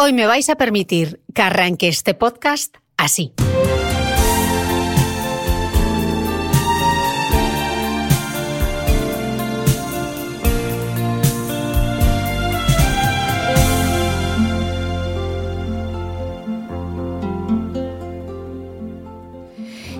Hoy 0.00 0.12
me 0.12 0.26
vais 0.26 0.48
a 0.48 0.54
permitir 0.54 1.18
que 1.34 1.42
arranque 1.42 1.88
este 1.88 2.14
podcast 2.14 2.76
así. 2.96 3.32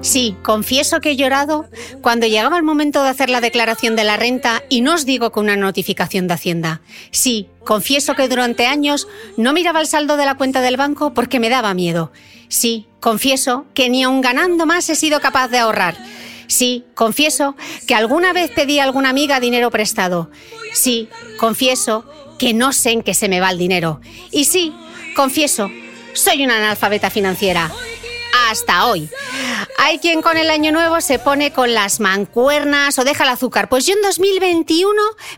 Sí, 0.00 0.36
confieso 0.42 1.00
que 1.00 1.10
he 1.10 1.16
llorado 1.16 1.66
cuando 2.02 2.26
llegaba 2.26 2.56
el 2.56 2.62
momento 2.62 3.02
de 3.02 3.08
hacer 3.08 3.30
la 3.30 3.40
declaración 3.40 3.96
de 3.96 4.04
la 4.04 4.16
renta 4.16 4.62
y 4.68 4.80
no 4.80 4.94
os 4.94 5.04
digo 5.04 5.32
con 5.32 5.44
una 5.44 5.56
notificación 5.56 6.28
de 6.28 6.34
Hacienda. 6.34 6.80
Sí, 7.10 7.48
confieso 7.64 8.14
que 8.14 8.28
durante 8.28 8.66
años 8.66 9.08
no 9.36 9.52
miraba 9.52 9.80
el 9.80 9.86
saldo 9.86 10.16
de 10.16 10.24
la 10.24 10.36
cuenta 10.36 10.60
del 10.60 10.76
banco 10.76 11.14
porque 11.14 11.40
me 11.40 11.48
daba 11.48 11.74
miedo. 11.74 12.12
Sí, 12.48 12.86
confieso 13.00 13.66
que 13.74 13.90
ni 13.90 14.04
aun 14.04 14.20
ganando 14.20 14.66
más 14.66 14.88
he 14.88 14.94
sido 14.94 15.20
capaz 15.20 15.48
de 15.48 15.58
ahorrar. 15.58 15.96
Sí, 16.46 16.84
confieso 16.94 17.56
que 17.86 17.94
alguna 17.94 18.32
vez 18.32 18.50
pedí 18.52 18.78
a 18.78 18.84
alguna 18.84 19.10
amiga 19.10 19.40
dinero 19.40 19.70
prestado. 19.70 20.30
Sí, 20.72 21.08
confieso 21.38 22.04
que 22.38 22.54
no 22.54 22.72
sé 22.72 22.92
en 22.92 23.02
qué 23.02 23.14
se 23.14 23.28
me 23.28 23.40
va 23.40 23.50
el 23.50 23.58
dinero. 23.58 24.00
Y 24.30 24.44
sí, 24.44 24.72
confieso, 25.14 25.70
soy 26.14 26.44
una 26.44 26.56
analfabeta 26.56 27.10
financiera 27.10 27.70
hasta 28.48 28.86
hoy. 28.86 29.08
Hay 29.76 29.98
quien 29.98 30.22
con 30.22 30.36
el 30.36 30.50
año 30.50 30.72
nuevo 30.72 31.00
se 31.00 31.18
pone 31.18 31.52
con 31.52 31.74
las 31.74 32.00
mancuernas 32.00 32.98
o 32.98 33.04
deja 33.04 33.24
el 33.24 33.30
azúcar. 33.30 33.68
Pues 33.68 33.86
yo 33.86 33.94
en 33.94 34.02
2021 34.02 34.90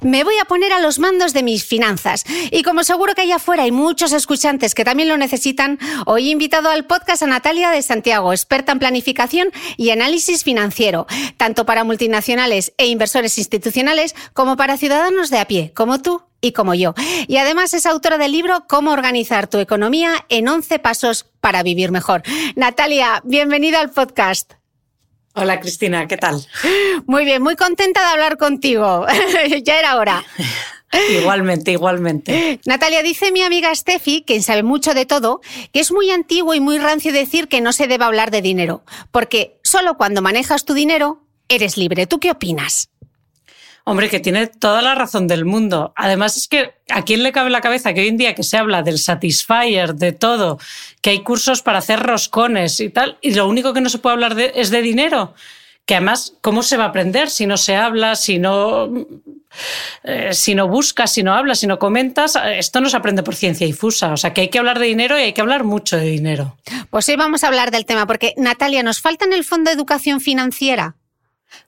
me 0.03 0.25
voy 0.25 0.39
a 0.39 0.45
poner 0.45 0.73
a 0.73 0.81
los 0.81 0.99
mandos 0.99 1.33
de 1.33 1.43
mis 1.43 1.65
finanzas. 1.65 2.25
Y 2.51 2.63
como 2.63 2.85
seguro 2.85 3.15
que 3.15 3.23
allá 3.23 3.37
afuera 3.37 3.65
hay 3.65 3.73
muchos 3.73 4.13
escuchantes 4.13 4.75
que 4.75 4.85
también 4.85 5.09
lo 5.09 5.17
necesitan, 5.17 5.79
hoy 6.07 6.29
he 6.29 6.31
invitado 6.31 6.71
al 6.71 6.87
podcast 6.87 7.23
a 7.23 7.27
Natalia 7.27 7.71
de 7.71 7.83
Santiago, 7.83 8.33
experta 8.33 8.73
en 8.73 8.79
planificación 8.79 9.53
y 9.77 9.91
análisis 9.91 10.45
financiero, 10.45 11.07
tanto 11.37 11.67
para 11.67 11.85
multinacionales 11.85 12.73
e 12.79 12.87
inversores 12.87 13.39
institucionales 13.39 14.15
como 14.33 14.57
para 14.57 14.77
ciudadanos 14.77 15.31
de 15.31 15.39
a 15.39 15.47
pie, 15.47 15.73
como 15.75 16.01
tú 16.01 16.30
y 16.41 16.53
como 16.53 16.75
yo. 16.75 16.95
Y 17.27 17.37
además 17.37 17.75
es 17.75 17.87
autora 17.87 18.19
del 18.19 18.33
libro 18.33 18.65
Cómo 18.69 18.93
organizar 18.93 19.49
tu 19.49 19.59
economía 19.59 20.25
en 20.29 20.49
11 20.49 20.79
pasos 20.79 21.27
para 21.41 21.63
vivir 21.63 21.91
mejor. 21.91 22.23
Natalia, 22.57 23.21
bienvenida 23.25 23.81
al 23.81 23.91
podcast. 23.91 24.55
Hola 25.35 25.61
Cristina, 25.61 26.09
¿qué 26.09 26.17
tal? 26.17 26.45
Muy 27.07 27.25
bien, 27.25 27.43
muy 27.43 27.55
contenta 27.55 28.01
de 28.01 28.07
hablar 28.07 28.37
contigo. 28.37 29.07
ya 29.63 29.79
era 29.79 29.97
hora. 29.97 30.25
Igualmente, 31.21 31.71
igualmente. 31.71 32.59
Natalia, 32.67 33.03
dice 33.05 33.31
mi 33.31 33.43
amiga 33.43 33.73
Steffi, 33.73 34.25
quien 34.27 34.43
sabe 34.43 34.65
mucho 34.65 34.93
de 34.93 35.07
todo, 35.07 35.41
que 35.73 35.79
es 35.79 35.93
muy 35.93 36.11
antiguo 36.11 36.53
y 36.53 36.59
muy 36.59 36.79
rancio 36.79 37.13
decir 37.13 37.47
que 37.47 37.61
no 37.61 37.73
se 37.73 37.87
debe 37.87 38.05
hablar 38.05 38.33
de 38.33 38.43
dinero, 38.43 38.83
porque 39.13 39.61
solo 39.63 39.97
cuando 39.97 40.21
manejas 40.21 40.65
tu 40.65 40.75
dinero 40.75 41.23
eres 41.49 41.77
libre. 41.77 42.09
¿Tú 42.09 42.19
qué 42.19 42.33
opinas? 42.33 42.91
Hombre, 43.85 44.09
que 44.09 44.21
tiene 44.21 44.47
toda 44.47 44.83
la 44.83 44.95
razón 44.95 45.27
del 45.27 45.45
mundo. 45.45 45.93
Además, 45.97 46.37
es 46.37 46.49
que 46.49 46.75
a 46.91 47.03
quién 47.03 47.23
le 47.23 47.33
cabe 47.33 47.47
en 47.47 47.53
la 47.53 47.61
cabeza 47.61 47.95
que 47.95 48.01
hoy 48.01 48.09
en 48.09 48.19
día 48.19 48.35
que 48.35 48.43
se 48.43 48.57
habla 48.57 48.83
del 48.83 48.99
Satisfyer, 48.99 49.95
de 49.95 50.13
todo, 50.13 50.59
que 51.01 51.11
hay 51.11 51.23
cursos 51.23 51.63
para 51.63 51.79
hacer 51.79 52.01
roscones 52.01 52.81
y 52.81 52.91
tal, 52.91 53.19
y 53.23 53.35
lo 53.35 53.49
único 53.49 53.73
que 53.73 53.81
no 53.81 53.89
se 53.89 53.99
puede 53.99 54.15
hablar 54.15 54.35
de, 54.35 54.53
es 54.55 54.71
de 54.71 54.83
dinero. 54.83 55.35
Que 55.87 55.97
además, 55.97 56.35
¿cómo 56.41 56.63
se 56.63 56.77
va 56.77 56.85
a 56.85 56.89
aprender 56.89 57.31
si 57.31 57.47
no 57.47 57.57
se 57.57 57.75
habla, 57.75 58.15
si 58.15 58.39
no, 58.39 58.89
eh, 60.05 60.35
si 60.35 60.55
no 60.55 60.69
buscas, 60.69 61.11
si 61.11 61.23
no 61.23 61.35
hablas, 61.35 61.59
si 61.61 61.67
no 61.67 61.79
comentas? 61.79 62.37
Esto 62.37 62.81
no 62.81 62.89
se 62.91 62.97
aprende 62.97 63.23
por 63.23 63.35
ciencia 63.35 63.67
difusa. 63.67 64.13
O 64.13 64.17
sea, 64.17 64.33
que 64.33 64.43
hay 64.43 64.49
que 64.49 64.59
hablar 64.59 64.79
de 64.79 64.87
dinero 64.87 65.19
y 65.19 65.23
hay 65.23 65.33
que 65.33 65.41
hablar 65.41 65.65
mucho 65.65 65.97
de 65.97 66.05
dinero. 66.05 66.57
Pues 66.91 67.09
hoy 67.09 67.17
vamos 67.17 67.43
a 67.43 67.49
hablar 67.49 67.71
del 67.71 67.87
tema, 67.87 68.07
porque 68.07 68.35
Natalia, 68.37 68.83
¿nos 68.83 69.01
falta 69.01 69.25
en 69.25 69.33
el 69.33 69.43
Fondo 69.43 69.71
de 69.71 69.75
Educación 69.75 70.21
Financiera? 70.21 70.95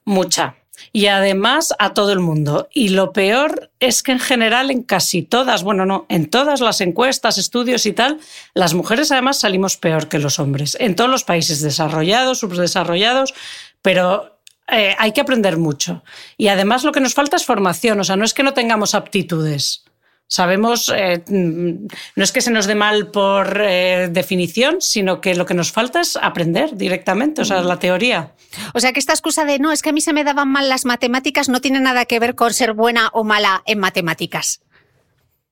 Mucha 0.05 0.55
y 0.91 1.07
además 1.07 1.73
a 1.79 1.93
todo 1.93 2.11
el 2.11 2.19
mundo. 2.19 2.67
Y 2.73 2.89
lo 2.89 3.13
peor 3.13 3.71
es 3.79 4.03
que 4.03 4.11
en 4.11 4.19
general 4.19 4.71
en 4.71 4.83
casi 4.83 5.23
todas, 5.23 5.63
bueno, 5.63 5.85
no, 5.85 6.05
en 6.09 6.29
todas 6.29 6.61
las 6.61 6.81
encuestas, 6.81 7.37
estudios 7.37 7.85
y 7.85 7.93
tal, 7.93 8.19
las 8.53 8.73
mujeres 8.73 9.11
además 9.11 9.39
salimos 9.39 9.77
peor 9.77 10.09
que 10.09 10.19
los 10.19 10.39
hombres. 10.39 10.77
En 10.79 10.95
todos 10.95 11.09
los 11.09 11.23
países 11.23 11.61
desarrollados, 11.61 12.39
subdesarrollados, 12.39 13.33
pero 13.81 14.37
eh, 14.67 14.95
hay 14.97 15.11
que 15.11 15.21
aprender 15.21 15.57
mucho. 15.57 16.03
Y 16.37 16.47
además 16.47 16.83
lo 16.83 16.91
que 16.91 17.01
nos 17.01 17.13
falta 17.13 17.35
es 17.35 17.45
formación, 17.45 17.99
o 17.99 18.03
sea, 18.03 18.15
no 18.15 18.25
es 18.25 18.33
que 18.33 18.43
no 18.43 18.53
tengamos 18.53 18.95
aptitudes. 18.95 19.83
Sabemos, 20.27 20.91
eh, 20.95 21.23
mm, 21.27 21.87
no 22.15 22.23
es 22.23 22.31
que 22.31 22.41
se 22.41 22.49
nos 22.49 22.65
dé 22.65 22.75
mal 22.75 23.11
por 23.11 23.61
eh, 23.61 24.09
definición, 24.11 24.77
sino 24.79 25.21
que 25.21 25.35
lo 25.35 25.45
que 25.45 25.53
nos 25.53 25.71
falta 25.71 26.01
es 26.01 26.17
aprender 26.17 26.75
directamente, 26.75 27.41
o 27.41 27.45
sea, 27.45 27.61
la 27.61 27.77
teoría. 27.77 28.33
O 28.73 28.79
sea, 28.79 28.93
que 28.93 28.99
esta 28.99 29.13
excusa 29.13 29.45
de 29.45 29.59
no, 29.59 29.71
es 29.71 29.81
que 29.81 29.89
a 29.89 29.93
mí 29.93 30.01
se 30.01 30.13
me 30.13 30.23
daban 30.23 30.49
mal 30.49 30.69
las 30.69 30.85
matemáticas 30.85 31.49
no 31.49 31.61
tiene 31.61 31.79
nada 31.79 32.05
que 32.05 32.19
ver 32.19 32.35
con 32.35 32.53
ser 32.53 32.73
buena 32.73 33.09
o 33.13 33.23
mala 33.23 33.61
en 33.65 33.79
matemáticas. 33.79 34.61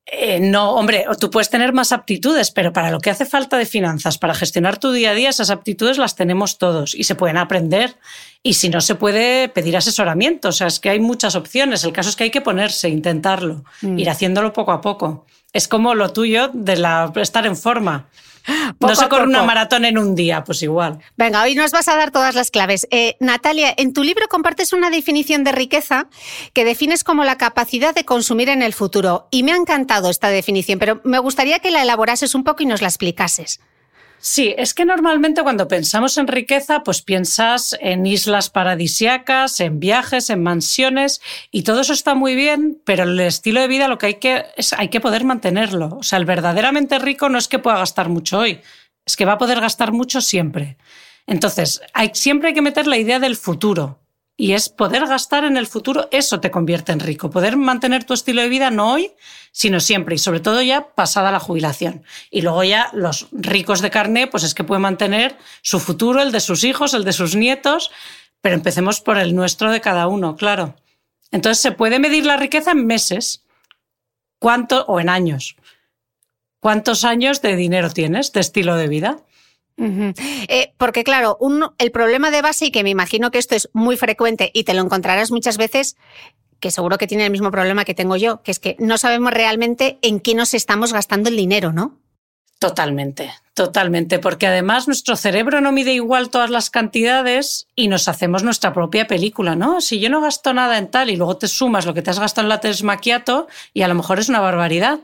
Eh, 0.06 0.40
no, 0.40 0.72
hombre, 0.72 1.06
tú 1.20 1.30
puedes 1.30 1.50
tener 1.50 1.74
más 1.74 1.92
aptitudes, 1.92 2.52
pero 2.52 2.74
para 2.74 2.92
lo 2.92 3.00
que 3.00 3.10
hace 3.10 3.26
falta 3.26 3.58
de 3.58 3.66
finanzas, 3.66 4.18
para 4.18 4.34
gestionar 4.34 4.78
tu 4.78 4.92
día 4.92 5.12
a 5.12 5.14
día, 5.14 5.30
esas 5.30 5.52
aptitudes 5.52 5.98
las 5.98 6.16
tenemos 6.16 6.58
todos 6.58 6.96
y 6.96 7.04
se 7.04 7.16
pueden 7.16 7.38
aprender. 7.38 7.96
Y 8.44 8.56
si 8.56 8.70
no 8.70 8.82
se 8.82 8.96
puede 8.96 9.48
pedir 9.50 9.78
asesoramiento, 9.78 10.50
o 10.50 10.52
sea, 10.52 10.68
es 10.68 10.80
que 10.80 10.90
hay 10.90 11.00
muchas 11.00 11.36
opciones. 11.36 11.84
El 11.84 11.94
caso 11.94 12.10
es 12.10 12.16
que 12.16 12.26
hay 12.26 12.32
que 12.32 12.42
ponerse, 12.42 12.90
intentarlo, 12.90 13.64
mm. 13.82 14.00
ir 14.00 14.10
haciéndolo 14.10 14.54
poco 14.54 14.72
a 14.72 14.82
poco. 14.82 15.26
Es 15.54 15.68
como 15.68 15.96
lo 15.96 16.12
tuyo 16.12 16.50
de 16.54 16.78
la, 16.78 17.12
estar 17.16 17.46
en 17.46 17.56
forma 17.56 18.10
no 18.80 18.96
se 18.96 19.08
corre 19.10 19.26
una 19.26 19.44
maratón 19.44 19.86
en 19.86 19.98
un 19.98 20.16
día, 20.16 20.44
pues 20.44 20.62
igual. 20.64 21.00
Venga, 21.18 21.44
hoy 21.44 21.56
nos 21.56 21.72
vas 21.72 21.88
a 21.88 21.96
dar 21.96 22.12
todas 22.12 22.36
las 22.36 22.52
claves. 22.52 22.88
Eh, 22.92 23.16
Natalia, 23.20 23.74
en 23.78 23.94
tu 23.94 24.04
libro 24.04 24.28
compartes 24.28 24.74
una 24.74 24.90
definición 24.90 25.44
de 25.44 25.52
riqueza 25.52 26.08
que 26.54 26.66
defines 26.66 27.04
como 27.04 27.24
la 27.24 27.38
capacidad 27.38 27.96
de 27.96 28.06
consumir 28.06 28.50
en 28.50 28.62
el 28.62 28.74
futuro. 28.74 29.28
Y 29.32 29.44
me 29.44 29.54
ha 29.54 29.56
encantado 29.56 30.10
esta 30.10 30.30
definición, 30.30 30.80
pero 30.80 31.02
me 31.04 31.20
gustaría 31.20 31.60
que 31.60 31.72
la 31.72 31.82
elaborases 31.82 32.36
un 32.36 32.44
poco 32.44 32.64
y 32.64 32.66
nos 32.66 32.82
la 32.82 32.88
explicases. 32.88 33.60
Sí, 34.24 34.54
es 34.56 34.76
que 34.76 34.86
normalmente 34.86 35.42
cuando 35.42 35.68
pensamos 35.68 36.16
en 36.20 36.28
riqueza, 36.28 36.84
pues 36.84 37.02
piensas 37.02 37.76
en 37.82 38.06
islas 38.06 38.52
paradisiacas, 38.52 39.60
en 39.60 39.80
viajes, 39.80 40.30
en 40.30 40.44
mansiones, 40.44 41.22
y 41.50 41.64
todo 41.64 41.82
eso 41.82 41.94
está 41.94 42.14
muy 42.14 42.36
bien, 42.36 42.80
pero 42.86 43.02
el 43.04 43.20
estilo 43.20 43.62
de 43.62 43.68
vida 43.68 43.88
lo 43.88 43.98
que 43.98 44.06
hay 44.06 44.14
que 44.16 44.46
es 44.56 44.74
hay 44.74 44.90
que 44.90 45.02
poder 45.02 45.24
mantenerlo. 45.24 45.98
O 45.98 46.04
sea, 46.04 46.20
el 46.20 46.26
verdaderamente 46.26 47.00
rico 47.00 47.30
no 47.30 47.40
es 47.40 47.48
que 47.48 47.58
pueda 47.58 47.80
gastar 47.80 48.10
mucho 48.10 48.38
hoy, 48.38 48.62
es 49.08 49.16
que 49.16 49.26
va 49.26 49.34
a 49.34 49.38
poder 49.40 49.60
gastar 49.60 49.92
mucho 49.92 50.22
siempre. 50.22 50.78
Entonces, 51.26 51.82
hay, 51.94 52.12
siempre 52.14 52.50
hay 52.50 52.54
que 52.54 52.62
meter 52.62 52.86
la 52.86 52.98
idea 52.98 53.20
del 53.20 53.36
futuro. 53.36 54.01
Y 54.42 54.54
es 54.54 54.70
poder 54.70 55.06
gastar 55.06 55.44
en 55.44 55.56
el 55.56 55.68
futuro, 55.68 56.08
eso 56.10 56.40
te 56.40 56.50
convierte 56.50 56.92
en 56.92 57.00
rico. 57.00 57.30
Poder 57.30 57.58
mantener 57.58 58.06
tu 58.06 58.16
estilo 58.16 58.42
de 58.42 58.50
vida 58.50 58.72
no 58.72 58.94
hoy, 58.94 59.12
sino 59.52 59.80
siempre. 59.80 60.16
Y 60.16 60.18
sobre 60.18 60.40
todo 60.40 60.64
ya 60.64 60.96
pasada 60.96 61.32
la 61.32 61.40
jubilación. 61.40 62.04
Y 62.32 62.42
luego 62.42 62.64
ya 62.64 62.90
los 62.92 63.28
ricos 63.32 63.82
de 63.82 63.92
carne, 63.92 64.26
pues 64.26 64.42
es 64.42 64.56
que 64.56 64.64
pueden 64.64 64.82
mantener 64.82 65.38
su 65.62 65.80
futuro, 65.80 66.24
el 66.24 66.32
de 66.32 66.40
sus 66.40 66.64
hijos, 66.64 66.96
el 66.96 67.04
de 67.04 67.14
sus 67.14 67.36
nietos. 67.36 67.92
Pero 68.42 68.56
empecemos 68.56 69.00
por 69.00 69.20
el 69.20 69.36
nuestro 69.36 69.70
de 69.70 69.80
cada 69.80 70.08
uno, 70.08 70.36
claro. 70.36 70.74
Entonces 71.30 71.62
se 71.62 71.72
puede 71.72 72.00
medir 72.00 72.26
la 72.26 72.38
riqueza 72.38 72.72
en 72.72 72.88
meses. 72.88 73.46
¿Cuánto? 74.40 74.86
O 74.88 75.00
en 75.00 75.10
años. 75.10 75.56
¿Cuántos 76.60 77.06
años 77.06 77.44
de 77.44 77.56
dinero 77.56 77.92
tienes, 77.92 78.34
de 78.34 78.40
estilo 78.40 78.76
de 78.76 78.88
vida? 78.88 79.20
Eh, 79.78 80.74
porque 80.78 81.04
claro, 81.04 81.38
el 81.78 81.92
problema 81.92 82.32
de 82.32 82.42
base, 82.42 82.66
y 82.66 82.72
que 82.72 82.84
me 82.84 82.90
imagino 82.90 83.32
que 83.32 83.40
esto 83.40 83.56
es 83.56 83.70
muy 83.74 83.98
frecuente 83.98 84.52
y 84.54 84.64
te 84.64 84.74
lo 84.74 84.82
encontrarás 84.82 85.32
muchas 85.32 85.58
veces, 85.58 85.98
que 86.60 86.72
seguro 86.72 86.98
que 86.98 87.08
tiene 87.08 87.26
el 87.26 87.32
mismo 87.32 87.52
problema 87.52 87.86
que 87.86 87.96
tengo 87.96 88.16
yo, 88.16 88.42
que 88.44 88.52
es 88.52 88.60
que 88.60 88.76
no 88.80 88.98
sabemos 88.98 89.34
realmente 89.34 89.98
en 90.02 90.20
qué 90.20 90.36
nos 90.36 90.54
estamos 90.54 90.94
gastando 90.94 91.30
el 91.30 91.36
dinero, 91.36 91.74
¿no? 91.74 91.98
Totalmente, 92.60 93.34
totalmente, 93.56 94.20
porque 94.20 94.46
además 94.46 94.86
nuestro 94.86 95.16
cerebro 95.16 95.62
no 95.62 95.72
mide 95.72 95.94
igual 95.94 96.30
todas 96.30 96.52
las 96.52 96.70
cantidades 96.70 97.66
y 97.76 97.88
nos 97.88 98.08
hacemos 98.08 98.44
nuestra 98.44 98.72
propia 98.72 99.08
película, 99.08 99.56
¿no? 99.56 99.82
Si 99.82 100.00
yo 100.00 100.12
no 100.12 100.22
gasto 100.22 100.54
nada 100.54 100.78
en 100.78 100.92
tal 100.92 101.10
y 101.10 101.16
luego 101.16 101.38
te 101.38 101.48
sumas 101.48 101.88
lo 101.88 101.96
que 101.96 102.04
te 102.04 102.12
has 102.12 102.20
gastado 102.20 102.46
en 102.46 102.50
la 102.50 102.62
maquiato 102.84 103.48
y 103.74 103.82
a 103.82 103.88
lo 103.88 103.96
mejor 103.96 104.20
es 104.20 104.30
una 104.30 104.42
barbaridad 104.42 105.00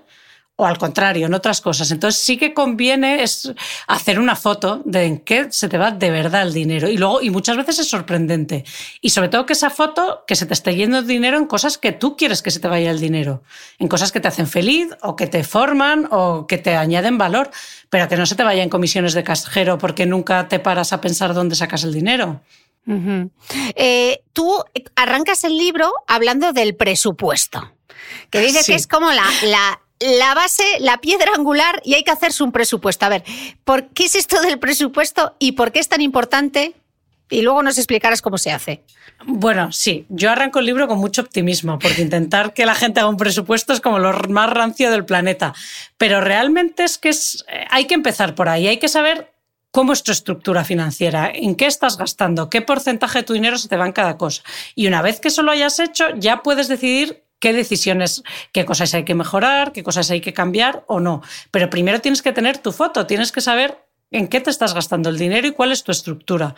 o 0.59 0.65
al 0.65 0.80
contrario, 0.80 1.27
en 1.27 1.36
otras 1.36 1.62
cosas. 1.62 1.92
Entonces 1.92 2.19
sí 2.19 2.36
que 2.36 2.56
conviene 2.56 3.21
es 3.21 3.54
hacer 3.86 4.19
una 4.19 4.36
foto 4.36 4.81
de 4.86 5.06
en 5.06 5.19
qué 5.19 5.51
se 5.51 5.69
te 5.69 5.77
va 5.77 5.92
de 5.92 6.09
verdad 6.09 6.42
el 6.42 6.54
dinero. 6.54 6.89
Y 6.89 6.98
luego, 6.98 7.21
y 7.21 7.30
muchas 7.30 7.56
veces 7.57 7.77
es 7.77 7.88
sorprendente. 7.88 8.65
Y 9.00 9.12
sobre 9.12 9.30
todo 9.30 9.45
que 9.45 9.54
esa 9.54 9.69
foto, 9.69 10.24
que 10.25 10.36
se 10.36 10.48
te 10.48 10.56
esté 10.56 10.75
yendo 10.75 10.98
el 10.98 11.06
dinero 11.06 11.38
en 11.38 11.45
cosas 11.45 11.77
que 11.77 11.92
tú 11.92 12.18
quieres 12.18 12.42
que 12.42 12.50
se 12.50 12.59
te 12.59 12.68
vaya 12.68 12.89
el 12.89 13.00
dinero. 13.00 13.44
En 13.77 13.88
cosas 13.88 14.12
que 14.12 14.19
te 14.19 14.27
hacen 14.27 14.48
feliz 14.48 14.89
o 15.04 15.15
que 15.15 15.27
te 15.27 15.44
forman 15.44 16.07
o 16.09 16.48
que 16.48 16.57
te 16.57 16.75
añaden 16.75 17.19
valor. 17.19 17.51
Pero 17.92 18.07
que 18.07 18.18
no 18.18 18.25
se 18.25 18.33
te 18.33 18.44
vaya 18.44 18.63
en 18.63 18.69
comisiones 18.69 19.13
de 19.13 19.24
cajero 19.24 19.77
porque 19.77 20.07
nunca 20.07 20.48
te 20.48 20.57
paras 20.57 20.92
a 20.92 21.01
pensar 21.01 21.36
dónde 21.36 21.56
sacas 21.56 21.83
el 21.83 21.94
dinero. 21.94 22.42
Eh, 23.75 24.24
tú 24.33 24.63
arrancas 24.95 25.44
el 25.44 25.56
libro 25.56 25.94
hablando 26.07 26.54
del 26.54 26.75
presupuesto, 26.75 27.74
que 28.30 28.39
dice 28.39 28.63
que 28.65 28.75
es 28.75 28.88
como 28.88 29.12
la, 29.12 29.25
la 29.44 29.81
la 29.99 30.33
base, 30.33 30.63
la 30.79 30.99
piedra 30.99 31.31
angular 31.35 31.81
y 31.83 31.95
hay 31.95 32.03
que 32.03 32.11
hacerse 32.11 32.44
un 32.44 32.51
presupuesto. 32.51 33.05
A 33.05 33.09
ver, 33.09 33.23
¿por 33.63 33.89
qué 33.89 34.05
es 34.05 34.15
esto 34.15 34.41
del 34.41 34.59
presupuesto 34.59 35.35
y 35.39 35.53
por 35.53 35.71
qué 35.71 35.79
es 35.79 35.89
tan 35.89 36.01
importante? 36.01 36.75
Y 37.29 37.41
luego 37.41 37.61
nos 37.61 37.77
explicarás 37.77 38.21
cómo 38.21 38.38
se 38.38 38.51
hace. 38.51 38.83
Bueno, 39.25 39.71
sí, 39.71 40.05
yo 40.09 40.31
arranco 40.31 40.59
el 40.59 40.65
libro 40.65 40.88
con 40.88 40.99
mucho 40.99 41.21
optimismo, 41.21 41.77
porque 41.79 42.01
intentar 42.01 42.53
que 42.53 42.65
la 42.65 42.75
gente 42.75 42.99
haga 42.99 43.09
un 43.09 43.17
presupuesto 43.17 43.73
es 43.73 43.81
como 43.81 43.99
lo 43.99 44.13
más 44.29 44.49
rancio 44.49 44.91
del 44.91 45.05
planeta. 45.05 45.53
Pero 45.97 46.21
realmente 46.21 46.83
es 46.83 46.97
que 46.97 47.09
es, 47.09 47.44
eh, 47.49 47.65
hay 47.69 47.85
que 47.85 47.95
empezar 47.95 48.35
por 48.35 48.47
ahí, 48.47 48.67
hay 48.67 48.77
que 48.77 48.88
saber 48.88 49.33
cómo 49.71 49.91
es 49.91 50.03
tu 50.03 50.11
estructura 50.11 50.63
financiera, 50.63 51.29
en 51.33 51.55
qué 51.55 51.65
estás 51.65 51.97
gastando, 51.97 52.49
qué 52.49 52.61
porcentaje 52.61 53.19
de 53.19 53.23
tu 53.23 53.33
dinero 53.33 53.57
se 53.57 53.67
te 53.67 53.75
va 53.75 53.85
en 53.85 53.91
cada 53.91 54.17
cosa. 54.17 54.44
Y 54.75 54.88
una 54.88 55.01
vez 55.01 55.19
que 55.19 55.27
eso 55.27 55.44
lo 55.44 55.51
hayas 55.51 55.79
hecho, 55.79 56.05
ya 56.15 56.41
puedes 56.41 56.67
decidir 56.67 57.26
qué 57.39 57.54
decisiones, 57.54 58.24
qué 58.51 58.66
cosas 58.66 58.94
hay 58.94 59.06
que 59.06 59.16
mejorar, 59.16 59.72
qué 59.72 59.84
cosas 59.84 60.10
hay 60.12 60.22
que 60.22 60.34
cambiar 60.34 60.84
o 60.88 61.00
no. 61.00 61.22
Pero 61.51 61.69
primero 61.69 62.01
tienes 62.01 62.22
que 62.22 62.34
tener 62.34 62.57
tu 62.57 62.72
foto, 62.72 63.06
tienes 63.06 63.31
que 63.31 63.42
saber 63.42 63.78
en 64.12 64.28
qué 64.28 64.42
te 64.42 64.50
estás 64.50 64.74
gastando 64.74 65.10
el 65.10 65.18
dinero 65.18 65.48
y 65.48 65.51
cuál 65.51 65.72
es 65.72 65.84
tu 65.84 65.92
estructura. 65.92 66.56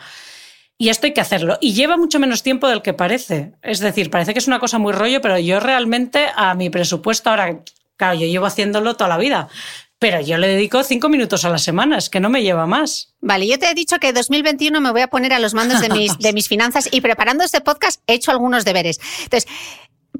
Y 0.78 0.88
esto 0.88 1.06
hay 1.06 1.12
que 1.12 1.20
hacerlo. 1.20 1.58
Y 1.60 1.74
lleva 1.74 1.98
mucho 1.98 2.18
menos 2.18 2.42
tiempo 2.42 2.66
del 2.66 2.80
que 2.80 2.94
parece. 2.94 3.52
Es 3.62 3.80
decir, 3.80 4.08
parece 4.08 4.32
que 4.32 4.38
es 4.38 4.46
una 4.46 4.60
cosa 4.60 4.78
muy 4.78 4.94
rollo, 4.94 5.20
pero 5.20 5.38
yo 5.38 5.60
realmente 5.60 6.28
a 6.34 6.54
mi 6.54 6.70
presupuesto 6.70 7.28
ahora, 7.28 7.62
claro, 7.96 8.18
yo 8.18 8.26
llevo 8.26 8.46
haciéndolo 8.46 8.94
toda 8.94 9.08
la 9.08 9.18
vida. 9.18 9.48
Pero 9.98 10.22
yo 10.22 10.38
le 10.38 10.48
dedico 10.48 10.82
cinco 10.82 11.10
minutos 11.10 11.44
a 11.44 11.50
la 11.50 11.58
semana, 11.58 11.98
es 11.98 12.08
que 12.08 12.20
no 12.20 12.30
me 12.30 12.42
lleva 12.42 12.64
más. 12.64 13.12
Vale, 13.20 13.46
yo 13.46 13.58
te 13.58 13.70
he 13.70 13.74
dicho 13.74 13.98
que 13.98 14.14
2021 14.14 14.80
me 14.80 14.90
voy 14.92 15.02
a 15.02 15.08
poner 15.08 15.34
a 15.34 15.38
los 15.38 15.52
mandos 15.52 15.82
de 15.82 15.90
mis, 15.90 16.16
de 16.18 16.32
mis 16.32 16.48
finanzas 16.48 16.88
y 16.90 17.02
preparando 17.02 17.44
este 17.44 17.60
podcast 17.60 18.00
he 18.06 18.14
hecho 18.14 18.30
algunos 18.30 18.64
deberes. 18.64 18.98
Entonces, 19.24 19.46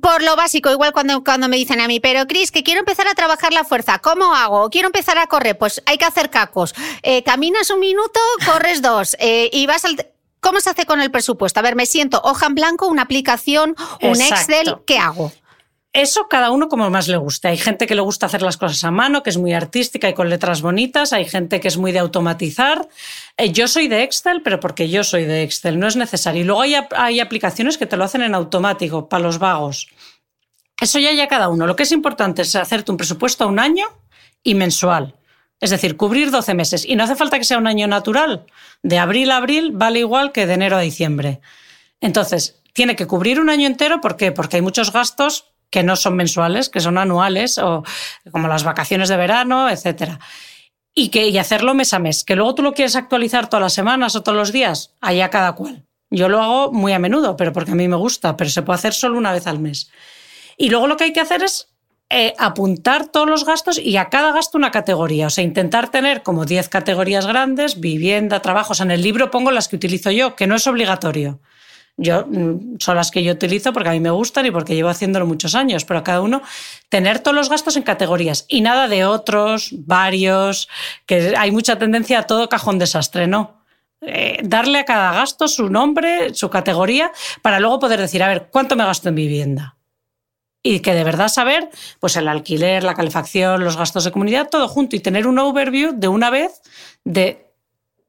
por 0.00 0.22
lo 0.22 0.36
básico, 0.36 0.70
igual 0.70 0.92
cuando, 0.92 1.22
cuando 1.24 1.48
me 1.48 1.56
dicen 1.56 1.80
a 1.80 1.86
mí, 1.86 2.00
pero 2.00 2.26
Cris, 2.26 2.50
que 2.50 2.62
quiero 2.62 2.80
empezar 2.80 3.06
a 3.08 3.14
trabajar 3.14 3.52
la 3.52 3.64
fuerza, 3.64 3.98
¿cómo 3.98 4.34
hago? 4.34 4.70
Quiero 4.70 4.88
empezar 4.88 5.18
a 5.18 5.26
correr, 5.26 5.56
pues 5.58 5.82
hay 5.86 5.98
que 5.98 6.04
hacer 6.04 6.30
cacos. 6.30 6.74
Eh, 7.02 7.22
caminas 7.22 7.70
un 7.70 7.80
minuto, 7.80 8.20
corres 8.46 8.82
dos, 8.82 9.16
eh, 9.20 9.50
y 9.52 9.66
vas 9.66 9.84
al... 9.84 10.06
¿Cómo 10.40 10.58
se 10.60 10.70
hace 10.70 10.86
con 10.86 11.02
el 11.02 11.10
presupuesto? 11.10 11.60
A 11.60 11.62
ver, 11.62 11.76
me 11.76 11.84
siento 11.84 12.18
hoja 12.24 12.46
en 12.46 12.54
blanco, 12.54 12.86
una 12.86 13.02
aplicación, 13.02 13.76
un 14.00 14.20
Excel, 14.22 14.76
¿qué 14.86 14.98
hago? 14.98 15.30
Eso 15.92 16.28
cada 16.28 16.52
uno 16.52 16.68
como 16.68 16.88
más 16.88 17.08
le 17.08 17.16
guste. 17.16 17.48
Hay 17.48 17.58
gente 17.58 17.88
que 17.88 17.96
le 17.96 18.00
gusta 18.00 18.26
hacer 18.26 18.42
las 18.42 18.56
cosas 18.56 18.84
a 18.84 18.92
mano, 18.92 19.24
que 19.24 19.30
es 19.30 19.38
muy 19.38 19.52
artística 19.52 20.08
y 20.08 20.14
con 20.14 20.30
letras 20.30 20.62
bonitas. 20.62 21.12
Hay 21.12 21.24
gente 21.24 21.58
que 21.58 21.66
es 21.66 21.78
muy 21.78 21.90
de 21.90 21.98
automatizar. 21.98 22.88
Eh, 23.36 23.50
yo 23.50 23.66
soy 23.66 23.88
de 23.88 24.04
Excel, 24.04 24.42
pero 24.42 24.60
porque 24.60 24.88
yo 24.88 25.02
soy 25.02 25.24
de 25.24 25.42
Excel, 25.42 25.80
no 25.80 25.88
es 25.88 25.96
necesario. 25.96 26.42
Y 26.42 26.44
luego 26.44 26.60
hay, 26.60 26.76
hay 26.96 27.18
aplicaciones 27.18 27.76
que 27.76 27.86
te 27.86 27.96
lo 27.96 28.04
hacen 28.04 28.22
en 28.22 28.36
automático, 28.36 29.08
para 29.08 29.24
los 29.24 29.40
vagos. 29.40 29.88
Eso 30.80 31.00
ya 31.00 31.12
ya 31.12 31.26
cada 31.26 31.48
uno. 31.48 31.66
Lo 31.66 31.74
que 31.74 31.82
es 31.82 31.92
importante 31.92 32.42
es 32.42 32.54
hacerte 32.54 32.92
un 32.92 32.96
presupuesto 32.96 33.42
a 33.42 33.48
un 33.48 33.58
año 33.58 33.86
y 34.44 34.54
mensual. 34.54 35.16
Es 35.60 35.70
decir, 35.70 35.96
cubrir 35.96 36.30
12 36.30 36.54
meses. 36.54 36.84
Y 36.86 36.94
no 36.94 37.02
hace 37.02 37.16
falta 37.16 37.36
que 37.36 37.44
sea 37.44 37.58
un 37.58 37.66
año 37.66 37.88
natural. 37.88 38.46
De 38.84 38.98
abril 38.98 39.32
a 39.32 39.38
abril 39.38 39.72
vale 39.74 39.98
igual 39.98 40.30
que 40.30 40.46
de 40.46 40.54
enero 40.54 40.76
a 40.76 40.80
diciembre. 40.80 41.40
Entonces, 42.00 42.62
tiene 42.72 42.94
que 42.94 43.08
cubrir 43.08 43.40
un 43.40 43.50
año 43.50 43.66
entero. 43.66 44.00
¿Por 44.00 44.16
qué? 44.16 44.30
Porque 44.30 44.56
hay 44.56 44.62
muchos 44.62 44.92
gastos 44.92 45.49
que 45.70 45.82
no 45.82 45.96
son 45.96 46.16
mensuales, 46.16 46.68
que 46.68 46.80
son 46.80 46.98
anuales, 46.98 47.58
o 47.58 47.84
como 48.30 48.48
las 48.48 48.64
vacaciones 48.64 49.08
de 49.08 49.16
verano, 49.16 49.70
etcétera. 49.70 50.18
Y, 50.94 51.08
que, 51.08 51.28
y 51.28 51.38
hacerlo 51.38 51.74
mes 51.74 51.94
a 51.94 51.98
mes. 51.98 52.24
Que 52.24 52.36
luego 52.36 52.54
tú 52.54 52.62
lo 52.62 52.74
quieres 52.74 52.96
actualizar 52.96 53.48
todas 53.48 53.62
las 53.62 53.72
semanas 53.72 54.16
o 54.16 54.22
todos 54.22 54.36
los 54.36 54.52
días, 54.52 54.96
allá 55.00 55.30
cada 55.30 55.52
cual. 55.54 55.86
Yo 56.10 56.28
lo 56.28 56.42
hago 56.42 56.72
muy 56.72 56.92
a 56.92 56.98
menudo, 56.98 57.36
pero 57.36 57.52
porque 57.52 57.70
a 57.70 57.76
mí 57.76 57.86
me 57.86 57.96
gusta, 57.96 58.36
pero 58.36 58.50
se 58.50 58.62
puede 58.62 58.78
hacer 58.78 58.92
solo 58.92 59.16
una 59.16 59.32
vez 59.32 59.46
al 59.46 59.60
mes. 59.60 59.90
Y 60.56 60.68
luego 60.68 60.88
lo 60.88 60.96
que 60.96 61.04
hay 61.04 61.12
que 61.12 61.20
hacer 61.20 61.42
es 61.44 61.68
eh, 62.12 62.34
apuntar 62.38 63.06
todos 63.06 63.30
los 63.30 63.46
gastos 63.46 63.78
y 63.78 63.96
a 63.96 64.08
cada 64.08 64.32
gasto 64.32 64.58
una 64.58 64.72
categoría. 64.72 65.28
O 65.28 65.30
sea, 65.30 65.44
intentar 65.44 65.90
tener 65.92 66.24
como 66.24 66.44
10 66.44 66.68
categorías 66.68 67.26
grandes, 67.26 67.78
vivienda, 67.78 68.42
trabajo. 68.42 68.72
O 68.72 68.74
sea, 68.74 68.84
en 68.84 68.90
el 68.90 69.02
libro 69.02 69.30
pongo 69.30 69.52
las 69.52 69.68
que 69.68 69.76
utilizo 69.76 70.10
yo, 70.10 70.34
que 70.34 70.48
no 70.48 70.56
es 70.56 70.66
obligatorio. 70.66 71.40
Yo 71.96 72.26
mm, 72.26 72.76
son 72.78 72.96
las 72.96 73.10
que 73.10 73.22
yo 73.22 73.32
utilizo 73.32 73.72
porque 73.72 73.90
a 73.90 73.92
mí 73.92 74.00
me 74.00 74.10
gustan 74.10 74.46
y 74.46 74.50
porque 74.50 74.74
llevo 74.74 74.88
haciéndolo 74.88 75.26
muchos 75.26 75.54
años, 75.54 75.84
pero 75.84 76.02
cada 76.02 76.20
uno 76.20 76.42
tener 76.88 77.20
todos 77.20 77.36
los 77.36 77.50
gastos 77.50 77.76
en 77.76 77.82
categorías 77.82 78.46
y 78.48 78.60
nada 78.60 78.88
de 78.88 79.04
otros, 79.04 79.70
varios, 79.72 80.68
que 81.06 81.34
hay 81.36 81.50
mucha 81.50 81.78
tendencia 81.78 82.20
a 82.20 82.22
todo 82.26 82.48
cajón 82.48 82.78
desastre, 82.78 83.26
¿no? 83.26 83.60
Eh, 84.02 84.38
darle 84.42 84.78
a 84.78 84.84
cada 84.86 85.12
gasto 85.12 85.46
su 85.46 85.68
nombre, 85.68 86.32
su 86.32 86.48
categoría, 86.48 87.12
para 87.42 87.60
luego 87.60 87.78
poder 87.78 88.00
decir, 88.00 88.22
a 88.22 88.28
ver, 88.28 88.48
¿cuánto 88.50 88.74
me 88.74 88.84
gasto 88.84 89.10
en 89.10 89.14
vivienda? 89.14 89.76
Y 90.62 90.80
que 90.80 90.94
de 90.94 91.04
verdad 91.04 91.28
saber, 91.28 91.68
pues 92.00 92.16
el 92.16 92.28
alquiler, 92.28 92.82
la 92.82 92.94
calefacción, 92.94 93.62
los 93.62 93.76
gastos 93.76 94.04
de 94.04 94.12
comunidad, 94.12 94.48
todo 94.48 94.68
junto 94.68 94.96
y 94.96 95.00
tener 95.00 95.26
un 95.26 95.38
overview 95.38 95.92
de 95.94 96.08
una 96.08 96.30
vez 96.30 96.62
de 97.04 97.49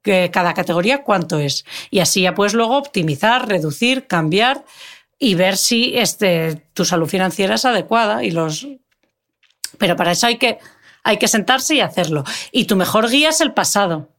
cada 0.02 0.54
categoría 0.54 1.04
cuánto 1.04 1.40
es. 1.40 1.66
Y 1.90 2.00
así 2.00 2.22
ya 2.22 2.34
puedes 2.34 2.54
luego 2.54 2.78
optimizar, 2.78 3.48
reducir, 3.48 4.08
cambiar 4.08 4.66
y 5.20 5.36
ver 5.36 5.58
si 5.58 5.98
este, 5.98 6.64
tu 6.74 6.86
salud 6.86 7.08
financiera 7.08 7.56
es 7.56 7.66
adecuada 7.66 8.24
y 8.24 8.32
los 8.32 8.68
Pero 9.78 9.96
para 9.96 10.12
eso 10.12 10.28
hay 10.28 10.38
que, 10.38 10.58
hay 11.04 11.18
que 11.18 11.28
sentarse 11.28 11.76
y 11.76 11.82
hacerlo. 11.82 12.24
Y 12.52 12.66
tu 12.66 12.76
mejor 12.76 13.10
guía 13.10 13.30
es 13.30 13.42
el 13.42 13.54
pasado. 13.54 14.10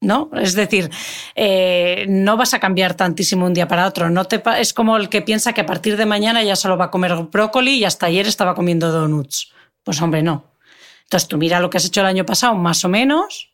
¿no? 0.00 0.30
Es 0.34 0.54
decir, 0.54 0.90
eh, 1.34 2.06
no 2.08 2.36
vas 2.36 2.54
a 2.54 2.58
cambiar 2.58 2.94
tantísimo 2.94 3.44
un 3.44 3.54
día 3.54 3.68
para 3.68 3.86
otro. 3.86 4.08
No 4.08 4.24
te 4.24 4.42
es 4.58 4.72
como 4.72 4.96
el 4.96 5.08
que 5.08 5.22
piensa 5.22 5.52
que 5.52 5.60
a 5.60 5.66
partir 5.66 5.96
de 5.96 6.06
mañana 6.06 6.42
ya 6.42 6.56
solo 6.56 6.78
va 6.78 6.86
a 6.86 6.90
comer 6.90 7.14
brócoli 7.30 7.74
y 7.74 7.84
hasta 7.84 8.06
ayer 8.06 8.26
estaba 8.26 8.54
comiendo 8.54 8.90
donuts. 8.90 9.52
Pues 9.84 10.00
hombre, 10.00 10.22
no. 10.22 10.44
Entonces 11.02 11.28
tú 11.28 11.36
mira 11.36 11.60
lo 11.60 11.68
que 11.68 11.76
has 11.76 11.84
hecho 11.84 12.00
el 12.00 12.06
año 12.06 12.24
pasado, 12.24 12.54
más 12.54 12.84
o 12.84 12.88
menos, 12.88 13.49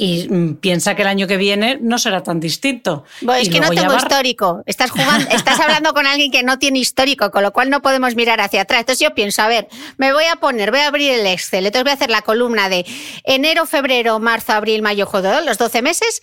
y 0.00 0.26
mm, 0.30 0.54
piensa 0.56 0.94
que 0.94 1.02
el 1.02 1.08
año 1.08 1.26
que 1.26 1.36
viene 1.36 1.78
no 1.78 1.98
será 1.98 2.22
tan 2.22 2.40
distinto. 2.40 3.04
es 3.38 3.50
que 3.50 3.60
no 3.60 3.68
tengo 3.68 3.94
histórico. 3.94 4.62
Estás 4.64 4.90
jugando, 4.90 5.28
estás 5.30 5.60
hablando 5.60 5.92
con 5.92 6.06
alguien 6.06 6.30
que 6.30 6.42
no 6.42 6.58
tiene 6.58 6.78
histórico, 6.78 7.30
con 7.30 7.42
lo 7.42 7.52
cual 7.52 7.68
no 7.68 7.82
podemos 7.82 8.14
mirar 8.14 8.40
hacia 8.40 8.62
atrás. 8.62 8.80
Entonces 8.80 9.06
yo 9.06 9.14
pienso, 9.14 9.42
a 9.42 9.48
ver, 9.48 9.68
me 9.98 10.14
voy 10.14 10.24
a 10.24 10.36
poner, 10.36 10.70
voy 10.70 10.80
a 10.80 10.86
abrir 10.86 11.12
el 11.12 11.26
Excel, 11.26 11.66
entonces 11.66 11.84
voy 11.84 11.90
a 11.90 11.94
hacer 11.96 12.08
la 12.08 12.22
columna 12.22 12.70
de 12.70 12.86
enero, 13.24 13.66
febrero, 13.66 14.18
marzo, 14.20 14.54
abril, 14.54 14.80
mayo, 14.80 15.04
junio, 15.04 15.42
los 15.42 15.58
12 15.58 15.82
meses, 15.82 16.22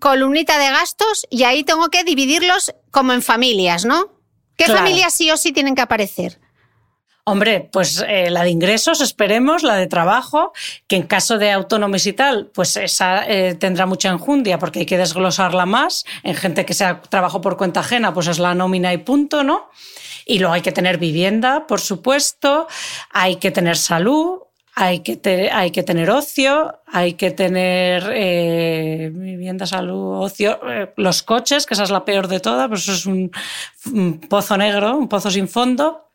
columnita 0.00 0.58
de 0.58 0.70
gastos 0.70 1.26
y 1.30 1.44
ahí 1.44 1.64
tengo 1.64 1.88
que 1.88 2.04
dividirlos 2.04 2.74
como 2.90 3.14
en 3.14 3.22
familias, 3.22 3.86
¿no? 3.86 4.12
¿Qué 4.58 4.66
familias 4.66 5.14
sí 5.14 5.30
o 5.30 5.38
sí 5.38 5.52
tienen 5.52 5.74
que 5.74 5.82
aparecer? 5.82 6.38
Hombre, 7.30 7.68
pues 7.70 8.02
eh, 8.08 8.30
la 8.30 8.42
de 8.42 8.48
ingresos, 8.48 9.02
esperemos, 9.02 9.62
la 9.62 9.76
de 9.76 9.86
trabajo, 9.86 10.54
que 10.86 10.96
en 10.96 11.02
caso 11.02 11.36
de 11.36 11.50
autónomos 11.50 12.06
y 12.06 12.14
tal, 12.14 12.46
pues 12.54 12.74
esa 12.78 13.28
eh, 13.28 13.54
tendrá 13.54 13.84
mucha 13.84 14.08
enjundia 14.08 14.58
porque 14.58 14.78
hay 14.78 14.86
que 14.86 14.96
desglosarla 14.96 15.66
más. 15.66 16.06
En 16.22 16.34
gente 16.34 16.64
que 16.64 16.72
sea 16.72 17.02
trabajo 17.02 17.42
por 17.42 17.58
cuenta 17.58 17.80
ajena, 17.80 18.14
pues 18.14 18.28
es 18.28 18.38
la 18.38 18.54
nómina 18.54 18.94
y 18.94 18.98
punto, 18.98 19.44
¿no? 19.44 19.68
Y 20.24 20.38
luego 20.38 20.54
hay 20.54 20.62
que 20.62 20.72
tener 20.72 20.96
vivienda, 20.96 21.66
por 21.66 21.82
supuesto, 21.82 22.66
hay 23.10 23.36
que 23.36 23.50
tener 23.50 23.76
salud, 23.76 24.38
hay 24.74 25.00
que, 25.00 25.50
hay 25.52 25.70
que 25.70 25.82
tener 25.82 26.08
ocio, 26.08 26.80
hay 26.86 27.12
que 27.12 27.30
tener 27.30 28.10
eh, 28.10 29.10
vivienda, 29.12 29.66
salud, 29.66 30.24
ocio, 30.24 30.60
los 30.96 31.22
coches, 31.22 31.66
que 31.66 31.74
esa 31.74 31.82
es 31.82 31.90
la 31.90 32.06
peor 32.06 32.26
de 32.26 32.40
todas, 32.40 32.68
pues 32.68 32.88
eso 32.88 32.92
es 32.92 33.04
un 33.04 34.18
pozo 34.30 34.56
negro, 34.56 34.96
un 34.96 35.10
pozo 35.10 35.30
sin 35.30 35.46
fondo. 35.46 36.07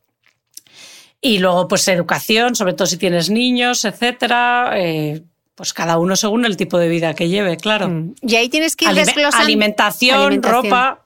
Y 1.26 1.40
luego, 1.40 1.70
pues 1.70 1.88
educación, 1.88 2.54
sobre 2.54 2.74
todo 2.74 2.86
si 2.86 2.98
tienes 2.98 3.30
niños, 3.30 3.86
etcétera. 3.86 4.72
Eh, 4.76 5.24
pues 5.56 5.74
cada 5.74 5.98
uno 5.98 6.18
según 6.18 6.44
el 6.44 6.58
tipo 6.58 6.78
de 6.78 6.90
vida 6.90 7.14
que 7.14 7.30
lleve, 7.30 7.56
claro. 7.56 7.88
Mm. 7.88 8.16
Y 8.22 8.36
ahí 8.36 8.50
tienes 8.50 8.76
que 8.76 8.86
ir 8.86 8.94
desglosando. 8.94 9.46
Alimentación, 9.46 10.44
ropa. 10.44 11.06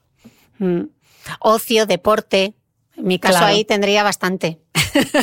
Mm. 0.58 0.86
Ocio, 1.40 1.86
deporte. 1.86 2.56
En 2.96 3.06
mi 3.06 3.20
caso 3.20 3.46
ahí 3.46 3.64
tendría 3.64 4.02
bastante. 4.02 4.58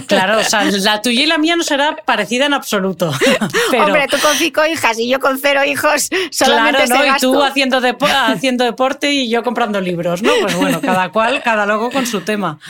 Claro, 0.07 0.39
o 0.39 0.45
sea, 0.45 0.63
la 0.71 1.03
tuya 1.03 1.23
y 1.25 1.27
la 1.27 1.39
mía 1.39 1.57
no 1.57 1.65
será 1.65 1.97
parecida 2.05 2.47
en 2.47 2.55
absoluto. 2.55 3.13
Hombre, 3.85 4.07
tú 4.09 4.17
con 4.21 4.37
cinco 4.37 4.65
hijas 4.65 4.97
y 5.01 5.09
yo 5.09 5.19
con 5.19 5.41
cero 5.41 5.65
hijos, 5.65 6.09
solamente 6.31 6.85
claro, 6.85 7.05
¿no? 7.05 7.17
Y 7.17 7.19
tú 7.19 7.43
haciendo, 7.43 7.83
haciendo 8.27 8.65
deporte 8.65 9.11
y 9.11 9.29
yo 9.29 9.43
comprando 9.43 9.81
libros, 9.81 10.23
¿no? 10.23 10.31
Pues 10.41 10.55
bueno, 10.55 10.81
cada 10.81 11.11
cual, 11.11 11.43
cada 11.43 11.67
loco 11.67 11.91
con 11.91 12.07
su 12.07 12.21
tema. 12.21 12.61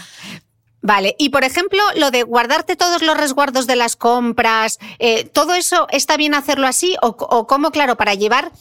Vale, 0.84 1.16
y 1.18 1.30
por 1.30 1.44
ejemplo, 1.44 1.80
lo 1.96 2.10
de 2.10 2.24
guardarte 2.24 2.76
todos 2.76 3.00
los 3.00 3.16
resguardos 3.16 3.66
de 3.66 3.74
las 3.74 3.96
compras, 3.96 4.78
eh, 4.98 5.24
¿todo 5.24 5.54
eso 5.54 5.86
está 5.90 6.18
bien 6.18 6.34
hacerlo 6.34 6.66
así? 6.66 6.94
¿O, 7.00 7.08
o 7.08 7.46
cómo, 7.46 7.70
claro, 7.70 7.96
para 7.96 8.12
llevar, 8.12 8.52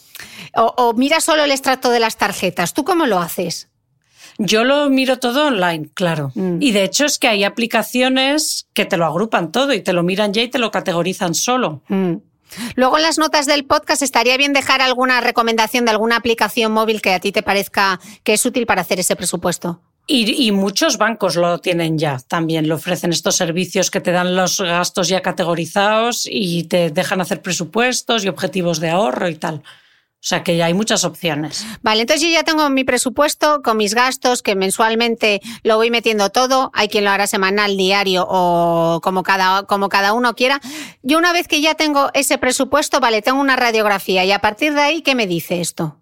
o, 0.54 0.94
mira 0.94 1.20
solo 1.20 1.44
el 1.44 1.50
extracto 1.50 1.90
de 1.90 2.00
las 2.00 2.16
tarjetas? 2.16 2.72
¿Tú 2.72 2.82
cómo 2.82 3.04
lo 3.04 3.18
haces? 3.18 3.68
Yo 4.38 4.64
lo 4.64 4.88
miro 4.88 5.18
todo 5.18 5.48
online, 5.48 5.90
claro. 5.92 6.32
Mm. 6.34 6.62
Y 6.62 6.72
de 6.72 6.84
hecho 6.84 7.04
es 7.04 7.18
que 7.18 7.28
hay 7.28 7.44
aplicaciones 7.44 8.68
que 8.72 8.86
te 8.86 8.96
lo 8.96 9.04
agrupan 9.04 9.52
todo 9.52 9.74
y 9.74 9.82
te 9.82 9.92
lo 9.92 10.02
miran 10.02 10.32
ya 10.32 10.40
y 10.40 10.48
te 10.48 10.58
lo 10.58 10.70
categorizan 10.70 11.34
solo. 11.34 11.82
Mm. 11.88 12.14
Luego 12.74 12.96
en 12.96 13.02
las 13.02 13.18
notas 13.18 13.44
del 13.44 13.66
podcast 13.66 14.00
estaría 14.00 14.38
bien 14.38 14.54
dejar 14.54 14.80
alguna 14.80 15.20
recomendación 15.20 15.84
de 15.84 15.90
alguna 15.90 16.16
aplicación 16.16 16.72
móvil 16.72 17.02
que 17.02 17.12
a 17.12 17.20
ti 17.20 17.32
te 17.32 17.42
parezca 17.42 18.00
que 18.22 18.32
es 18.32 18.46
útil 18.46 18.64
para 18.64 18.80
hacer 18.80 18.98
ese 18.98 19.14
presupuesto. 19.14 19.82
Y, 20.06 20.52
muchos 20.52 20.98
bancos 20.98 21.36
lo 21.36 21.58
tienen 21.60 21.98
ya 21.98 22.18
también, 22.28 22.68
lo 22.68 22.74
ofrecen 22.74 23.10
estos 23.10 23.36
servicios 23.36 23.90
que 23.90 24.02
te 24.02 24.12
dan 24.12 24.36
los 24.36 24.60
gastos 24.60 25.08
ya 25.08 25.22
categorizados 25.22 26.28
y 26.30 26.64
te 26.64 26.90
dejan 26.90 27.22
hacer 27.22 27.40
presupuestos 27.40 28.24
y 28.24 28.28
objetivos 28.28 28.80
de 28.80 28.90
ahorro 28.90 29.30
y 29.30 29.36
tal. 29.36 29.62
O 30.24 30.26
sea 30.26 30.42
que 30.42 30.56
ya 30.56 30.66
hay 30.66 30.74
muchas 30.74 31.04
opciones. 31.04 31.66
Vale, 31.82 32.02
entonces 32.02 32.26
yo 32.26 32.32
ya 32.32 32.44
tengo 32.44 32.68
mi 32.70 32.84
presupuesto 32.84 33.62
con 33.62 33.78
mis 33.78 33.94
gastos, 33.94 34.42
que 34.42 34.54
mensualmente 34.54 35.40
lo 35.62 35.76
voy 35.76 35.90
metiendo 35.90 36.30
todo. 36.30 36.70
Hay 36.74 36.88
quien 36.88 37.04
lo 37.04 37.10
hará 37.10 37.26
semanal, 37.26 37.76
diario 37.76 38.26
o 38.28 39.00
como 39.02 39.22
cada, 39.22 39.64
como 39.64 39.88
cada 39.88 40.12
uno 40.12 40.34
quiera. 40.34 40.60
Yo 41.02 41.18
una 41.18 41.32
vez 41.32 41.48
que 41.48 41.60
ya 41.60 41.74
tengo 41.74 42.10
ese 42.14 42.38
presupuesto, 42.38 43.00
vale, 43.00 43.20
tengo 43.22 43.40
una 43.40 43.56
radiografía 43.56 44.24
y 44.24 44.32
a 44.32 44.38
partir 44.38 44.74
de 44.74 44.80
ahí, 44.80 45.02
¿qué 45.02 45.14
me 45.14 45.26
dice 45.26 45.60
esto? 45.60 45.98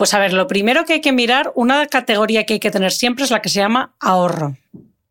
Pues 0.00 0.14
a 0.14 0.18
ver, 0.18 0.32
lo 0.32 0.46
primero 0.46 0.86
que 0.86 0.94
hay 0.94 1.00
que 1.02 1.12
mirar, 1.12 1.52
una 1.54 1.84
categoría 1.84 2.46
que 2.46 2.54
hay 2.54 2.58
que 2.58 2.70
tener 2.70 2.90
siempre 2.90 3.22
es 3.22 3.30
la 3.30 3.42
que 3.42 3.50
se 3.50 3.60
llama 3.60 3.96
ahorro. 4.00 4.56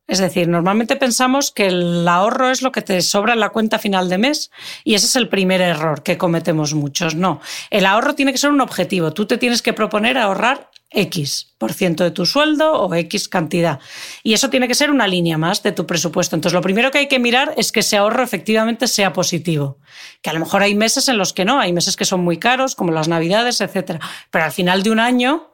Es 0.07 0.17
decir, 0.17 0.47
normalmente 0.47 0.95
pensamos 0.95 1.51
que 1.51 1.67
el 1.67 2.07
ahorro 2.07 2.49
es 2.49 2.63
lo 2.63 2.71
que 2.71 2.81
te 2.81 2.99
sobra 3.03 3.33
en 3.33 3.39
la 3.39 3.49
cuenta 3.49 3.77
final 3.77 4.09
de 4.09 4.17
mes 4.17 4.49
y 4.83 4.95
ese 4.95 5.05
es 5.05 5.15
el 5.15 5.29
primer 5.29 5.61
error 5.61 6.01
que 6.01 6.17
cometemos 6.17 6.73
muchos. 6.73 7.13
No, 7.13 7.39
el 7.69 7.85
ahorro 7.85 8.15
tiene 8.15 8.31
que 8.31 8.39
ser 8.39 8.49
un 8.49 8.61
objetivo. 8.61 9.13
Tú 9.13 9.27
te 9.27 9.37
tienes 9.37 9.61
que 9.61 9.73
proponer 9.73 10.17
ahorrar 10.17 10.68
X 10.91 11.53
por 11.57 11.73
ciento 11.73 12.03
de 12.03 12.11
tu 12.11 12.25
sueldo 12.25 12.73
o 12.73 12.93
X 12.93 13.29
cantidad. 13.29 13.79
Y 14.23 14.33
eso 14.33 14.49
tiene 14.49 14.67
que 14.67 14.75
ser 14.75 14.91
una 14.91 15.07
línea 15.07 15.37
más 15.37 15.61
de 15.61 15.71
tu 15.71 15.85
presupuesto. 15.85 16.35
Entonces, 16.35 16.53
lo 16.55 16.61
primero 16.61 16.89
que 16.91 16.99
hay 16.99 17.07
que 17.07 17.19
mirar 17.19 17.53
es 17.57 17.71
que 17.71 17.81
ese 17.81 17.97
ahorro 17.97 18.23
efectivamente 18.23 18.87
sea 18.87 19.13
positivo. 19.13 19.77
Que 20.21 20.29
a 20.29 20.33
lo 20.33 20.39
mejor 20.39 20.63
hay 20.63 20.75
meses 20.75 21.07
en 21.07 21.17
los 21.17 21.33
que 21.33 21.45
no, 21.45 21.59
hay 21.59 21.73
meses 21.73 21.95
que 21.95 22.05
son 22.05 22.21
muy 22.21 22.37
caros, 22.37 22.75
como 22.75 22.91
las 22.91 23.07
navidades, 23.07 23.61
etc. 23.61 24.01
Pero 24.31 24.45
al 24.45 24.51
final 24.51 24.83
de 24.83 24.91
un 24.91 24.99
año, 24.99 25.53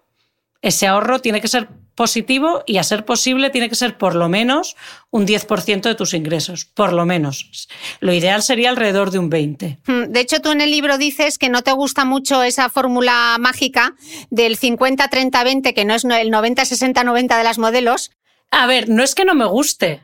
ese 0.61 0.87
ahorro 0.87 1.19
tiene 1.19 1.41
que 1.41 1.47
ser 1.47 1.69
positivo 1.95 2.63
y 2.65 2.77
a 2.77 2.83
ser 2.83 3.05
posible 3.05 3.49
tiene 3.49 3.69
que 3.69 3.75
ser 3.75 3.97
por 3.97 4.15
lo 4.15 4.29
menos 4.29 4.75
un 5.09 5.25
10% 5.25 5.81
de 5.81 5.95
tus 5.95 6.13
ingresos, 6.13 6.65
por 6.65 6.93
lo 6.93 7.05
menos. 7.05 7.67
Lo 8.01 8.13
ideal 8.13 8.43
sería 8.43 8.69
alrededor 8.69 9.11
de 9.11 9.19
un 9.19 9.31
20%. 9.31 9.79
Hmm, 9.87 10.11
de 10.11 10.19
hecho, 10.19 10.41
tú 10.41 10.51
en 10.51 10.61
el 10.61 10.71
libro 10.71 10.97
dices 10.97 11.37
que 11.37 11.49
no 11.49 11.63
te 11.63 11.71
gusta 11.71 12.05
mucho 12.05 12.43
esa 12.43 12.69
fórmula 12.69 13.37
mágica 13.39 13.95
del 14.29 14.59
50-30-20, 14.59 15.73
que 15.73 15.85
no 15.85 15.95
es 15.95 16.03
el 16.03 16.31
90-60-90 16.31 17.37
de 17.37 17.43
las 17.43 17.57
modelos. 17.57 18.11
A 18.51 18.67
ver, 18.67 18.89
no 18.89 19.03
es 19.03 19.15
que 19.15 19.25
no 19.25 19.33
me 19.33 19.45
guste, 19.45 20.03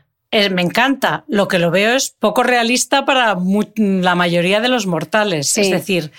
me 0.50 0.62
encanta. 0.62 1.24
Lo 1.28 1.46
que 1.46 1.58
lo 1.58 1.70
veo 1.70 1.94
es 1.94 2.14
poco 2.18 2.42
realista 2.42 3.04
para 3.04 3.36
la 3.76 4.14
mayoría 4.14 4.60
de 4.60 4.68
los 4.68 4.86
mortales. 4.86 5.58
Es 5.58 5.70
decir, 5.70 6.10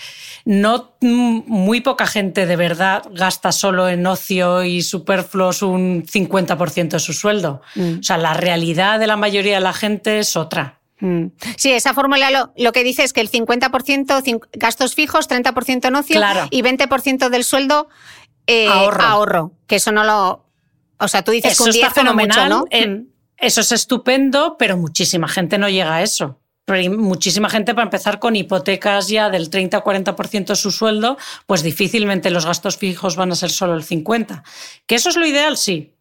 no 0.46 0.94
muy 1.02 1.82
poca 1.82 2.06
gente 2.06 2.46
de 2.46 2.56
verdad 2.56 3.04
gasta 3.12 3.52
solo 3.52 3.90
en 3.90 4.06
ocio 4.06 4.64
y 4.64 4.82
superfluos 4.84 5.62
un 5.62 6.06
50% 6.06 6.90
de 6.90 7.00
su 7.00 7.14
sueldo. 7.14 7.62
Mm. 7.76 8.00
O 8.00 8.04
sea, 8.04 8.18
la 8.18 8.34
realidad 8.34 9.00
de 9.00 9.08
la 9.08 9.18
mayoría 9.18 9.56
de 9.56 9.62
la 9.62 9.74
gente 9.74 10.20
es 10.20 10.36
otra. 10.36 10.80
Mm. 11.00 11.28
Sí, 11.58 11.72
esa 11.72 11.94
fórmula 11.94 12.52
lo, 12.56 12.72
que 12.72 12.84
dice 12.84 13.04
es 13.04 13.14
que 13.14 13.22
el 13.22 13.32
50% 13.32 14.48
gastos 14.54 14.96
fijos, 14.96 15.28
30% 15.28 15.88
en 15.88 15.96
ocio 15.96 16.22
y 16.52 16.62
20% 16.62 17.30
del 17.30 17.44
sueldo 17.44 17.90
eh, 18.46 18.68
ahorro. 18.68 19.54
Que 19.66 19.78
eso 19.78 19.92
no 19.92 20.04
lo. 20.04 20.46
O 21.00 21.08
sea, 21.08 21.24
tú 21.24 21.32
dices 21.32 21.58
que 21.58 21.64
un 21.64 21.72
10 21.72 21.94
fenomenal, 21.94 22.50
¿no? 22.50 22.66
Mm. 22.66 23.13
Eso 23.44 23.60
es 23.60 23.74
estupendo, 23.74 24.56
pero 24.58 24.78
muchísima 24.78 25.28
gente 25.28 25.58
no 25.58 25.68
llega 25.68 25.96
a 25.96 26.02
eso. 26.02 26.40
muchísima 26.98 27.50
gente, 27.50 27.74
para 27.74 27.84
empezar, 27.84 28.20
con 28.20 28.38
hipotecas 28.38 29.10
ya 29.10 29.30
del 29.30 29.50
30 29.50 29.80
o 29.80 29.84
40% 29.84 30.46
de 30.46 30.56
su 30.56 30.72
sueldo, 30.72 31.18
pues 31.46 31.62
difícilmente 31.62 32.30
los 32.30 32.46
gastos 32.46 32.78
fijos 32.78 33.18
van 33.18 33.34
a 33.34 33.36
ser 33.36 33.50
solo 33.50 33.74
el 33.74 33.84
50%. 33.84 34.44
¿Que 34.88 34.96
eso 34.96 35.10
es 35.10 35.18
lo 35.18 35.26
ideal? 35.26 35.58
Sí. 35.58 35.94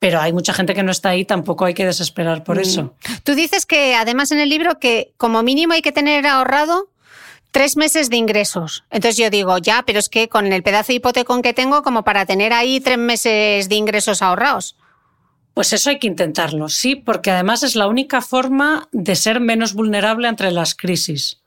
Pero 0.00 0.20
hay 0.20 0.34
mucha 0.34 0.52
gente 0.52 0.74
que 0.74 0.82
no 0.82 0.92
está 0.92 1.08
ahí, 1.10 1.24
tampoco 1.24 1.64
hay 1.64 1.72
que 1.72 1.86
desesperar 1.86 2.44
por 2.44 2.58
mm. 2.58 2.60
eso. 2.60 2.94
Tú 3.24 3.34
dices 3.34 3.64
que 3.64 3.94
además 3.94 4.30
en 4.30 4.40
el 4.40 4.50
libro 4.50 4.78
que 4.78 5.14
como 5.16 5.42
mínimo 5.42 5.72
hay 5.72 5.80
que 5.80 5.92
tener 5.92 6.26
ahorrado 6.26 6.90
tres 7.52 7.78
meses 7.78 8.10
de 8.10 8.16
ingresos. 8.16 8.84
Entonces 8.90 9.16
yo 9.16 9.30
digo, 9.30 9.56
ya, 9.56 9.82
pero 9.86 9.98
es 9.98 10.10
que 10.10 10.28
con 10.28 10.52
el 10.52 10.62
pedazo 10.62 10.88
de 10.88 10.96
hipotecón 10.96 11.40
que 11.40 11.54
tengo, 11.54 11.82
como 11.82 12.04
para 12.04 12.26
tener 12.26 12.52
ahí 12.52 12.80
tres 12.80 12.98
meses 12.98 13.70
de 13.70 13.76
ingresos 13.76 14.20
ahorrados. 14.20 14.76
Pues 15.54 15.72
eso 15.72 15.90
hay 15.90 15.98
que 15.98 16.06
intentarlo, 16.06 16.68
sí, 16.68 16.96
porque 16.96 17.30
además 17.30 17.62
es 17.62 17.76
la 17.76 17.86
única 17.86 18.22
forma 18.22 18.88
de 18.92 19.16
ser 19.16 19.40
menos 19.40 19.74
vulnerable 19.74 20.28
ante 20.28 20.50
las 20.50 20.74
crisis. 20.74 21.42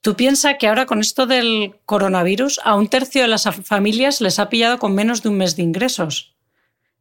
Tú 0.00 0.16
piensas 0.16 0.56
que 0.58 0.68
ahora 0.68 0.86
con 0.86 1.00
esto 1.00 1.26
del 1.26 1.74
coronavirus 1.84 2.60
a 2.64 2.74
un 2.74 2.88
tercio 2.88 3.22
de 3.22 3.28
las 3.28 3.44
familias 3.64 4.20
les 4.20 4.38
ha 4.38 4.48
pillado 4.48 4.78
con 4.78 4.94
menos 4.94 5.22
de 5.22 5.28
un 5.28 5.38
mes 5.38 5.56
de 5.56 5.62
ingresos. 5.62 6.34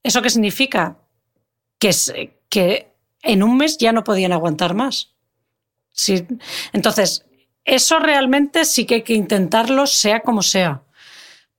¿Eso 0.03 0.21
qué 0.21 0.29
significa? 0.29 0.97
Que, 1.79 1.91
que 2.49 2.91
en 3.21 3.43
un 3.43 3.57
mes 3.57 3.77
ya 3.77 3.91
no 3.91 4.03
podían 4.03 4.33
aguantar 4.33 4.73
más. 4.73 5.13
Sí. 5.91 6.25
Entonces, 6.73 7.25
eso 7.65 7.99
realmente 7.99 8.65
sí 8.65 8.85
que 8.85 8.95
hay 8.95 9.01
que 9.03 9.13
intentarlo 9.13 9.85
sea 9.87 10.21
como 10.21 10.41
sea. 10.41 10.83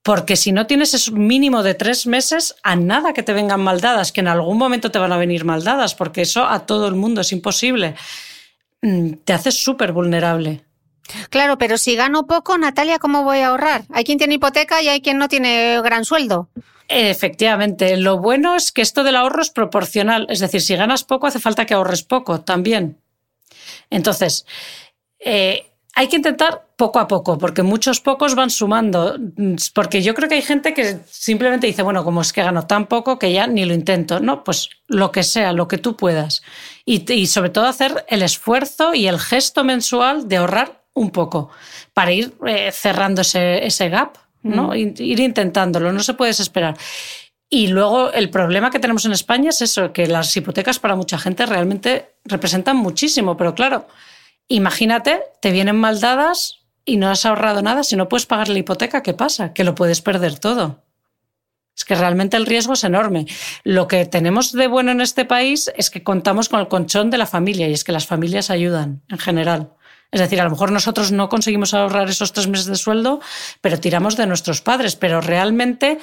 Porque 0.09 0.37
si 0.37 0.51
no 0.51 0.65
tienes 0.65 0.95
ese 0.95 1.11
mínimo 1.11 1.61
de 1.61 1.75
tres 1.75 2.07
meses, 2.07 2.55
a 2.63 2.75
nada 2.75 3.13
que 3.13 3.21
te 3.21 3.31
vengan 3.31 3.61
maldadas, 3.61 4.11
que 4.11 4.21
en 4.21 4.27
algún 4.27 4.57
momento 4.57 4.89
te 4.89 4.97
van 4.97 5.11
a 5.11 5.17
venir 5.17 5.45
maldadas, 5.45 5.93
porque 5.93 6.23
eso 6.23 6.45
a 6.45 6.65
todo 6.65 6.87
el 6.87 6.95
mundo 6.95 7.21
es 7.21 7.31
imposible. 7.31 7.93
mm, 8.81 9.11
te 9.23 9.33
haces 9.33 9.63
súper 9.63 9.91
vulnerable. 9.91 10.65
Claro, 11.29 11.59
pero 11.59 11.77
si 11.77 11.95
gano 11.95 12.25
poco, 12.25 12.57
Natalia, 12.57 12.97
¿cómo 12.97 13.23
voy 13.23 13.41
a 13.41 13.49
ahorrar? 13.49 13.83
Hay 13.93 14.03
quien 14.03 14.17
tiene 14.17 14.33
hipoteca 14.33 14.81
y 14.81 14.87
hay 14.87 15.01
quien 15.01 15.19
no 15.19 15.27
tiene 15.27 15.79
gran 15.83 16.05
sueldo. 16.05 16.49
Efectivamente, 16.87 17.95
lo 17.95 18.17
bueno 18.17 18.55
es 18.55 18.71
que 18.71 18.81
esto 18.81 19.03
del 19.03 19.15
ahorro 19.15 19.43
es 19.43 19.51
proporcional, 19.51 20.25
es 20.31 20.39
decir, 20.39 20.61
si 20.61 20.75
ganas 20.75 21.03
poco 21.03 21.27
hace 21.27 21.37
falta 21.37 21.67
que 21.67 21.75
ahorres 21.75 22.01
poco 22.01 22.41
también. 22.41 22.97
Entonces, 23.91 24.47
eh, 25.19 25.68
hay 25.99 26.07
que 26.07 26.15
intentar 26.15 26.65
poco 26.77 26.97
a 26.99 27.09
poco, 27.09 27.37
porque 27.37 27.61
muchos 27.61 27.99
pocos 27.99 28.33
van 28.33 28.49
sumando, 28.49 29.17
porque 29.73 30.01
yo 30.01 30.15
creo 30.15 30.29
que 30.29 30.35
hay 30.35 30.41
gente 30.41 30.73
que 30.73 30.99
simplemente 31.11 31.67
dice, 31.67 31.81
bueno, 31.81 32.05
como 32.05 32.21
es 32.21 32.31
que 32.31 32.41
gano 32.41 32.65
tan 32.65 32.85
poco 32.85 33.19
que 33.19 33.33
ya 33.33 33.47
ni 33.47 33.65
lo 33.65 33.73
intento, 33.73 34.21
no, 34.21 34.45
pues 34.45 34.69
lo 34.87 35.11
que 35.11 35.23
sea, 35.23 35.51
lo 35.51 35.67
que 35.67 35.77
tú 35.77 35.97
puedas. 35.97 36.41
Y, 36.85 37.27
sobre 37.27 37.49
todo 37.49 37.65
hacer 37.65 38.05
el 38.07 38.21
esfuerzo 38.21 38.93
y 38.93 39.07
el 39.07 39.19
gesto 39.19 39.65
mensual 39.65 40.29
de 40.29 40.37
ahorrar 40.37 40.85
un 40.93 41.11
poco 41.11 41.49
para 41.93 42.13
ir 42.13 42.33
eh, 42.47 42.71
cerrando 42.71 43.19
ese, 43.19 43.89
gap, 43.89 44.15
¿no? 44.41 44.69
Mm. 44.69 44.93
Ir 44.99 45.19
intentándolo, 45.19 45.91
no 45.91 46.01
se 46.01 46.13
puede 46.13 46.29
desesperar. 46.29 46.77
Y 47.49 47.67
luego 47.67 48.13
el 48.13 48.29
problema 48.29 48.71
que 48.71 48.79
tenemos 48.79 49.03
en 49.03 49.11
España 49.11 49.49
es 49.49 49.61
eso, 49.61 49.91
que 49.91 50.07
las 50.07 50.33
hipotecas 50.37 50.79
para 50.79 50.95
mucha 50.95 51.17
gente 51.17 51.45
realmente 51.45 52.13
representan 52.23 52.77
muchísimo, 52.77 53.35
pero 53.35 53.53
claro, 53.53 53.85
imagínate, 54.49 55.21
te 55.41 55.51
vienen 55.51 55.77
mal 55.77 56.01
dadas 56.01 56.59
y 56.83 56.97
no 56.97 57.09
has 57.09 57.25
ahorrado 57.25 57.61
nada, 57.61 57.83
si 57.83 57.95
no 57.95 58.09
puedes 58.09 58.25
pagar 58.25 58.49
la 58.49 58.59
hipoteca, 58.59 59.01
¿qué 59.01 59.13
pasa? 59.13 59.53
Que 59.53 59.63
lo 59.63 59.75
puedes 59.75 60.01
perder 60.01 60.37
todo. 60.37 60.83
Es 61.77 61.85
que 61.85 61.95
realmente 61.95 62.35
el 62.35 62.45
riesgo 62.45 62.73
es 62.73 62.83
enorme. 62.83 63.25
Lo 63.63 63.87
que 63.87 64.05
tenemos 64.05 64.51
de 64.51 64.67
bueno 64.67 64.91
en 64.91 64.99
este 64.99 65.23
país 65.23 65.71
es 65.77 65.89
que 65.89 66.03
contamos 66.03 66.49
con 66.49 66.59
el 66.59 66.67
conchón 66.67 67.09
de 67.09 67.17
la 67.17 67.25
familia 67.25 67.69
y 67.69 67.73
es 67.73 67.85
que 67.85 67.93
las 67.93 68.05
familias 68.05 68.49
ayudan 68.49 69.01
en 69.07 69.17
general. 69.17 69.71
Es 70.11 70.19
decir, 70.19 70.41
a 70.41 70.43
lo 70.43 70.49
mejor 70.49 70.71
nosotros 70.71 71.11
no 71.13 71.29
conseguimos 71.29 71.73
ahorrar 71.73 72.09
esos 72.09 72.33
tres 72.33 72.47
meses 72.47 72.65
de 72.65 72.75
sueldo, 72.75 73.21
pero 73.61 73.79
tiramos 73.79 74.17
de 74.17 74.27
nuestros 74.27 74.59
padres. 74.59 74.97
Pero 74.97 75.21
realmente 75.21 75.99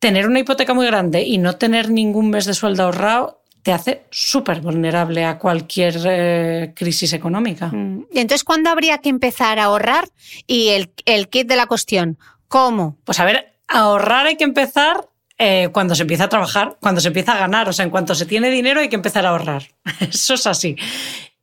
tener 0.00 0.26
una 0.26 0.40
hipoteca 0.40 0.74
muy 0.74 0.86
grande 0.86 1.22
y 1.22 1.38
no 1.38 1.56
tener 1.56 1.90
ningún 1.90 2.30
mes 2.30 2.46
de 2.46 2.54
sueldo 2.54 2.84
ahorrado 2.84 3.37
te 3.68 3.74
hace 3.74 4.06
súper 4.08 4.62
vulnerable 4.62 5.26
a 5.26 5.38
cualquier 5.38 5.94
eh, 6.06 6.72
crisis 6.74 7.12
económica. 7.12 7.66
Mm. 7.66 8.06
Y 8.10 8.20
entonces, 8.20 8.42
¿cuándo 8.42 8.70
habría 8.70 8.96
que 8.96 9.10
empezar 9.10 9.58
a 9.58 9.64
ahorrar? 9.64 10.08
Y 10.46 10.68
el, 10.68 10.90
el 11.04 11.28
kit 11.28 11.46
de 11.46 11.56
la 11.56 11.66
cuestión, 11.66 12.16
¿cómo? 12.48 12.96
Pues 13.04 13.20
a 13.20 13.26
ver, 13.26 13.60
ahorrar 13.68 14.24
hay 14.24 14.36
que 14.36 14.44
empezar 14.44 15.06
eh, 15.36 15.68
cuando 15.70 15.94
se 15.94 16.00
empieza 16.00 16.24
a 16.24 16.28
trabajar, 16.30 16.78
cuando 16.80 17.02
se 17.02 17.08
empieza 17.08 17.34
a 17.34 17.40
ganar, 17.40 17.68
o 17.68 17.74
sea, 17.74 17.84
en 17.84 17.90
cuanto 17.90 18.14
se 18.14 18.24
tiene 18.24 18.48
dinero 18.48 18.80
hay 18.80 18.88
que 18.88 18.96
empezar 18.96 19.26
a 19.26 19.28
ahorrar. 19.28 19.64
Eso 20.00 20.32
es 20.32 20.46
así. 20.46 20.74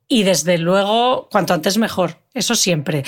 Y 0.08 0.24
desde 0.24 0.58
luego, 0.58 1.28
cuanto 1.30 1.54
antes 1.54 1.78
mejor, 1.78 2.18
eso 2.34 2.54
siempre. 2.54 3.04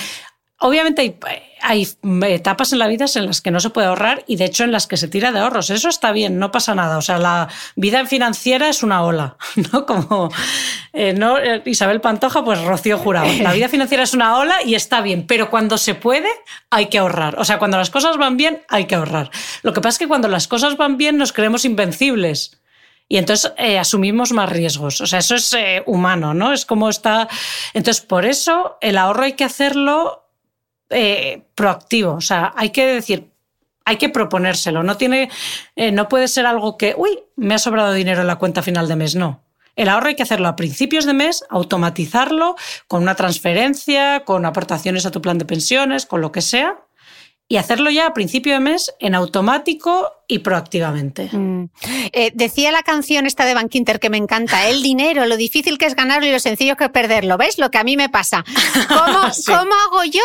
Obviamente 0.61 1.17
hay, 1.61 1.87
etapas 2.27 2.73
en 2.73 2.79
la 2.79 2.87
vida 2.87 3.05
en 3.15 3.25
las 3.25 3.41
que 3.41 3.49
no 3.49 3.61
se 3.61 3.69
puede 3.69 3.87
ahorrar 3.87 4.25
y 4.27 4.35
de 4.35 4.43
hecho 4.43 4.65
en 4.65 4.73
las 4.73 4.87
que 4.87 4.97
se 4.97 5.07
tira 5.07 5.31
de 5.31 5.39
ahorros. 5.39 5.69
Eso 5.69 5.87
está 5.87 6.11
bien, 6.11 6.37
no 6.37 6.51
pasa 6.51 6.75
nada. 6.75 6.97
O 6.97 7.01
sea, 7.01 7.17
la 7.17 7.47
vida 7.77 8.05
financiera 8.05 8.67
es 8.67 8.83
una 8.83 9.03
ola, 9.03 9.37
¿no? 9.71 9.85
Como 9.85 10.29
eh, 10.91 11.13
¿no? 11.13 11.37
Eh, 11.37 11.61
Isabel 11.65 12.01
Pantoja, 12.01 12.43
pues 12.43 12.61
Rocío 12.61 12.97
Jurado. 12.97 13.31
La 13.41 13.53
vida 13.53 13.69
financiera 13.69 14.03
es 14.03 14.13
una 14.13 14.37
ola 14.37 14.55
y 14.65 14.75
está 14.75 14.99
bien, 14.99 15.25
pero 15.25 15.49
cuando 15.49 15.77
se 15.77 15.95
puede 15.95 16.29
hay 16.69 16.87
que 16.87 16.97
ahorrar. 16.97 17.39
O 17.39 17.45
sea, 17.45 17.57
cuando 17.57 17.77
las 17.77 17.89
cosas 17.89 18.17
van 18.17 18.35
bien 18.35 18.61
hay 18.67 18.85
que 18.85 18.95
ahorrar. 18.95 19.31
Lo 19.61 19.71
que 19.71 19.79
pasa 19.79 19.95
es 19.95 19.99
que 19.99 20.07
cuando 20.09 20.27
las 20.27 20.49
cosas 20.49 20.75
van 20.75 20.97
bien 20.97 21.17
nos 21.17 21.31
creemos 21.31 21.63
invencibles 21.63 22.59
y 23.07 23.17
entonces 23.17 23.53
eh, 23.57 23.79
asumimos 23.79 24.33
más 24.33 24.49
riesgos. 24.49 24.99
O 24.99 25.07
sea, 25.07 25.19
eso 25.19 25.35
es 25.35 25.55
humano, 25.85 26.33
¿no? 26.33 26.51
Es 26.51 26.65
como 26.65 26.89
está. 26.89 27.29
Entonces, 27.73 28.03
por 28.03 28.25
eso 28.25 28.77
el 28.81 28.97
ahorro 28.97 29.23
hay 29.23 29.33
que 29.33 29.45
hacerlo 29.45 30.28
eh, 30.89 31.43
proactivo. 31.55 32.13
O 32.13 32.21
sea, 32.21 32.53
hay 32.55 32.71
que 32.71 32.85
decir, 32.85 33.31
hay 33.85 33.97
que 33.97 34.09
proponérselo. 34.09 34.83
No, 34.83 34.97
tiene, 34.97 35.29
eh, 35.75 35.91
no 35.91 36.07
puede 36.09 36.27
ser 36.27 36.45
algo 36.45 36.77
que, 36.77 36.93
uy, 36.97 37.19
me 37.35 37.55
ha 37.55 37.59
sobrado 37.59 37.93
dinero 37.93 38.21
en 38.21 38.27
la 38.27 38.37
cuenta 38.37 38.61
final 38.61 38.87
de 38.87 38.95
mes. 38.95 39.15
No. 39.15 39.43
El 39.75 39.87
ahorro 39.87 40.07
hay 40.07 40.15
que 40.15 40.23
hacerlo 40.23 40.47
a 40.47 40.55
principios 40.55 41.05
de 41.05 41.13
mes, 41.13 41.45
automatizarlo 41.49 42.55
con 42.87 43.01
una 43.01 43.15
transferencia, 43.15 44.25
con 44.25 44.45
aportaciones 44.45 45.05
a 45.05 45.11
tu 45.11 45.21
plan 45.21 45.37
de 45.37 45.45
pensiones, 45.45 46.05
con 46.05 46.21
lo 46.21 46.31
que 46.31 46.41
sea 46.41 46.77
y 47.51 47.57
hacerlo 47.57 47.89
ya 47.89 48.05
a 48.05 48.13
principio 48.13 48.53
de 48.53 48.59
mes 48.59 48.93
en 48.99 49.15
automático 49.15 50.07
y 50.27 50.39
proactivamente. 50.39 51.29
Mm. 51.31 51.71
Eh, 52.13 52.31
decía 52.35 52.71
la 52.71 52.83
canción 52.83 53.25
esta 53.25 53.43
de 53.45 53.55
Van 53.55 53.69
Quinter 53.69 53.99
que 53.99 54.11
me 54.11 54.17
encanta, 54.17 54.69
el 54.69 54.83
dinero, 54.83 55.25
lo 55.25 55.35
difícil 55.35 55.79
que 55.79 55.87
es 55.87 55.95
ganarlo 55.95 56.27
y 56.27 56.31
lo 56.31 56.39
sencillo 56.39 56.77
que 56.77 56.85
es 56.85 56.91
perderlo. 56.91 57.37
¿Ves? 57.37 57.57
Lo 57.57 57.71
que 57.71 57.79
a 57.79 57.83
mí 57.83 57.97
me 57.97 58.07
pasa. 58.07 58.45
¿Cómo, 58.87 59.19
¿Cómo 59.47 59.73
hago 59.87 60.03
yo 60.05 60.21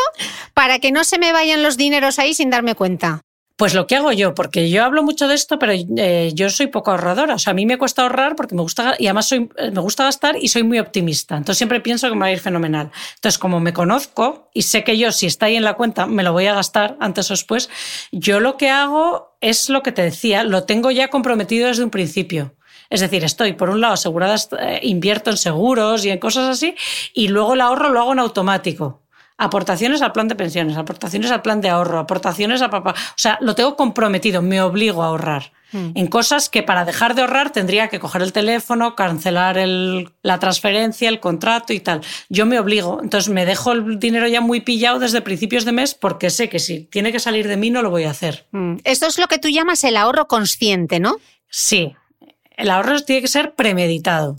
para 0.52 0.78
que 0.78 0.92
no 0.92 1.02
se 1.02 1.18
me 1.18 1.32
vayan 1.32 1.62
los 1.62 1.78
dineros 1.78 2.18
ahí 2.18 2.34
sin 2.34 2.50
darme 2.50 2.74
cuenta? 2.74 3.23
Pues 3.56 3.72
lo 3.72 3.86
que 3.86 3.94
hago 3.94 4.10
yo, 4.10 4.34
porque 4.34 4.68
yo 4.68 4.82
hablo 4.82 5.04
mucho 5.04 5.28
de 5.28 5.36
esto, 5.36 5.60
pero 5.60 5.72
eh, 5.72 6.32
yo 6.34 6.50
soy 6.50 6.66
poco 6.66 6.90
ahorradora. 6.90 7.36
O 7.36 7.38
sea, 7.38 7.52
a 7.52 7.54
mí 7.54 7.66
me 7.66 7.78
cuesta 7.78 8.02
ahorrar 8.02 8.34
porque 8.34 8.56
me 8.56 8.62
gusta 8.62 8.96
y 8.98 9.06
además 9.06 9.28
soy, 9.28 9.48
eh, 9.56 9.70
me 9.70 9.80
gusta 9.80 10.02
gastar 10.04 10.36
y 10.40 10.48
soy 10.48 10.64
muy 10.64 10.80
optimista. 10.80 11.36
Entonces 11.36 11.58
siempre 11.58 11.80
pienso 11.80 12.08
que 12.08 12.14
me 12.14 12.22
va 12.22 12.26
a 12.26 12.32
ir 12.32 12.40
fenomenal. 12.40 12.90
Entonces, 13.14 13.38
como 13.38 13.60
me 13.60 13.72
conozco 13.72 14.50
y 14.52 14.62
sé 14.62 14.82
que 14.82 14.98
yo, 14.98 15.12
si 15.12 15.26
está 15.26 15.46
ahí 15.46 15.54
en 15.54 15.62
la 15.62 15.74
cuenta, 15.74 16.06
me 16.06 16.24
lo 16.24 16.32
voy 16.32 16.46
a 16.46 16.54
gastar 16.54 16.96
antes 16.98 17.30
o 17.30 17.34
después, 17.34 17.70
yo 18.10 18.40
lo 18.40 18.56
que 18.56 18.70
hago 18.70 19.36
es 19.40 19.68
lo 19.68 19.84
que 19.84 19.92
te 19.92 20.02
decía, 20.02 20.42
lo 20.42 20.64
tengo 20.64 20.90
ya 20.90 21.08
comprometido 21.08 21.68
desde 21.68 21.84
un 21.84 21.90
principio. 21.90 22.56
Es 22.90 23.00
decir, 23.00 23.22
estoy 23.22 23.52
por 23.52 23.70
un 23.70 23.80
lado 23.80 23.94
asegurada, 23.94 24.36
eh, 24.58 24.80
invierto 24.82 25.30
en 25.30 25.36
seguros 25.36 26.04
y 26.04 26.10
en 26.10 26.18
cosas 26.18 26.48
así, 26.48 26.74
y 27.12 27.28
luego 27.28 27.54
el 27.54 27.60
ahorro 27.60 27.90
lo 27.90 28.00
hago 28.00 28.12
en 28.12 28.18
automático 28.18 29.03
aportaciones 29.36 30.02
al 30.02 30.12
plan 30.12 30.28
de 30.28 30.36
pensiones, 30.36 30.76
aportaciones 30.76 31.30
al 31.30 31.42
plan 31.42 31.60
de 31.60 31.68
ahorro, 31.68 31.98
aportaciones 31.98 32.62
a 32.62 32.70
papá. 32.70 32.90
O 32.92 33.16
sea, 33.16 33.38
lo 33.40 33.54
tengo 33.54 33.76
comprometido, 33.76 34.42
me 34.42 34.60
obligo 34.62 35.02
a 35.02 35.06
ahorrar. 35.06 35.52
Hmm. 35.72 35.90
En 35.96 36.06
cosas 36.06 36.48
que 36.48 36.62
para 36.62 36.84
dejar 36.84 37.16
de 37.16 37.22
ahorrar 37.22 37.50
tendría 37.50 37.88
que 37.88 37.98
coger 37.98 38.22
el 38.22 38.32
teléfono, 38.32 38.94
cancelar 38.94 39.56
la 40.22 40.38
transferencia, 40.38 41.08
el 41.08 41.18
contrato 41.18 41.72
y 41.72 41.80
tal. 41.80 42.00
Yo 42.28 42.46
me 42.46 42.60
obligo. 42.60 43.00
Entonces 43.02 43.32
me 43.32 43.44
dejo 43.44 43.72
el 43.72 43.98
dinero 43.98 44.28
ya 44.28 44.40
muy 44.40 44.60
pillado 44.60 45.00
desde 45.00 45.20
principios 45.20 45.64
de 45.64 45.72
mes 45.72 45.94
porque 45.94 46.30
sé 46.30 46.48
que 46.48 46.60
si 46.60 46.84
tiene 46.84 47.10
que 47.10 47.18
salir 47.18 47.48
de 47.48 47.56
mí 47.56 47.70
no 47.70 47.82
lo 47.82 47.90
voy 47.90 48.04
a 48.04 48.10
hacer. 48.10 48.46
Hmm. 48.52 48.76
Esto 48.84 49.06
es 49.06 49.18
lo 49.18 49.26
que 49.26 49.38
tú 49.38 49.48
llamas 49.48 49.82
el 49.82 49.96
ahorro 49.96 50.28
consciente, 50.28 51.00
¿no? 51.00 51.16
Sí. 51.50 51.96
El 52.56 52.70
ahorro 52.70 53.00
tiene 53.00 53.22
que 53.22 53.28
ser 53.28 53.54
premeditado. 53.54 54.36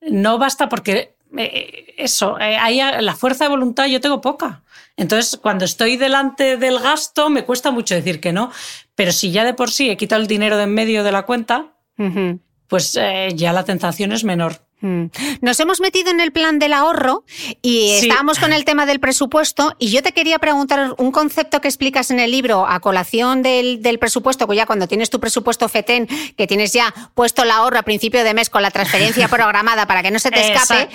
No 0.00 0.38
basta 0.38 0.70
porque 0.70 1.14
eh, 1.36 1.94
eso, 1.96 2.38
eh, 2.38 2.56
ahí 2.56 2.80
la 3.00 3.14
fuerza 3.14 3.44
de 3.44 3.50
voluntad 3.50 3.86
yo 3.86 4.00
tengo 4.00 4.20
poca. 4.20 4.62
Entonces, 4.96 5.38
cuando 5.40 5.64
estoy 5.64 5.96
delante 5.96 6.56
del 6.56 6.78
gasto, 6.78 7.30
me 7.30 7.44
cuesta 7.44 7.70
mucho 7.70 7.94
decir 7.94 8.20
que 8.20 8.32
no. 8.32 8.50
Pero 8.94 9.12
si 9.12 9.30
ya 9.30 9.44
de 9.44 9.54
por 9.54 9.70
sí 9.70 9.88
he 9.88 9.96
quitado 9.96 10.20
el 10.20 10.28
dinero 10.28 10.56
de 10.56 10.64
en 10.64 10.74
medio 10.74 11.04
de 11.04 11.12
la 11.12 11.22
cuenta, 11.22 11.72
pues 12.66 12.96
eh, 13.00 13.30
ya 13.34 13.52
la 13.52 13.64
tentación 13.64 14.12
es 14.12 14.24
menor. 14.24 14.60
Mm. 14.80 15.06
Nos 15.42 15.60
hemos 15.60 15.80
metido 15.80 16.10
en 16.10 16.20
el 16.20 16.32
plan 16.32 16.58
del 16.58 16.72
ahorro 16.72 17.24
y 17.60 17.90
estábamos 17.90 18.38
con 18.38 18.52
el 18.52 18.64
tema 18.64 18.86
del 18.86 18.98
presupuesto 18.98 19.74
y 19.78 19.90
yo 19.90 20.02
te 20.02 20.12
quería 20.12 20.38
preguntar 20.38 20.94
un 20.96 21.12
concepto 21.12 21.60
que 21.60 21.68
explicas 21.68 22.10
en 22.10 22.18
el 22.18 22.30
libro 22.30 22.66
a 22.66 22.80
colación 22.80 23.42
del, 23.42 23.98
presupuesto, 23.98 24.48
que 24.48 24.56
ya 24.56 24.66
cuando 24.66 24.88
tienes 24.88 25.10
tu 25.10 25.20
presupuesto 25.20 25.68
FETEN, 25.68 26.08
que 26.36 26.46
tienes 26.46 26.72
ya 26.72 26.94
puesto 27.14 27.42
el 27.42 27.50
ahorro 27.50 27.78
a 27.78 27.82
principio 27.82 28.24
de 28.24 28.32
mes 28.32 28.48
con 28.48 28.62
la 28.62 28.70
transferencia 28.70 29.28
programada 29.30 29.86
para 29.86 30.02
que 30.02 30.10
no 30.10 30.18
se 30.18 30.30
te 30.30 30.52
escape, 30.52 30.88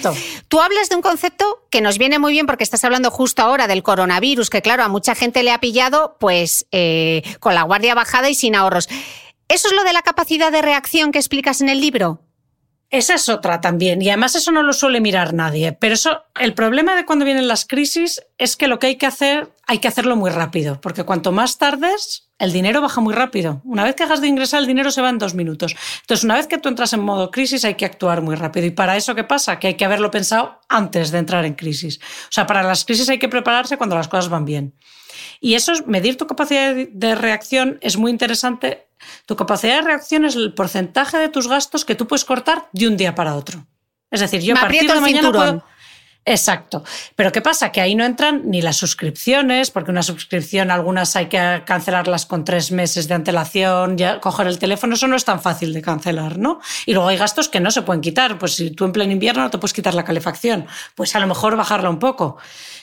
tú 0.47 0.61
hablas 0.61 0.89
de 0.89 0.95
un 0.95 1.01
concepto 1.01 1.45
que 1.69 1.81
nos 1.81 1.97
viene 1.97 2.17
muy 2.17 2.31
bien 2.31 2.47
porque 2.47 2.63
estás 2.63 2.83
hablando 2.83 3.11
justo 3.11 3.43
ahora 3.43 3.67
del 3.67 3.83
coronavirus, 3.83 4.49
que 4.49 4.61
claro, 4.61 4.83
a 4.83 4.87
mucha 4.87 5.13
gente 5.13 5.43
le 5.43 5.51
ha 5.51 5.59
pillado 5.59 6.17
pues 6.19 6.65
eh, 6.71 7.21
con 7.39 7.53
la 7.53 7.63
guardia 7.63 7.93
bajada 7.93 8.29
y 8.29 8.35
sin 8.35 8.55
ahorros. 8.55 8.89
¿Eso 9.47 9.67
es 9.67 9.75
lo 9.75 9.83
de 9.83 9.93
la 9.93 10.01
capacidad 10.01 10.51
de 10.51 10.63
reacción 10.63 11.11
que 11.11 11.19
explicas 11.19 11.61
en 11.61 11.69
el 11.69 11.79
libro? 11.79 12.24
Esa 12.91 13.15
es 13.15 13.29
otra 13.29 13.61
también, 13.61 14.01
y 14.01 14.09
además 14.09 14.35
eso 14.35 14.51
no 14.51 14.61
lo 14.61 14.71
suele 14.71 15.01
mirar 15.01 15.33
nadie. 15.33 15.73
Pero 15.73 15.95
eso, 15.95 16.23
el 16.39 16.53
problema 16.53 16.95
de 16.95 17.05
cuando 17.05 17.25
vienen 17.25 17.47
las 17.47 17.65
crisis 17.65 18.21
es 18.37 18.55
que 18.55 18.67
lo 18.67 18.79
que 18.79 18.87
hay 18.87 18.95
que 18.95 19.07
hacer, 19.07 19.51
hay 19.65 19.79
que 19.79 19.87
hacerlo 19.87 20.15
muy 20.15 20.29
rápido, 20.29 20.79
porque 20.81 21.03
cuanto 21.03 21.31
más 21.31 21.57
tardes, 21.57 22.29
el 22.37 22.53
dinero 22.53 22.81
baja 22.81 23.01
muy 23.01 23.13
rápido. 23.13 23.61
Una 23.63 23.83
vez 23.83 23.95
que 23.95 24.03
hagas 24.03 24.21
de 24.21 24.27
ingresar, 24.27 24.59
el 24.59 24.67
dinero 24.67 24.91
se 24.91 25.01
va 25.01 25.09
en 25.09 25.17
dos 25.17 25.33
minutos. 25.33 25.75
Entonces, 26.01 26.23
una 26.23 26.35
vez 26.35 26.47
que 26.47 26.57
tú 26.57 26.69
entras 26.69 26.93
en 26.93 26.99
modo 26.99 27.31
crisis, 27.31 27.65
hay 27.65 27.75
que 27.75 27.85
actuar 27.85 28.21
muy 28.21 28.35
rápido. 28.35 28.65
¿Y 28.67 28.71
para 28.71 28.95
eso 28.95 29.15
qué 29.15 29.23
pasa? 29.23 29.57
Que 29.57 29.67
hay 29.67 29.73
que 29.75 29.85
haberlo 29.85 30.11
pensado 30.11 30.59
antes 30.69 31.11
de 31.11 31.19
entrar 31.19 31.45
en 31.45 31.55
crisis. 31.55 31.99
O 31.99 32.31
sea, 32.31 32.45
para 32.45 32.61
las 32.61 32.85
crisis 32.85 33.09
hay 33.09 33.19
que 33.19 33.29
prepararse 33.29 33.77
cuando 33.77 33.95
las 33.95 34.07
cosas 34.07 34.29
van 34.29 34.45
bien. 34.45 34.73
Y 35.39 35.55
eso 35.55 35.71
es, 35.71 35.87
medir 35.87 36.17
tu 36.17 36.27
capacidad 36.27 36.75
de 36.75 37.15
reacción 37.15 37.77
es 37.81 37.97
muy 37.97 38.11
interesante 38.11 38.87
tu 39.25 39.35
capacidad 39.35 39.75
de 39.75 39.81
reacción 39.81 40.25
es 40.25 40.35
el 40.35 40.53
porcentaje 40.53 41.17
de 41.17 41.29
tus 41.29 41.47
gastos 41.47 41.85
que 41.85 41.95
tú 41.95 42.07
puedes 42.07 42.25
cortar 42.25 42.69
de 42.71 42.87
un 42.87 42.97
día 42.97 43.15
para 43.15 43.35
otro. 43.35 43.65
Es 44.11 44.19
decir, 44.21 44.41
yo 44.41 44.55
a 44.55 44.59
partir 44.59 44.91
de 44.91 45.01
mañana 45.01 45.31
puedo... 45.31 45.63
Exacto. 46.27 46.83
Pero 47.15 47.31
¿qué 47.31 47.39
pasa? 47.41 47.71
Que 47.71 47.81
ahí 47.81 47.93
no 47.93 48.03
entran 48.03 48.49
ni 48.49 48.59
las 48.59 48.77
suscripciones, 48.77 49.69
porque 49.69 49.91
una 49.91 50.01
suscripción, 50.01 50.71
algunas 50.71 51.15
hay 51.15 51.27
que 51.27 51.61
cancelarlas 51.67 52.25
con 52.25 52.43
tres 52.43 52.71
meses 52.71 53.07
de 53.07 53.13
antelación, 53.13 53.95
ya 53.95 54.19
coger 54.19 54.47
el 54.47 54.57
teléfono, 54.57 54.95
eso 54.95 55.07
no 55.07 55.15
es 55.15 55.23
tan 55.23 55.39
fácil 55.39 55.71
de 55.71 55.83
cancelar, 55.83 56.39
¿no? 56.39 56.59
Y 56.87 56.93
luego 56.93 57.09
hay 57.09 57.17
gastos 57.17 57.47
que 57.47 57.59
no 57.59 57.69
se 57.69 57.83
pueden 57.83 58.01
quitar. 58.01 58.39
Pues 58.39 58.55
si 58.55 58.71
tú 58.71 58.85
en 58.85 58.91
pleno 58.91 59.13
invierno 59.13 59.43
no 59.43 59.51
te 59.51 59.59
puedes 59.59 59.73
quitar 59.73 59.93
la 59.93 60.03
calefacción, 60.03 60.65
pues 60.95 61.15
a 61.15 61.19
lo 61.19 61.27
mejor 61.27 61.55
bajarla 61.55 61.91
un 61.91 61.99
poco. 61.99 62.37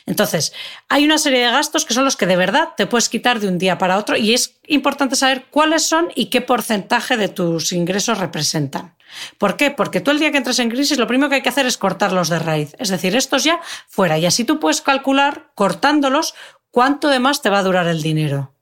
Entonces, 0.07 0.52
hay 0.88 1.05
una 1.05 1.18
serie 1.18 1.44
de 1.44 1.50
gastos 1.50 1.85
que 1.85 1.94
son 1.94 2.05
los 2.05 2.16
que 2.16 2.26
de 2.26 2.37
verdad 2.37 2.70
te 2.76 2.87
puedes 2.87 3.09
quitar 3.09 3.40
de 3.40 3.48
un 3.48 3.59
día 3.59 3.76
para 3.76 3.98
otro 3.98 4.16
y 4.16 4.35
es 4.35 4.55
importante 4.68 5.16
saber 5.16 5.46
cuáles 5.50 5.83
son 5.85 6.09
y 6.14 6.26
qué 6.26 6.42
porcentaje 6.42 7.16
de 7.16 7.28
tus 7.28 7.72
ingresos 7.72 8.18
representan. 8.18 8.94
¿Por 9.38 9.57
qué? 9.57 9.70
Porque 9.70 10.01
tú 10.01 10.11
el 10.11 10.18
día 10.18 10.31
que 10.31 10.38
entres 10.38 10.59
en 10.59 10.70
crisis 10.70 10.98
lo 10.98 11.07
primero 11.07 11.29
que 11.29 11.37
hay 11.37 11.42
que 11.42 11.48
hacer 11.48 11.66
es 11.66 11.79
cortarlos 11.79 12.29
de 12.29 12.38
raíz. 12.38 12.75
Es 12.79 12.88
decir, 12.88 13.16
estos 13.16 13.44
ya 13.44 13.61
fuera. 13.88 14.18
Y 14.18 14.27
así 14.27 14.44
tú 14.44 14.61
puedes 14.61 14.81
calcular, 14.81 15.51
cortándolos, 15.55 16.35
cuánto 16.70 17.09
de 17.09 17.20
más 17.20 17.42
te 17.42 17.51
va 17.51 17.59
a 17.59 17.62
durar 17.62 17.87
el 17.87 18.03
dinero. 18.03 18.55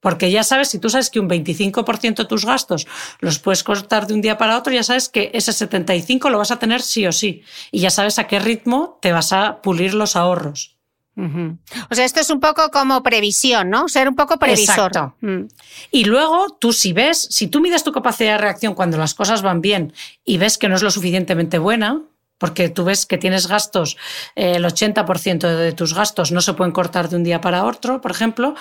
Porque 0.00 0.30
ya 0.30 0.42
sabes, 0.42 0.68
si 0.68 0.78
tú 0.78 0.88
sabes 0.88 1.10
que 1.10 1.20
un 1.20 1.28
25% 1.28 2.16
de 2.16 2.24
tus 2.24 2.46
gastos 2.46 2.86
los 3.20 3.38
puedes 3.38 3.62
cortar 3.62 4.06
de 4.06 4.14
un 4.14 4.22
día 4.22 4.38
para 4.38 4.56
otro, 4.56 4.72
ya 4.72 4.82
sabes 4.82 5.10
que 5.10 5.30
ese 5.34 5.52
75% 5.52 6.30
lo 6.30 6.38
vas 6.38 6.50
a 6.50 6.58
tener 6.58 6.80
sí 6.80 7.06
o 7.06 7.12
sí. 7.12 7.42
Y 7.70 7.80
ya 7.80 7.90
sabes 7.90 8.18
a 8.18 8.26
qué 8.26 8.38
ritmo 8.38 8.98
te 9.02 9.12
vas 9.12 9.32
a 9.32 9.60
pulir 9.60 9.92
los 9.94 10.16
ahorros. 10.16 10.79
O 11.16 11.94
sea, 11.94 12.04
esto 12.04 12.20
es 12.20 12.30
un 12.30 12.40
poco 12.40 12.70
como 12.70 13.02
previsión, 13.02 13.68
¿no? 13.68 13.88
Ser 13.88 14.08
un 14.08 14.14
poco 14.14 14.38
previsor. 14.38 14.88
Exacto. 14.88 15.14
Mm. 15.20 15.42
Y 15.90 16.04
luego 16.04 16.56
tú 16.58 16.72
si 16.72 16.92
ves, 16.92 17.28
si 17.30 17.48
tú 17.48 17.60
mides 17.60 17.84
tu 17.84 17.92
capacidad 17.92 18.32
de 18.32 18.38
reacción 18.38 18.74
cuando 18.74 18.96
las 18.96 19.14
cosas 19.14 19.42
van 19.42 19.60
bien 19.60 19.92
y 20.24 20.38
ves 20.38 20.56
que 20.56 20.68
no 20.68 20.76
es 20.76 20.82
lo 20.82 20.90
suficientemente 20.90 21.58
buena, 21.58 22.00
porque 22.38 22.70
tú 22.70 22.84
ves 22.84 23.04
que 23.04 23.18
tienes 23.18 23.48
gastos, 23.48 23.98
eh, 24.34 24.54
el 24.56 24.64
80% 24.64 25.56
de 25.56 25.72
tus 25.72 25.94
gastos 25.94 26.32
no 26.32 26.40
se 26.40 26.54
pueden 26.54 26.72
cortar 26.72 27.10
de 27.10 27.16
un 27.16 27.24
día 27.24 27.40
para 27.40 27.64
otro, 27.66 28.00
por 28.00 28.10
ejemplo, 28.10 28.54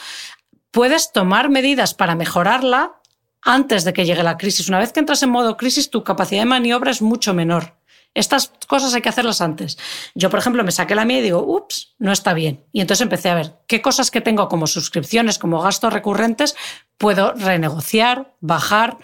puedes 0.72 1.14
tomar 1.14 1.50
medidas 1.50 1.94
para 1.94 2.16
mejorarla 2.16 3.00
antes 3.42 3.86
de 3.86 3.94
que 3.94 4.06
llegue 4.06 4.22
la 4.22 4.38
crisis. 4.38 4.68
Una 4.68 4.80
vez 4.80 4.92
que 4.92 5.00
entras 5.00 5.24
en 5.24 5.30
modo 5.30 5.56
crisis, 5.56 5.90
tu 5.90 6.04
capacidad 6.04 6.42
de 6.42 6.46
maniobra 6.46 6.92
es 6.92 7.02
mucho 7.02 7.34
menor. 7.34 7.79
Estas 8.14 8.52
cosas 8.68 8.94
hay 8.94 9.02
que 9.02 9.10
hacerlas 9.10 9.42
antes. 9.42 9.78
Yo, 10.16 10.30
por 10.30 10.40
ejemplo, 10.40 10.64
me 10.64 10.72
saqué 10.72 10.96
la 10.96 11.06
mía 11.06 11.20
y 11.20 11.24
digo, 11.24 11.44
ups, 11.44 11.96
no 12.00 12.12
está 12.12 12.34
bien. 12.34 12.66
Y 12.72 12.82
entonces 12.82 13.04
empecé 13.04 13.30
a 13.30 13.36
ver 13.36 13.60
qué 13.68 13.82
cosas 13.82 14.12
que 14.12 14.22
tengo 14.22 14.50
como 14.50 14.68
suscripciones, 14.68 15.38
como 15.38 15.62
gastos 15.62 15.94
recurrentes, 15.94 16.56
puedo 17.00 17.34
renegociar, 17.34 18.34
bajar. 18.42 18.98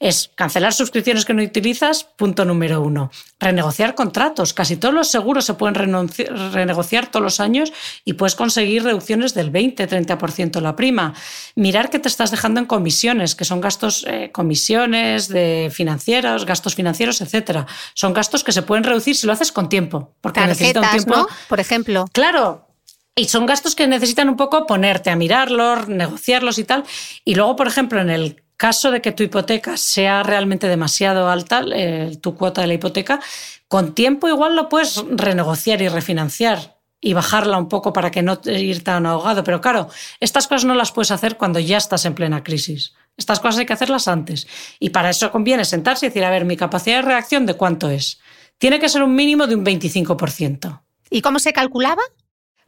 Es 0.00 0.32
cancelar 0.34 0.72
suscripciones 0.72 1.24
que 1.24 1.34
no 1.34 1.42
utilizas, 1.42 2.04
punto 2.04 2.44
número 2.44 2.80
uno. 2.80 3.12
Renegociar 3.38 3.94
contratos. 3.94 4.52
Casi 4.54 4.76
todos 4.76 4.94
los 4.94 5.08
seguros 5.08 5.44
se 5.44 5.54
pueden 5.54 5.76
renegociar 5.76 7.06
todos 7.06 7.22
los 7.22 7.38
años 7.38 7.72
y 8.04 8.14
puedes 8.14 8.34
conseguir 8.34 8.82
reducciones 8.82 9.34
del 9.34 9.52
20-30% 9.52 10.60
la 10.60 10.74
prima. 10.74 11.14
Mirar 11.54 11.90
qué 11.90 11.98
te 12.00 12.08
estás 12.08 12.30
dejando 12.30 12.58
en 12.58 12.66
comisiones, 12.66 13.36
que 13.36 13.44
son 13.44 13.60
gastos, 13.60 14.04
eh, 14.08 14.30
comisiones 14.32 15.28
de 15.28 15.70
financieros, 15.72 16.46
gastos 16.46 16.74
financieros, 16.74 17.20
etcétera. 17.20 17.66
Son 17.94 18.14
gastos 18.14 18.42
que 18.42 18.52
se 18.52 18.62
pueden 18.62 18.82
reducir 18.82 19.14
si 19.14 19.26
lo 19.26 19.34
haces 19.34 19.52
con 19.52 19.68
tiempo. 19.68 20.14
Porque 20.22 20.40
necesita 20.40 20.80
un 20.80 20.90
tiempo. 20.90 21.16
¿no? 21.16 21.28
Por 21.48 21.60
ejemplo. 21.60 22.06
Claro, 22.12 22.71
y 23.14 23.26
son 23.26 23.46
gastos 23.46 23.74
que 23.74 23.86
necesitan 23.86 24.28
un 24.28 24.36
poco 24.36 24.66
ponerte 24.66 25.10
a 25.10 25.16
mirarlos, 25.16 25.88
negociarlos 25.88 26.58
y 26.58 26.64
tal. 26.64 26.84
Y 27.24 27.34
luego, 27.34 27.56
por 27.56 27.66
ejemplo, 27.66 28.00
en 28.00 28.10
el 28.10 28.42
caso 28.56 28.90
de 28.90 29.02
que 29.02 29.12
tu 29.12 29.22
hipoteca 29.22 29.76
sea 29.76 30.22
realmente 30.22 30.68
demasiado 30.68 31.28
alta, 31.28 31.62
eh, 31.74 32.16
tu 32.22 32.34
cuota 32.34 32.62
de 32.62 32.68
la 32.68 32.74
hipoteca, 32.74 33.20
con 33.68 33.94
tiempo 33.94 34.28
igual 34.28 34.56
lo 34.56 34.68
puedes 34.68 35.02
renegociar 35.10 35.82
y 35.82 35.88
refinanciar 35.88 36.78
y 37.00 37.12
bajarla 37.14 37.58
un 37.58 37.68
poco 37.68 37.92
para 37.92 38.10
que 38.10 38.22
no 38.22 38.40
ir 38.46 38.84
tan 38.84 39.04
ahogado. 39.04 39.44
Pero 39.44 39.60
claro, 39.60 39.88
estas 40.20 40.46
cosas 40.46 40.64
no 40.64 40.74
las 40.74 40.92
puedes 40.92 41.10
hacer 41.10 41.36
cuando 41.36 41.58
ya 41.58 41.76
estás 41.76 42.04
en 42.04 42.14
plena 42.14 42.44
crisis. 42.44 42.94
Estas 43.16 43.40
cosas 43.40 43.58
hay 43.58 43.66
que 43.66 43.72
hacerlas 43.72 44.08
antes. 44.08 44.46
Y 44.78 44.90
para 44.90 45.10
eso 45.10 45.30
conviene 45.32 45.64
sentarse 45.64 46.06
y 46.06 46.08
decir, 46.08 46.24
a 46.24 46.30
ver, 46.30 46.44
mi 46.44 46.56
capacidad 46.56 46.96
de 46.96 47.02
reacción 47.02 47.44
de 47.44 47.54
cuánto 47.54 47.90
es. 47.90 48.20
Tiene 48.56 48.78
que 48.78 48.88
ser 48.88 49.02
un 49.02 49.14
mínimo 49.14 49.46
de 49.46 49.56
un 49.56 49.64
25%. 49.64 50.80
¿Y 51.10 51.20
cómo 51.20 51.40
se 51.40 51.52
calculaba? 51.52 52.02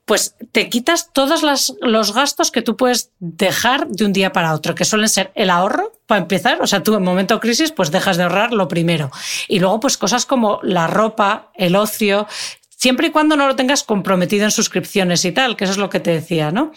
Pues 0.04 0.36
te 0.52 0.68
quitas 0.68 1.12
todos 1.12 1.42
los 1.42 2.14
gastos 2.14 2.50
que 2.50 2.62
tú 2.62 2.76
puedes 2.76 3.10
dejar 3.20 3.88
de 3.88 4.04
un 4.04 4.12
día 4.12 4.32
para 4.32 4.52
otro, 4.52 4.74
que 4.74 4.84
suelen 4.84 5.08
ser 5.08 5.32
el 5.34 5.48
ahorro, 5.48 5.92
para 6.06 6.20
empezar, 6.20 6.60
o 6.60 6.66
sea, 6.66 6.82
tú 6.82 6.94
en 6.94 7.02
momento 7.02 7.34
de 7.34 7.40
crisis, 7.40 7.72
pues 7.72 7.90
dejas 7.90 8.16
de 8.18 8.24
ahorrar 8.24 8.52
lo 8.52 8.68
primero. 8.68 9.10
Y 9.48 9.60
luego, 9.60 9.80
pues 9.80 9.96
cosas 9.96 10.26
como 10.26 10.60
la 10.62 10.86
ropa, 10.86 11.50
el 11.54 11.76
ocio, 11.76 12.26
siempre 12.68 13.06
y 13.06 13.10
cuando 13.10 13.36
no 13.36 13.46
lo 13.46 13.56
tengas 13.56 13.82
comprometido 13.82 14.44
en 14.44 14.50
suscripciones 14.50 15.24
y 15.24 15.32
tal, 15.32 15.56
que 15.56 15.64
eso 15.64 15.72
es 15.72 15.78
lo 15.78 15.88
que 15.88 16.00
te 16.00 16.10
decía, 16.10 16.50
¿no? 16.50 16.72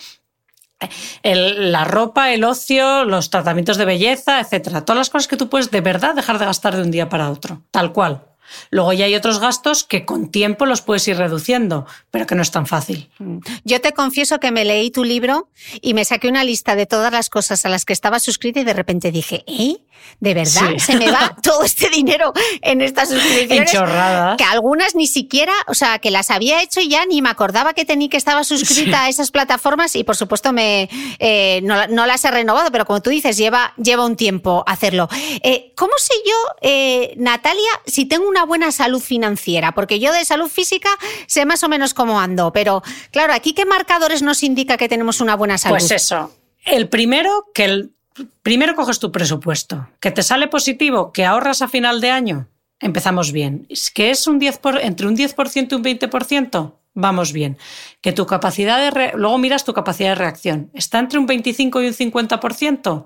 la 1.24 1.86
ropa, 1.86 2.32
el 2.32 2.44
ocio, 2.44 3.04
los 3.04 3.32
tratamientos 3.32 3.78
de 3.78 3.86
belleza, 3.86 4.40
etcétera. 4.40 4.86
Todas 4.86 5.00
las 5.00 5.10
cosas 5.10 5.28
que 5.28 5.36
tú 5.36 5.50
puedes 5.50 5.72
de 5.72 5.82
verdad 5.82 6.14
dejar 6.14 6.38
de 6.38 6.46
gastar 6.46 6.76
de 6.76 6.84
un 6.84 6.92
día 6.92 7.10
para 7.10 7.32
otro, 7.32 7.64
tal 7.72 7.94
cual. 7.94 8.24
Luego 8.70 8.94
ya 8.94 9.06
hay 9.06 9.16
otros 9.16 9.40
gastos 9.40 9.84
que 9.84 10.06
con 10.06 10.30
tiempo 10.30 10.66
los 10.66 10.82
puedes 10.82 11.08
ir 11.08 11.18
reduciendo, 11.18 11.86
pero 12.12 12.26
que 12.26 12.36
no 12.36 12.42
es 12.42 12.52
tan 12.52 12.68
fácil. 12.68 13.10
Mm. 13.20 13.40
Yo 13.64 13.82
te 13.82 13.94
confieso 13.94 14.40
que 14.40 14.52
me 14.52 14.66
leí 14.66 14.92
tu 14.92 15.04
libro 15.04 15.50
y 15.82 15.94
me 15.94 16.06
saqué 16.06 16.28
una 16.28 16.44
lista 16.44 16.76
de 16.76 16.86
todas 16.86 17.12
las 17.12 17.30
cosas 17.30 17.66
a 17.66 17.70
las 17.70 17.86
que 17.86 17.94
estaba 17.94 18.20
suscrita 18.20 18.60
y 18.60 18.64
de 18.64 18.74
repente 18.74 19.12
dije, 19.12 19.44
¿eh? 19.48 19.78
¿De 20.20 20.34
verdad? 20.34 20.78
Se 20.78 20.96
me 20.96 21.12
va 21.12 21.36
todo 21.44 21.64
este 21.64 21.90
dinero 21.90 22.32
en 22.62 22.82
estas 22.82 23.10
suscripciones. 23.10 23.74
En 23.74 24.38
que 24.38 24.44
algunas 24.44 24.96
ni 24.96 25.08
siquiera, 25.08 25.54
o 25.68 25.74
sea, 25.74 26.00
que 26.00 26.10
las 26.10 26.32
había 26.32 26.62
hecho 26.62 26.80
y 26.80 26.90
ya 26.90 27.06
ni 27.06 27.22
me 27.22 27.30
acordaba 27.30 27.74
que 27.74 27.84
tenía 27.84 28.10
que 28.10 28.18
estaba 28.18 28.44
suscrita 28.44 29.04
a 29.04 29.10
esas 29.10 29.32
plataformas 29.32 29.96
y 29.96 30.04
por 30.04 30.16
supuesto 30.16 30.54
me 30.54 30.90
eh, 31.20 31.62
no, 31.64 32.06
las 32.06 32.24
he 32.24 32.32
renovado, 32.32 32.72
pero 32.72 32.86
como 32.86 33.02
tú 33.02 33.10
dices, 33.10 33.36
lleva, 33.36 33.74
lleva 33.78 34.06
un 34.06 34.16
tiempo 34.16 34.64
hacerlo. 34.68 35.10
Eh, 35.44 35.74
¿Cómo 35.76 35.92
sé 35.98 36.14
yo, 36.26 36.36
eh, 36.62 37.14
Natalia, 37.18 37.70
si 37.86 38.06
tengo 38.06 38.28
una 38.28 38.38
una 38.38 38.46
buena 38.46 38.72
salud 38.72 39.02
financiera? 39.02 39.72
Porque 39.72 40.00
yo 40.00 40.14
de 40.14 40.24
salud 40.24 40.48
física 40.48 40.90
sé 41.26 41.46
más 41.46 41.64
o 41.64 41.70
menos 41.70 41.96
cómo 41.96 42.20
ando, 42.20 42.54
pero 42.54 42.84
claro, 43.12 43.34
aquí 43.34 43.54
qué 43.54 43.66
marcadores 43.66 44.22
nos 44.22 44.44
indica 44.44 44.78
que 44.78 44.88
tenemos 44.88 45.22
una 45.22 45.36
buena 45.36 45.58
salud. 45.58 45.78
Pues 45.78 45.90
eso. 45.90 46.32
El 46.64 46.88
primero, 46.88 47.46
que 47.54 47.66
el 47.66 47.97
primero 48.42 48.76
coges 48.76 49.00
tu 49.00 49.12
presupuesto, 49.12 49.88
que 50.00 50.12
te 50.12 50.24
sale 50.24 50.48
positivo, 50.48 51.12
que 51.12 51.26
ahorras 51.26 51.62
a 51.62 51.68
final 51.68 52.02
de 52.02 52.12
año, 52.12 52.48
empezamos 52.80 53.32
bien. 53.32 53.68
Que 53.94 54.12
es 54.12 54.28
un 54.28 54.40
10 54.40 54.58
por, 54.60 54.80
entre 54.80 55.08
un 55.08 55.16
10% 55.16 55.68
y 55.72 55.76
un 55.76 55.84
20%, 55.84 56.74
vamos 56.94 57.34
bien. 57.34 57.58
Que 58.02 58.14
tu 58.14 58.26
capacidad 58.26 58.80
de 58.80 59.12
luego 59.16 59.38
miras 59.38 59.64
tu 59.64 59.74
capacidad 59.74 60.10
de 60.10 60.16
reacción, 60.16 60.72
está 60.74 61.00
entre 61.00 61.20
un 61.20 61.26
25 61.26 61.82
y 61.82 61.88
un 61.88 61.94
50%. 61.94 63.06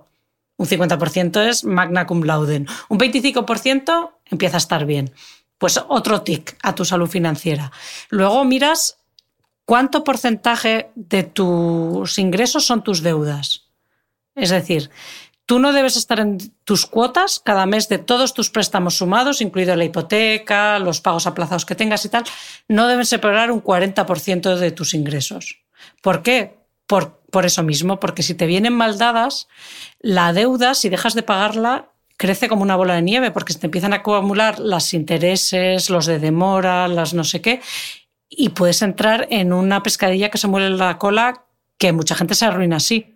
Un 0.57 0.67
50% 0.67 1.47
es 1.47 1.63
magna 1.63 2.05
cum 2.05 2.23
laude. 2.23 2.65
Un 2.87 2.99
25% 2.99 4.11
empieza 4.25 4.57
a 4.57 4.59
estar 4.59 4.85
bien. 4.85 5.11
Pues 5.57 5.79
otro 5.87 6.21
tic 6.21 6.55
a 6.61 6.75
tu 6.75 6.85
salud 6.85 7.09
financiera. 7.09 7.71
Luego 8.09 8.45
miras 8.45 8.97
cuánto 9.65 10.03
porcentaje 10.03 10.91
de 10.95 11.23
tus 11.23 12.17
ingresos 12.19 12.65
son 12.65 12.83
tus 12.83 13.01
deudas. 13.01 13.70
Es 14.41 14.49
decir, 14.49 14.89
tú 15.45 15.59
no 15.59 15.71
debes 15.71 15.95
estar 15.95 16.19
en 16.19 16.37
tus 16.63 16.85
cuotas 16.85 17.39
cada 17.39 17.65
mes 17.65 17.87
de 17.89 17.97
todos 17.97 18.33
tus 18.33 18.49
préstamos 18.49 18.97
sumados, 18.97 19.41
incluido 19.41 19.75
la 19.75 19.85
hipoteca, 19.85 20.79
los 20.79 21.01
pagos 21.01 21.27
aplazados 21.27 21.65
que 21.65 21.75
tengas 21.75 22.03
y 22.05 22.09
tal, 22.09 22.23
no 22.67 22.87
deben 22.87 23.05
separar 23.05 23.51
un 23.51 23.63
40% 23.63 24.55
de 24.55 24.71
tus 24.71 24.93
ingresos. 24.93 25.61
¿Por 26.01 26.21
qué? 26.21 26.61
por, 27.31 27.45
eso 27.45 27.63
mismo, 27.63 27.99
porque 27.99 28.23
si 28.23 28.33
te 28.33 28.45
vienen 28.45 28.73
mal 28.73 28.97
dadas, 28.97 29.47
la 30.01 30.33
deuda, 30.33 30.73
si 30.73 30.89
dejas 30.89 31.13
de 31.13 31.23
pagarla, 31.23 31.89
crece 32.17 32.49
como 32.49 32.63
una 32.63 32.75
bola 32.75 32.95
de 32.95 33.01
nieve, 33.01 33.31
porque 33.31 33.53
se 33.53 33.59
te 33.59 33.67
empiezan 33.67 33.93
a 33.93 33.97
acumular 33.97 34.59
los 34.59 34.93
intereses, 34.93 35.89
los 35.89 36.05
de 36.05 36.19
demora, 36.19 36.87
las 36.89 37.13
no 37.13 37.23
sé 37.23 37.41
qué, 37.41 37.61
y 38.29 38.49
puedes 38.49 38.81
entrar 38.81 39.27
en 39.29 39.53
una 39.53 39.83
pescadilla 39.83 40.29
que 40.29 40.37
se 40.37 40.47
muere 40.47 40.69
la 40.69 40.97
cola, 40.97 41.45
que 41.77 41.93
mucha 41.93 42.15
gente 42.15 42.35
se 42.35 42.45
arruina 42.45 42.75
así. 42.77 43.10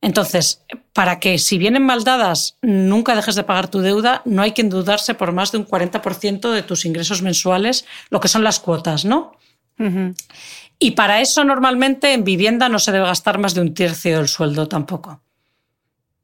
Entonces, 0.00 0.64
para 0.92 1.18
que 1.18 1.38
si 1.38 1.58
vienen 1.58 1.84
mal 1.84 2.04
dadas 2.04 2.56
nunca 2.62 3.16
dejes 3.16 3.34
de 3.34 3.44
pagar 3.44 3.68
tu 3.68 3.80
deuda, 3.80 4.22
no 4.24 4.42
hay 4.42 4.52
que 4.52 4.62
endeudarse 4.62 5.14
por 5.14 5.32
más 5.32 5.50
de 5.50 5.58
un 5.58 5.66
40% 5.66 6.50
de 6.50 6.62
tus 6.62 6.84
ingresos 6.84 7.22
mensuales, 7.22 7.84
lo 8.10 8.20
que 8.20 8.28
son 8.28 8.44
las 8.44 8.60
cuotas, 8.60 9.04
¿no? 9.04 9.32
Y 10.78 10.92
para 10.92 11.20
eso 11.20 11.44
normalmente 11.44 12.12
en 12.12 12.24
vivienda 12.24 12.68
no 12.68 12.78
se 12.78 12.92
debe 12.92 13.06
gastar 13.06 13.38
más 13.38 13.54
de 13.54 13.60
un 13.60 13.74
tercio 13.74 14.16
del 14.18 14.28
sueldo 14.28 14.68
tampoco. 14.68 15.20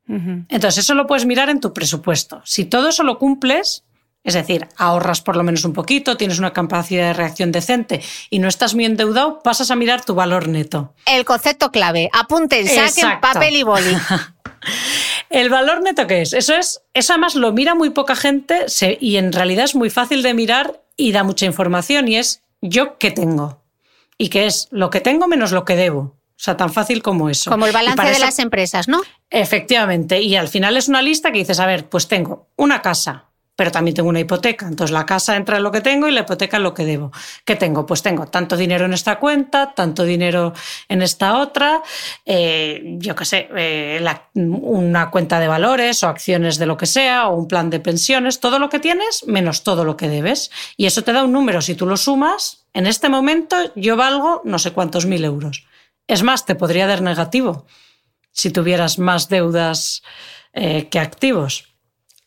Entonces 0.07 0.79
eso 0.79 0.95
lo 0.95 1.07
puedes 1.07 1.25
mirar 1.25 1.49
en 1.49 1.61
tu 1.61 1.73
presupuesto. 1.73 2.43
Si 2.45 2.65
todo 2.67 2.89
eso 2.89 3.03
lo 3.03 3.19
cumples, 3.19 3.84
es 4.25 4.35
decir, 4.35 4.67
ahorras 4.77 5.21
por 5.21 5.37
lo 5.37 5.43
menos 5.45 5.65
un 5.65 5.73
poquito, 5.75 6.17
tienes 6.17 6.39
una 6.39 6.53
capacidad 6.53 7.07
de 7.09 7.13
reacción 7.13 7.53
decente 7.53 8.01
y 8.31 8.39
no 8.41 8.49
estás 8.49 8.75
muy 8.75 8.87
endeudado, 8.87 9.41
pasas 9.45 9.71
a 9.71 9.77
mirar 9.77 10.05
tu 10.05 10.15
valor 10.15 10.49
neto. 10.49 10.95
El 11.07 11.25
concepto 11.25 11.71
clave. 11.71 12.09
Apunten, 12.13 12.67
saquen 12.67 13.21
papel 13.21 13.55
y 13.57 13.63
boli. 13.63 13.97
El 15.31 15.51
valor 15.51 15.83
neto, 15.83 16.07
¿qué 16.07 16.23
es? 16.23 16.33
Eso 16.33 16.55
es, 16.55 16.81
eso 16.95 17.13
además 17.13 17.35
lo 17.35 17.53
mira 17.53 17.75
muy 17.75 17.91
poca 17.91 18.15
gente 18.17 18.67
y 19.01 19.17
en 19.17 19.33
realidad 19.33 19.65
es 19.65 19.75
muy 19.75 19.91
fácil 19.91 20.23
de 20.23 20.33
mirar 20.35 20.81
y 20.97 21.13
da 21.13 21.23
mucha 21.25 21.45
información 21.47 22.09
y 22.09 22.17
es 22.17 22.43
yo 22.63 22.99
qué 22.99 23.11
tengo 23.11 23.61
y 24.17 24.29
qué 24.29 24.47
es 24.47 24.69
lo 24.71 24.91
que 24.91 25.01
tengo 25.01 25.27
menos 25.27 25.53
lo 25.53 25.65
que 25.65 25.77
debo. 25.77 26.01
O 26.37 26.43
sea, 26.45 26.57
tan 26.57 26.73
fácil 26.73 27.03
como 27.03 27.31
eso. 27.31 27.51
Como 27.51 27.67
el 27.67 27.73
balance 27.73 28.03
de 28.03 28.11
eso- 28.13 28.21
las 28.21 28.39
empresas, 28.39 28.89
¿no? 28.89 29.01
Efectivamente. 29.31 30.21
Y 30.21 30.37
al 30.37 30.49
final 30.49 30.77
es 30.77 30.89
una 30.89 31.03
lista 31.03 31.31
que 31.31 31.39
dices, 31.39 31.61
a 31.61 31.67
ver, 31.67 31.89
pues 31.89 32.09
tengo 32.09 32.49
una 32.57 32.81
casa, 32.83 33.27
pero 33.57 33.71
también 33.71 33.95
tengo 33.95 34.09
una 34.09 34.21
hipoteca. 34.21 34.67
Entonces 34.67 34.93
la 34.93 35.07
casa 35.07 35.37
entra 35.37 35.57
en 35.57 35.63
lo 35.63 35.71
que 35.71 35.81
tengo 35.81 36.09
y 36.09 36.13
la 36.13 36.21
hipoteca 36.21 36.57
en 36.57 36.63
lo 36.63 36.75
que 36.75 36.85
debo. 36.85 37.13
¿Qué 37.45 37.57
tengo? 37.57 37.87
Pues 37.87 38.03
tengo 38.03 38.27
tanto 38.27 38.57
dinero 38.57 38.85
en 38.85 38.93
esta 38.93 39.19
cuenta, 39.19 39.75
tanto 39.75 40.05
dinero 40.05 40.53
en 40.89 41.03
esta 41.03 41.39
otra, 41.39 41.83
eh, 42.25 42.83
yo 42.99 43.15
qué 43.15 43.25
sé, 43.25 43.49
eh, 43.57 44.05
una 44.35 45.11
cuenta 45.11 45.39
de 45.39 45.49
valores 45.49 46.03
o 46.03 46.09
acciones 46.09 46.59
de 46.59 46.67
lo 46.67 46.77
que 46.77 46.87
sea, 46.87 47.29
o 47.29 47.37
un 47.37 47.49
plan 47.49 47.71
de 47.71 47.81
pensiones, 47.81 48.41
todo 48.41 48.59
lo 48.59 48.69
que 48.69 48.79
tienes 48.79 49.25
menos 49.27 49.63
todo 49.63 49.85
lo 49.85 49.97
que 49.97 50.09
debes. 50.09 50.51
Y 50.77 50.87
eso 50.87 51.03
te 51.03 51.13
da 51.13 51.25
un 51.25 51.33
número. 51.33 51.61
Si 51.63 51.75
tú 51.75 51.87
lo 51.87 51.97
sumas, 51.97 52.67
en 52.73 52.87
este 52.87 53.09
momento 53.09 53.57
yo 53.75 53.97
valgo 53.97 54.43
no 54.45 54.59
sé 54.59 54.73
cuántos 54.73 55.07
mil 55.07 55.25
euros. 55.25 55.67
Es 56.07 56.23
más, 56.23 56.45
te 56.45 56.55
podría 56.55 56.87
dar 56.87 57.01
negativo 57.01 57.67
si 58.35 58.51
tuvieras 58.51 58.99
más 58.99 59.29
deudas 59.29 60.03
eh, 60.53 60.89
que 60.89 60.99
activos. 60.99 61.74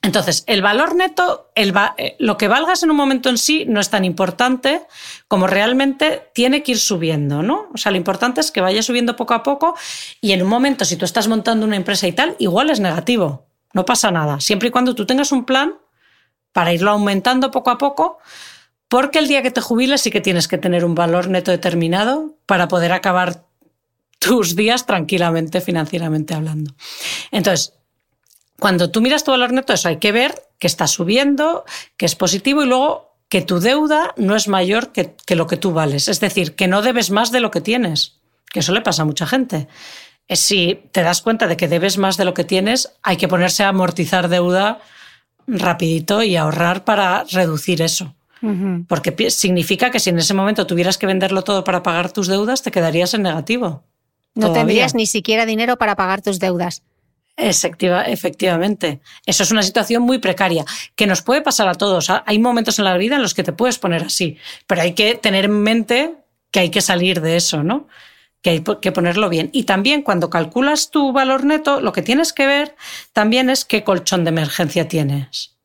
Entonces, 0.07 0.45
el 0.47 0.61
valor 0.61 0.95
neto, 0.95 1.51
eh, 1.53 2.15
lo 2.17 2.37
que 2.37 2.47
valgas 2.47 2.81
en 2.81 2.91
un 2.91 2.95
momento 2.95 3.27
en 3.27 3.37
sí 3.37 3.65
no 3.67 3.81
es 3.81 3.89
tan 3.89 4.05
importante 4.05 4.83
como 5.27 5.47
realmente 5.47 6.29
tiene 6.33 6.63
que 6.63 6.71
ir 6.71 6.79
subiendo, 6.79 7.43
¿no? 7.43 7.67
O 7.73 7.77
sea, 7.77 7.91
lo 7.91 7.97
importante 7.97 8.39
es 8.39 8.49
que 8.49 8.61
vaya 8.61 8.81
subiendo 8.81 9.17
poco 9.17 9.33
a 9.33 9.43
poco 9.43 9.75
y 10.21 10.31
en 10.31 10.41
un 10.41 10.47
momento, 10.47 10.85
si 10.85 10.95
tú 10.95 11.03
estás 11.03 11.27
montando 11.27 11.65
una 11.65 11.75
empresa 11.75 12.07
y 12.07 12.13
tal, 12.13 12.37
igual 12.39 12.69
es 12.69 12.79
negativo, 12.79 13.49
no 13.73 13.83
pasa 13.83 14.09
nada, 14.09 14.39
siempre 14.39 14.69
y 14.69 14.71
cuando 14.71 14.95
tú 14.95 15.05
tengas 15.05 15.33
un 15.33 15.43
plan 15.43 15.75
para 16.53 16.71
irlo 16.71 16.91
aumentando 16.91 17.51
poco 17.51 17.69
a 17.69 17.77
poco, 17.77 18.19
porque 18.87 19.19
el 19.19 19.27
día 19.27 19.41
que 19.41 19.51
te 19.51 19.59
jubiles 19.59 19.99
sí 19.99 20.09
que 20.09 20.21
tienes 20.21 20.47
que 20.47 20.57
tener 20.57 20.85
un 20.85 20.95
valor 20.95 21.27
neto 21.27 21.51
determinado 21.51 22.37
para 22.45 22.69
poder 22.69 22.93
acabar 22.93 23.43
tus 24.19 24.55
días 24.55 24.85
tranquilamente 24.85 25.59
financieramente 25.59 26.33
hablando. 26.33 26.73
Entonces, 27.31 27.73
cuando 28.59 28.89
tú 28.89 29.01
miras 29.01 29.23
tu 29.23 29.31
valor 29.31 29.53
neto, 29.53 29.73
eso 29.73 29.89
hay 29.89 29.97
que 29.97 30.11
ver 30.11 30.43
que 30.59 30.67
está 30.67 30.87
subiendo, 30.87 31.65
que 31.97 32.05
es 32.05 32.15
positivo 32.15 32.63
y 32.63 32.67
luego 32.67 33.15
que 33.29 33.41
tu 33.41 33.59
deuda 33.59 34.13
no 34.17 34.35
es 34.35 34.47
mayor 34.47 34.91
que, 34.91 35.15
que 35.25 35.35
lo 35.35 35.47
que 35.47 35.57
tú 35.57 35.73
vales. 35.73 36.07
Es 36.07 36.19
decir, 36.19 36.55
que 36.55 36.67
no 36.67 36.81
debes 36.81 37.11
más 37.11 37.31
de 37.31 37.39
lo 37.39 37.51
que 37.51 37.61
tienes, 37.61 38.19
que 38.51 38.59
eso 38.59 38.73
le 38.73 38.81
pasa 38.81 39.03
a 39.03 39.05
mucha 39.05 39.27
gente. 39.27 39.67
Es 40.27 40.39
Si 40.39 40.81
te 40.91 41.03
das 41.03 41.21
cuenta 41.21 41.47
de 41.47 41.57
que 41.57 41.67
debes 41.67 41.97
más 41.97 42.17
de 42.17 42.25
lo 42.25 42.33
que 42.33 42.43
tienes, 42.43 42.93
hay 43.03 43.17
que 43.17 43.27
ponerse 43.27 43.63
a 43.63 43.69
amortizar 43.69 44.27
deuda 44.27 44.79
rapidito 45.47 46.23
y 46.23 46.35
ahorrar 46.35 46.83
para 46.83 47.23
reducir 47.31 47.81
eso. 47.81 48.13
Porque 48.87 49.31
significa 49.31 49.89
que 49.89 49.99
si 49.99 50.11
en 50.11 50.19
ese 50.19 50.35
momento 50.35 50.67
tuvieras 50.67 50.97
que 50.99 51.07
venderlo 51.07 51.43
todo 51.43 51.63
para 51.63 51.81
pagar 51.81 52.11
tus 52.11 52.27
deudas, 52.27 52.61
te 52.61 52.71
quedarías 52.71 53.13
en 53.15 53.23
negativo. 53.23 53.83
No 54.35 54.47
Todavía. 54.47 54.59
tendrías 54.59 54.93
ni 54.93 55.07
siquiera 55.07 55.47
dinero 55.47 55.77
para 55.77 55.95
pagar 55.95 56.21
tus 56.21 56.37
deudas. 56.37 56.83
Efectiva- 57.37 58.03
efectivamente. 58.07 58.99
Eso 59.25 59.43
es 59.43 59.51
una 59.51 59.61
situación 59.61 60.01
muy 60.03 60.17
precaria, 60.17 60.65
que 60.95 61.05
nos 61.07 61.21
puede 61.21 61.41
pasar 61.41 61.67
a 61.67 61.75
todos. 61.75 62.09
Ha- 62.09 62.23
Hay 62.25 62.39
momentos 62.39 62.79
en 62.79 62.85
la 62.85 62.97
vida 62.97 63.15
en 63.15 63.21
los 63.21 63.33
que 63.35 63.43
te 63.43 63.53
puedes 63.53 63.77
poner 63.77 64.03
así, 64.03 64.37
pero 64.65 64.81
hay 64.81 64.93
que 64.93 65.15
tener 65.15 65.45
en 65.45 65.61
mente 65.61 66.15
que 66.51 66.61
hay 66.61 66.69
que 66.71 66.81
salir 66.81 67.21
de 67.21 67.35
eso, 67.37 67.61
¿no? 67.63 67.87
Que 68.41 68.49
hay 68.49 68.63
que 68.81 68.91
ponerlo 68.91 69.29
bien. 69.29 69.49
Y 69.53 69.63
también 69.63 70.01
cuando 70.01 70.29
calculas 70.29 70.89
tu 70.89 71.11
valor 71.13 71.43
neto, 71.43 71.79
lo 71.79 71.91
que 71.93 72.01
tienes 72.01 72.33
que 72.33 72.47
ver 72.47 72.75
también 73.13 73.49
es 73.51 73.65
qué 73.65 73.83
colchón 73.83 74.23
de 74.23 74.29
emergencia 74.29 74.87
tienes. 74.87 75.55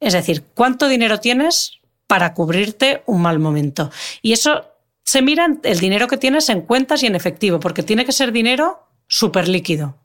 Es 0.00 0.14
decir, 0.14 0.44
cuánto 0.54 0.88
dinero 0.88 1.18
tienes 1.20 1.80
para 2.06 2.32
cubrirte 2.32 3.02
un 3.06 3.20
mal 3.20 3.38
momento. 3.38 3.90
Y 4.22 4.32
eso 4.32 4.64
se 5.04 5.20
mira 5.20 5.46
el 5.62 5.78
dinero 5.80 6.08
que 6.08 6.16
tienes 6.16 6.48
en 6.48 6.62
cuentas 6.62 7.02
y 7.02 7.06
en 7.06 7.14
efectivo, 7.16 7.60
porque 7.60 7.82
tiene 7.82 8.04
que 8.06 8.12
ser 8.12 8.32
dinero 8.32 8.86
súper 9.06 9.48
líquido. 9.48 9.98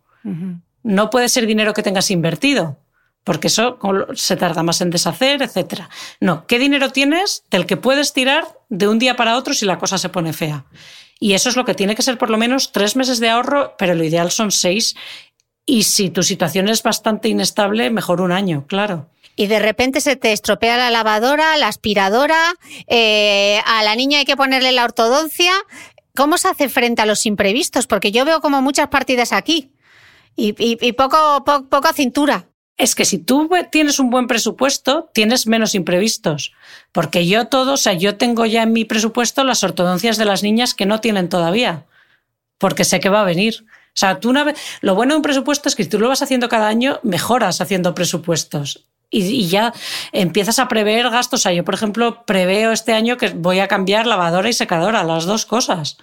No 0.86 1.10
puede 1.10 1.30
ser 1.30 1.48
dinero 1.48 1.74
que 1.74 1.82
tengas 1.82 2.12
invertido, 2.12 2.78
porque 3.24 3.48
eso 3.48 3.80
se 4.14 4.36
tarda 4.36 4.62
más 4.62 4.82
en 4.82 4.92
deshacer, 4.92 5.42
etc. 5.42 5.86
No, 6.20 6.46
¿qué 6.46 6.60
dinero 6.60 6.92
tienes 6.92 7.44
del 7.50 7.66
que 7.66 7.76
puedes 7.76 8.14
tirar 8.14 8.48
de 8.70 8.88
un 8.88 9.00
día 9.00 9.16
para 9.16 9.36
otro 9.36 9.56
si 9.56 9.66
la 9.66 9.80
cosa 9.80 9.98
se 9.98 10.10
pone 10.10 10.32
fea? 10.32 10.66
Y 11.20 11.34
eso 11.34 11.50
es 11.50 11.56
lo 11.56 11.66
que 11.66 11.74
tiene 11.74 11.96
que 11.96 12.04
ser 12.04 12.20
por 12.20 12.30
lo 12.30 12.38
menos 12.38 12.72
tres 12.72 12.96
meses 12.96 13.20
de 13.20 13.30
ahorro, 13.30 13.74
pero 13.80 13.96
lo 13.96 14.04
ideal 14.04 14.30
son 14.30 14.52
seis. 14.52 14.96
Y 15.66 15.84
si 15.84 16.12
tu 16.12 16.22
situación 16.22 16.70
es 16.70 16.84
bastante 16.84 17.30
inestable, 17.30 17.90
mejor 17.90 18.22
un 18.22 18.32
año, 18.32 18.68
claro. 18.68 19.10
Y 19.36 19.48
de 19.48 19.58
repente 19.58 20.02
se 20.02 20.16
te 20.16 20.34
estropea 20.34 20.78
la 20.78 20.92
lavadora, 20.92 21.58
la 21.58 21.68
aspiradora, 21.68 22.54
eh, 22.86 23.60
a 23.66 23.82
la 23.82 23.96
niña 23.96 24.20
hay 24.20 24.26
que 24.26 24.38
ponerle 24.38 24.72
la 24.72 24.84
ortodoncia. 24.84 25.52
¿Cómo 26.16 26.38
se 26.38 26.48
hace 26.48 26.70
frente 26.70 27.02
a 27.02 27.08
los 27.08 27.26
imprevistos? 27.26 27.88
Porque 27.88 28.12
yo 28.12 28.24
veo 28.24 28.40
como 28.40 28.62
muchas 28.62 28.90
partidas 28.90 29.34
aquí 29.34 29.72
y, 30.36 30.92
poco, 30.94 31.44
po- 31.46 31.66
poca 31.70 31.94
cintura. 31.94 32.48
Es 32.78 32.94
que 32.94 33.06
si 33.06 33.20
tú 33.20 33.50
tienes 33.72 34.00
un 34.00 34.10
buen 34.10 34.28
presupuesto, 34.28 35.10
tienes 35.14 35.48
menos 35.48 35.76
imprevistos. 35.76 36.52
Porque 36.92 37.26
yo 37.26 37.48
todo, 37.48 37.74
o 37.74 37.78
sea, 37.78 37.94
yo 37.94 38.18
tengo 38.18 38.46
ya 38.46 38.64
en 38.64 38.74
mi 38.74 38.84
presupuesto 38.84 39.46
las 39.46 39.64
ortodoncias 39.64 40.18
de 40.18 40.26
las 40.26 40.44
niñas 40.44 40.74
que 40.74 40.86
no 40.86 41.00
tienen 41.00 41.30
todavía. 41.30 41.86
Porque 42.58 42.84
sé 42.84 43.00
que 43.00 43.08
va 43.10 43.22
a 43.22 43.26
venir. 43.26 43.66
O 43.70 43.98
sea, 43.98 44.20
tú 44.20 44.30
una 44.30 44.44
vez, 44.44 44.60
lo 44.82 44.94
bueno 44.94 45.14
de 45.14 45.18
un 45.18 45.22
presupuesto 45.24 45.70
es 45.70 45.76
que 45.76 45.84
si 45.84 45.90
tú 45.90 46.00
lo 46.00 46.10
vas 46.10 46.22
haciendo 46.22 46.50
cada 46.50 46.68
año, 46.68 47.00
mejoras 47.04 47.62
haciendo 47.62 47.96
presupuestos. 47.96 48.86
Y, 49.10 49.22
y 49.24 49.48
ya 49.48 49.72
empiezas 50.12 50.60
a 50.60 50.68
prever 50.68 51.10
gastos. 51.10 51.40
O 51.40 51.44
sea, 51.44 51.54
yo, 51.54 51.64
por 51.64 51.76
ejemplo, 51.76 52.26
preveo 52.26 52.74
este 52.74 52.92
año 52.92 53.16
que 53.16 53.30
voy 53.30 53.60
a 53.60 53.70
cambiar 53.70 54.06
lavadora 54.06 54.50
y 54.50 54.54
secadora, 54.54 55.06
las 55.06 55.24
dos 55.24 55.46
cosas 55.46 55.96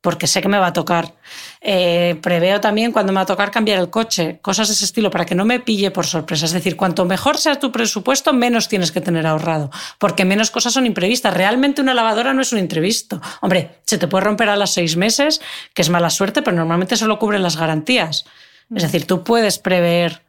porque 0.00 0.26
sé 0.26 0.40
que 0.40 0.48
me 0.48 0.58
va 0.58 0.68
a 0.68 0.72
tocar. 0.72 1.14
Eh, 1.60 2.18
preveo 2.22 2.60
también 2.60 2.92
cuando 2.92 3.12
me 3.12 3.16
va 3.16 3.22
a 3.22 3.26
tocar 3.26 3.50
cambiar 3.50 3.80
el 3.80 3.90
coche, 3.90 4.38
cosas 4.40 4.68
de 4.68 4.74
ese 4.74 4.84
estilo, 4.84 5.10
para 5.10 5.24
que 5.24 5.34
no 5.34 5.44
me 5.44 5.58
pille 5.60 5.90
por 5.90 6.06
sorpresa. 6.06 6.46
Es 6.46 6.52
decir, 6.52 6.76
cuanto 6.76 7.04
mejor 7.04 7.38
sea 7.38 7.58
tu 7.58 7.72
presupuesto, 7.72 8.32
menos 8.32 8.68
tienes 8.68 8.92
que 8.92 9.00
tener 9.00 9.26
ahorrado, 9.26 9.70
porque 9.98 10.24
menos 10.24 10.50
cosas 10.50 10.72
son 10.72 10.86
imprevistas. 10.86 11.34
Realmente 11.34 11.80
una 11.80 11.94
lavadora 11.94 12.32
no 12.34 12.42
es 12.42 12.52
un 12.52 12.58
imprevisto. 12.58 13.20
Hombre, 13.40 13.80
se 13.84 13.98
te 13.98 14.06
puede 14.06 14.24
romper 14.24 14.48
a 14.48 14.56
los 14.56 14.70
seis 14.70 14.96
meses, 14.96 15.40
que 15.74 15.82
es 15.82 15.90
mala 15.90 16.10
suerte, 16.10 16.42
pero 16.42 16.56
normalmente 16.56 16.96
solo 16.96 17.18
cubren 17.18 17.42
las 17.42 17.56
garantías. 17.56 18.26
Es 18.74 18.82
decir, 18.82 19.06
tú 19.06 19.24
puedes 19.24 19.58
prever 19.58 20.22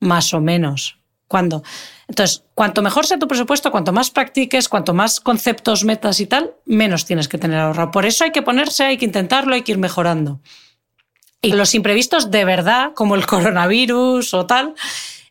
más 0.00 0.32
o 0.34 0.40
menos. 0.40 1.01
Cuando. 1.32 1.62
Entonces, 2.08 2.44
cuanto 2.54 2.82
mejor 2.82 3.06
sea 3.06 3.18
tu 3.18 3.26
presupuesto, 3.26 3.70
cuanto 3.70 3.90
más 3.90 4.10
practiques, 4.10 4.68
cuanto 4.68 4.92
más 4.92 5.18
conceptos, 5.18 5.82
metas 5.82 6.20
y 6.20 6.26
tal, 6.26 6.52
menos 6.66 7.06
tienes 7.06 7.26
que 7.26 7.38
tener 7.38 7.58
ahorrado. 7.58 7.90
Por 7.90 8.04
eso 8.04 8.24
hay 8.24 8.32
que 8.32 8.42
ponerse, 8.42 8.84
hay 8.84 8.98
que 8.98 9.06
intentarlo, 9.06 9.54
hay 9.54 9.62
que 9.62 9.72
ir 9.72 9.78
mejorando. 9.78 10.40
Y 11.40 11.52
los 11.54 11.74
imprevistos 11.74 12.30
de 12.30 12.44
verdad, 12.44 12.92
como 12.94 13.14
el 13.14 13.24
coronavirus 13.32 14.34
o 14.34 14.44
tal, 14.44 14.74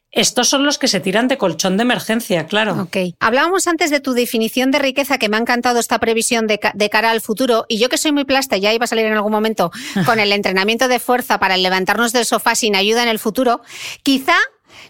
estos 0.09 0.49
son 0.49 0.65
los 0.65 0.77
que 0.79 0.87
se 0.89 0.99
tiran 0.99 1.27
de 1.27 1.37
colchón 1.37 1.77
de 1.77 1.83
emergencia, 1.83 2.47
claro. 2.47 2.81
Ok. 2.81 2.97
Hablábamos 3.19 3.67
antes 3.67 3.91
de 3.91 3.99
tu 3.99 4.13
definición 4.13 4.71
de 4.71 4.79
riqueza, 4.79 5.19
que 5.19 5.29
me 5.29 5.37
ha 5.37 5.39
encantado 5.39 5.79
esta 5.79 5.99
previsión 5.99 6.47
de, 6.47 6.57
ca- 6.57 6.73
de 6.75 6.89
cara 6.89 7.11
al 7.11 7.21
futuro. 7.21 7.65
Y 7.69 7.77
yo 7.77 7.87
que 7.89 7.97
soy 7.99 8.11
muy 8.11 8.25
plasta, 8.25 8.57
ya 8.57 8.73
iba 8.73 8.85
a 8.85 8.87
salir 8.87 9.05
en 9.05 9.13
algún 9.13 9.31
momento 9.31 9.71
con 10.07 10.19
el 10.19 10.31
entrenamiento 10.33 10.87
de 10.87 10.97
fuerza 10.99 11.39
para 11.39 11.55
levantarnos 11.57 12.11
del 12.11 12.25
sofá 12.25 12.55
sin 12.55 12.75
ayuda 12.75 13.03
en 13.03 13.09
el 13.09 13.19
futuro, 13.19 13.61
quizá 14.03 14.35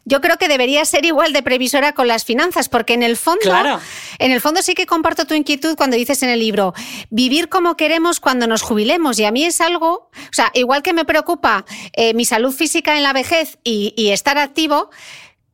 yo 0.06 0.22
creo 0.22 0.38
que 0.38 0.48
debería 0.48 0.84
ser 0.86 1.06
igual 1.06 1.34
de 1.34 1.44
previsora 1.44 1.94
con 1.94 2.08
las 2.08 2.26
finanzas, 2.26 2.70
porque 2.70 2.94
en 2.94 3.04
el 3.04 3.18
fondo, 3.18 3.42
Claro. 3.42 3.80
en 4.20 4.32
el 4.32 4.42
fondo 4.42 4.62
sí 4.62 4.74
que 4.74 4.86
comparto 4.86 5.26
tu 5.26 5.34
inquietud 5.34 5.76
cuando 5.76 5.96
dices 5.98 6.22
en 6.24 6.30
el 6.30 6.40
libro, 6.40 6.74
vivir 7.10 7.50
como 7.50 7.76
queremos 7.78 8.20
cuando 8.20 8.48
nos 8.48 8.62
jubilemos. 8.62 9.20
Y 9.20 9.26
a 9.26 9.32
mí 9.32 9.44
es 9.46 9.62
algo, 9.62 10.10
o 10.14 10.34
sea, 10.34 10.52
igual 10.54 10.82
que 10.84 10.94
me 10.94 11.06
preocupa 11.06 11.66
eh, 11.94 12.14
mi 12.14 12.26
salud 12.26 12.54
física 12.54 12.98
en 12.98 13.04
la 13.04 13.14
vejez 13.14 13.58
y, 13.64 13.94
y 13.96 14.10
estar 14.10 14.38
activo, 14.38 14.90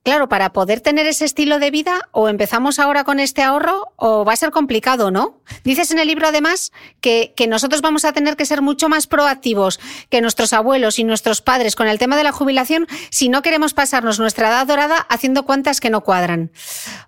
Claro, 0.08 0.30
para 0.30 0.54
poder 0.54 0.80
tener 0.80 1.06
ese 1.06 1.26
estilo 1.26 1.60
de 1.60 1.70
vida, 1.70 2.08
o 2.14 2.30
empezamos 2.30 2.80
ahora 2.80 3.04
con 3.04 3.20
este 3.20 3.42
ahorro, 3.42 3.92
o 3.98 4.24
va 4.24 4.32
a 4.32 4.38
ser 4.38 4.52
complicado, 4.52 5.12
¿no? 5.12 5.42
Dices 5.66 5.92
en 5.92 6.00
el 6.00 6.08
libro, 6.08 6.30
además, 6.30 6.72
que, 7.02 7.34
que 7.36 7.46
nosotros 7.46 7.82
vamos 7.82 8.06
a 8.06 8.14
tener 8.14 8.38
que 8.38 8.46
ser 8.46 8.62
mucho 8.62 8.88
más 8.88 9.06
proactivos 9.06 9.82
que 10.10 10.22
nuestros 10.22 10.54
abuelos 10.54 10.98
y 10.98 11.04
nuestros 11.04 11.42
padres 11.42 11.76
con 11.76 11.90
el 11.90 12.00
tema 12.00 12.16
de 12.16 12.24
la 12.24 12.32
jubilación 12.32 12.88
si 13.10 13.28
no 13.28 13.42
queremos 13.42 13.74
pasarnos 13.74 14.18
nuestra 14.18 14.48
edad 14.48 14.66
dorada 14.66 14.96
haciendo 15.10 15.44
cuentas 15.44 15.82
que 15.82 15.90
no 15.90 16.00
cuadran. 16.06 16.52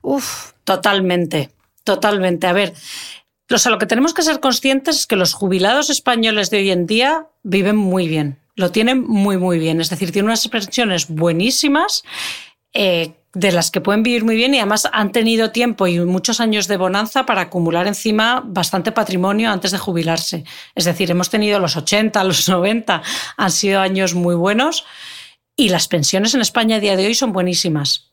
Uf, 0.01 0.51
Totalmente, 0.65 1.51
totalmente. 1.85 2.47
A 2.47 2.51
ver, 2.51 2.73
lo 3.47 3.77
que 3.77 3.85
tenemos 3.85 4.13
que 4.13 4.23
ser 4.23 4.41
conscientes 4.41 4.97
es 4.97 5.07
que 5.07 5.15
los 5.15 5.33
jubilados 5.33 5.89
españoles 5.89 6.49
de 6.49 6.57
hoy 6.57 6.71
en 6.71 6.85
día 6.85 7.27
viven 7.43 7.77
muy 7.77 8.09
bien, 8.09 8.39
lo 8.57 8.71
tienen 8.71 9.01
muy, 9.07 9.37
muy 9.37 9.57
bien. 9.57 9.79
Es 9.79 9.89
decir, 9.89 10.11
tienen 10.11 10.25
unas 10.25 10.45
pensiones 10.49 11.07
buenísimas. 11.07 12.03
Eh, 12.73 13.15
de 13.33 13.51
las 13.51 13.69
que 13.69 13.81
pueden 13.81 14.03
vivir 14.03 14.23
muy 14.23 14.35
bien 14.35 14.55
y 14.55 14.57
además 14.57 14.87
han 14.91 15.11
tenido 15.11 15.51
tiempo 15.51 15.87
y 15.87 15.99
muchos 15.99 16.39
años 16.39 16.67
de 16.67 16.77
bonanza 16.77 17.25
para 17.25 17.41
acumular 17.41 17.87
encima 17.87 18.41
bastante 18.43 18.91
patrimonio 18.91 19.51
antes 19.51 19.71
de 19.71 19.77
jubilarse. 19.77 20.45
Es 20.73 20.85
decir, 20.85 21.11
hemos 21.11 21.29
tenido 21.29 21.59
los 21.59 21.77
80, 21.77 22.23
los 22.23 22.49
90, 22.49 23.03
han 23.37 23.51
sido 23.51 23.81
años 23.81 24.15
muy 24.15 24.35
buenos 24.35 24.85
y 25.55 25.69
las 25.69 25.87
pensiones 25.87 26.33
en 26.33 26.41
España 26.41 26.77
a 26.77 26.79
día 26.79 26.95
de 26.95 27.05
hoy 27.05 27.13
son 27.13 27.31
buenísimas 27.31 28.09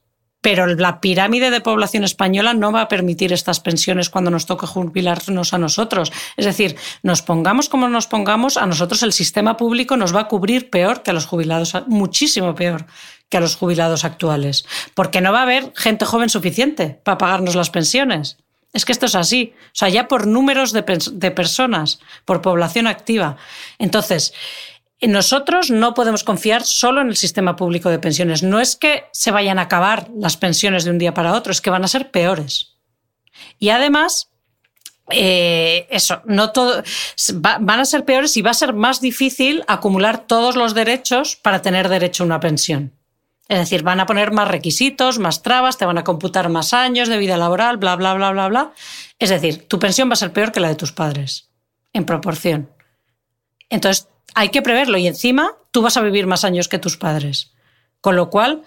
pero 0.47 0.69
la 0.69 1.01
pirámide 1.01 1.51
de 1.51 1.61
población 1.61 2.05
española 2.05 2.55
no 2.55 2.71
va 2.71 2.83
a 2.83 2.88
permitir 2.88 3.33
estas 3.33 3.59
pensiones 3.59 4.11
cuando 4.11 4.31
nos 4.31 4.47
toque 4.47 4.64
jubilarnos 4.64 5.53
a 5.53 5.59
nosotros. 5.59 6.12
Es 6.37 6.45
decir, 6.45 6.77
nos 7.03 7.21
pongamos 7.21 7.69
como 7.69 7.88
nos 7.88 8.07
pongamos, 8.07 8.57
a 8.57 8.64
nosotros 8.64 9.03
el 9.03 9.12
sistema 9.12 9.57
público 9.57 9.97
nos 9.97 10.14
va 10.14 10.21
a 10.21 10.29
cubrir 10.29 10.71
peor 10.71 11.03
que 11.03 11.11
a 11.11 11.14
los 11.14 11.27
jubilados, 11.27 11.75
muchísimo 11.88 12.55
peor 12.55 12.87
que 13.29 13.37
a 13.37 13.41
los 13.41 13.57
jubilados 13.57 14.05
actuales, 14.05 14.65
porque 14.95 15.21
no 15.21 15.33
va 15.33 15.41
a 15.41 15.43
haber 15.43 15.73
gente 15.75 16.05
joven 16.05 16.29
suficiente 16.29 17.01
para 17.03 17.19
pagarnos 17.19 17.55
las 17.55 17.71
pensiones. 17.71 18.39
Es 18.73 18.85
que 18.85 18.93
esto 18.93 19.07
es 19.07 19.15
así, 19.15 19.55
o 19.57 19.71
sea, 19.73 19.89
ya 19.89 20.07
por 20.07 20.27
números 20.27 20.73
de, 20.73 20.83
personas, 20.83 21.99
por 22.25 22.43
población 22.43 22.87
activa. 22.87 23.37
Entonces, 23.79 24.35
nosotros 25.01 25.71
no 25.71 25.95
podemos 25.95 26.25
confiar 26.25 26.62
solo 26.62 27.01
en 27.01 27.09
el 27.09 27.17
sistema 27.17 27.57
público 27.57 27.89
de 27.89 27.99
pensiones. 27.99 28.43
No 28.43 28.61
es 28.61 28.77
que 28.77 29.05
se 29.12 29.31
vayan 29.31 29.59
a 29.59 29.62
acabar 29.62 30.11
las 30.15 30.37
pensiones 30.37 30.85
de 30.85 30.91
un 30.91 30.99
día 30.99 31.15
para 31.15 31.33
otro, 31.33 31.53
es 31.53 31.61
que 31.61 31.71
van 31.71 31.85
a 31.85 31.89
ser 31.89 32.11
peores. 32.11 32.77
Y 33.59 33.71
además, 33.71 34.31
eh, 35.11 35.87
eso, 35.91 36.21
no 36.27 36.53
todo, 36.53 36.83
van 37.41 37.81
a 37.81 37.85
ser 37.85 38.05
peores 38.05 38.37
y 38.37 38.43
va 38.43 38.51
a 38.51 38.55
ser 38.55 38.73
más 38.75 39.01
difícil 39.01 39.65
acumular 39.69 40.27
todos 40.27 40.57
los 40.57 40.75
derechos 40.75 41.37
para 41.37 41.62
tener 41.62 41.89
derecho 41.89 42.25
a 42.25 42.27
una 42.27 42.41
pensión. 42.41 42.96
Es 43.49 43.59
decir, 43.59 43.83
van 43.83 44.01
a 44.01 44.07
poner 44.07 44.33
más 44.33 44.49
requisitos, 44.49 45.19
más 45.19 45.43
trabas, 45.43 45.79
te 45.79 45.87
van 45.87 45.99
a 45.99 46.05
computar 46.05 46.49
más 46.49 46.75
años 46.75 47.09
de 47.09 47.19
vida 47.19 47.37
laboral, 47.37 47.77
bla, 47.77 47.95
bla, 47.95 48.15
bla, 48.15 48.33
bla, 48.33 48.49
bla. 48.49 48.73
Es 49.19 49.31
decir, 49.31 49.69
tu 49.69 49.79
pensión 49.79 50.09
va 50.09 50.15
a 50.15 50.17
ser 50.17 50.33
peor 50.33 50.51
que 50.51 50.61
la 50.61 50.69
de 50.69 50.75
tus 50.75 50.93
padres, 50.93 51.49
en 51.93 52.05
proporción. 52.05 52.71
Entonces, 53.71 54.09
hay 54.35 54.49
que 54.49 54.63
preverlo 54.63 54.99
y 54.99 55.07
encima 55.07 55.53
tú 55.71 55.83
vas 55.83 55.97
a 55.97 56.03
vivir 56.03 56.27
más 56.27 56.45
años 56.45 56.69
que 56.69 56.79
tus 56.79 56.97
padres. 56.97 57.53
Con 58.01 58.17
lo 58.17 58.31
cual, 58.31 58.63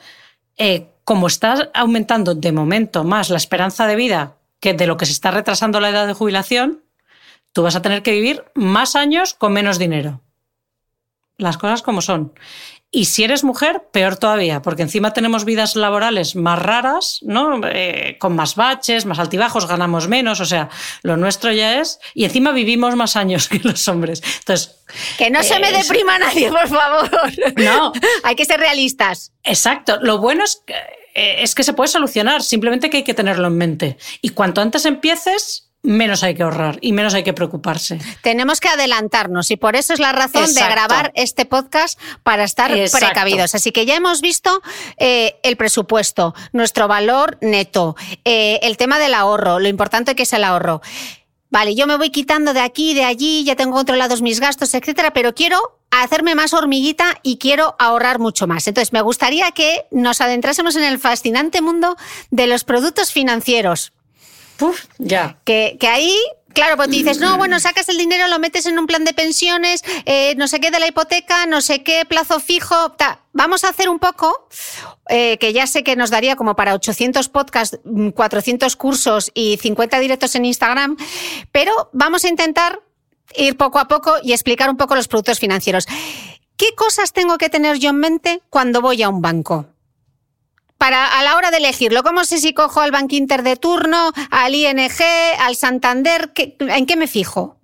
eh, 0.57 0.87
como 1.03 1.27
está 1.27 1.69
aumentando 1.73 2.35
de 2.35 2.51
momento 2.51 3.03
más 3.03 3.29
la 3.29 3.37
esperanza 3.37 3.85
de 3.85 3.95
vida 3.95 4.35
que 4.59 4.73
de 4.73 4.87
lo 4.87 4.97
que 4.97 5.05
se 5.05 5.11
está 5.11 5.31
retrasando 5.31 5.79
la 5.79 5.89
edad 5.89 6.07
de 6.07 6.13
jubilación, 6.13 6.83
tú 7.53 7.63
vas 7.63 7.75
a 7.75 7.81
tener 7.81 8.03
que 8.03 8.11
vivir 8.11 8.45
más 8.55 8.95
años 8.95 9.33
con 9.33 9.53
menos 9.53 9.79
dinero. 9.79 10.21
Las 11.37 11.57
cosas 11.57 11.81
como 11.81 12.01
son. 12.01 12.33
Y 12.91 13.05
si 13.05 13.23
eres 13.23 13.43
mujer, 13.43 13.83
peor 13.91 14.17
todavía, 14.17 14.63
porque 14.63 14.81
encima 14.81 15.13
tenemos 15.13 15.45
vidas 15.45 15.75
laborales 15.75 16.35
más 16.35 16.57
raras, 16.57 17.19
¿no? 17.21 17.61
Eh, 17.65 18.17
con 18.19 18.35
más 18.35 18.55
baches, 18.55 19.05
más 19.05 19.19
altibajos, 19.19 19.67
ganamos 19.67 20.07
menos, 20.07 20.39
o 20.39 20.45
sea, 20.45 20.69
lo 21.03 21.15
nuestro 21.15 21.51
ya 21.51 21.79
es. 21.79 21.99
Y 22.15 22.25
encima 22.25 22.51
vivimos 22.51 22.95
más 22.95 23.15
años 23.15 23.47
que 23.49 23.59
los 23.59 23.87
hombres. 23.87 24.23
Entonces. 24.39 24.75
Que 25.19 25.29
no 25.29 25.43
se 25.43 25.59
me 25.59 25.71
deprima 25.71 26.17
nadie, 26.17 26.49
por 26.49 26.67
favor. 26.67 27.11
No. 27.57 27.93
hay 28.23 28.35
que 28.35 28.45
ser 28.45 28.59
realistas. 28.59 29.33
Exacto. 29.43 29.99
Lo 30.01 30.17
bueno 30.17 30.43
es 30.43 30.59
que, 30.65 30.73
eh, 31.13 31.43
es 31.43 31.53
que 31.53 31.63
se 31.63 31.73
puede 31.73 31.89
solucionar, 31.89 32.41
simplemente 32.41 32.89
que 32.89 32.97
hay 32.97 33.03
que 33.03 33.13
tenerlo 33.13 33.49
en 33.49 33.57
mente. 33.57 33.97
Y 34.23 34.29
cuanto 34.29 34.61
antes 34.61 34.85
empieces, 34.85 35.68
menos 35.81 36.23
hay 36.23 36.35
que 36.35 36.43
ahorrar 36.43 36.77
y 36.81 36.91
menos 36.91 37.13
hay 37.13 37.23
que 37.23 37.33
preocuparse. 37.33 37.99
Tenemos 38.21 38.59
que 38.59 38.67
adelantarnos 38.67 39.49
y 39.51 39.57
por 39.57 39.75
eso 39.75 39.93
es 39.93 39.99
la 39.99 40.11
razón 40.11 40.53
de 40.53 40.61
grabar 40.61 41.11
este 41.15 41.45
podcast 41.45 41.99
para 42.23 42.43
estar 42.43 42.71
precavidos. 42.91 43.55
Así 43.55 43.71
que 43.71 43.85
ya 43.85 43.95
hemos 43.95 44.21
visto 44.21 44.61
eh, 44.97 45.39
el 45.43 45.55
presupuesto, 45.57 46.35
nuestro 46.51 46.87
valor 46.87 47.37
neto, 47.41 47.95
eh, 48.25 48.59
el 48.63 48.77
tema 48.77 48.99
del 48.99 49.13
ahorro, 49.13 49.59
lo 49.59 49.67
importante 49.67 50.15
que 50.15 50.23
es 50.23 50.33
el 50.33 50.43
ahorro. 50.43 50.81
Vale, 51.51 51.73
yo 51.73 51.87
me 51.87 51.97
voy 51.97 52.11
quitando 52.11 52.53
de 52.53 52.59
aquí, 52.59 52.93
de 52.93 53.05
allí, 53.05 53.43
ya 53.43 53.55
tengo 53.55 53.73
controlados 53.73 54.21
mis 54.21 54.39
gastos, 54.39 54.73
etcétera, 54.75 55.13
pero 55.13 55.33
quiero 55.33 55.79
hacerme 55.89 56.35
más 56.35 56.53
hormiguita 56.53 57.15
y 57.23 57.39
quiero 57.39 57.75
ahorrar 57.79 58.19
mucho 58.19 58.45
más. 58.45 58.67
Entonces, 58.67 58.93
me 58.93 59.01
gustaría 59.01 59.49
que 59.51 59.85
nos 59.89 60.21
adentrásemos 60.21 60.75
en 60.75 60.83
el 60.83 60.99
fascinante 60.99 61.61
mundo 61.61 61.95
de 62.29 62.45
los 62.45 62.63
productos 62.63 63.11
financieros 63.11 63.93
ya. 64.97 65.37
Que, 65.43 65.77
que 65.79 65.87
ahí 65.87 66.15
Claro, 66.53 66.77
pues 66.77 66.89
dices, 66.89 67.19
no, 67.19 67.37
bueno, 67.37 67.59
sacas 67.59 67.89
el 67.89 67.97
dinero, 67.97 68.27
lo 68.27 68.39
metes 68.39 68.65
en 68.65 68.79
un 68.79 68.87
plan 68.87 69.05
de 69.05 69.13
pensiones, 69.13 69.83
eh, 70.05 70.33
no 70.35 70.47
sé 70.47 70.59
qué 70.59 70.71
de 70.71 70.79
la 70.79 70.87
hipoteca, 70.87 71.45
no 71.45 71.61
sé 71.61 71.83
qué 71.83 72.05
plazo 72.05 72.39
fijo. 72.39 72.95
Vamos 73.33 73.63
a 73.63 73.69
hacer 73.69 73.87
un 73.87 73.99
poco, 73.99 74.47
eh, 75.09 75.37
que 75.37 75.53
ya 75.53 75.67
sé 75.67 75.83
que 75.83 75.95
nos 75.95 76.09
daría 76.09 76.35
como 76.35 76.55
para 76.55 76.73
800 76.73 77.29
podcasts, 77.29 77.79
400 78.15 78.75
cursos 78.75 79.31
y 79.33 79.57
50 79.57 79.99
directos 79.99 80.35
en 80.35 80.45
Instagram, 80.45 80.97
pero 81.51 81.71
vamos 81.93 82.25
a 82.25 82.29
intentar 82.29 82.81
ir 83.35 83.55
poco 83.55 83.79
a 83.79 83.87
poco 83.87 84.15
y 84.23 84.33
explicar 84.33 84.69
un 84.69 84.77
poco 84.77 84.95
los 84.95 85.07
productos 85.07 85.39
financieros. 85.39 85.87
¿Qué 86.57 86.73
cosas 86.75 87.13
tengo 87.13 87.37
que 87.37 87.49
tener 87.49 87.77
yo 87.77 87.91
en 87.91 87.97
mente 87.97 88.41
cuando 88.49 88.81
voy 88.81 89.03
a 89.03 89.09
un 89.09 89.21
banco? 89.21 89.67
Para 90.79 91.19
a 91.19 91.23
la 91.23 91.35
hora 91.35 91.51
de 91.51 91.57
elegirlo, 91.57 92.01
¿cómo 92.03 92.23
sé 92.23 92.39
si 92.39 92.53
cojo 92.53 92.79
al 92.79 92.91
Bank 92.91 93.11
de 93.11 93.55
turno, 93.57 94.11
al 94.31 94.55
ING, 94.55 94.89
al 95.41 95.55
Santander? 95.55 96.31
¿En 96.59 96.85
qué 96.85 96.95
me 96.95 97.07
fijo? 97.07 97.57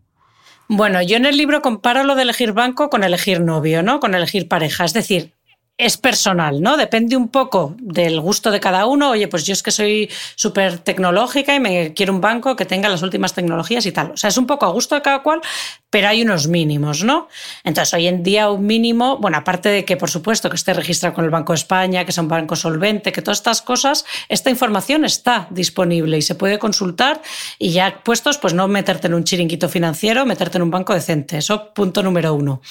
Bueno, 0.67 1.01
yo 1.01 1.15
en 1.15 1.25
el 1.25 1.37
libro 1.37 1.61
comparo 1.61 2.03
lo 2.03 2.15
de 2.15 2.23
elegir 2.23 2.51
banco 2.51 2.89
con 2.89 3.03
elegir 3.03 3.39
novio, 3.39 3.83
¿no? 3.83 3.99
Con 3.99 4.15
elegir 4.15 4.47
pareja. 4.47 4.83
Es 4.83 4.93
decir, 4.93 5.34
es 5.77 5.97
personal, 5.97 6.61
¿no? 6.61 6.77
Depende 6.77 7.17
un 7.17 7.27
poco 7.27 7.75
del 7.79 8.21
gusto 8.21 8.49
de 8.49 8.61
cada 8.61 8.85
uno. 8.85 9.09
Oye, 9.11 9.27
pues 9.27 9.45
yo 9.45 9.51
es 9.51 9.61
que 9.61 9.71
soy 9.71 10.09
súper 10.35 10.79
tecnológica 10.79 11.53
y 11.53 11.59
me 11.59 11.93
quiero 11.93 12.13
un 12.13 12.21
banco 12.21 12.55
que 12.55 12.65
tenga 12.65 12.87
las 12.87 13.01
últimas 13.01 13.33
tecnologías 13.33 13.85
y 13.85 13.91
tal. 13.91 14.11
O 14.11 14.17
sea, 14.17 14.29
es 14.29 14.37
un 14.37 14.47
poco 14.47 14.65
a 14.65 14.69
gusto 14.69 14.95
de 14.95 15.01
cada 15.01 15.21
cual, 15.21 15.41
pero 15.89 16.07
hay 16.07 16.21
unos 16.21 16.47
mínimos, 16.47 17.03
¿no? 17.03 17.27
Entonces, 17.65 17.93
hoy 17.93 18.07
en 18.07 18.23
día 18.23 18.49
un 18.49 18.65
mínimo, 18.65 19.17
bueno, 19.17 19.37
aparte 19.37 19.67
de 19.67 19.83
que, 19.83 19.97
por 19.97 20.09
supuesto, 20.09 20.49
que 20.49 20.55
esté 20.55 20.73
registrado 20.73 21.13
con 21.13 21.25
el 21.25 21.31
Banco 21.31 21.51
de 21.51 21.57
España, 21.57 22.05
que 22.05 22.13
sea 22.13 22.23
un 22.23 22.29
banco 22.29 22.55
solvente, 22.55 23.11
que 23.11 23.21
todas 23.21 23.39
estas 23.39 23.61
cosas, 23.61 24.05
esta 24.29 24.49
información 24.49 25.03
está 25.03 25.47
disponible 25.49 26.17
y 26.17 26.21
se 26.21 26.35
puede 26.35 26.57
consultar 26.57 27.21
y 27.59 27.71
ya 27.71 28.01
puestos, 28.01 28.37
pues 28.37 28.53
no 28.53 28.69
meterte 28.69 29.07
en 29.07 29.13
un 29.13 29.25
chiringuito 29.25 29.67
financiero, 29.67 30.25
meterte 30.25 30.57
en 30.57 30.63
un 30.63 30.71
banco 30.71 30.93
decente. 30.93 31.37
Eso, 31.37 31.73
punto 31.73 32.01
número 32.01 32.33
uno 32.33 32.61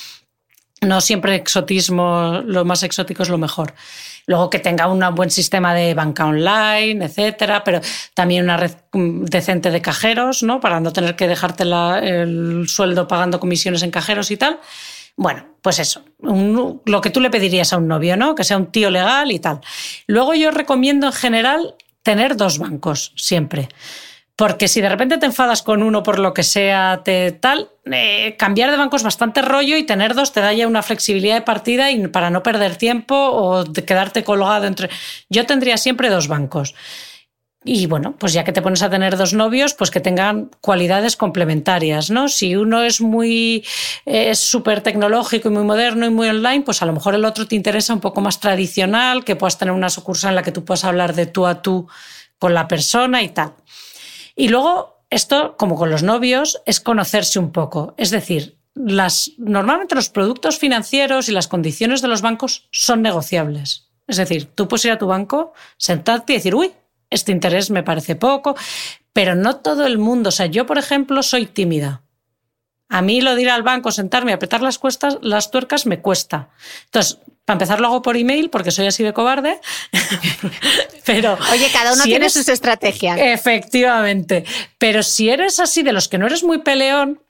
no 0.80 1.00
siempre 1.00 1.34
exotismo, 1.36 2.42
lo 2.44 2.64
más 2.64 2.82
exótico 2.82 3.22
es 3.22 3.28
lo 3.28 3.38
mejor. 3.38 3.74
Luego 4.26 4.48
que 4.48 4.58
tenga 4.58 4.86
un 4.88 5.02
buen 5.14 5.30
sistema 5.30 5.74
de 5.74 5.94
banca 5.94 6.26
online, 6.26 7.04
etcétera, 7.04 7.62
pero 7.62 7.80
también 8.14 8.44
una 8.44 8.56
red 8.56 8.72
decente 8.92 9.70
de 9.70 9.82
cajeros, 9.82 10.42
¿no? 10.42 10.60
Para 10.60 10.80
no 10.80 10.92
tener 10.92 11.14
que 11.14 11.28
dejarte 11.28 11.64
el 11.64 12.66
sueldo 12.68 13.06
pagando 13.06 13.38
comisiones 13.38 13.82
en 13.82 13.90
cajeros 13.90 14.30
y 14.30 14.36
tal. 14.36 14.60
Bueno, 15.16 15.46
pues 15.62 15.78
eso, 15.78 16.04
lo 16.18 17.00
que 17.00 17.10
tú 17.10 17.20
le 17.20 17.30
pedirías 17.30 17.72
a 17.72 17.76
un 17.76 17.86
novio, 17.86 18.16
¿no? 18.16 18.34
Que 18.34 18.44
sea 18.44 18.56
un 18.56 18.72
tío 18.72 18.90
legal 18.90 19.30
y 19.30 19.38
tal. 19.38 19.60
Luego 20.06 20.34
yo 20.34 20.50
recomiendo 20.50 21.06
en 21.06 21.12
general 21.12 21.74
tener 22.02 22.36
dos 22.36 22.58
bancos, 22.58 23.12
siempre. 23.16 23.68
Porque 24.36 24.66
si 24.66 24.80
de 24.80 24.88
repente 24.88 25.18
te 25.18 25.26
enfadas 25.26 25.62
con 25.62 25.82
uno 25.82 26.02
por 26.02 26.18
lo 26.18 26.34
que 26.34 26.42
sea, 26.42 27.02
te, 27.04 27.30
tal, 27.30 27.70
eh, 27.84 28.34
cambiar 28.36 28.72
de 28.72 28.76
banco 28.76 28.96
es 28.96 29.04
bastante 29.04 29.42
rollo 29.42 29.76
y 29.76 29.84
tener 29.84 30.14
dos 30.14 30.32
te 30.32 30.40
da 30.40 30.52
ya 30.52 30.66
una 30.66 30.82
flexibilidad 30.82 31.36
de 31.36 31.42
partida 31.42 31.92
y 31.92 32.08
para 32.08 32.30
no 32.30 32.42
perder 32.42 32.74
tiempo 32.76 33.14
o 33.14 33.64
quedarte 33.72 34.24
colgado 34.24 34.66
entre. 34.66 34.90
Yo 35.30 35.46
tendría 35.46 35.76
siempre 35.76 36.10
dos 36.10 36.26
bancos. 36.26 36.74
Y 37.66 37.86
bueno, 37.86 38.14
pues 38.18 38.34
ya 38.34 38.44
que 38.44 38.52
te 38.52 38.60
pones 38.60 38.82
a 38.82 38.90
tener 38.90 39.16
dos 39.16 39.32
novios, 39.32 39.72
pues 39.72 39.90
que 39.90 40.00
tengan 40.00 40.50
cualidades 40.60 41.16
complementarias, 41.16 42.10
¿no? 42.10 42.28
Si 42.28 42.56
uno 42.56 42.82
es 42.82 43.00
muy 43.00 43.64
es 44.04 44.38
súper 44.38 44.82
tecnológico 44.82 45.48
y 45.48 45.52
muy 45.52 45.64
moderno 45.64 46.04
y 46.04 46.10
muy 46.10 46.28
online, 46.28 46.62
pues 46.62 46.82
a 46.82 46.86
lo 46.86 46.92
mejor 46.92 47.14
el 47.14 47.24
otro 47.24 47.46
te 47.46 47.56
interesa 47.56 47.94
un 47.94 48.00
poco 48.00 48.20
más 48.20 48.38
tradicional, 48.38 49.24
que 49.24 49.34
puedas 49.36 49.56
tener 49.56 49.72
una 49.72 49.88
sucursal 49.88 50.30
en 50.30 50.34
la 50.36 50.42
que 50.42 50.52
tú 50.52 50.64
puedas 50.64 50.84
hablar 50.84 51.14
de 51.14 51.24
tú 51.24 51.46
a 51.46 51.62
tú 51.62 51.88
con 52.38 52.52
la 52.52 52.68
persona 52.68 53.22
y 53.22 53.30
tal. 53.30 53.54
Y 54.36 54.48
luego, 54.48 55.04
esto, 55.10 55.56
como 55.56 55.76
con 55.76 55.90
los 55.90 56.02
novios, 56.02 56.60
es 56.66 56.80
conocerse 56.80 57.38
un 57.38 57.52
poco. 57.52 57.94
Es 57.96 58.10
decir, 58.10 58.58
las, 58.74 59.32
normalmente 59.38 59.94
los 59.94 60.08
productos 60.08 60.58
financieros 60.58 61.28
y 61.28 61.32
las 61.32 61.48
condiciones 61.48 62.02
de 62.02 62.08
los 62.08 62.22
bancos 62.22 62.68
son 62.72 63.02
negociables. 63.02 63.88
Es 64.06 64.16
decir, 64.16 64.46
tú 64.54 64.68
puedes 64.68 64.84
ir 64.84 64.92
a 64.92 64.98
tu 64.98 65.06
banco, 65.06 65.52
sentarte 65.76 66.32
y 66.32 66.36
decir, 66.36 66.54
uy, 66.54 66.72
este 67.10 67.32
interés 67.32 67.70
me 67.70 67.82
parece 67.82 68.16
poco, 68.16 68.56
pero 69.12 69.34
no 69.34 69.56
todo 69.56 69.86
el 69.86 69.98
mundo. 69.98 70.28
O 70.28 70.32
sea, 70.32 70.46
yo, 70.46 70.66
por 70.66 70.78
ejemplo, 70.78 71.22
soy 71.22 71.46
tímida. 71.46 72.02
A 72.88 73.00
mí 73.00 73.20
lo 73.20 73.34
de 73.34 73.42
ir 73.42 73.50
al 73.50 73.62
banco, 73.62 73.92
sentarme 73.92 74.32
y 74.32 74.34
apretar 74.34 74.60
las, 74.60 74.78
cuestas, 74.78 75.18
las 75.22 75.50
tuercas 75.50 75.86
me 75.86 76.00
cuesta. 76.00 76.50
Entonces, 76.86 77.18
para 77.44 77.56
empezar 77.56 77.80
lo 77.80 77.88
hago 77.88 78.02
por 78.02 78.16
email 78.16 78.50
porque 78.50 78.70
soy 78.70 78.86
así 78.86 79.02
de 79.02 79.12
cobarde. 79.12 79.60
Pero 81.04 81.36
Oye, 81.52 81.68
cada 81.72 81.92
uno 81.92 82.04
tiene 82.04 82.30
sus 82.30 82.48
estrategias. 82.48 83.18
Efectivamente. 83.20 84.44
Pero 84.78 85.02
si 85.02 85.28
eres 85.28 85.60
así 85.60 85.82
de 85.82 85.92
los 85.92 86.08
que 86.08 86.18
no 86.18 86.26
eres 86.26 86.42
muy 86.42 86.58
peleón, 86.58 87.20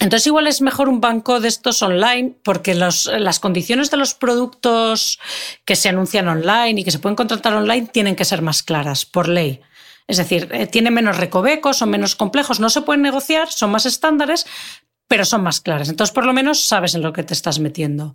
entonces 0.00 0.28
igual 0.28 0.46
es 0.46 0.60
mejor 0.60 0.88
un 0.88 1.00
banco 1.00 1.40
de 1.40 1.48
estos 1.48 1.82
online 1.82 2.34
porque 2.44 2.74
las 2.74 3.40
condiciones 3.40 3.90
de 3.90 3.96
los 3.96 4.14
productos 4.14 5.18
que 5.64 5.74
se 5.74 5.88
anuncian 5.88 6.28
online 6.28 6.80
y 6.80 6.84
que 6.84 6.92
se 6.92 7.00
pueden 7.00 7.16
contratar 7.16 7.54
online 7.54 7.88
tienen 7.88 8.14
que 8.14 8.24
ser 8.24 8.42
más 8.42 8.62
claras 8.62 9.04
por 9.04 9.28
ley. 9.28 9.60
Es 10.06 10.16
decir, 10.16 10.48
eh, 10.52 10.66
tienen 10.66 10.94
menos 10.94 11.18
recovecos, 11.18 11.76
son 11.76 11.90
menos 11.90 12.16
complejos, 12.16 12.60
no 12.60 12.70
se 12.70 12.80
pueden 12.80 13.02
negociar, 13.02 13.50
son 13.50 13.70
más 13.70 13.84
estándares, 13.84 14.46
pero 15.06 15.24
son 15.24 15.42
más 15.42 15.60
claras. 15.60 15.88
Entonces, 15.90 16.14
por 16.14 16.24
lo 16.24 16.32
menos 16.32 16.64
sabes 16.64 16.94
en 16.94 17.02
lo 17.02 17.12
que 17.12 17.24
te 17.24 17.34
estás 17.34 17.58
metiendo. 17.58 18.14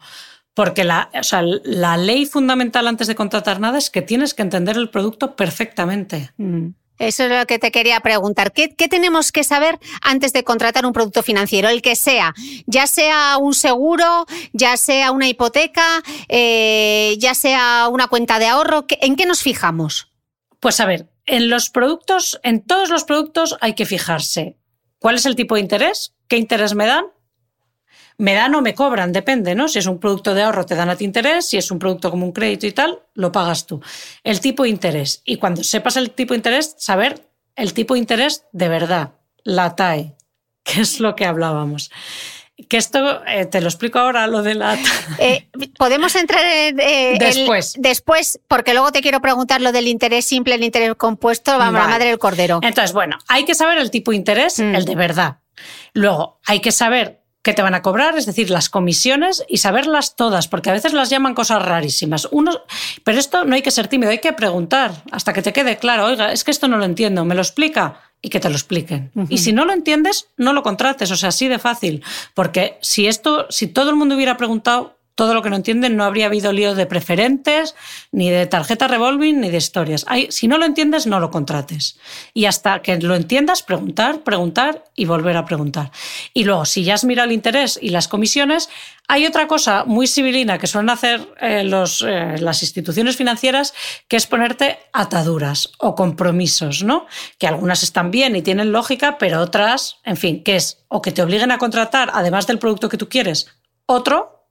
Porque 0.53 0.83
la, 0.83 1.09
o 1.13 1.23
sea, 1.23 1.41
la 1.41 1.97
ley 1.97 2.25
fundamental 2.25 2.87
antes 2.87 3.07
de 3.07 3.15
contratar 3.15 3.59
nada 3.59 3.77
es 3.77 3.89
que 3.89 4.01
tienes 4.01 4.33
que 4.33 4.43
entender 4.43 4.77
el 4.77 4.89
producto 4.89 5.35
perfectamente. 5.35 6.31
Mm. 6.37 6.69
Eso 6.99 7.23
es 7.23 7.31
lo 7.31 7.45
que 7.47 7.57
te 7.57 7.71
quería 7.71 7.99
preguntar. 8.01 8.53
¿Qué, 8.53 8.75
¿Qué, 8.75 8.87
tenemos 8.87 9.31
que 9.31 9.43
saber 9.43 9.79
antes 10.01 10.31
de 10.31 10.43
contratar 10.43 10.85
un 10.85 10.93
producto 10.93 11.23
financiero? 11.23 11.69
El 11.69 11.81
que 11.81 11.95
sea, 11.95 12.33
ya 12.67 12.85
sea 12.85 13.37
un 13.39 13.55
seguro, 13.55 14.25
ya 14.53 14.77
sea 14.77 15.11
una 15.11 15.27
hipoteca, 15.27 16.03
eh, 16.29 17.15
ya 17.19 17.33
sea 17.33 17.87
una 17.91 18.07
cuenta 18.07 18.37
de 18.37 18.45
ahorro. 18.45 18.85
¿En 19.01 19.15
qué 19.15 19.25
nos 19.25 19.41
fijamos? 19.41 20.11
Pues 20.59 20.79
a 20.79 20.85
ver, 20.85 21.09
en 21.25 21.49
los 21.49 21.69
productos, 21.71 22.39
en 22.43 22.61
todos 22.61 22.89
los 22.89 23.03
productos 23.05 23.57
hay 23.59 23.73
que 23.73 23.85
fijarse 23.85 24.57
cuál 24.99 25.15
es 25.15 25.25
el 25.25 25.35
tipo 25.35 25.55
de 25.55 25.61
interés, 25.61 26.13
qué 26.29 26.37
interés 26.37 26.75
me 26.75 26.85
dan, 26.85 27.03
me 28.17 28.33
dan 28.33 28.55
o 28.55 28.61
me 28.61 28.73
cobran, 28.73 29.11
depende, 29.11 29.55
¿no? 29.55 29.67
Si 29.67 29.79
es 29.79 29.85
un 29.85 29.99
producto 29.99 30.33
de 30.33 30.43
ahorro 30.43 30.65
te 30.65 30.75
dan 30.75 30.89
a 30.89 30.95
ti 30.95 31.05
interés, 31.05 31.47
si 31.47 31.57
es 31.57 31.71
un 31.71 31.79
producto 31.79 32.11
como 32.11 32.25
un 32.25 32.31
crédito 32.31 32.67
y 32.67 32.71
tal, 32.71 32.99
lo 33.13 33.31
pagas 33.31 33.65
tú. 33.65 33.81
El 34.23 34.39
tipo 34.39 34.63
de 34.63 34.69
interés. 34.69 35.21
Y 35.25 35.37
cuando 35.37 35.63
sepas 35.63 35.97
el 35.97 36.11
tipo 36.11 36.33
de 36.33 36.37
interés, 36.37 36.75
saber 36.77 37.27
el 37.55 37.73
tipo 37.73 37.93
de 37.93 37.99
interés 37.99 38.45
de 38.51 38.69
verdad, 38.69 39.11
la 39.43 39.75
TAE, 39.75 40.15
que 40.63 40.81
es 40.81 40.99
lo 40.99 41.15
que 41.15 41.25
hablábamos. 41.25 41.91
Que 42.69 42.77
esto 42.77 43.25
eh, 43.25 43.45
te 43.45 43.61
lo 43.61 43.67
explico 43.67 43.97
ahora, 43.97 44.27
lo 44.27 44.43
de 44.43 44.53
la. 44.53 44.77
Eh, 45.17 45.49
Podemos 45.77 46.15
entrar 46.15 46.45
en, 46.45 46.79
eh, 46.79 47.17
después. 47.19 47.73
después, 47.79 48.39
porque 48.47 48.73
luego 48.73 48.91
te 48.91 49.01
quiero 49.01 49.21
preguntar 49.21 49.59
lo 49.59 49.71
del 49.71 49.87
interés 49.87 50.25
simple, 50.25 50.53
el 50.55 50.63
interés 50.63 50.93
compuesto, 50.95 51.57
vamos, 51.57 51.81
la 51.81 51.87
madre 51.87 52.05
del 52.05 52.19
cordero. 52.19 52.59
Entonces, 52.61 52.93
bueno, 52.93 53.17
hay 53.27 53.43
que 53.45 53.55
saber 53.55 53.79
el 53.79 53.89
tipo 53.89 54.11
de 54.11 54.17
interés, 54.17 54.59
mm. 54.59 54.75
el 54.75 54.85
de 54.85 54.95
verdad. 54.95 55.37
Luego, 55.93 56.39
hay 56.45 56.59
que 56.59 56.71
saber 56.71 57.22
qué 57.43 57.53
te 57.53 57.61
van 57.61 57.75
a 57.75 57.81
cobrar, 57.81 58.17
es 58.17 58.25
decir, 58.25 58.49
las 58.49 58.69
comisiones 58.69 59.43
y 59.47 59.57
saberlas 59.57 60.15
todas, 60.15 60.47
porque 60.47 60.69
a 60.69 60.73
veces 60.73 60.93
las 60.93 61.09
llaman 61.09 61.35
cosas 61.35 61.61
rarísimas. 61.61 62.27
Uno, 62.31 62.61
pero 63.03 63.19
esto 63.19 63.43
no 63.43 63.53
hay 63.53 63.61
que 63.61 63.69
ser 63.69 63.89
tímido, 63.89 64.11
hay 64.11 64.19
que 64.19 64.33
preguntar 64.33 65.03
hasta 65.11 65.33
que 65.33 65.41
te 65.41 65.53
quede 65.53 65.77
claro, 65.77 66.05
oiga, 66.05 66.31
es 66.31 66.43
que 66.43 66.51
esto 66.51 66.69
no 66.69 66.77
lo 66.77 66.85
entiendo, 66.85 67.25
¿me 67.25 67.35
lo 67.35 67.41
explica? 67.41 67.99
Y 68.21 68.29
que 68.29 68.39
te 68.39 68.49
lo 68.49 68.55
expliquen. 68.55 69.11
Y 69.27 69.39
si 69.39 69.51
no 69.51 69.65
lo 69.65 69.73
entiendes, 69.73 70.29
no 70.37 70.53
lo 70.53 70.63
contrates, 70.63 71.11
o 71.11 71.17
sea, 71.17 71.29
así 71.29 71.49
de 71.49 71.59
fácil. 71.59 72.01
Porque 72.33 72.77
si 72.81 73.05
esto, 73.05 73.47
si 73.49 73.67
todo 73.67 73.89
el 73.89 73.97
mundo 73.97 74.15
hubiera 74.15 74.37
preguntado, 74.37 74.97
todo 75.15 75.33
lo 75.33 75.41
que 75.41 75.49
no 75.49 75.55
entienden, 75.55 75.95
no 75.95 76.03
habría 76.03 76.25
habido 76.25 76.51
lío 76.51 76.75
de 76.75 76.85
preferentes, 76.85 77.75
ni 78.11 78.29
de 78.29 78.47
tarjeta 78.47 78.87
revolving, 78.87 79.41
ni 79.41 79.49
de 79.49 79.57
historias. 79.57 80.05
Si 80.29 80.47
no 80.47 80.57
lo 80.57 80.65
entiendes, 80.65 81.05
no 81.05 81.19
lo 81.19 81.29
contrates. 81.29 81.99
Y 82.33 82.45
hasta 82.45 82.81
que 82.81 82.97
lo 82.97 83.15
entiendas, 83.15 83.61
preguntar, 83.61 84.23
preguntar 84.23 84.83
y 84.95 85.05
volver 85.05 85.37
a 85.37 85.45
preguntar. 85.45 85.91
Y 86.33 86.45
luego, 86.45 86.65
si 86.65 86.83
ya 86.83 86.95
has 86.95 87.03
mirado 87.03 87.27
el 87.27 87.33
interés 87.33 87.77
y 87.81 87.89
las 87.89 88.07
comisiones, 88.07 88.69
hay 89.07 89.25
otra 89.25 89.47
cosa 89.47 89.83
muy 89.85 90.07
civilina 90.07 90.57
que 90.57 90.67
suelen 90.67 90.89
hacer 90.89 91.21
eh, 91.41 91.69
eh, 91.69 92.35
las 92.39 92.63
instituciones 92.63 93.15
financieras, 93.15 93.73
que 94.07 94.15
es 94.15 94.25
ponerte 94.27 94.79
ataduras 94.93 95.71
o 95.77 95.93
compromisos, 95.93 96.83
¿no? 96.83 97.05
Que 97.37 97.47
algunas 97.47 97.83
están 97.83 98.11
bien 98.11 98.35
y 98.35 98.41
tienen 98.41 98.71
lógica, 98.71 99.17
pero 99.17 99.41
otras, 99.41 99.97
en 100.05 100.17
fin, 100.17 100.43
que 100.43 100.55
es 100.55 100.83
o 100.87 101.01
que 101.01 101.11
te 101.11 101.21
obliguen 101.21 101.51
a 101.51 101.57
contratar, 101.57 102.11
además 102.13 102.47
del 102.47 102.59
producto 102.59 102.89
que 102.89 102.97
tú 102.97 103.09
quieres, 103.09 103.47
otro 103.85 104.42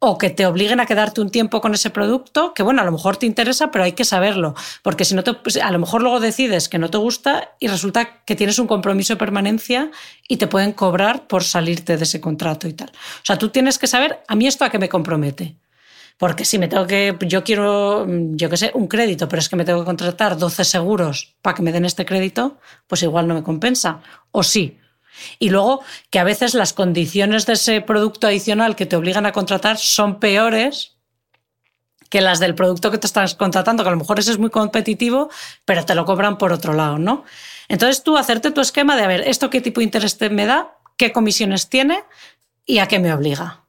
o 0.00 0.16
que 0.16 0.30
te 0.30 0.46
obliguen 0.46 0.80
a 0.80 0.86
quedarte 0.86 1.20
un 1.20 1.30
tiempo 1.30 1.60
con 1.60 1.74
ese 1.74 1.90
producto, 1.90 2.54
que 2.54 2.62
bueno, 2.62 2.82
a 2.82 2.84
lo 2.84 2.92
mejor 2.92 3.16
te 3.16 3.26
interesa, 3.26 3.70
pero 3.70 3.84
hay 3.84 3.92
que 3.92 4.04
saberlo, 4.04 4.54
porque 4.82 5.04
si 5.04 5.14
no, 5.14 5.24
te, 5.24 5.34
pues, 5.34 5.56
a 5.56 5.70
lo 5.70 5.78
mejor 5.78 6.02
luego 6.02 6.20
decides 6.20 6.68
que 6.68 6.78
no 6.78 6.88
te 6.88 6.98
gusta 6.98 7.56
y 7.58 7.66
resulta 7.66 8.22
que 8.24 8.36
tienes 8.36 8.58
un 8.58 8.68
compromiso 8.68 9.14
de 9.14 9.18
permanencia 9.18 9.90
y 10.28 10.36
te 10.36 10.46
pueden 10.46 10.72
cobrar 10.72 11.26
por 11.26 11.42
salirte 11.42 11.96
de 11.96 12.04
ese 12.04 12.20
contrato 12.20 12.68
y 12.68 12.74
tal. 12.74 12.90
O 12.90 13.24
sea, 13.24 13.38
tú 13.38 13.48
tienes 13.48 13.78
que 13.78 13.86
saber, 13.86 14.20
a 14.28 14.36
mí 14.36 14.46
esto 14.46 14.64
a 14.64 14.70
qué 14.70 14.78
me 14.78 14.88
compromete. 14.88 15.56
Porque 16.16 16.44
si 16.44 16.58
me 16.58 16.66
tengo 16.66 16.84
que, 16.84 17.16
yo 17.20 17.44
quiero, 17.44 18.04
yo 18.08 18.50
qué 18.50 18.56
sé, 18.56 18.72
un 18.74 18.88
crédito, 18.88 19.28
pero 19.28 19.38
es 19.38 19.48
que 19.48 19.54
me 19.54 19.64
tengo 19.64 19.80
que 19.80 19.86
contratar 19.86 20.36
12 20.36 20.64
seguros 20.64 21.36
para 21.42 21.54
que 21.54 21.62
me 21.62 21.70
den 21.70 21.84
este 21.84 22.04
crédito, 22.04 22.58
pues 22.88 23.04
igual 23.04 23.28
no 23.28 23.34
me 23.34 23.44
compensa. 23.44 24.00
O 24.32 24.42
sí, 24.42 24.78
y 25.38 25.50
luego 25.50 25.82
que 26.10 26.18
a 26.18 26.24
veces 26.24 26.54
las 26.54 26.72
condiciones 26.72 27.46
de 27.46 27.54
ese 27.54 27.80
producto 27.80 28.26
adicional 28.26 28.76
que 28.76 28.86
te 28.86 28.96
obligan 28.96 29.26
a 29.26 29.32
contratar 29.32 29.78
son 29.78 30.18
peores 30.18 30.96
que 32.08 32.20
las 32.20 32.38
del 32.38 32.54
producto 32.54 32.90
que 32.90 32.98
te 32.98 33.06
estás 33.06 33.34
contratando, 33.34 33.82
que 33.82 33.88
a 33.88 33.92
lo 33.92 33.98
mejor 33.98 34.18
ese 34.18 34.30
es 34.30 34.38
muy 34.38 34.50
competitivo, 34.50 35.30
pero 35.64 35.84
te 35.84 35.94
lo 35.94 36.04
cobran 36.04 36.38
por 36.38 36.52
otro 36.52 36.72
lado, 36.72 36.98
¿no? 36.98 37.24
Entonces 37.68 38.02
tú 38.02 38.16
hacerte 38.16 38.50
tu 38.50 38.60
esquema 38.60 38.96
de, 38.96 39.02
a 39.02 39.06
ver, 39.06 39.28
¿esto 39.28 39.50
qué 39.50 39.60
tipo 39.60 39.80
de 39.80 39.84
interés 39.84 40.18
me 40.30 40.46
da? 40.46 40.74
¿Qué 40.96 41.12
comisiones 41.12 41.68
tiene? 41.68 42.02
¿Y 42.64 42.78
a 42.78 42.86
qué 42.86 42.98
me 42.98 43.12
obliga? 43.12 43.64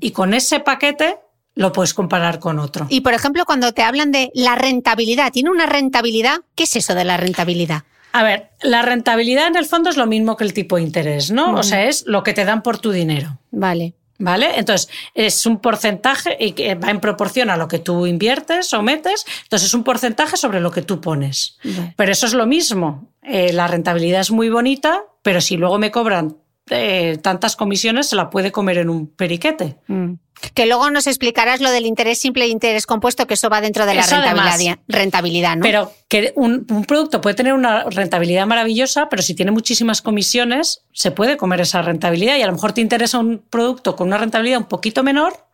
Y 0.00 0.12
con 0.12 0.32
ese 0.32 0.60
paquete 0.60 1.18
lo 1.54 1.72
puedes 1.72 1.92
comparar 1.92 2.38
con 2.38 2.58
otro. 2.58 2.86
Y 2.88 3.02
por 3.02 3.12
ejemplo, 3.12 3.44
cuando 3.44 3.72
te 3.72 3.82
hablan 3.82 4.10
de 4.10 4.30
la 4.34 4.54
rentabilidad, 4.54 5.32
¿tiene 5.32 5.50
una 5.50 5.66
rentabilidad? 5.66 6.40
¿Qué 6.54 6.64
es 6.64 6.76
eso 6.76 6.94
de 6.94 7.04
la 7.04 7.18
rentabilidad? 7.18 7.82
A 8.12 8.22
ver, 8.22 8.50
la 8.62 8.82
rentabilidad 8.82 9.46
en 9.46 9.56
el 9.56 9.66
fondo 9.66 9.90
es 9.90 9.96
lo 9.96 10.06
mismo 10.06 10.36
que 10.36 10.44
el 10.44 10.52
tipo 10.52 10.76
de 10.76 10.82
interés, 10.82 11.30
¿no? 11.30 11.54
O 11.54 11.62
sea, 11.62 11.84
es 11.84 12.04
lo 12.06 12.22
que 12.22 12.32
te 12.32 12.44
dan 12.44 12.62
por 12.62 12.78
tu 12.78 12.90
dinero. 12.90 13.38
Vale. 13.50 13.94
¿Vale? 14.18 14.50
Entonces, 14.56 14.90
es 15.14 15.46
un 15.46 15.60
porcentaje 15.60 16.36
y 16.38 16.52
que 16.52 16.74
va 16.74 16.90
en 16.90 17.00
proporción 17.00 17.48
a 17.48 17.56
lo 17.56 17.68
que 17.68 17.78
tú 17.78 18.06
inviertes 18.06 18.74
o 18.74 18.82
metes. 18.82 19.24
Entonces, 19.44 19.68
es 19.68 19.74
un 19.74 19.82
porcentaje 19.82 20.36
sobre 20.36 20.60
lo 20.60 20.70
que 20.70 20.82
tú 20.82 21.00
pones. 21.00 21.56
Pero 21.96 22.12
eso 22.12 22.26
es 22.26 22.34
lo 22.34 22.46
mismo. 22.46 23.08
Eh, 23.22 23.54
la 23.54 23.66
rentabilidad 23.66 24.20
es 24.20 24.30
muy 24.30 24.50
bonita, 24.50 25.04
pero 25.22 25.40
si 25.40 25.56
luego 25.56 25.78
me 25.78 25.90
cobran 25.90 26.36
eh, 26.70 27.18
tantas 27.22 27.56
comisiones, 27.56 28.08
se 28.08 28.16
la 28.16 28.30
puede 28.30 28.52
comer 28.52 28.78
en 28.78 28.90
un 28.90 29.06
periquete. 29.06 29.76
Mm. 29.88 30.14
Que 30.54 30.66
luego 30.66 30.90
nos 30.90 31.06
explicarás 31.06 31.60
lo 31.60 31.70
del 31.70 31.84
interés 31.84 32.18
simple 32.18 32.44
e 32.44 32.48
interés 32.48 32.86
compuesto, 32.86 33.26
que 33.26 33.34
eso 33.34 33.50
va 33.50 33.60
dentro 33.60 33.84
de 33.84 33.94
la 33.94 34.06
rentabilidad, 34.06 34.78
rentabilidad, 34.88 35.56
¿no? 35.56 35.62
Pero 35.62 35.92
que 36.08 36.32
un, 36.34 36.64
producto 36.86 37.20
puede 37.20 37.34
tener 37.34 37.52
una 37.52 37.84
rentabilidad 37.84 38.46
maravillosa, 38.46 39.08
pero 39.10 39.22
si 39.22 39.34
tiene 39.34 39.50
muchísimas 39.50 40.00
comisiones, 40.00 40.82
se 40.92 41.10
puede 41.10 41.36
comer 41.36 41.60
esa 41.60 41.82
rentabilidad 41.82 42.36
y 42.36 42.42
a 42.42 42.46
lo 42.46 42.52
mejor 42.52 42.72
te 42.72 42.80
interesa 42.80 43.18
un 43.18 43.42
producto 43.50 43.96
con 43.96 44.08
una 44.08 44.16
rentabilidad 44.16 44.60
un 44.60 44.68
poquito 44.68 45.02
menor, 45.02 45.46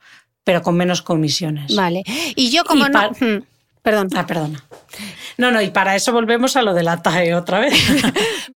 pero 0.44 0.62
con 0.62 0.76
menos 0.76 1.02
comisiones. 1.02 1.74
Vale. 1.74 2.04
Y 2.36 2.50
yo 2.50 2.64
como 2.64 2.88
no... 2.88 3.10
Hmm, 3.10 3.42
perdón. 3.82 4.10
Ah, 4.14 4.26
perdona. 4.26 4.64
No, 5.36 5.50
no, 5.50 5.60
y 5.60 5.70
para 5.70 5.96
eso 5.96 6.12
volvemos 6.12 6.56
a 6.56 6.62
lo 6.62 6.74
de 6.74 6.84
la 6.84 7.02
TAE 7.02 7.34
otra 7.34 7.60
vez. 7.60 7.74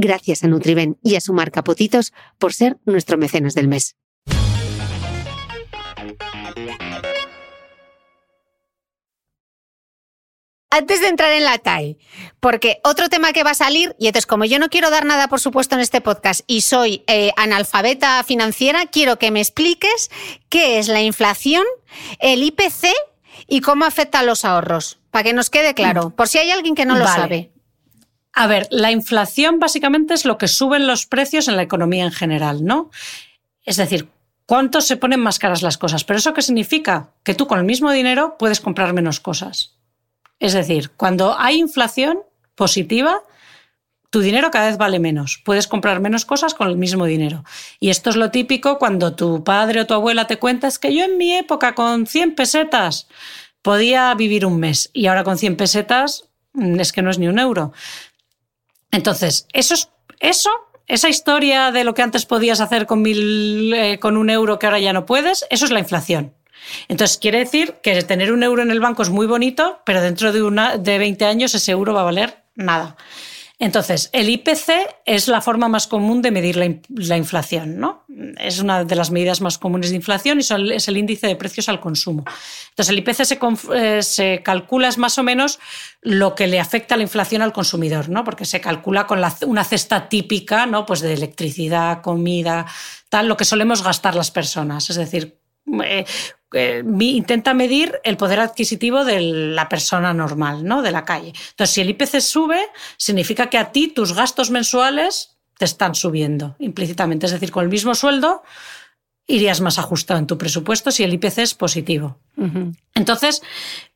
Gracias 0.00 0.44
a 0.44 0.46
Nutriben 0.46 0.96
y 1.02 1.16
a 1.16 1.20
su 1.20 1.32
marca 1.32 1.64
Potitos 1.64 2.12
por 2.38 2.54
ser 2.54 2.76
nuestro 2.84 3.18
mecenas 3.18 3.54
del 3.54 3.66
mes. 3.66 3.96
Antes 10.70 11.00
de 11.00 11.08
entrar 11.08 11.32
en 11.32 11.42
la 11.42 11.58
TAE, 11.58 11.98
porque 12.38 12.78
otro 12.84 13.08
tema 13.08 13.32
que 13.32 13.42
va 13.42 13.50
a 13.50 13.54
salir, 13.54 13.96
y 13.98 14.06
entonces 14.06 14.26
como 14.26 14.44
yo 14.44 14.60
no 14.60 14.68
quiero 14.68 14.90
dar 14.90 15.04
nada, 15.04 15.26
por 15.26 15.40
supuesto, 15.40 15.74
en 15.74 15.80
este 15.80 16.00
podcast 16.00 16.42
y 16.46 16.60
soy 16.60 17.02
eh, 17.08 17.32
analfabeta 17.36 18.22
financiera, 18.22 18.86
quiero 18.86 19.18
que 19.18 19.32
me 19.32 19.40
expliques 19.40 20.12
qué 20.48 20.78
es 20.78 20.86
la 20.86 21.02
inflación, 21.02 21.64
el 22.20 22.44
IPC 22.44 22.86
y 23.48 23.62
cómo 23.62 23.84
afecta 23.84 24.20
a 24.20 24.22
los 24.22 24.44
ahorros, 24.44 25.00
para 25.10 25.24
que 25.24 25.32
nos 25.32 25.50
quede 25.50 25.74
claro, 25.74 26.10
por 26.10 26.28
si 26.28 26.38
hay 26.38 26.52
alguien 26.52 26.76
que 26.76 26.84
no 26.84 26.94
lo 26.94 27.04
Vale. 27.04 27.20
sabe. 27.20 27.57
A 28.40 28.46
ver, 28.46 28.68
la 28.70 28.92
inflación 28.92 29.58
básicamente 29.58 30.14
es 30.14 30.24
lo 30.24 30.38
que 30.38 30.46
suben 30.46 30.86
los 30.86 31.06
precios 31.06 31.48
en 31.48 31.56
la 31.56 31.64
economía 31.64 32.04
en 32.04 32.12
general, 32.12 32.64
¿no? 32.64 32.88
Es 33.64 33.78
decir, 33.78 34.10
cuánto 34.46 34.80
se 34.80 34.96
ponen 34.96 35.18
más 35.18 35.40
caras 35.40 35.62
las 35.62 35.76
cosas. 35.76 36.04
¿Pero 36.04 36.20
eso 36.20 36.34
qué 36.34 36.42
significa? 36.42 37.10
Que 37.24 37.34
tú 37.34 37.48
con 37.48 37.58
el 37.58 37.64
mismo 37.64 37.90
dinero 37.90 38.36
puedes 38.38 38.60
comprar 38.60 38.92
menos 38.92 39.18
cosas. 39.18 39.74
Es 40.38 40.52
decir, 40.52 40.92
cuando 40.96 41.36
hay 41.36 41.58
inflación 41.58 42.20
positiva, 42.54 43.24
tu 44.10 44.20
dinero 44.20 44.52
cada 44.52 44.68
vez 44.68 44.78
vale 44.78 45.00
menos. 45.00 45.42
Puedes 45.44 45.66
comprar 45.66 45.98
menos 45.98 46.24
cosas 46.24 46.54
con 46.54 46.68
el 46.68 46.76
mismo 46.76 47.06
dinero. 47.06 47.42
Y 47.80 47.90
esto 47.90 48.08
es 48.08 48.14
lo 48.14 48.30
típico 48.30 48.78
cuando 48.78 49.16
tu 49.16 49.42
padre 49.42 49.80
o 49.80 49.86
tu 49.88 49.94
abuela 49.94 50.28
te 50.28 50.38
cuenta 50.38 50.68
es 50.68 50.78
que 50.78 50.94
yo 50.94 51.04
en 51.04 51.18
mi 51.18 51.34
época 51.34 51.74
con 51.74 52.06
100 52.06 52.36
pesetas 52.36 53.08
podía 53.62 54.14
vivir 54.14 54.46
un 54.46 54.60
mes 54.60 54.90
y 54.92 55.08
ahora 55.08 55.24
con 55.24 55.38
100 55.38 55.56
pesetas 55.56 56.28
mm, 56.52 56.78
es 56.78 56.92
que 56.92 57.02
no 57.02 57.10
es 57.10 57.18
ni 57.18 57.26
un 57.26 57.40
euro. 57.40 57.72
Entonces, 58.90 59.46
eso 59.52 59.74
es 59.74 59.90
eso, 60.20 60.50
esa 60.86 61.08
historia 61.08 61.70
de 61.70 61.84
lo 61.84 61.94
que 61.94 62.02
antes 62.02 62.26
podías 62.26 62.60
hacer 62.60 62.86
con 62.86 63.02
mil, 63.02 63.72
eh, 63.74 63.98
con 63.98 64.16
un 64.16 64.30
euro 64.30 64.58
que 64.58 64.66
ahora 64.66 64.78
ya 64.78 64.92
no 64.92 65.06
puedes, 65.06 65.46
eso 65.50 65.64
es 65.64 65.70
la 65.70 65.80
inflación. 65.80 66.34
Entonces, 66.88 67.18
quiere 67.18 67.38
decir 67.38 67.76
que 67.82 68.02
tener 68.02 68.32
un 68.32 68.42
euro 68.42 68.62
en 68.62 68.70
el 68.70 68.80
banco 68.80 69.02
es 69.02 69.10
muy 69.10 69.26
bonito, 69.26 69.80
pero 69.84 70.02
dentro 70.02 70.32
de, 70.32 70.42
una, 70.42 70.76
de 70.76 70.98
20 70.98 71.24
años 71.24 71.54
ese 71.54 71.72
euro 71.72 71.94
va 71.94 72.00
a 72.00 72.04
valer 72.04 72.42
nada. 72.54 72.96
Entonces, 73.58 74.10
el 74.12 74.28
IPC 74.28 74.70
es 75.04 75.28
la 75.28 75.40
forma 75.40 75.68
más 75.68 75.86
común 75.86 76.22
de 76.22 76.30
medir 76.30 76.56
la, 76.56 76.72
la 76.88 77.16
inflación, 77.16 77.78
¿no? 77.78 77.97
Es 78.38 78.60
una 78.60 78.84
de 78.84 78.96
las 78.96 79.10
medidas 79.10 79.40
más 79.40 79.58
comunes 79.58 79.90
de 79.90 79.96
inflación 79.96 80.38
y 80.38 80.72
es 80.72 80.88
el 80.88 80.96
índice 80.96 81.26
de 81.26 81.36
precios 81.36 81.68
al 81.68 81.80
consumo. 81.80 82.24
Entonces, 82.70 82.90
el 82.90 82.98
IPC 82.98 83.24
se, 83.24 83.38
eh, 83.74 84.02
se 84.02 84.42
calcula 84.42 84.88
es 84.88 84.98
más 84.98 85.18
o 85.18 85.22
menos 85.22 85.58
lo 86.00 86.34
que 86.34 86.46
le 86.46 86.60
afecta 86.60 86.96
la 86.96 87.02
inflación 87.02 87.42
al 87.42 87.52
consumidor, 87.52 88.08
¿no? 88.08 88.24
Porque 88.24 88.44
se 88.44 88.60
calcula 88.60 89.06
con 89.06 89.20
una 89.46 89.64
cesta 89.64 90.08
típica, 90.08 90.66
¿no? 90.66 90.86
Pues 90.86 91.00
de 91.00 91.14
electricidad, 91.14 92.02
comida, 92.02 92.66
tal, 93.08 93.28
lo 93.28 93.36
que 93.36 93.44
solemos 93.44 93.82
gastar 93.82 94.14
las 94.14 94.30
personas. 94.30 94.90
Es 94.90 94.96
decir, 94.96 95.38
eh, 95.84 96.04
eh, 96.54 96.82
intenta 97.00 97.52
medir 97.52 98.00
el 98.04 98.16
poder 98.16 98.40
adquisitivo 98.40 99.04
de 99.04 99.20
la 99.20 99.68
persona 99.68 100.14
normal, 100.14 100.64
¿no? 100.64 100.82
De 100.82 100.92
la 100.92 101.04
calle. 101.04 101.32
Entonces, 101.50 101.74
si 101.74 101.80
el 101.82 101.90
IPC 101.90 102.20
sube, 102.20 102.60
significa 102.96 103.50
que 103.50 103.58
a 103.58 103.70
ti 103.70 103.88
tus 103.88 104.14
gastos 104.14 104.50
mensuales 104.50 105.37
te 105.58 105.64
están 105.64 105.94
subiendo 105.94 106.56
implícitamente. 106.58 107.26
Es 107.26 107.32
decir, 107.32 107.50
con 107.50 107.64
el 107.64 107.68
mismo 107.68 107.94
sueldo 107.94 108.42
irías 109.26 109.60
más 109.60 109.78
ajustado 109.78 110.18
en 110.18 110.26
tu 110.26 110.38
presupuesto 110.38 110.90
si 110.90 111.04
el 111.04 111.12
IPC 111.12 111.38
es 111.38 111.54
positivo. 111.54 112.18
Entonces, 112.94 113.42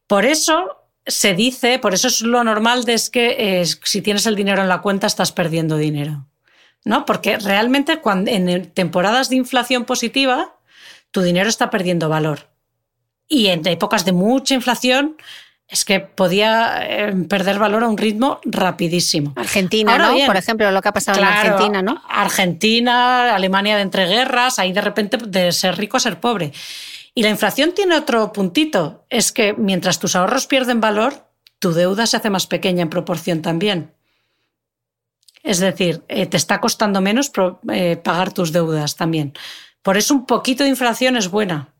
por 0.06 0.26
eso 0.26 0.76
se 1.06 1.34
dice, 1.34 1.78
por 1.78 1.94
eso 1.94 2.08
es 2.08 2.20
lo 2.20 2.44
normal 2.44 2.84
de 2.84 2.94
es 2.94 3.08
que 3.08 3.60
eh, 3.62 3.64
si 3.66 4.02
tienes 4.02 4.26
el 4.26 4.36
dinero 4.36 4.60
en 4.60 4.68
la 4.68 4.82
cuenta 4.82 5.06
estás 5.06 5.32
perdiendo 5.32 5.76
dinero. 5.78 6.26
¿No? 6.84 7.06
Porque 7.06 7.38
realmente 7.38 8.00
cuando, 8.00 8.30
en 8.30 8.70
temporadas 8.72 9.28
de 9.30 9.36
inflación 9.36 9.84
positiva, 9.84 10.56
tu 11.12 11.22
dinero 11.22 11.48
está 11.48 11.70
perdiendo 11.70 12.08
valor. 12.08 12.50
Y 13.28 13.46
en 13.46 13.66
épocas 13.68 14.04
de 14.04 14.10
mucha 14.10 14.54
inflación, 14.54 15.16
es 15.72 15.86
que 15.86 16.00
podía 16.00 16.80
eh, 16.82 17.14
perder 17.28 17.58
valor 17.58 17.82
a 17.82 17.88
un 17.88 17.96
ritmo 17.96 18.40
rapidísimo. 18.44 19.32
Argentina, 19.36 19.92
Ahora 19.92 20.08
¿no? 20.08 20.14
bien, 20.14 20.26
Por 20.26 20.36
ejemplo, 20.36 20.70
lo 20.70 20.82
que 20.82 20.88
ha 20.90 20.92
pasado 20.92 21.18
en 21.18 21.24
Claro, 21.26 21.54
Argentina, 21.54 21.80
¿no? 21.80 22.02
Argentina, 22.10 23.34
Alemania 23.34 23.76
de 23.76 23.82
entreguerras, 23.82 24.58
ahí 24.58 24.74
de 24.74 24.82
repente 24.82 25.16
de 25.16 25.50
ser 25.50 25.78
rico 25.78 25.96
a 25.96 26.00
ser 26.00 26.20
pobre. 26.20 26.52
Y 27.14 27.22
la 27.22 27.30
inflación 27.30 27.72
tiene 27.72 27.96
otro 27.96 28.32
puntito, 28.34 29.06
es 29.08 29.32
que 29.32 29.54
mientras 29.54 29.98
tus 29.98 30.14
ahorros 30.14 30.46
pierden 30.46 30.82
valor, 30.82 31.26
tu 31.58 31.72
deuda 31.72 32.06
se 32.06 32.18
hace 32.18 32.28
más 32.28 32.46
pequeña 32.46 32.82
en 32.82 32.90
proporción 32.90 33.40
también. 33.40 33.92
Es 35.42 35.58
decir, 35.58 36.02
eh, 36.08 36.26
te 36.26 36.36
está 36.36 36.60
costando 36.60 37.00
menos 37.00 37.32
eh, 37.72 37.96
pagar 37.96 38.32
tus 38.32 38.52
deudas 38.52 38.96
también. 38.96 39.32
Por 39.82 39.96
eso 39.96 40.12
un 40.12 40.26
poquito 40.26 40.64
de 40.64 40.70
inflación 40.70 41.16
es 41.16 41.28
buena 41.30 41.70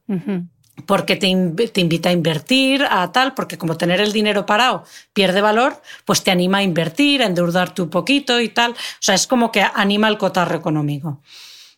porque 0.87 1.17
te, 1.17 1.29
inv- 1.29 1.71
te 1.71 1.81
invita 1.81 2.09
a 2.09 2.13
invertir, 2.13 2.85
a 2.89 3.11
tal, 3.13 3.35
porque 3.35 3.59
como 3.59 3.77
tener 3.77 4.01
el 4.01 4.13
dinero 4.13 4.47
parado 4.47 4.85
pierde 5.13 5.41
valor, 5.41 5.81
pues 6.05 6.23
te 6.25 6.31
anima 6.31 6.59
a 6.59 6.63
invertir, 6.63 7.23
a 7.23 7.27
endeudarte 7.27 7.83
un 7.83 7.91
poquito 7.91 8.41
y 8.41 8.49
tal. 8.49 8.73
O 8.73 8.77
sea, 9.01 9.15
es 9.15 9.27
como 9.27 9.53
que 9.53 9.63
anima 9.75 10.09
el 10.09 10.19
cotarro 10.19 10.57
económico. 10.57 11.21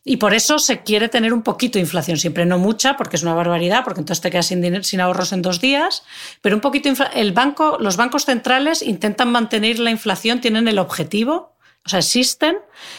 Y 0.06 0.18
por 0.18 0.34
eso 0.34 0.58
se 0.58 0.82
quiere 0.82 1.08
tener 1.08 1.32
un 1.32 1.42
poquito 1.42 1.78
de 1.78 1.80
inflación, 1.80 2.18
siempre 2.18 2.44
no 2.44 2.58
mucha, 2.58 2.94
porque 2.96 3.16
es 3.16 3.22
una 3.22 3.32
barbaridad, 3.32 3.84
porque 3.84 4.00
entonces 4.00 4.20
te 4.20 4.30
quedas 4.30 4.46
sin, 4.46 4.60
dinero- 4.60 4.84
sin 4.84 5.00
ahorros 5.00 5.32
en 5.32 5.40
dos 5.40 5.60
días, 5.62 6.02
pero 6.42 6.54
un 6.54 6.60
poquito 6.60 6.90
el 7.14 7.32
banco, 7.32 7.78
los 7.80 7.96
bancos 7.96 8.26
centrales 8.26 8.82
intentan 8.82 9.32
mantener 9.32 9.78
la 9.78 9.90
inflación, 9.90 10.42
tienen 10.42 10.68
el 10.68 10.78
objetivo, 10.78 11.56
o 11.86 11.88
sea, 11.88 12.00
existen 12.00 12.56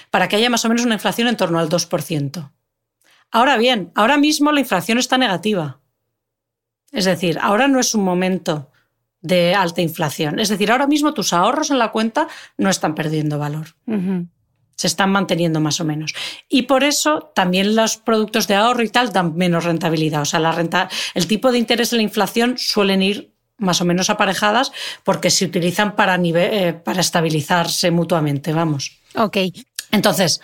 para 0.10 0.28
que 0.28 0.36
haya 0.36 0.50
más 0.50 0.66
o 0.66 0.70
menos 0.70 0.84
una 0.84 0.96
inflación 0.96 1.28
en 1.28 1.38
torno 1.38 1.60
al 1.60 1.70
2%. 1.70 2.52
Ahora 3.32 3.58
bien, 3.58 3.91
ahora 3.96 4.18
mismo 4.18 4.52
la 4.52 4.62
inflación 4.62 4.98
está 4.98 5.18
negativa. 5.20 5.80
Es 6.92 7.06
decir, 7.06 7.38
ahora 7.42 7.68
no 7.68 7.80
es 7.80 7.94
un 7.96 8.04
momento 8.04 8.72
de 9.22 9.56
alta 9.56 9.82
inflación. 9.82 10.40
Es 10.40 10.50
decir, 10.50 10.72
ahora 10.72 10.88
mismo 10.88 11.14
tus 11.14 11.34
ahorros 11.34 11.72
en 11.72 11.80
la 11.80 11.92
cuenta 11.92 12.28
no 12.58 12.70
están 12.70 12.94
perdiendo 12.96 13.40
valor. 13.40 13.68
Se 14.76 14.88
están 14.88 15.10
manteniendo 15.12 15.60
más 15.62 15.80
o 15.80 15.86
menos. 15.86 16.14
Y 16.50 16.64
por 16.64 16.84
eso 16.84 17.32
también 17.34 17.76
los 17.76 17.98
productos 17.98 18.48
de 18.48 18.56
ahorro 18.56 18.84
y 18.84 18.90
tal 18.90 19.12
dan 19.14 19.36
menos 19.36 19.64
rentabilidad. 19.64 20.22
O 20.22 20.26
sea, 20.26 20.40
la 20.40 20.52
renta, 20.52 20.90
el 21.14 21.28
tipo 21.28 21.52
de 21.52 21.58
interés 21.58 21.90
de 21.92 21.98
la 21.98 22.04
inflación 22.04 22.56
suelen 22.58 23.02
ir 23.02 23.34
más 23.58 23.80
o 23.80 23.86
menos 23.86 24.10
aparejadas 24.10 24.72
porque 25.06 25.30
se 25.30 25.46
utilizan 25.46 25.96
para, 25.96 26.18
nive- 26.18 26.50
eh, 26.52 26.74
para 26.74 27.00
estabilizarse 27.02 27.90
mutuamente, 27.90 28.52
vamos. 28.52 29.00
Ok. 29.16 29.38
Entonces, 29.92 30.42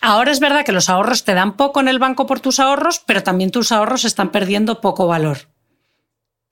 ahora 0.00 0.30
es 0.32 0.40
verdad 0.40 0.64
que 0.64 0.72
los 0.72 0.88
ahorros 0.88 1.24
te 1.24 1.34
dan 1.34 1.56
poco 1.56 1.80
en 1.80 1.88
el 1.88 1.98
banco 1.98 2.26
por 2.26 2.40
tus 2.40 2.60
ahorros, 2.60 3.00
pero 3.06 3.22
también 3.22 3.50
tus 3.50 3.72
ahorros 3.72 4.04
están 4.04 4.30
perdiendo 4.30 4.80
poco 4.80 5.06
valor. 5.06 5.38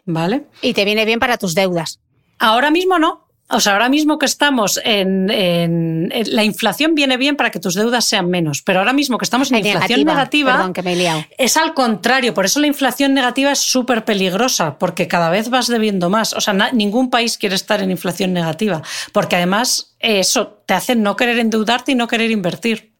¿Vale? 0.05 0.47
Y 0.63 0.73
te 0.73 0.85
viene 0.85 1.05
bien 1.05 1.21
para 1.21 1.37
tus 1.37 1.55
deudas. 1.55 2.01
Ahora 2.39 2.71
mismo 2.71 2.99
no. 2.99 3.27
O 3.51 3.61
sea, 3.61 3.73
ahora 3.73 3.89
mismo 3.89 4.19
que 4.19 4.27
estamos 4.27 4.79
en, 4.85 5.31
en- 5.31 6.11
en- 6.13 6.37
la 6.37 6.45
inflación 6.45 6.95
viene 6.95 7.17
bien 7.17 7.35
para 7.35 7.51
que 7.51 7.59
tus 7.59 7.75
deudas 7.75 8.05
sean 8.05 8.29
menos, 8.29 8.61
pero 8.61 8.81
ahora 8.81 8.93
mismo 8.93 9.17
que 9.17 9.25
estamos 9.25 9.51
en 9.51 9.57
inflación 9.71 10.01
negativa, 10.05 10.53
Perdón, 10.53 10.73
que 10.75 10.83
me 10.83 10.93
he 10.93 10.97
liado. 10.97 11.25
es 11.39 11.57
al 11.57 11.73
contrario, 11.73 12.35
por 12.35 12.45
eso 12.45 12.61
la 12.61 12.67
inflación 12.67 13.15
negativa 13.15 13.51
es 13.51 13.59
súper 13.61 14.05
peligrosa, 14.05 14.77
porque 14.79 15.09
cada 15.09 15.31
vez 15.31 15.49
vas 15.49 15.67
debiendo 15.67 16.11
más. 16.11 16.35
O 16.35 16.43
sea, 16.43 16.53
na- 16.53 16.73
ningún 16.73 17.09
país 17.09 17.39
quiere 17.39 17.55
estar 17.55 17.81
en 17.81 17.91
inflación 17.91 18.35
negativa, 18.35 18.83
porque 19.15 19.37
además 19.37 19.97
eso 19.99 20.63
te 20.67 20.75
hace 20.75 20.95
no 20.95 21.17
querer 21.17 21.39
endeudarte 21.39 21.93
y 21.93 21.95
no 21.95 22.07
querer 22.07 22.31
invertir. 22.31 22.93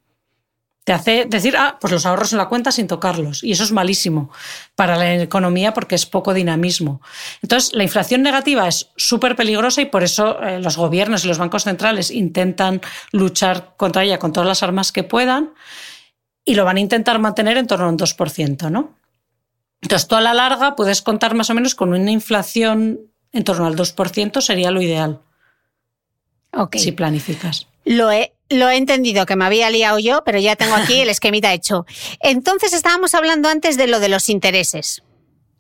Te 0.89 0.95
hace 0.95 1.27
decir, 1.27 1.55
ah, 1.55 1.77
pues 1.79 1.93
los 1.93 2.07
ahorros 2.07 2.33
en 2.33 2.39
la 2.39 2.49
cuenta 2.49 2.73
sin 2.73 2.87
tocarlos. 2.87 3.45
Y 3.45 3.53
eso 3.53 3.63
es 3.63 3.73
malísimo 3.73 4.31
para 4.75 4.97
la 4.97 5.17
economía 5.17 5.75
porque 5.75 5.95
es 5.95 6.07
poco 6.07 6.33
dinamismo. 6.33 7.03
Entonces, 7.43 7.75
la 7.75 7.83
inflación 7.83 8.23
negativa 8.23 8.67
es 8.67 8.89
súper 8.97 9.37
peligrosa 9.37 9.83
y 9.83 9.85
por 9.85 10.03
eso 10.03 10.43
eh, 10.43 10.61
los 10.61 10.79
gobiernos 10.79 11.27
y 11.27 11.29
los 11.29 11.37
bancos 11.37 11.65
centrales 11.65 12.11
intentan 12.11 12.81
luchar 13.13 13.75
contra 13.77 14.03
ella 14.03 14.19
con 14.19 14.33
todas 14.33 14.49
las 14.49 14.63
armas 14.63 14.91
que 14.91 15.03
puedan 15.03 15.53
y 16.43 16.55
lo 16.55 16.65
van 16.65 16.79
a 16.79 16.81
intentar 16.81 17.19
mantener 17.19 17.59
en 17.59 17.67
torno 17.67 17.85
a 17.85 17.91
un 17.91 17.99
2%, 17.99 18.71
¿no? 18.71 18.97
Entonces, 19.83 20.09
tú 20.09 20.15
a 20.17 20.23
la 20.23 20.33
larga 20.33 20.75
puedes 20.75 21.03
contar 21.03 21.35
más 21.35 21.51
o 21.51 21.55
menos 21.55 21.75
con 21.75 21.91
una 21.91 22.11
inflación 22.11 22.99
en 23.33 23.45
torno 23.45 23.67
al 23.67 23.77
2%, 23.77 24.41
sería 24.41 24.71
lo 24.71 24.81
ideal. 24.81 25.21
Ok. 26.55 26.77
Si 26.77 26.93
planificas. 26.93 27.67
Lo 27.85 28.11
he, 28.11 28.33
lo 28.51 28.69
he 28.71 28.77
entendido, 28.77 29.27
que 29.27 29.37
me 29.37 29.45
había 29.45 29.69
liado 29.71 29.99
yo, 29.99 30.23
pero 30.25 30.39
ya 30.39 30.57
tengo 30.57 30.75
aquí 30.75 31.01
el 31.01 31.09
esquemita 31.11 31.53
hecho. 31.53 31.85
Entonces 32.21 32.73
estábamos 32.73 33.15
hablando 33.15 33.49
antes 33.49 33.77
de 33.77 33.87
lo 33.87 34.01
de 34.01 34.09
los 34.09 34.29
intereses. 34.29 35.03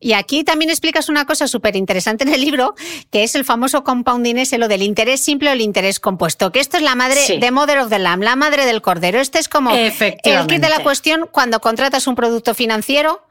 Y 0.01 0.13
aquí 0.13 0.45
también 0.45 0.71
explicas 0.71 1.09
una 1.09 1.25
cosa 1.25 1.49
súper 1.49 1.75
interesante 1.75 2.23
en 2.23 2.33
el 2.33 2.41
libro, 2.41 2.77
que 3.11 3.25
es 3.25 3.35
el 3.35 3.45
famoso 3.45 3.83
compounding 3.83 4.37
ese, 4.39 4.57
lo 4.57 4.69
del 4.69 4.83
interés 4.83 5.21
simple 5.21 5.51
o 5.51 5.53
el 5.53 5.61
interés 5.61 5.99
compuesto, 5.99 6.53
que 6.53 6.61
esto 6.61 6.77
es 6.77 6.85
la 6.85 6.95
madre 6.95 7.21
Sí. 7.21 7.39
de 7.39 7.51
Mother 7.51 7.79
of 7.81 7.89
the 7.91 7.99
Lamb, 7.99 8.23
la 8.23 8.37
madre 8.37 8.65
del 8.65 8.81
cordero. 8.81 9.19
Este 9.21 9.41
es 9.41 9.49
como 9.49 9.73
el 9.75 9.93
kit 10.47 10.61
de 10.63 10.69
la 10.69 10.85
cuestión 10.85 11.29
cuando 11.33 11.59
contratas 11.61 12.07
un 12.07 12.15
producto 12.15 12.55
financiero 12.55 13.27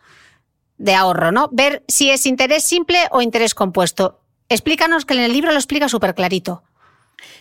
de 0.78 0.94
ahorro, 0.94 1.32
¿no? 1.32 1.48
Ver 1.54 1.84
si 1.88 2.10
es 2.12 2.26
interés 2.26 2.64
simple 2.66 3.00
o 3.12 3.22
interés 3.22 3.56
compuesto. 3.56 4.20
Explícanos 4.50 5.06
que 5.06 5.14
en 5.14 5.22
el 5.22 5.32
libro 5.32 5.52
lo 5.52 5.58
explica 5.58 5.88
súper 5.88 6.16
clarito. 6.16 6.64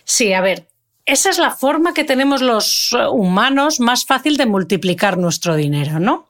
Sí, 0.05 0.31
a 0.31 0.39
ver, 0.39 0.69
esa 1.07 1.29
es 1.29 1.39
la 1.39 1.51
forma 1.51 1.93
que 1.93 2.03
tenemos 2.03 2.41
los 2.41 2.93
eh, 2.93 3.07
humanos 3.07 3.79
más 3.79 4.05
fácil 4.05 4.35
de 4.35 4.45
multiplicar 4.45 5.17
nuestro 5.17 5.55
dinero, 5.55 5.99
¿no? 5.99 6.27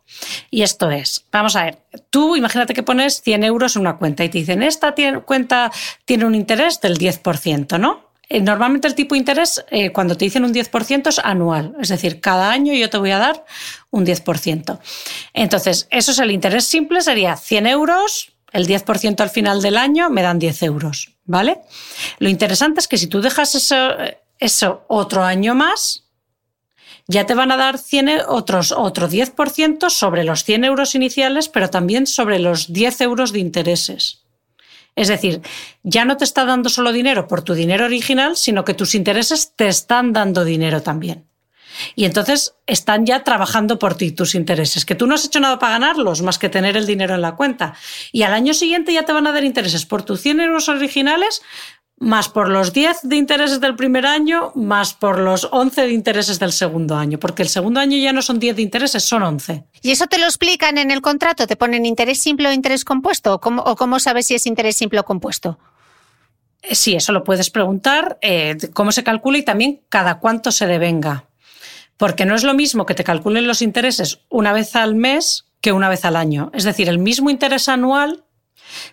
Y 0.51 0.61
esto 0.61 0.91
es, 0.91 1.25
vamos 1.31 1.55
a 1.55 1.65
ver, 1.65 1.79
tú 2.11 2.35
imagínate 2.35 2.75
que 2.75 2.83
pones 2.83 3.21
100 3.21 3.43
euros 3.43 3.75
en 3.75 3.81
una 3.81 3.97
cuenta 3.97 4.23
y 4.23 4.29
te 4.29 4.37
dicen, 4.37 4.61
esta 4.61 4.93
cuenta 5.25 5.71
tiene 6.05 6.25
un 6.25 6.35
interés 6.35 6.79
del 6.79 6.97
10%, 6.99 7.79
¿no? 7.79 8.11
Eh, 8.29 8.39
Normalmente 8.39 8.87
el 8.87 8.93
tipo 8.93 9.15
de 9.15 9.19
interés, 9.19 9.65
eh, 9.71 9.91
cuando 9.91 10.15
te 10.15 10.25
dicen 10.25 10.45
un 10.45 10.53
10%, 10.53 11.07
es 11.07 11.19
anual. 11.19 11.75
Es 11.81 11.89
decir, 11.89 12.19
cada 12.21 12.51
año 12.51 12.73
yo 12.73 12.89
te 12.89 12.99
voy 12.99 13.11
a 13.11 13.17
dar 13.17 13.45
un 13.89 14.05
10%. 14.05 14.79
Entonces, 15.33 15.87
eso 15.89 16.11
es 16.11 16.19
el 16.19 16.31
interés 16.31 16.65
simple, 16.67 17.01
sería 17.01 17.35
100 17.35 17.65
euros, 17.65 18.31
el 18.51 18.67
10% 18.67 19.21
al 19.21 19.29
final 19.31 19.61
del 19.61 19.77
año 19.77 20.09
me 20.09 20.21
dan 20.21 20.37
10 20.39 20.63
euros, 20.63 21.15
¿vale? 21.25 21.61
Lo 22.19 22.29
interesante 22.29 22.79
es 22.79 22.87
que 22.87 22.97
si 22.97 23.07
tú 23.07 23.21
dejas 23.21 23.55
eso, 23.55 23.75
eso 24.39 24.85
otro 24.87 25.23
año 25.23 25.55
más, 25.55 26.05
ya 27.07 27.25
te 27.25 27.35
van 27.35 27.51
a 27.51 27.57
dar 27.57 27.77
100, 27.77 28.09
e- 28.09 28.21
otros, 28.27 28.71
otro 28.71 29.07
10% 29.07 29.89
sobre 29.89 30.23
los 30.23 30.43
100 30.43 30.65
euros 30.65 30.95
iniciales, 30.95 31.47
pero 31.47 31.69
también 31.69 32.05
sobre 32.05 32.39
los 32.39 32.71
10 32.73 33.01
euros 33.01 33.31
de 33.31 33.39
intereses. 33.39 34.23
Es 34.95 35.07
decir, 35.07 35.41
ya 35.83 36.05
no 36.05 36.17
te 36.17 36.25
está 36.25 36.43
dando 36.43 36.69
solo 36.69 36.91
dinero 36.91 37.27
por 37.27 37.43
tu 37.43 37.53
dinero 37.53 37.85
original, 37.85 38.35
sino 38.35 38.65
que 38.65 38.73
tus 38.73 38.95
intereses 38.95 39.53
te 39.55 39.67
están 39.67 40.11
dando 40.11 40.43
dinero 40.43 40.81
también. 40.81 41.27
Y 41.95 42.05
entonces 42.05 42.55
están 42.65 43.05
ya 43.05 43.23
trabajando 43.23 43.77
por 43.77 43.95
ti 43.95 44.11
tus 44.11 44.35
intereses, 44.35 44.85
que 44.85 44.95
tú 44.95 45.05
no 45.05 45.15
has 45.15 45.25
hecho 45.25 45.39
nada 45.39 45.59
para 45.59 45.73
ganarlos 45.73 46.23
más 46.23 46.39
que 46.39 46.49
tener 46.49 46.75
el 46.75 46.87
dinero 46.87 47.13
en 47.15 47.21
la 47.21 47.35
cuenta. 47.35 47.75
Y 48.11 48.23
al 48.23 48.33
año 48.33 48.55
siguiente 48.55 48.91
ya 48.91 49.03
te 49.03 49.13
van 49.13 49.27
a 49.27 49.31
dar 49.31 49.43
intereses 49.43 49.85
por 49.85 50.03
tus 50.03 50.21
100 50.21 50.39
euros 50.39 50.69
originales, 50.69 51.43
más 51.99 52.29
por 52.29 52.49
los 52.49 52.73
10 52.73 53.01
de 53.03 53.15
intereses 53.15 53.59
del 53.59 53.75
primer 53.75 54.05
año, 54.05 54.51
más 54.55 54.93
por 54.93 55.19
los 55.19 55.47
11 55.51 55.81
de 55.81 55.91
intereses 55.91 56.39
del 56.39 56.51
segundo 56.51 56.95
año, 56.95 57.19
porque 57.19 57.41
el 57.41 57.49
segundo 57.49 57.79
año 57.79 57.97
ya 57.97 58.13
no 58.13 58.21
son 58.21 58.39
10 58.39 58.55
de 58.55 58.61
intereses, 58.61 59.03
son 59.03 59.23
11. 59.23 59.63
¿Y 59.81 59.91
eso 59.91 60.07
te 60.07 60.19
lo 60.19 60.25
explican 60.25 60.77
en 60.77 60.91
el 60.91 61.01
contrato? 61.01 61.47
¿Te 61.47 61.55
ponen 61.55 61.85
interés 61.85 62.19
simple 62.19 62.49
o 62.49 62.53
interés 62.53 62.85
compuesto? 62.85 63.33
¿O 63.33 63.39
cómo, 63.39 63.63
o 63.63 63.75
cómo 63.75 63.99
sabes 63.99 64.27
si 64.27 64.35
es 64.35 64.45
interés 64.45 64.77
simple 64.77 64.99
o 64.99 65.05
compuesto? 65.05 65.57
Eh, 66.61 66.75
Sí, 66.75 66.95
eso 66.95 67.13
lo 67.13 67.23
puedes 67.23 67.49
preguntar, 67.49 68.19
eh, 68.21 68.57
cómo 68.73 68.91
se 68.91 69.03
calcula 69.03 69.39
y 69.39 69.43
también 69.43 69.81
cada 69.89 70.19
cuánto 70.19 70.51
se 70.51 70.67
devenga. 70.67 71.25
Porque 71.97 72.25
no 72.25 72.35
es 72.35 72.43
lo 72.43 72.53
mismo 72.53 72.85
que 72.85 72.93
te 72.93 73.03
calculen 73.03 73.47
los 73.47 73.63
intereses 73.63 74.19
una 74.29 74.53
vez 74.53 74.75
al 74.75 74.93
mes 74.93 75.45
que 75.61 75.71
una 75.71 75.89
vez 75.89 76.05
al 76.05 76.15
año. 76.15 76.51
Es 76.53 76.63
decir, 76.63 76.89
el 76.89 76.99
mismo 76.99 77.31
interés 77.31 77.67
anual, 77.69 78.23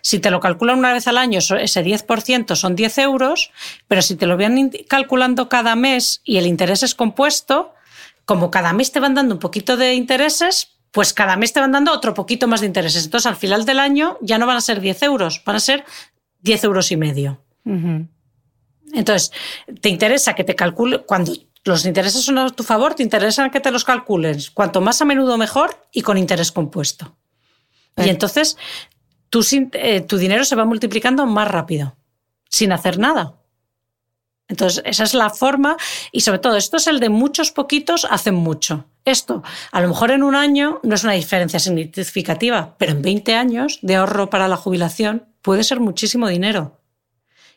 si 0.01 0.19
te 0.19 0.31
lo 0.31 0.39
calculan 0.39 0.79
una 0.79 0.93
vez 0.93 1.07
al 1.07 1.17
año, 1.17 1.39
ese 1.39 1.83
10% 1.83 2.55
son 2.55 2.75
10 2.75 2.97
euros, 2.99 3.51
pero 3.87 4.01
si 4.01 4.15
te 4.15 4.25
lo 4.25 4.37
van 4.37 4.71
calculando 4.87 5.49
cada 5.49 5.75
mes 5.75 6.21
y 6.23 6.37
el 6.37 6.47
interés 6.47 6.83
es 6.83 6.95
compuesto, 6.95 7.73
como 8.25 8.51
cada 8.51 8.73
mes 8.73 8.91
te 8.91 8.99
van 8.99 9.13
dando 9.13 9.35
un 9.35 9.39
poquito 9.39 9.77
de 9.77 9.93
intereses, 9.93 10.69
pues 10.91 11.13
cada 11.13 11.35
mes 11.35 11.53
te 11.53 11.59
van 11.59 11.71
dando 11.71 11.91
otro 11.91 12.13
poquito 12.13 12.47
más 12.47 12.61
de 12.61 12.67
intereses. 12.67 13.05
Entonces, 13.05 13.27
al 13.27 13.35
final 13.35 13.65
del 13.65 13.79
año 13.79 14.17
ya 14.21 14.37
no 14.37 14.47
van 14.47 14.57
a 14.57 14.61
ser 14.61 14.79
10 14.79 15.03
euros, 15.03 15.41
van 15.45 15.57
a 15.57 15.59
ser 15.59 15.83
10 16.41 16.63
euros 16.63 16.91
y 16.91 16.97
medio. 16.97 17.41
Entonces, 18.93 19.31
te 19.81 19.89
interesa 19.89 20.35
que 20.35 20.43
te 20.43 20.55
calcule, 20.55 20.99
cuando 20.99 21.33
los 21.65 21.85
intereses 21.85 22.23
son 22.23 22.37
a 22.37 22.49
tu 22.49 22.63
favor, 22.63 22.93
te 22.93 23.03
interesa 23.03 23.49
que 23.49 23.59
te 23.59 23.71
los 23.71 23.83
calcules. 23.83 24.51
Cuanto 24.51 24.81
más 24.81 25.01
a 25.01 25.05
menudo 25.05 25.37
mejor 25.37 25.85
y 25.91 26.01
con 26.01 26.17
interés 26.17 26.51
compuesto. 26.51 27.17
Y 27.97 28.09
entonces 28.09 28.57
tu, 29.29 29.43
eh, 29.73 30.01
tu 30.01 30.17
dinero 30.17 30.45
se 30.45 30.55
va 30.55 30.65
multiplicando 30.65 31.25
más 31.25 31.47
rápido, 31.47 31.95
sin 32.49 32.71
hacer 32.71 32.99
nada. 32.99 33.35
Entonces, 34.47 34.83
esa 34.85 35.03
es 35.03 35.13
la 35.13 35.31
forma 35.31 35.75
y 36.11 36.21
sobre 36.21 36.39
todo, 36.39 36.55
esto 36.55 36.77
es 36.77 36.87
el 36.87 36.99
de 36.99 37.09
muchos 37.09 37.51
poquitos 37.51 38.05
hacen 38.09 38.35
mucho. 38.35 38.85
Esto, 39.03 39.43
a 39.71 39.81
lo 39.81 39.87
mejor 39.87 40.11
en 40.11 40.23
un 40.23 40.35
año 40.35 40.79
no 40.83 40.95
es 40.95 41.03
una 41.03 41.13
diferencia 41.13 41.59
significativa, 41.59 42.75
pero 42.77 42.91
en 42.91 43.01
20 43.01 43.33
años 43.33 43.79
de 43.81 43.95
ahorro 43.95 44.29
para 44.29 44.47
la 44.47 44.57
jubilación 44.57 45.27
puede 45.41 45.63
ser 45.63 45.79
muchísimo 45.79 46.27
dinero. 46.27 46.79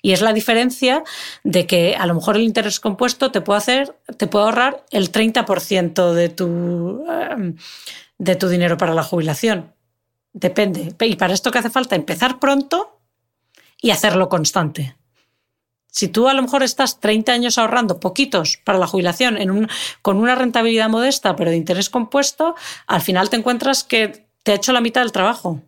Y 0.00 0.12
es 0.12 0.20
la 0.20 0.32
diferencia 0.32 1.02
de 1.42 1.66
que 1.66 1.96
a 1.96 2.06
lo 2.06 2.14
mejor 2.14 2.36
el 2.36 2.42
interés 2.42 2.80
compuesto 2.80 3.32
te 3.32 3.40
puede 3.40 3.58
hacer, 3.58 3.96
te 4.16 4.26
puede 4.26 4.44
ahorrar 4.44 4.84
el 4.90 5.10
30% 5.10 6.12
de 6.12 6.28
tu, 6.28 7.04
eh, 7.10 7.54
de 8.18 8.36
tu 8.36 8.48
dinero 8.48 8.76
para 8.76 8.94
la 8.94 9.02
jubilación. 9.02 9.74
Depende. 10.32 10.94
Y 11.00 11.16
para 11.16 11.34
esto 11.34 11.50
que 11.50 11.58
hace 11.58 11.70
falta 11.70 11.96
empezar 11.96 12.38
pronto 12.38 13.00
y 13.80 13.90
hacerlo 13.90 14.28
constante. 14.28 14.96
Si 15.90 16.08
tú 16.08 16.28
a 16.28 16.34
lo 16.34 16.42
mejor 16.42 16.62
estás 16.62 17.00
30 17.00 17.32
años 17.32 17.58
ahorrando 17.58 17.98
poquitos 17.98 18.58
para 18.64 18.78
la 18.78 18.86
jubilación 18.86 19.36
en 19.38 19.50
un- 19.50 19.68
con 20.02 20.18
una 20.18 20.34
rentabilidad 20.34 20.88
modesta 20.88 21.34
pero 21.34 21.50
de 21.50 21.56
interés 21.56 21.88
compuesto, 21.90 22.54
al 22.86 23.00
final 23.00 23.30
te 23.30 23.36
encuentras 23.36 23.84
que 23.84 24.26
te 24.42 24.52
ha 24.52 24.54
hecho 24.56 24.72
la 24.72 24.80
mitad 24.80 25.00
del 25.00 25.12
trabajo. 25.12 25.62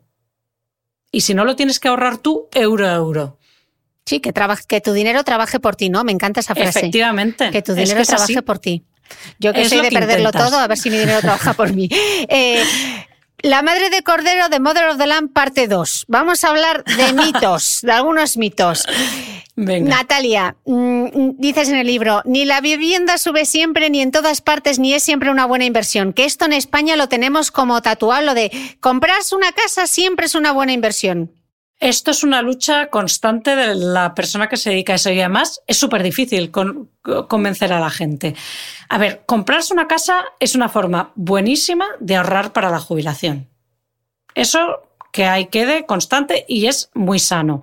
Y 1.11 1.23
si 1.23 1.35
no 1.35 1.45
lo 1.45 1.57
tienes 1.57 1.81
que 1.81 1.89
ahorrar 1.89 2.19
tú, 2.19 2.49
euro 2.53 2.87
a 2.87 2.93
euro. 2.95 3.39
Sí, 4.07 4.21
que, 4.21 4.33
traba- 4.33 4.57
que 4.57 4.81
tu 4.81 4.93
dinero 4.93 5.25
trabaje 5.25 5.59
por 5.59 5.75
ti, 5.75 5.89
¿no? 5.89 6.05
Me 6.05 6.13
encanta 6.13 6.41
esa 6.41 6.55
frase. 6.55 6.79
Efectivamente. 6.81 7.51
Que 7.51 7.63
tu 7.63 7.75
dinero 7.75 8.01
es 8.01 8.09
trabaje 8.09 8.35
así. 8.35 8.43
por 8.43 8.59
ti. 8.59 8.85
Yo 9.39 9.53
que 9.53 9.63
Es 9.63 9.69
soy 9.71 9.79
de 9.83 9.89
que 9.89 9.95
perderlo 9.99 10.29
intentas. 10.29 10.51
todo, 10.51 10.61
a 10.61 10.69
ver 10.69 10.79
si 10.79 10.91
mi 10.91 10.99
dinero 10.99 11.21
trabaja 11.21 11.55
por 11.55 11.73
mí. 11.73 11.89
Eh, 12.29 12.63
la 13.43 13.63
madre 13.63 13.91
de 13.91 14.03
Cordero 14.03 14.49
de 14.49 14.61
Mother 14.61 14.89
of 14.89 14.99
the 14.99 15.07
Lamb, 15.07 15.33
parte 15.33 15.69
2. 15.69 16.07
Vamos 16.09 16.45
a 16.45 16.49
hablar 16.49 16.85
de 16.85 17.13
mitos, 17.25 17.81
de 17.83 17.93
algunos 17.93 18.37
mitos. 18.37 18.85
Venga. 19.57 19.97
Natalia, 19.97 20.57
mm, 20.65 21.33
dices 21.39 21.69
en 21.69 21.77
el 21.77 21.87
libro, 21.87 22.23
ni 22.25 22.45
la 22.45 22.61
vivienda 22.61 23.19
sube 23.19 23.45
siempre, 23.45 23.91
ni 23.91 24.01
en 24.01 24.11
todas 24.11 24.41
partes, 24.41 24.79
ni 24.79 24.95
es 24.95 25.03
siempre 25.03 25.31
una 25.31 25.45
buena 25.45 25.65
inversión. 25.65 26.13
Que 26.13 26.25
esto 26.25 26.45
en 26.47 26.53
España 26.53 26.97
lo 26.97 27.09
tenemos 27.09 27.51
como 27.51 27.83
tatuado, 27.83 28.25
lo 28.25 28.35
de 28.35 28.51
comprarse 28.81 29.35
una 29.35 29.53
casa 29.53 29.87
siempre 29.87 30.27
es 30.27 30.35
una 30.35 30.53
buena 30.53 30.73
inversión. 30.73 31.33
Esto 31.81 32.11
es 32.11 32.23
una 32.23 32.43
lucha 32.43 32.89
constante 32.89 33.57
de 33.57 33.75
la 33.75 34.15
persona 34.15 34.49
que 34.51 34.59
se 34.59 34.69
dedica 34.69 34.93
a 34.93 34.97
eso 34.97 35.11
y 35.11 35.19
además 35.19 35.63
es 35.67 35.79
súper 35.79 36.03
difícil 36.03 36.51
con- 36.51 36.91
convencer 37.27 37.73
a 37.73 37.81
la 37.81 37.89
gente. 37.89 38.37
A 38.91 38.99
ver, 38.99 39.23
comprarse 39.25 39.73
una 39.73 39.89
casa 39.89 40.25
es 40.41 40.55
una 40.55 40.69
forma 40.69 41.13
buenísima 41.15 41.87
de 41.99 42.17
ahorrar 42.17 42.53
para 42.53 42.71
la 42.71 42.81
jubilación. 42.81 43.49
Eso 44.35 44.83
que 45.11 45.25
ahí 45.25 45.47
quede 45.47 45.87
constante 45.87 46.45
y 46.47 46.67
es 46.67 46.91
muy 46.93 47.19
sano. 47.19 47.63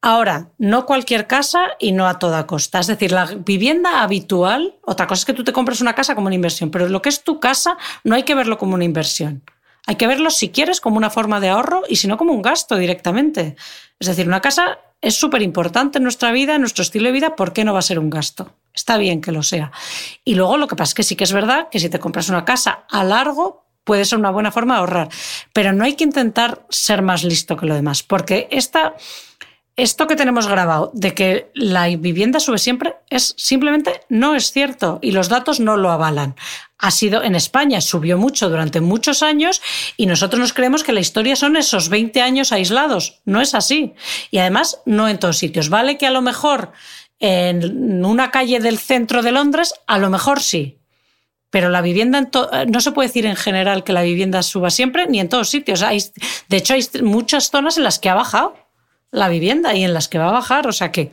Ahora, 0.00 0.48
no 0.58 0.84
cualquier 0.84 1.28
casa 1.28 1.60
y 1.78 1.92
no 1.92 2.08
a 2.08 2.18
toda 2.18 2.48
costa. 2.48 2.80
Es 2.80 2.88
decir, 2.88 3.12
la 3.12 3.26
vivienda 3.26 4.02
habitual, 4.02 4.74
otra 4.82 5.06
cosa 5.06 5.20
es 5.20 5.24
que 5.24 5.34
tú 5.34 5.44
te 5.44 5.52
compres 5.52 5.80
una 5.80 5.94
casa 5.94 6.16
como 6.16 6.26
una 6.26 6.34
inversión, 6.34 6.72
pero 6.72 6.88
lo 6.88 7.00
que 7.00 7.08
es 7.10 7.22
tu 7.22 7.38
casa 7.38 7.78
no 8.02 8.16
hay 8.16 8.24
que 8.24 8.34
verlo 8.34 8.58
como 8.58 8.74
una 8.74 8.84
inversión. 8.84 9.44
Hay 9.86 9.96
que 9.96 10.06
verlo 10.06 10.30
si 10.30 10.50
quieres 10.50 10.80
como 10.80 10.96
una 10.96 11.10
forma 11.10 11.40
de 11.40 11.48
ahorro 11.48 11.82
y 11.88 11.96
si 11.96 12.06
no 12.06 12.16
como 12.16 12.32
un 12.32 12.42
gasto 12.42 12.76
directamente. 12.76 13.56
Es 13.98 14.06
decir, 14.06 14.26
una 14.26 14.40
casa 14.40 14.78
es 15.00 15.16
súper 15.16 15.42
importante 15.42 15.98
en 15.98 16.04
nuestra 16.04 16.30
vida, 16.30 16.54
en 16.54 16.60
nuestro 16.60 16.82
estilo 16.82 17.06
de 17.06 17.12
vida, 17.12 17.34
¿por 17.34 17.52
qué 17.52 17.64
no 17.64 17.72
va 17.72 17.80
a 17.80 17.82
ser 17.82 17.98
un 17.98 18.08
gasto? 18.08 18.54
Está 18.72 18.96
bien 18.96 19.20
que 19.20 19.32
lo 19.32 19.42
sea. 19.42 19.72
Y 20.24 20.36
luego 20.36 20.56
lo 20.56 20.68
que 20.68 20.76
pasa 20.76 20.90
es 20.90 20.94
que 20.94 21.02
sí 21.02 21.16
que 21.16 21.24
es 21.24 21.32
verdad 21.32 21.68
que 21.70 21.80
si 21.80 21.88
te 21.88 21.98
compras 21.98 22.28
una 22.28 22.44
casa 22.44 22.84
a 22.88 23.02
largo, 23.02 23.66
puede 23.84 24.04
ser 24.04 24.18
una 24.20 24.30
buena 24.30 24.52
forma 24.52 24.74
de 24.74 24.80
ahorrar. 24.80 25.08
Pero 25.52 25.72
no 25.72 25.84
hay 25.84 25.94
que 25.94 26.04
intentar 26.04 26.64
ser 26.70 27.02
más 27.02 27.24
listo 27.24 27.56
que 27.56 27.66
lo 27.66 27.74
demás, 27.74 28.04
porque 28.04 28.46
esta, 28.52 28.94
esto 29.76 30.06
que 30.06 30.16
tenemos 30.16 30.46
grabado 30.46 30.92
de 30.94 31.14
que 31.14 31.50
la 31.54 31.88
vivienda 31.88 32.38
sube 32.38 32.58
siempre 32.58 32.94
es 33.10 33.34
simplemente 33.36 34.02
no 34.08 34.36
es 34.36 34.52
cierto 34.52 35.00
y 35.02 35.10
los 35.10 35.28
datos 35.28 35.58
no 35.58 35.76
lo 35.76 35.90
avalan. 35.90 36.36
Ha 36.84 36.90
sido 36.90 37.22
en 37.22 37.36
España, 37.36 37.80
subió 37.80 38.18
mucho 38.18 38.50
durante 38.50 38.80
muchos 38.80 39.22
años 39.22 39.62
y 39.96 40.06
nosotros 40.06 40.40
nos 40.40 40.52
creemos 40.52 40.82
que 40.82 40.92
la 40.92 40.98
historia 40.98 41.36
son 41.36 41.56
esos 41.56 41.88
20 41.88 42.20
años 42.20 42.50
aislados. 42.50 43.20
No 43.24 43.40
es 43.40 43.54
así. 43.54 43.94
Y 44.32 44.38
además, 44.38 44.80
no 44.84 45.08
en 45.08 45.20
todos 45.20 45.38
sitios. 45.38 45.68
Vale 45.68 45.96
que 45.96 46.08
a 46.08 46.10
lo 46.10 46.22
mejor 46.22 46.72
en 47.20 48.04
una 48.04 48.32
calle 48.32 48.58
del 48.58 48.78
centro 48.80 49.22
de 49.22 49.30
Londres, 49.30 49.74
a 49.86 49.98
lo 49.98 50.10
mejor 50.10 50.40
sí. 50.40 50.80
Pero 51.50 51.68
la 51.68 51.82
vivienda, 51.82 52.28
no 52.66 52.80
se 52.80 52.90
puede 52.90 53.08
decir 53.08 53.26
en 53.26 53.36
general 53.36 53.84
que 53.84 53.92
la 53.92 54.02
vivienda 54.02 54.42
suba 54.42 54.70
siempre, 54.70 55.06
ni 55.06 55.20
en 55.20 55.28
todos 55.28 55.50
sitios. 55.50 55.82
Hay, 55.82 56.02
de 56.48 56.56
hecho, 56.56 56.74
hay 56.74 56.84
muchas 57.02 57.50
zonas 57.50 57.76
en 57.76 57.84
las 57.84 58.00
que 58.00 58.08
ha 58.08 58.14
bajado 58.14 58.56
la 59.12 59.28
vivienda 59.28 59.72
y 59.74 59.84
en 59.84 59.94
las 59.94 60.08
que 60.08 60.18
va 60.18 60.30
a 60.30 60.32
bajar. 60.32 60.66
O 60.66 60.72
sea 60.72 60.90
que 60.90 61.12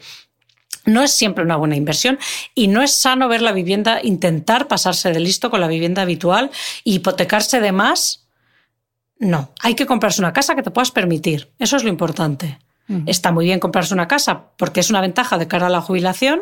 no 0.86 1.04
es 1.04 1.12
siempre 1.12 1.44
una 1.44 1.58
buena 1.58 1.76
inversión 1.76 2.20
y 2.56 2.68
no 2.68 2.82
es 2.82 2.92
sano 2.92 3.28
ver 3.28 3.42
la 3.42 3.52
vivienda, 3.52 4.00
intentar 4.04 4.68
pasarse 4.68 5.12
de 5.12 5.20
listo 5.20 5.50
con 5.50 5.62
la 5.62 5.68
vivienda 5.68 6.02
habitual 6.02 6.52
y 6.84 6.96
hipotecarse 6.96 7.60
de 7.60 7.72
más. 7.72 8.28
No, 9.18 9.52
hay 9.62 9.76
que 9.76 9.86
comprarse 9.86 10.22
una 10.22 10.34
casa 10.34 10.56
que 10.56 10.64
te 10.64 10.72
puedas 10.72 10.92
permitir. 10.92 11.50
Eso 11.60 11.78
es 11.78 11.84
lo 11.84 11.90
importante. 11.90 12.60
Está 13.06 13.32
muy 13.32 13.46
bien 13.46 13.60
comprarse 13.60 13.94
una 13.94 14.08
casa 14.08 14.46
porque 14.58 14.80
es 14.80 14.90
una 14.90 15.02
ventaja 15.02 15.38
de 15.38 15.48
cara 15.48 15.68
a 15.68 15.70
la 15.70 15.82
jubilación, 15.82 16.42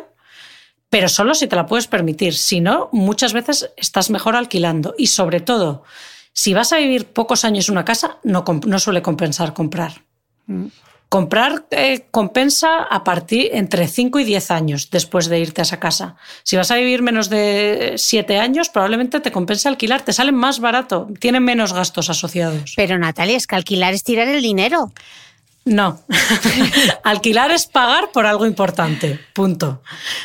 pero 0.88 1.10
solo 1.10 1.34
si 1.34 1.46
te 1.46 1.56
la 1.56 1.66
puedes 1.66 1.88
permitir. 1.88 2.34
Si 2.34 2.62
no, 2.62 2.88
muchas 2.90 3.34
veces 3.34 3.70
estás 3.76 4.08
mejor 4.08 4.34
alquilando. 4.34 4.94
Y 4.96 5.08
sobre 5.08 5.40
todo, 5.40 5.84
si 6.32 6.54
vas 6.54 6.72
a 6.72 6.78
vivir 6.78 7.04
pocos 7.06 7.44
años 7.44 7.68
en 7.68 7.72
una 7.72 7.84
casa, 7.84 8.16
no, 8.22 8.44
no 8.66 8.78
suele 8.78 9.02
compensar 9.02 9.52
comprar. 9.52 10.04
Comprar 11.08 11.64
eh, 11.70 12.06
compensa 12.10 12.82
a 12.82 13.02
partir 13.02 13.50
entre 13.52 13.88
5 13.88 14.20
y 14.20 14.24
10 14.24 14.50
años 14.50 14.90
después 14.90 15.28
de 15.28 15.38
irte 15.38 15.62
a 15.62 15.64
esa 15.64 15.80
casa. 15.80 16.16
Si 16.42 16.56
vas 16.56 16.70
a 16.70 16.76
vivir 16.76 17.00
menos 17.00 17.30
de 17.30 17.94
7 17.96 18.38
años, 18.38 18.68
probablemente 18.68 19.20
te 19.20 19.32
compensa 19.32 19.70
alquilar, 19.70 20.02
te 20.02 20.12
sale 20.12 20.32
más 20.32 20.60
barato, 20.60 21.08
tiene 21.18 21.40
menos 21.40 21.72
gastos 21.72 22.10
asociados. 22.10 22.74
Pero 22.76 22.98
Natalia, 22.98 23.36
es 23.36 23.46
que 23.46 23.56
alquilar 23.56 23.94
es 23.94 24.04
tirar 24.04 24.28
el 24.28 24.42
dinero. 24.42 24.92
No. 25.68 26.00
alquilar 27.04 27.50
es 27.50 27.66
pagar 27.66 28.10
por 28.12 28.26
algo 28.26 28.46
importante, 28.46 29.20
punto. 29.34 29.82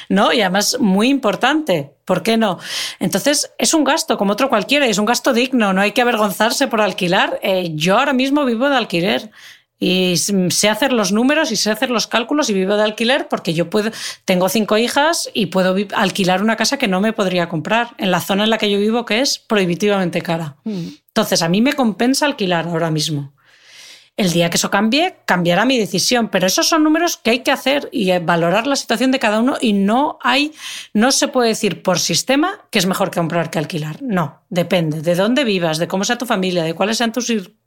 ¿No? 0.09 0.31
Y 0.31 0.41
además 0.41 0.77
muy 0.79 1.09
importante. 1.09 1.91
¿Por 2.05 2.23
qué 2.23 2.37
no? 2.37 2.59
Entonces, 2.99 3.51
es 3.57 3.73
un 3.73 3.83
gasto 3.83 4.17
como 4.17 4.33
otro 4.33 4.49
cualquiera, 4.49 4.87
es 4.87 4.97
un 4.97 5.05
gasto 5.05 5.31
digno, 5.33 5.71
no 5.71 5.81
hay 5.81 5.91
que 5.91 6.01
avergonzarse 6.01 6.67
por 6.67 6.81
alquilar. 6.81 7.39
Eh, 7.41 7.71
yo 7.75 7.97
ahora 7.97 8.13
mismo 8.13 8.43
vivo 8.45 8.69
de 8.69 8.75
alquiler. 8.75 9.31
Y 9.85 10.15
sé 10.15 10.69
hacer 10.69 10.93
los 10.93 11.11
números 11.11 11.51
y 11.51 11.57
sé 11.57 11.69
hacer 11.69 11.89
los 11.89 12.07
cálculos 12.07 12.49
y 12.49 12.53
vivo 12.53 12.77
de 12.77 12.83
alquiler 12.83 13.27
porque 13.27 13.53
yo 13.53 13.69
puedo, 13.69 13.91
tengo 14.23 14.47
cinco 14.47 14.77
hijas 14.77 15.29
y 15.33 15.47
puedo 15.47 15.75
alquilar 15.93 16.41
una 16.41 16.55
casa 16.55 16.77
que 16.77 16.87
no 16.87 17.01
me 17.01 17.11
podría 17.11 17.49
comprar 17.49 17.89
en 17.97 18.09
la 18.09 18.21
zona 18.21 18.45
en 18.45 18.49
la 18.49 18.57
que 18.57 18.71
yo 18.71 18.79
vivo 18.79 19.03
que 19.03 19.19
es 19.19 19.39
prohibitivamente 19.39 20.21
cara. 20.21 20.55
Mm. 20.63 20.87
Entonces, 21.07 21.41
a 21.41 21.49
mí 21.49 21.59
me 21.59 21.73
compensa 21.73 22.25
alquilar 22.25 22.65
ahora 22.65 22.91
mismo. 22.91 23.33
El 24.15 24.31
día 24.31 24.49
que 24.49 24.55
eso 24.55 24.71
cambie, 24.71 25.17
cambiará 25.25 25.65
mi 25.65 25.77
decisión, 25.77 26.29
pero 26.29 26.47
esos 26.47 26.69
son 26.69 26.85
números 26.85 27.17
que 27.17 27.31
hay 27.31 27.39
que 27.39 27.51
hacer 27.51 27.89
y 27.91 28.17
valorar 28.19 28.67
la 28.67 28.77
situación 28.77 29.11
de 29.11 29.19
cada 29.19 29.41
uno 29.41 29.57
y 29.59 29.73
no 29.73 30.17
hay, 30.21 30.53
no 30.93 31.11
se 31.11 31.27
puede 31.27 31.49
decir 31.49 31.83
por 31.83 31.99
sistema 31.99 32.61
que 32.69 32.79
es 32.79 32.85
mejor 32.85 33.11
comprar 33.11 33.49
que 33.49 33.59
alquilar. 33.59 34.01
No, 34.01 34.43
depende 34.49 35.01
de 35.01 35.15
dónde 35.15 35.43
vivas, 35.43 35.77
de 35.77 35.89
cómo 35.89 36.05
sea 36.05 36.17
tu 36.17 36.25
familia, 36.25 36.63
de 36.63 36.73
cuáles 36.73 36.99
sean 36.99 37.11
tus 37.11 37.25
circunstancias. 37.25 37.62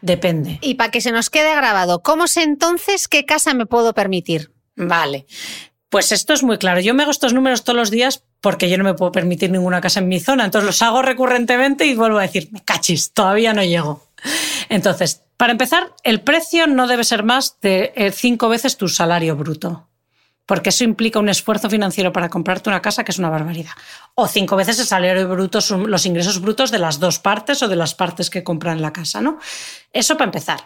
Depende. 0.00 0.58
Y 0.62 0.74
para 0.74 0.90
que 0.90 1.00
se 1.00 1.12
nos 1.12 1.30
quede 1.30 1.54
grabado, 1.54 2.02
¿cómo 2.02 2.26
sé 2.26 2.42
entonces 2.42 3.08
qué 3.08 3.24
casa 3.24 3.54
me 3.54 3.66
puedo 3.66 3.94
permitir? 3.94 4.52
Vale. 4.76 5.26
Pues 5.88 6.12
esto 6.12 6.34
es 6.34 6.42
muy 6.42 6.58
claro. 6.58 6.80
Yo 6.80 6.94
me 6.94 7.02
hago 7.02 7.12
estos 7.12 7.32
números 7.32 7.64
todos 7.64 7.76
los 7.76 7.90
días 7.90 8.22
porque 8.40 8.68
yo 8.68 8.78
no 8.78 8.84
me 8.84 8.94
puedo 8.94 9.10
permitir 9.10 9.50
ninguna 9.50 9.80
casa 9.80 10.00
en 10.00 10.08
mi 10.08 10.20
zona. 10.20 10.44
Entonces 10.44 10.66
los 10.66 10.82
hago 10.82 11.02
recurrentemente 11.02 11.86
y 11.86 11.94
vuelvo 11.94 12.18
a 12.18 12.22
decir, 12.22 12.48
me 12.52 12.62
cachis, 12.62 13.12
todavía 13.12 13.52
no 13.54 13.64
llego. 13.64 14.06
Entonces, 14.68 15.22
para 15.36 15.52
empezar, 15.52 15.92
el 16.02 16.20
precio 16.20 16.66
no 16.66 16.86
debe 16.86 17.04
ser 17.04 17.22
más 17.22 17.58
de 17.60 17.92
eh, 17.96 18.12
cinco 18.12 18.48
veces 18.48 18.76
tu 18.76 18.88
salario 18.88 19.36
bruto 19.36 19.88
porque 20.48 20.70
eso 20.70 20.82
implica 20.82 21.18
un 21.18 21.28
esfuerzo 21.28 21.68
financiero 21.68 22.10
para 22.10 22.30
comprarte 22.30 22.70
una 22.70 22.80
casa 22.80 23.04
que 23.04 23.12
es 23.12 23.18
una 23.18 23.28
barbaridad. 23.28 23.72
O 24.14 24.26
cinco 24.26 24.56
veces 24.56 24.78
el 24.78 24.86
salario 24.86 25.28
bruto, 25.28 25.58
los 25.86 26.06
ingresos 26.06 26.40
brutos 26.40 26.70
de 26.70 26.78
las 26.78 26.98
dos 26.98 27.18
partes 27.18 27.62
o 27.62 27.68
de 27.68 27.76
las 27.76 27.94
partes 27.94 28.30
que 28.30 28.42
compran 28.42 28.80
la 28.80 28.90
casa, 28.90 29.20
¿no? 29.20 29.38
Eso 29.92 30.14
para 30.14 30.24
empezar. 30.24 30.60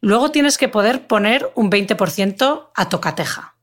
Luego 0.00 0.30
tienes 0.30 0.56
que 0.56 0.68
poder 0.68 1.06
poner 1.06 1.52
un 1.54 1.70
20% 1.70 2.68
a 2.74 2.88
tocateja. 2.88 3.56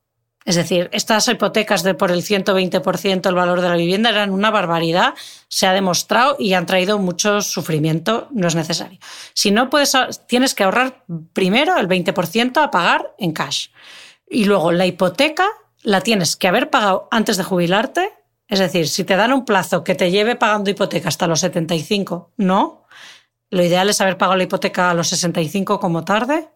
Es 0.45 0.55
decir, 0.55 0.89
estas 0.93 1.27
hipotecas 1.27 1.81
de 1.81 1.95
por 1.95 2.11
el 2.11 2.21
120% 2.21 3.27
el 3.27 3.35
valor 3.35 3.61
de 3.61 3.69
la 3.69 3.75
vivienda 3.75 4.11
eran 4.11 4.29
una 4.29 4.51
barbaridad, 4.51 5.15
se 5.47 5.65
ha 5.65 5.73
demostrado 5.73 6.35
y 6.37 6.53
han 6.53 6.67
traído 6.67 6.99
mucho 6.99 7.41
sufrimiento, 7.41 8.27
no 8.29 8.47
es 8.47 8.53
necesario. 8.53 8.99
Si 9.33 9.49
no 9.49 9.71
puedes, 9.71 9.97
tienes 10.27 10.53
que 10.53 10.65
ahorrar 10.65 11.03
primero 11.33 11.77
el 11.77 11.87
20% 11.87 12.61
a 12.61 12.69
pagar 12.69 13.15
en 13.17 13.31
cash. 13.31 13.69
Y 14.29 14.45
luego 14.45 14.71
la 14.71 14.85
hipoteca 14.85 15.47
la 15.83 16.01
tienes 16.01 16.35
que 16.35 16.47
haber 16.47 16.69
pagado 16.69 17.07
antes 17.11 17.37
de 17.37 17.43
jubilarte. 17.43 18.11
Es 18.47 18.59
decir, 18.59 18.87
si 18.87 19.03
te 19.03 19.15
dan 19.15 19.33
un 19.33 19.45
plazo 19.45 19.83
que 19.83 19.95
te 19.95 20.11
lleve 20.11 20.35
pagando 20.35 20.69
hipoteca 20.69 21.09
hasta 21.09 21.27
los 21.27 21.41
75, 21.41 22.31
no. 22.37 22.85
Lo 23.49 23.63
ideal 23.63 23.89
es 23.89 24.01
haber 24.01 24.17
pagado 24.17 24.37
la 24.37 24.43
hipoteca 24.43 24.89
a 24.89 24.93
los 24.93 25.09
65 25.09 25.79
como 25.79 26.03
tarde. 26.03 26.47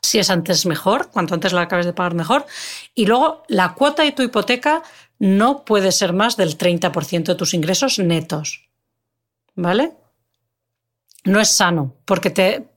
Si 0.00 0.18
es 0.18 0.30
antes, 0.30 0.66
mejor. 0.66 1.10
Cuanto 1.10 1.34
antes 1.34 1.52
la 1.52 1.62
acabes 1.62 1.86
de 1.86 1.92
pagar, 1.92 2.14
mejor. 2.14 2.46
Y 2.94 3.06
luego, 3.06 3.42
la 3.48 3.74
cuota 3.74 4.02
de 4.02 4.12
tu 4.12 4.22
hipoteca 4.22 4.82
no 5.18 5.64
puede 5.64 5.92
ser 5.92 6.12
más 6.12 6.36
del 6.36 6.56
30% 6.56 7.24
de 7.24 7.34
tus 7.34 7.54
ingresos 7.54 7.98
netos. 7.98 8.68
¿Vale? 9.54 9.94
No 11.24 11.40
es 11.40 11.50
sano, 11.50 11.96
porque 12.04 12.30
te, 12.30 12.68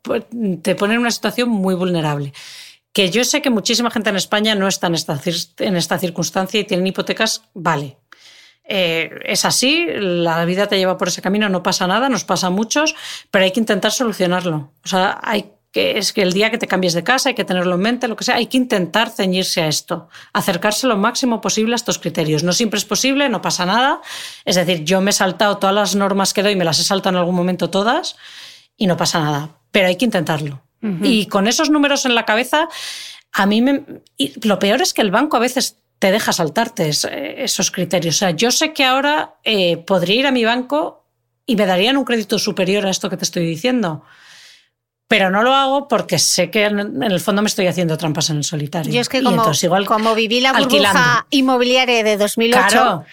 te 0.61 0.75
pone 0.75 0.95
en 0.95 1.01
una 1.01 1.11
situación 1.11 1.49
muy 1.49 1.75
vulnerable 1.75 2.33
que 2.93 3.09
yo 3.09 3.23
sé 3.23 3.41
que 3.41 3.49
muchísima 3.49 3.91
gente 3.91 4.09
en 4.09 4.15
España 4.15 4.55
no 4.55 4.67
está 4.67 4.87
en 4.87 4.95
esta, 4.95 5.99
circunstancia 5.99 6.59
y 6.59 6.63
tienen 6.63 6.87
hipotecas, 6.87 7.43
vale. 7.53 7.97
Eh, 8.63 9.09
es 9.25 9.45
así, 9.45 9.87
la 9.95 10.45
vida 10.45 10.67
te 10.67 10.77
lleva 10.77 10.97
por 10.97 11.07
ese 11.07 11.21
camino, 11.21 11.49
no 11.49 11.63
pasa 11.63 11.87
nada, 11.87 12.09
nos 12.09 12.23
pasa 12.23 12.47
a 12.47 12.51
muchos, 12.51 12.95
pero 13.31 13.45
hay 13.45 13.51
que 13.51 13.59
intentar 13.59 13.91
solucionarlo. 13.91 14.73
O 14.83 14.87
sea, 14.87 15.19
es 15.73 16.13
que 16.13 16.21
el 16.21 16.33
día 16.33 16.49
que 16.49 16.57
te 16.57 16.67
cambies 16.67 16.93
de 16.93 17.03
casa 17.03 17.29
hay 17.29 17.35
que 17.35 17.45
tenerlo 17.45 17.75
en 17.75 17.81
mente, 17.81 18.07
lo 18.07 18.15
que 18.15 18.23
sea, 18.23 18.35
hay 18.35 18.47
que 18.47 18.57
intentar 18.57 19.09
ceñirse 19.09 19.61
a 19.61 19.67
esto, 19.67 20.09
acercarse 20.33 20.87
lo 20.87 20.97
máximo 20.97 21.41
posible 21.41 21.73
a 21.73 21.75
estos 21.75 21.99
criterios. 21.99 22.43
No 22.43 22.53
siempre 22.53 22.79
es 22.79 22.85
posible, 22.85 23.29
no 23.29 23.41
pasa 23.41 23.65
nada. 23.65 24.01
Es 24.45 24.55
decir, 24.55 24.83
yo 24.83 25.01
me 25.01 25.11
he 25.11 25.13
saltado 25.13 25.57
todas 25.57 25.75
las 25.75 25.95
normas 25.95 26.33
que 26.33 26.43
doy, 26.43 26.55
me 26.55 26.65
las 26.65 26.79
he 26.79 26.83
saltado 26.83 27.15
en 27.15 27.19
algún 27.19 27.35
momento 27.35 27.69
todas 27.69 28.15
y 28.77 28.87
no 28.87 28.97
pasa 28.97 29.19
nada, 29.19 29.49
pero 29.71 29.87
hay 29.87 29.95
que 29.95 30.05
intentarlo. 30.05 30.61
Y 30.81 31.25
con 31.25 31.47
esos 31.47 31.69
números 31.69 32.05
en 32.05 32.15
la 32.15 32.25
cabeza, 32.25 32.69
a 33.33 33.45
mí 33.45 33.63
lo 34.43 34.59
peor 34.59 34.81
es 34.81 34.93
que 34.93 35.01
el 35.01 35.11
banco 35.11 35.35
a 35.35 35.41
veces 35.41 35.77
te 35.99 36.11
deja 36.11 36.31
saltarte 36.31 36.89
esos 36.89 37.71
criterios. 37.71 38.15
O 38.15 38.19
sea, 38.19 38.31
yo 38.31 38.51
sé 38.51 38.71
que 38.71 38.85
ahora 38.85 39.35
eh, 39.43 39.77
podría 39.77 40.15
ir 40.15 40.27
a 40.27 40.31
mi 40.31 40.45
banco 40.45 41.05
y 41.45 41.57
me 41.57 41.65
darían 41.65 41.97
un 41.97 42.05
crédito 42.05 42.39
superior 42.39 42.85
a 42.85 42.89
esto 42.89 43.09
que 43.09 43.17
te 43.17 43.25
estoy 43.25 43.45
diciendo 43.45 44.03
pero 45.09 45.31
no 45.31 45.41
lo 45.41 45.55
hago 45.55 45.87
porque 45.87 46.19
sé 46.19 46.51
que 46.51 46.65
en 46.65 47.01
el 47.01 47.19
fondo 47.19 47.41
me 47.41 47.47
estoy 47.47 47.65
haciendo 47.65 47.97
trampas 47.97 48.29
en 48.29 48.37
el 48.37 48.43
solitario. 48.43 48.93
Yo 48.93 49.01
es 49.01 49.09
que 49.09 49.23
como, 49.23 49.43
igual 49.59 49.87
como 49.87 50.13
viví 50.13 50.39
la 50.39 50.53
burbuja 50.53 51.25
inmobiliaria 51.31 52.03
de 52.03 52.15
2008, 52.15 53.05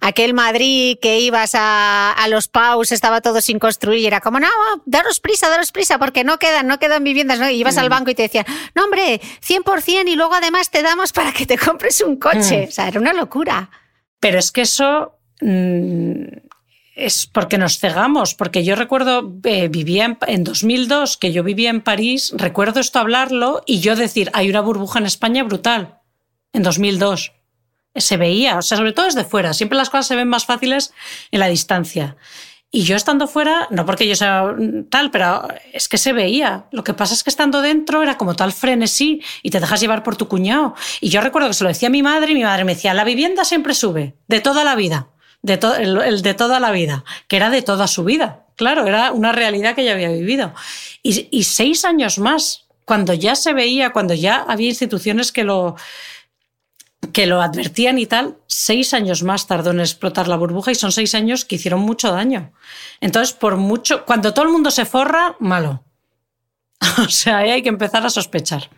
aquel 0.00 0.34
Madrid 0.34 0.98
que 1.00 1.20
ibas 1.20 1.52
a, 1.54 2.14
los 2.28 2.48
PAUs, 2.48 2.92
estaba 2.92 3.22
todo 3.22 3.40
sin 3.40 3.58
construir 3.58 4.00
y 4.00 4.06
era 4.06 4.20
como, 4.20 4.38
no, 4.38 4.48
daros 4.84 5.20
prisa, 5.20 5.48
daros 5.48 5.72
prisa, 5.72 5.98
porque 5.98 6.22
no 6.22 6.38
quedan, 6.38 6.66
no 6.66 6.78
quedan 6.78 7.02
viviendas. 7.02 7.38
¿no? 7.38 7.48
Y 7.48 7.54
ibas 7.54 7.78
al 7.78 7.86
mm. 7.86 7.92
banco 7.92 8.10
y 8.10 8.14
te 8.14 8.24
decían, 8.24 8.44
no, 8.74 8.84
hombre, 8.84 9.18
100% 9.40 10.06
y 10.06 10.16
luego 10.16 10.34
además 10.34 10.68
te 10.68 10.82
damos 10.82 11.14
para 11.14 11.32
que 11.32 11.46
te 11.46 11.56
compres 11.56 12.02
un 12.02 12.16
coche. 12.16 12.66
Mm. 12.66 12.68
O 12.68 12.72
sea, 12.72 12.88
era 12.88 13.00
una 13.00 13.14
locura. 13.14 13.70
Pero 14.20 14.38
es 14.38 14.52
que 14.52 14.60
eso... 14.60 15.14
Mm, 15.40 16.47
es 16.98 17.28
porque 17.28 17.58
nos 17.58 17.78
cegamos, 17.78 18.34
porque 18.34 18.64
yo 18.64 18.74
recuerdo, 18.74 19.32
eh, 19.44 19.68
vivía 19.68 20.18
en, 20.26 20.44
2002, 20.44 21.16
que 21.16 21.32
yo 21.32 21.44
vivía 21.44 21.70
en 21.70 21.80
París, 21.80 22.32
recuerdo 22.36 22.80
esto 22.80 22.98
hablarlo 22.98 23.62
y 23.66 23.78
yo 23.80 23.94
decir, 23.94 24.30
hay 24.34 24.50
una 24.50 24.60
burbuja 24.60 24.98
en 24.98 25.06
España 25.06 25.44
brutal, 25.44 26.00
en 26.52 26.64
2002. 26.64 27.32
Se 27.94 28.16
veía, 28.16 28.58
o 28.58 28.62
sea, 28.62 28.76
sobre 28.76 28.92
todo 28.92 29.06
desde 29.06 29.24
fuera, 29.24 29.54
siempre 29.54 29.78
las 29.78 29.90
cosas 29.90 30.08
se 30.08 30.16
ven 30.16 30.28
más 30.28 30.44
fáciles 30.44 30.92
en 31.30 31.40
la 31.40 31.46
distancia. 31.46 32.16
Y 32.70 32.82
yo 32.82 32.96
estando 32.96 33.28
fuera, 33.28 33.68
no 33.70 33.86
porque 33.86 34.06
yo 34.06 34.14
sea 34.14 34.54
tal, 34.90 35.10
pero 35.10 35.48
es 35.72 35.88
que 35.88 35.96
se 35.96 36.12
veía. 36.12 36.66
Lo 36.70 36.84
que 36.84 36.92
pasa 36.92 37.14
es 37.14 37.24
que 37.24 37.30
estando 37.30 37.62
dentro 37.62 38.02
era 38.02 38.18
como 38.18 38.36
tal 38.36 38.52
frenesí 38.52 39.22
y 39.42 39.50
te 39.50 39.58
dejas 39.58 39.80
llevar 39.80 40.02
por 40.02 40.16
tu 40.16 40.28
cuñado. 40.28 40.74
Y 41.00 41.08
yo 41.08 41.22
recuerdo 41.22 41.48
que 41.48 41.54
se 41.54 41.64
lo 41.64 41.68
decía 41.68 41.88
a 41.88 41.92
mi 41.92 42.02
madre 42.02 42.32
y 42.32 42.34
mi 42.34 42.42
madre 42.42 42.64
me 42.64 42.74
decía, 42.74 42.92
la 42.92 43.04
vivienda 43.04 43.44
siempre 43.44 43.72
sube, 43.72 44.16
de 44.26 44.40
toda 44.40 44.64
la 44.64 44.74
vida 44.74 45.08
de 45.42 45.58
el, 45.78 46.22
de 46.22 46.34
toda 46.34 46.60
la 46.60 46.70
vida, 46.70 47.04
que 47.28 47.36
era 47.36 47.50
de 47.50 47.62
toda 47.62 47.86
su 47.86 48.04
vida. 48.04 48.44
Claro, 48.56 48.86
era 48.86 49.12
una 49.12 49.32
realidad 49.32 49.74
que 49.74 49.82
ella 49.82 49.92
había 49.92 50.10
vivido. 50.10 50.52
Y, 51.02 51.44
seis 51.44 51.84
años 51.84 52.18
más 52.18 52.66
cuando 52.84 53.12
ya 53.14 53.36
se 53.36 53.52
veía, 53.52 53.90
cuando 53.90 54.14
ya 54.14 54.44
había 54.48 54.68
instituciones 54.68 55.30
que 55.30 55.44
lo, 55.44 55.76
que 57.12 57.26
lo 57.26 57.40
advertían 57.40 57.98
y 57.98 58.06
tal, 58.06 58.38
seis 58.46 58.94
años 58.94 59.22
más 59.22 59.46
tardó 59.46 59.70
en 59.70 59.80
explotar 59.80 60.26
la 60.26 60.36
burbuja 60.36 60.72
y 60.72 60.74
son 60.74 60.90
seis 60.90 61.14
años 61.14 61.44
que 61.44 61.56
hicieron 61.56 61.80
mucho 61.80 62.10
daño. 62.10 62.52
Entonces, 63.00 63.34
por 63.34 63.56
mucho, 63.56 64.04
cuando 64.04 64.32
todo 64.34 64.46
el 64.46 64.50
mundo 64.50 64.70
se 64.70 64.86
forra, 64.86 65.36
malo. 65.38 65.84
O 66.98 67.08
sea, 67.08 67.38
ahí 67.38 67.50
hay 67.50 67.62
que 67.62 67.68
empezar 67.68 68.04
a 68.04 68.10
sospechar. 68.10 68.70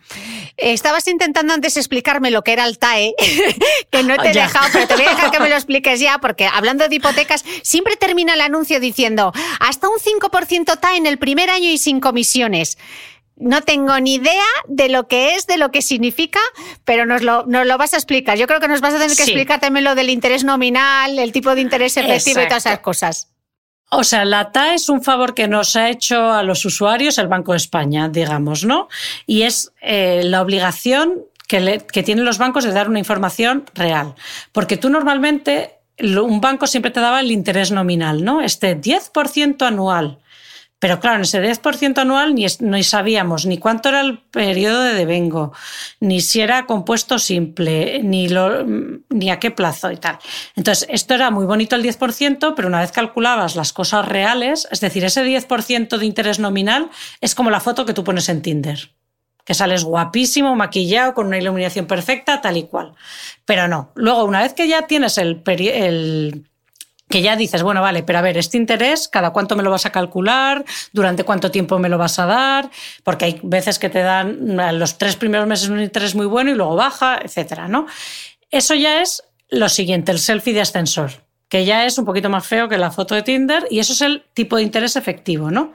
Estabas 0.57 1.07
intentando 1.07 1.53
antes 1.53 1.77
explicarme 1.77 2.31
lo 2.31 2.43
que 2.43 2.53
era 2.53 2.65
el 2.65 2.77
TAE, 2.77 3.13
que 3.91 4.03
no 4.03 4.15
te 4.17 4.29
he 4.29 4.33
Ya. 4.33 4.43
dejado, 4.43 4.67
pero 4.73 4.87
te 4.87 4.95
voy 4.95 5.05
a 5.05 5.09
dejar 5.09 5.31
que 5.31 5.39
me 5.39 5.49
lo 5.49 5.55
expliques 5.55 5.99
ya, 5.99 6.17
porque 6.19 6.47
hablando 6.47 6.87
de 6.87 6.95
hipotecas, 6.95 7.43
siempre 7.63 7.95
termina 7.95 8.33
el 8.33 8.41
anuncio 8.41 8.79
diciendo 8.79 9.31
hasta 9.59 9.87
un 9.89 9.97
5% 9.97 10.79
TAE 10.79 10.97
en 10.97 11.05
el 11.07 11.17
primer 11.17 11.49
año 11.49 11.69
y 11.69 11.77
sin 11.77 11.99
comisiones. 11.99 12.77
No 13.37 13.61
tengo 13.61 13.99
ni 13.99 14.15
idea 14.15 14.43
de 14.67 14.89
lo 14.89 15.07
que 15.07 15.33
es, 15.35 15.47
de 15.47 15.57
lo 15.57 15.71
que 15.71 15.81
significa, 15.81 16.39
pero 16.85 17.07
nos 17.07 17.23
lo, 17.23 17.45
nos 17.47 17.65
lo 17.65 17.77
vas 17.79 17.93
a 17.93 17.97
explicar. 17.97 18.37
Yo 18.37 18.45
creo 18.45 18.59
que 18.59 18.67
nos 18.67 18.81
vas 18.81 18.93
a 18.93 18.97
tener 18.99 19.09
que 19.17 19.23
Sí. 19.23 19.31
explicar 19.31 19.59
también 19.59 19.83
lo 19.83 19.95
del 19.95 20.11
interés 20.11 20.43
nominal, 20.43 21.17
el 21.17 21.31
tipo 21.31 21.55
de 21.55 21.61
interés 21.61 21.97
efectivo 21.97 22.41
y 22.41 22.45
todas 22.45 22.63
esas 22.63 22.73
Exacto. 22.73 22.83
cosas. 22.83 23.29
O 23.93 24.03
sea, 24.05 24.23
la 24.23 24.51
TAE 24.53 24.75
es 24.75 24.87
un 24.89 25.03
favor 25.03 25.33
que 25.33 25.47
nos 25.49 25.75
ha 25.75 25.89
hecho 25.89 26.31
a 26.31 26.43
los 26.43 26.63
usuarios 26.63 27.17
el 27.17 27.27
Banco 27.27 27.51
de 27.51 27.57
España, 27.57 28.07
digamos, 28.07 28.63
¿no? 28.63 28.87
Y 29.27 29.41
es 29.41 29.73
eh, 29.81 30.21
la 30.23 30.41
obligación 30.41 31.25
que, 31.47 31.59
le- 31.59 31.85
que 31.85 32.01
tienen 32.01 32.23
los 32.23 32.37
bancos 32.37 32.63
de 32.63 32.71
dar 32.71 32.87
una 32.89 32.99
información 32.99 33.65
real. 33.73 34.15
Porque 34.53 34.77
tú 34.77 34.89
normalmente, 34.89 35.79
un 35.99 36.39
banco 36.39 36.67
siempre 36.67 36.91
te 36.91 37.01
daba 37.01 37.19
el 37.19 37.31
interés 37.31 37.71
nominal, 37.71 38.23
¿no? 38.23 38.41
Este 38.41 38.79
10% 38.79 39.61
anual. 39.67 40.19
Pero 40.81 40.99
claro, 40.99 41.17
en 41.17 41.21
ese 41.21 41.39
10% 41.39 41.99
anual 41.99 42.33
ni, 42.33 42.83
sabíamos 42.83 43.45
ni 43.45 43.59
cuánto 43.59 43.89
era 43.89 44.01
el 44.01 44.17
periodo 44.17 44.81
de 44.81 44.95
devengo, 44.95 45.53
ni 45.99 46.21
si 46.21 46.41
era 46.41 46.65
compuesto 46.65 47.19
simple, 47.19 48.01
ni, 48.03 48.27
lo- 48.29 48.65
ni 49.09 49.29
a 49.29 49.37
qué 49.37 49.51
plazo 49.51 49.91
y 49.91 49.97
tal. 49.97 50.17
Entonces, 50.55 50.87
esto 50.89 51.13
era 51.13 51.29
muy 51.29 51.45
bonito 51.45 51.75
el 51.75 51.83
10%, 51.83 52.53
pero 52.55 52.67
una 52.67 52.79
vez 52.79 52.91
calculabas 52.91 53.55
las 53.55 53.73
cosas 53.73 54.07
reales, 54.07 54.67
es 54.71 54.79
decir, 54.79 55.05
ese 55.05 55.23
10% 55.23 55.99
de 55.99 56.05
interés 56.07 56.39
nominal 56.39 56.89
es 57.21 57.35
como 57.35 57.51
la 57.51 57.59
foto 57.59 57.85
que 57.85 57.93
tú 57.93 58.03
pones 58.03 58.27
en 58.29 58.41
Tinder. 58.41 58.89
Que 59.45 59.53
sales 59.53 59.83
guapísimo, 59.83 60.55
maquillado, 60.55 61.13
con 61.13 61.27
una 61.27 61.37
iluminación 61.37 61.85
perfecta, 61.85 62.41
tal 62.41 62.57
y 62.57 62.63
cual. 62.63 62.93
Pero 63.45 63.67
no. 63.67 63.91
Luego, 63.93 64.23
una 64.23 64.41
vez 64.41 64.53
que 64.53 64.67
ya 64.67 64.87
tienes 64.87 65.19
el, 65.19 65.43
peri- 65.43 65.71
el 65.73 66.47
que 67.11 67.21
ya 67.21 67.35
dices, 67.35 67.61
bueno, 67.61 67.81
vale, 67.81 68.01
pero 68.01 68.17
a 68.17 68.21
ver, 68.23 68.37
este 68.37 68.57
interés, 68.57 69.07
¿cada 69.07 69.29
cuánto 69.29 69.55
me 69.55 69.61
lo 69.61 69.69
vas 69.69 69.85
a 69.85 69.91
calcular? 69.91 70.65
¿Durante 70.91 71.23
cuánto 71.23 71.51
tiempo 71.51 71.77
me 71.77 71.89
lo 71.89 71.99
vas 71.99 72.17
a 72.17 72.25
dar? 72.25 72.71
Porque 73.03 73.25
hay 73.25 73.39
veces 73.43 73.77
que 73.77 73.89
te 73.89 73.99
dan 73.99 74.57
los 74.79 74.97
tres 74.97 75.15
primeros 75.15 75.45
meses 75.45 75.69
un 75.69 75.81
interés 75.81 76.15
muy 76.15 76.25
bueno 76.25 76.49
y 76.49 76.55
luego 76.55 76.75
baja, 76.75 77.19
etcétera, 77.23 77.67
¿no? 77.67 77.85
Eso 78.49 78.73
ya 78.73 79.01
es 79.01 79.23
lo 79.49 79.69
siguiente, 79.69 80.11
el 80.11 80.19
selfie 80.19 80.53
de 80.53 80.61
ascensor, 80.61 81.11
que 81.49 81.65
ya 81.65 81.85
es 81.85 81.97
un 81.97 82.05
poquito 82.05 82.29
más 82.29 82.47
feo 82.47 82.67
que 82.67 82.77
la 82.77 82.89
foto 82.89 83.13
de 83.13 83.21
Tinder 83.21 83.67
y 83.69 83.79
eso 83.79 83.93
es 83.93 84.01
el 84.01 84.23
tipo 84.33 84.55
de 84.55 84.63
interés 84.63 84.95
efectivo, 84.95 85.51
¿no? 85.51 85.73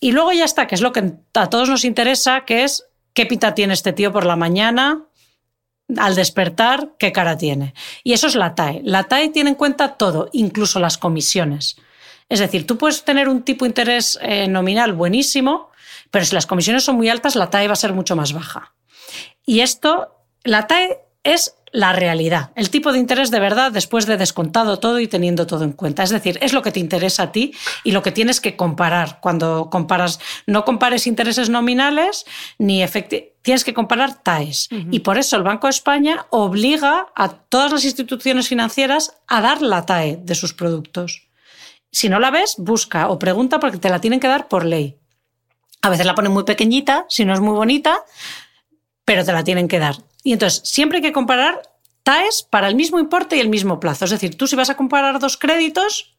Y 0.00 0.12
luego 0.12 0.32
ya 0.32 0.44
está, 0.44 0.66
que 0.66 0.74
es 0.74 0.80
lo 0.80 0.92
que 0.92 1.12
a 1.34 1.48
todos 1.48 1.68
nos 1.68 1.84
interesa, 1.84 2.44
que 2.44 2.64
es 2.64 2.84
qué 3.14 3.26
pinta 3.26 3.54
tiene 3.54 3.74
este 3.74 3.92
tío 3.92 4.12
por 4.12 4.26
la 4.26 4.36
mañana, 4.36 5.04
al 5.98 6.14
despertar, 6.14 6.90
qué 6.98 7.12
cara 7.12 7.36
tiene. 7.36 7.74
Y 8.04 8.12
eso 8.12 8.26
es 8.26 8.34
la 8.34 8.54
TAE. 8.54 8.80
La 8.84 9.04
TAE 9.04 9.28
tiene 9.28 9.50
en 9.50 9.56
cuenta 9.56 9.94
todo, 9.94 10.28
incluso 10.32 10.78
las 10.80 10.98
comisiones. 10.98 11.76
Es 12.28 12.40
decir, 12.40 12.66
tú 12.66 12.78
puedes 12.78 13.04
tener 13.04 13.28
un 13.28 13.42
tipo 13.42 13.64
de 13.64 13.70
interés 13.70 14.18
eh, 14.22 14.48
nominal 14.48 14.92
buenísimo, 14.92 15.70
pero 16.10 16.24
si 16.24 16.34
las 16.34 16.46
comisiones 16.46 16.84
son 16.84 16.96
muy 16.96 17.08
altas, 17.08 17.36
la 17.36 17.50
TAE 17.50 17.66
va 17.66 17.74
a 17.74 17.76
ser 17.76 17.92
mucho 17.92 18.16
más 18.16 18.32
baja. 18.32 18.74
Y 19.44 19.60
esto, 19.60 20.16
la 20.44 20.66
TAE 20.66 21.00
es 21.24 21.56
la 21.72 21.94
realidad, 21.94 22.50
el 22.54 22.68
tipo 22.68 22.92
de 22.92 22.98
interés 22.98 23.30
de 23.30 23.40
verdad 23.40 23.72
después 23.72 24.04
de 24.04 24.18
descontado 24.18 24.78
todo 24.78 25.00
y 25.00 25.08
teniendo 25.08 25.46
todo 25.46 25.64
en 25.64 25.72
cuenta. 25.72 26.02
Es 26.02 26.10
decir, 26.10 26.38
es 26.42 26.52
lo 26.52 26.60
que 26.60 26.70
te 26.70 26.80
interesa 26.80 27.24
a 27.24 27.32
ti 27.32 27.54
y 27.82 27.92
lo 27.92 28.02
que 28.02 28.12
tienes 28.12 28.40
que 28.42 28.56
comparar 28.56 29.18
cuando 29.20 29.70
comparas. 29.70 30.20
No 30.46 30.66
compares 30.66 31.06
intereses 31.06 31.48
nominales 31.48 32.26
ni 32.58 32.82
efectivos. 32.82 33.32
Tienes 33.40 33.64
que 33.64 33.74
comparar 33.74 34.22
TAEs. 34.22 34.68
Y 34.92 35.00
por 35.00 35.18
eso 35.18 35.36
el 35.36 35.42
Banco 35.42 35.66
de 35.66 35.72
España 35.72 36.26
obliga 36.30 37.08
a 37.16 37.28
todas 37.28 37.72
las 37.72 37.84
instituciones 37.84 38.46
financieras 38.46 39.16
a 39.26 39.40
dar 39.40 39.62
la 39.62 39.84
TAE 39.84 40.16
de 40.22 40.36
sus 40.36 40.54
productos. 40.54 41.26
Si 41.90 42.08
no 42.08 42.20
la 42.20 42.30
ves, 42.30 42.54
busca 42.58 43.08
o 43.08 43.18
pregunta 43.18 43.58
porque 43.58 43.78
te 43.78 43.88
la 43.88 44.00
tienen 44.00 44.20
que 44.20 44.28
dar 44.28 44.46
por 44.46 44.64
ley. 44.64 44.96
A 45.80 45.90
veces 45.90 46.06
la 46.06 46.14
ponen 46.14 46.30
muy 46.30 46.44
pequeñita, 46.44 47.04
si 47.08 47.24
no 47.24 47.34
es 47.34 47.40
muy 47.40 47.54
bonita, 47.54 48.04
pero 49.04 49.24
te 49.24 49.32
la 49.32 49.42
tienen 49.42 49.66
que 49.66 49.80
dar. 49.80 49.96
Y 50.22 50.32
entonces, 50.32 50.62
siempre 50.64 50.98
hay 50.98 51.02
que 51.02 51.12
comparar 51.12 51.62
TAEs 52.02 52.42
para 52.48 52.68
el 52.68 52.74
mismo 52.74 52.98
importe 52.98 53.36
y 53.36 53.40
el 53.40 53.48
mismo 53.48 53.80
plazo. 53.80 54.04
Es 54.04 54.10
decir, 54.10 54.36
tú 54.36 54.46
si 54.46 54.56
vas 54.56 54.70
a 54.70 54.76
comparar 54.76 55.18
dos 55.18 55.36
créditos, 55.36 56.16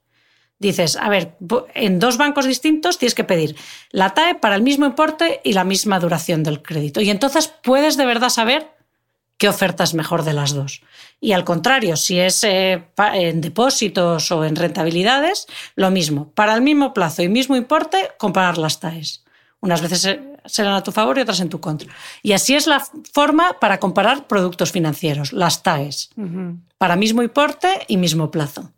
dices, 0.60 0.96
a 0.96 1.10
ver, 1.10 1.36
en 1.74 2.00
dos 2.00 2.18
bancos 2.18 2.46
distintos 2.46 2.98
tienes 2.98 3.16
que 3.16 3.24
pedir 3.24 3.56
la 3.92 4.14
TAE 4.14 4.36
para 4.36 4.56
el 4.56 4.62
mismo 4.62 4.86
importe 4.86 5.42
y 5.44 5.54
la 5.54 5.64
misma 5.64 6.00
duración 6.00 6.44
del 6.44 6.62
crédito. 6.62 7.02
Y 7.02 7.10
entonces 7.10 7.48
puedes 7.48 7.98
de 7.98 8.06
verdad 8.06 8.30
saber 8.30 8.72
qué 9.38 9.50
oferta 9.50 9.84
es 9.84 9.94
mejor 9.94 10.24
de 10.24 10.34
las 10.34 10.54
dos. 10.54 10.82
Y 11.20 11.34
al 11.34 11.44
contrario, 11.44 11.98
si 11.98 12.20
es 12.20 12.44
eh, 12.44 12.84
en 13.14 13.42
depósitos 13.42 14.32
o 14.32 14.46
en 14.46 14.56
rentabilidades, 14.56 15.48
lo 15.76 15.92
mismo. 15.92 16.32
Para 16.32 16.54
el 16.56 16.62
mismo 16.62 16.94
plazo 16.94 17.24
y 17.24 17.30
mismo 17.30 17.56
importe, 17.56 18.12
comparar 18.18 18.58
las 18.58 18.80
TAEs. 18.80 19.24
Unas 19.64 19.82
veces 19.82 20.20
serán 20.46 20.74
a 20.74 20.84
tu 20.84 20.92
favor 20.92 21.18
y 21.18 21.22
otras 21.22 21.40
en 21.40 21.48
tu 21.50 21.62
contra. 21.62 21.90
Y 22.22 22.34
así 22.34 22.54
es 22.54 22.68
la 22.68 22.86
forma 23.14 23.58
para 23.62 23.80
comparar 23.80 24.28
productos 24.28 24.72
financieros, 24.74 25.32
las 25.32 25.64
TAEs, 25.64 26.10
para 26.78 26.98
mismo 26.98 27.24
importe 27.24 27.86
y 27.88 27.96
mismo 27.96 28.30
plazo. 28.30 28.72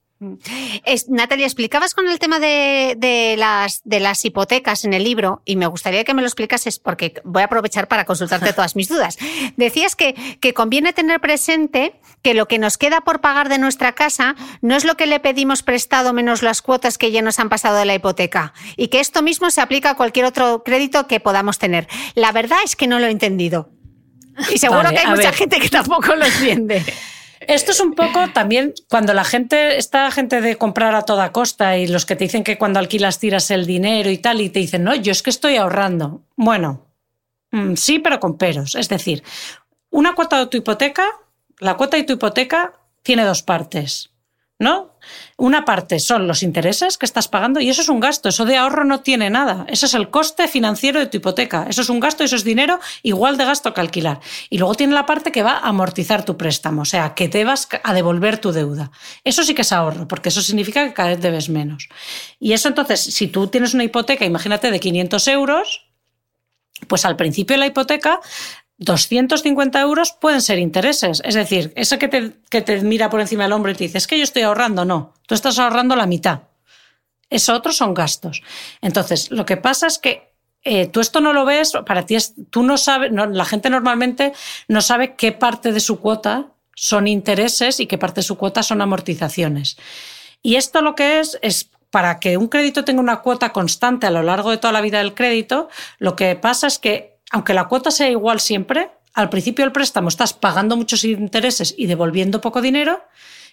Es, 0.85 1.09
Natalia, 1.09 1.45
explicabas 1.45 1.93
con 1.93 2.07
el 2.07 2.19
tema 2.19 2.39
de, 2.39 2.95
de 2.97 3.35
las, 3.37 3.81
de 3.83 3.99
las 3.99 4.23
hipotecas 4.25 4.85
en 4.85 4.93
el 4.93 5.03
libro, 5.03 5.41
y 5.45 5.55
me 5.55 5.67
gustaría 5.67 6.03
que 6.03 6.13
me 6.13 6.21
lo 6.21 6.27
explicases 6.27 6.79
porque 6.79 7.21
voy 7.23 7.41
a 7.41 7.45
aprovechar 7.45 7.87
para 7.87 8.05
consultarte 8.05 8.53
todas 8.53 8.75
mis 8.75 8.89
dudas. 8.89 9.17
Decías 9.57 9.95
que, 9.95 10.13
que 10.39 10.53
conviene 10.53 10.93
tener 10.93 11.19
presente 11.19 11.99
que 12.21 12.33
lo 12.33 12.47
que 12.47 12.59
nos 12.59 12.77
queda 12.77 13.01
por 13.01 13.21
pagar 13.21 13.49
de 13.49 13.57
nuestra 13.57 13.93
casa 13.93 14.35
no 14.61 14.75
es 14.75 14.85
lo 14.85 14.95
que 14.95 15.05
le 15.05 15.19
pedimos 15.19 15.63
prestado 15.63 16.13
menos 16.13 16.41
las 16.41 16.61
cuotas 16.61 16.97
que 16.97 17.11
ya 17.11 17.21
nos 17.21 17.39
han 17.39 17.49
pasado 17.49 17.77
de 17.77 17.85
la 17.85 17.95
hipoteca, 17.95 18.53
y 18.77 18.87
que 18.87 18.99
esto 18.99 19.21
mismo 19.21 19.51
se 19.51 19.61
aplica 19.61 19.91
a 19.91 19.95
cualquier 19.95 20.25
otro 20.25 20.63
crédito 20.63 21.07
que 21.07 21.19
podamos 21.19 21.59
tener. 21.59 21.87
La 22.15 22.31
verdad 22.31 22.59
es 22.63 22.75
que 22.75 22.87
no 22.87 22.99
lo 22.99 23.07
he 23.07 23.11
entendido. 23.11 23.69
Y 24.51 24.57
seguro 24.57 24.83
Vale, 24.83 24.95
que 24.95 25.01
hay 25.01 25.09
mucha 25.09 25.29
ver. 25.29 25.33
gente 25.33 25.59
que 25.59 25.69
tampoco 25.69 26.15
lo 26.15 26.25
entiende. 26.25 26.83
Esto 27.47 27.71
es 27.71 27.79
un 27.79 27.93
poco 27.93 28.29
también 28.33 28.73
cuando 28.89 29.13
la 29.13 29.23
gente, 29.23 29.77
esta 29.77 30.09
gente 30.11 30.41
de 30.41 30.55
comprar 30.55 30.95
a 30.95 31.03
toda 31.03 31.31
costa 31.31 31.77
y 31.77 31.87
los 31.87 32.05
que 32.05 32.15
te 32.15 32.25
dicen 32.25 32.43
que 32.43 32.57
cuando 32.57 32.79
alquilas 32.79 33.19
tiras 33.19 33.51
el 33.51 33.65
dinero 33.65 34.09
y 34.09 34.17
tal, 34.17 34.41
y 34.41 34.49
te 34.49 34.59
dicen, 34.59 34.83
no, 34.83 34.95
yo 34.95 35.11
es 35.11 35.23
que 35.23 35.29
estoy 35.29 35.57
ahorrando. 35.57 36.23
Bueno, 36.35 36.85
mm, 37.51 37.75
sí, 37.75 37.99
pero 37.99 38.19
con 38.19 38.37
peros. 38.37 38.75
Es 38.75 38.89
decir, 38.89 39.23
una 39.89 40.15
cuota 40.15 40.39
de 40.39 40.47
tu 40.47 40.57
hipoteca, 40.57 41.05
la 41.59 41.75
cuota 41.75 41.97
de 41.97 42.03
tu 42.03 42.13
hipoteca 42.13 42.73
tiene 43.03 43.23
dos 43.23 43.43
partes. 43.43 44.11
¿No? 44.57 44.94
Una 45.37 45.65
parte 45.65 45.99
son 45.99 46.27
los 46.27 46.43
intereses 46.43 46.97
que 46.97 47.05
estás 47.05 47.27
pagando 47.27 47.59
y 47.59 47.69
eso 47.69 47.81
es 47.81 47.89
un 47.89 47.99
gasto, 47.99 48.29
eso 48.29 48.45
de 48.45 48.55
ahorro 48.55 48.85
no 48.85 49.01
tiene 49.01 49.29
nada. 49.29 49.65
Eso 49.67 49.85
es 49.85 49.93
el 49.93 50.09
coste 50.09 50.47
financiero 50.47 50.99
de 50.99 51.07
tu 51.07 51.17
hipoteca. 51.17 51.65
Eso 51.69 51.81
es 51.81 51.89
un 51.89 51.99
gasto 51.99 52.23
eso 52.23 52.37
es 52.37 52.45
dinero 52.45 52.79
igual 53.03 53.37
de 53.37 53.43
gasto 53.43 53.73
que 53.73 53.81
alquilar. 53.81 54.21
Y 54.49 54.59
luego 54.59 54.75
tiene 54.75 54.93
la 54.93 55.05
parte 55.05 55.33
que 55.33 55.43
va 55.43 55.57
a 55.57 55.67
amortizar 55.67 56.23
tu 56.23 56.37
préstamo, 56.37 56.83
o 56.83 56.85
sea, 56.85 57.15
que 57.15 57.27
te 57.27 57.43
vas 57.43 57.67
a 57.83 57.93
devolver 57.93 58.37
tu 58.37 58.53
deuda. 58.53 58.91
Eso 59.25 59.43
sí 59.43 59.53
que 59.53 59.63
es 59.63 59.73
ahorro, 59.73 60.07
porque 60.07 60.29
eso 60.29 60.41
significa 60.41 60.85
que 60.87 60.93
cada 60.93 61.09
vez 61.09 61.21
debes 61.21 61.49
menos. 61.49 61.89
Y 62.39 62.53
eso 62.53 62.69
entonces, 62.69 63.01
si 63.01 63.27
tú 63.27 63.47
tienes 63.47 63.73
una 63.73 63.83
hipoteca, 63.83 64.23
imagínate, 64.23 64.71
de 64.71 64.79
500 64.79 65.27
euros, 65.27 65.85
pues 66.87 67.05
al 67.05 67.15
principio 67.15 67.55
de 67.55 67.59
la 67.59 67.67
hipoteca 67.67 68.19
250 68.77 69.79
euros 69.79 70.11
pueden 70.11 70.41
ser 70.41 70.59
intereses. 70.59 71.21
Es 71.23 71.35
decir, 71.35 71.71
eso 71.75 71.97
que 71.97 72.07
te, 72.07 72.33
que 72.49 72.61
te 72.61 72.81
mira 72.81 73.09
por 73.09 73.21
encima 73.21 73.43
del 73.43 73.53
hombro 73.53 73.71
y 73.71 73.75
te 73.75 73.85
dice, 73.85 73.97
es 73.97 74.07
que 74.07 74.17
yo 74.17 74.23
estoy 74.23 74.43
ahorrando. 74.43 74.85
No, 74.85 75.13
tú 75.27 75.35
estás 75.35 75.59
ahorrando 75.59 75.95
la 75.95 76.05
mitad. 76.05 76.41
Eso 77.29 77.53
otros 77.53 77.77
son 77.77 77.93
gastos. 77.93 78.41
Entonces, 78.81 79.31
lo 79.31 79.45
que 79.45 79.57
pasa 79.57 79.87
es 79.87 79.97
que 79.97 80.35
eh, 80.63 80.87
tú 80.87 80.99
esto 80.99 81.21
no 81.21 81.31
lo 81.31 81.45
ves, 81.45 81.73
para 81.85 82.05
ti 82.05 82.15
es, 82.15 82.33
tú 82.49 82.63
no 82.63 82.77
sabes, 82.77 83.11
la 83.11 83.45
gente 83.45 83.69
normalmente 83.69 84.33
no 84.67 84.81
sabe 84.81 85.15
qué 85.15 85.31
parte 85.31 85.71
de 85.71 85.79
su 85.79 85.99
cuota 85.99 86.47
son 86.75 87.07
intereses 87.07 87.79
y 87.79 87.85
qué 87.85 87.97
parte 87.97 88.21
de 88.21 88.23
su 88.23 88.35
cuota 88.35 88.63
son 88.63 88.81
amortizaciones. 88.81 89.77
Y 90.41 90.55
esto 90.55 90.81
lo 90.81 90.95
que 90.95 91.19
es 91.19 91.37
es 91.41 91.69
para 91.91 92.19
que 92.19 92.35
un 92.37 92.47
crédito 92.47 92.83
tenga 92.83 92.99
una 92.99 93.21
cuota 93.21 93.53
constante 93.53 94.07
a 94.07 94.11
lo 94.11 94.23
largo 94.23 94.51
de 94.51 94.57
toda 94.57 94.73
la 94.73 94.81
vida 94.81 94.97
del 94.97 95.13
crédito, 95.13 95.69
lo 95.99 96.15
que 96.15 96.35
pasa 96.35 96.67
es 96.67 96.79
que 96.79 97.14
aunque 97.31 97.53
la 97.53 97.65
cuota 97.67 97.91
sea 97.91 98.09
igual 98.09 98.39
siempre, 98.39 98.89
al 99.13 99.29
principio 99.29 99.63
del 99.65 99.71
préstamo 99.71 100.09
estás 100.09 100.33
pagando 100.33 100.75
muchos 100.75 101.03
intereses 101.05 101.73
y 101.77 101.85
devolviendo 101.87 102.41
poco 102.41 102.61
dinero, 102.61 103.01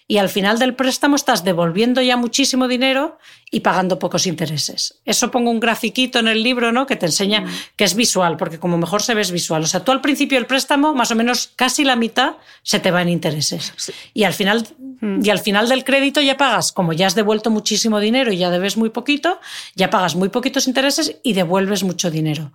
y 0.05 0.17
al 0.17 0.27
final 0.27 0.59
del 0.59 0.75
préstamo 0.75 1.15
estás 1.15 1.45
devolviendo 1.45 2.01
ya 2.01 2.17
muchísimo 2.17 2.67
dinero 2.67 3.17
y 3.49 3.61
pagando 3.61 3.99
pocos 3.99 4.27
intereses. 4.27 4.95
Eso 5.05 5.31
pongo 5.31 5.49
un 5.49 5.61
grafiquito 5.61 6.19
en 6.19 6.27
el 6.27 6.43
libro, 6.43 6.73
¿no? 6.73 6.85
Que 6.85 6.97
te 6.97 7.05
enseña 7.05 7.39
Mm. 7.41 7.47
que 7.77 7.85
es 7.85 7.95
visual, 7.95 8.35
porque 8.35 8.59
como 8.59 8.77
mejor 8.77 9.01
se 9.01 9.13
ve 9.13 9.21
es 9.21 9.31
visual. 9.31 9.63
O 9.63 9.65
sea, 9.65 9.85
tú 9.85 9.93
al 9.93 10.01
principio 10.01 10.37
del 10.37 10.45
préstamo, 10.45 10.93
más 10.93 11.11
o 11.11 11.15
menos 11.15 11.51
casi 11.55 11.85
la 11.85 11.95
mitad 11.95 12.33
se 12.63 12.79
te 12.79 12.91
va 12.91 13.01
en 13.01 13.07
intereses. 13.07 13.71
Y 14.13 14.25
al 14.25 14.33
final, 14.33 14.67
Mm. 14.99 15.21
y 15.23 15.29
al 15.29 15.39
final 15.39 15.69
del 15.69 15.85
crédito 15.85 16.19
ya 16.19 16.35
pagas, 16.35 16.73
como 16.73 16.91
ya 16.91 17.07
has 17.07 17.15
devuelto 17.15 17.49
muchísimo 17.49 18.01
dinero 18.01 18.33
y 18.33 18.37
ya 18.37 18.49
debes 18.49 18.75
muy 18.75 18.89
poquito, 18.89 19.39
ya 19.73 19.89
pagas 19.89 20.15
muy 20.17 20.27
poquitos 20.27 20.67
intereses 20.67 21.15
y 21.23 21.31
devuelves 21.31 21.83
mucho 21.83 22.11
dinero. 22.11 22.51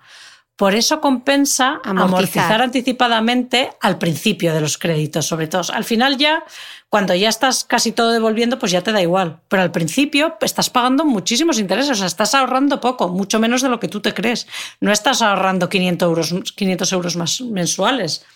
Por 0.58 0.74
eso 0.74 1.00
compensa 1.00 1.80
Amortizar. 1.84 2.02
amortizar 2.02 2.62
anticipadamente 2.62 3.70
al 3.80 3.96
principio 3.96 4.52
de 4.52 4.60
los 4.60 4.76
créditos, 4.76 5.24
sobre 5.24 5.46
todo. 5.46 5.62
Al 5.72 5.84
final 5.84 6.18
ya, 6.18 6.42
cuando 6.88 7.14
ya 7.14 7.28
estás 7.28 7.62
casi 7.62 7.92
todo 7.92 8.10
devolviendo, 8.10 8.58
pues 8.58 8.72
ya 8.72 8.82
te 8.82 8.90
da 8.90 9.00
igual. 9.00 9.38
Pero 9.46 9.62
al 9.62 9.70
principio 9.70 10.36
estás 10.40 10.68
pagando 10.68 11.04
muchísimos 11.04 11.60
intereses, 11.60 11.92
o 11.92 11.94
sea, 11.94 12.08
estás 12.08 12.34
ahorrando 12.34 12.80
poco, 12.80 13.08
mucho 13.08 13.38
menos 13.38 13.62
de 13.62 13.68
lo 13.68 13.78
que 13.78 13.86
tú 13.86 14.00
te 14.00 14.12
crees. 14.12 14.48
No 14.80 14.90
estás 14.90 15.22
ahorrando 15.22 15.68
500 15.68 16.04
euros, 16.04 16.34
500 16.56 16.92
euros 16.92 17.14
más 17.14 17.40
mensuales. 17.40 18.26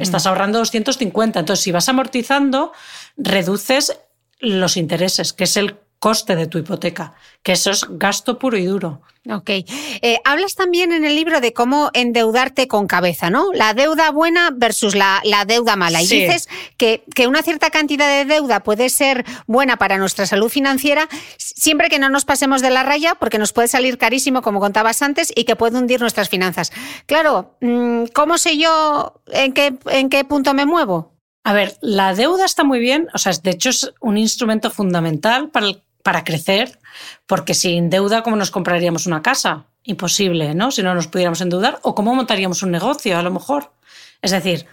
Estás 0.00 0.26
ahorrando 0.26 0.58
250. 0.58 1.38
Entonces, 1.38 1.62
si 1.62 1.70
vas 1.70 1.88
amortizando, 1.88 2.72
reduces 3.16 4.00
los 4.40 4.76
intereses, 4.76 5.32
que 5.32 5.44
es 5.44 5.56
el 5.56 5.76
coste 6.02 6.34
de 6.34 6.48
tu 6.48 6.58
hipoteca, 6.58 7.14
que 7.44 7.52
eso 7.52 7.70
es 7.70 7.86
gasto 7.88 8.36
puro 8.36 8.56
y 8.58 8.64
duro. 8.64 9.02
Ok. 9.30 9.50
Eh, 9.50 10.18
hablas 10.24 10.56
también 10.56 10.90
en 10.92 11.04
el 11.04 11.14
libro 11.14 11.40
de 11.40 11.52
cómo 11.52 11.90
endeudarte 11.92 12.66
con 12.66 12.88
cabeza, 12.88 13.30
¿no? 13.30 13.52
La 13.52 13.72
deuda 13.72 14.10
buena 14.10 14.50
versus 14.52 14.96
la, 14.96 15.20
la 15.22 15.44
deuda 15.44 15.76
mala. 15.76 16.02
Y 16.02 16.06
Sí. 16.08 16.22
dices 16.24 16.48
que, 16.76 17.04
que 17.14 17.28
una 17.28 17.40
cierta 17.44 17.70
cantidad 17.70 18.08
de 18.08 18.24
deuda 18.24 18.64
puede 18.64 18.88
ser 18.88 19.24
buena 19.46 19.76
para 19.76 19.96
nuestra 19.96 20.26
salud 20.26 20.48
financiera 20.48 21.08
siempre 21.38 21.88
que 21.88 22.00
no 22.00 22.08
nos 22.08 22.24
pasemos 22.24 22.62
de 22.62 22.70
la 22.70 22.82
raya, 22.82 23.14
porque 23.14 23.38
nos 23.38 23.52
puede 23.52 23.68
salir 23.68 23.96
carísimo, 23.96 24.42
como 24.42 24.58
contabas 24.58 25.02
antes, 25.02 25.32
y 25.36 25.44
que 25.44 25.54
puede 25.54 25.78
hundir 25.78 26.00
nuestras 26.00 26.28
finanzas. 26.28 26.72
Claro, 27.06 27.54
mm, 27.60 28.06
¿cómo 28.12 28.38
sé 28.38 28.58
yo 28.58 29.22
en 29.28 29.52
qué, 29.52 29.76
en 29.86 30.08
qué 30.10 30.24
punto 30.24 30.52
me 30.52 30.66
muevo? 30.66 31.12
A 31.44 31.52
ver, 31.52 31.76
la 31.80 32.14
deuda 32.14 32.44
está 32.44 32.62
muy 32.64 32.78
bien, 32.80 33.06
o 33.14 33.18
sea, 33.18 33.32
de 33.40 33.50
hecho 33.50 33.70
es 33.70 33.92
un 34.00 34.16
instrumento 34.16 34.68
fundamental 34.70 35.48
para, 35.50 35.66
el- 35.66 35.82
para 36.02 36.24
crecer, 36.24 36.78
porque 37.26 37.54
sin 37.54 37.90
deuda, 37.90 38.22
¿cómo 38.22 38.36
nos 38.36 38.50
compraríamos 38.50 39.06
una 39.06 39.22
casa? 39.22 39.66
Imposible, 39.84 40.54
¿no? 40.54 40.70
Si 40.70 40.82
no 40.82 40.94
nos 40.94 41.08
pudiéramos 41.08 41.40
endeudar, 41.40 41.78
o 41.82 41.94
cómo 41.94 42.14
montaríamos 42.14 42.62
un 42.62 42.70
negocio, 42.70 43.18
a 43.18 43.22
lo 43.22 43.30
mejor. 43.30 43.72
Es 44.20 44.30
decir, 44.30 44.66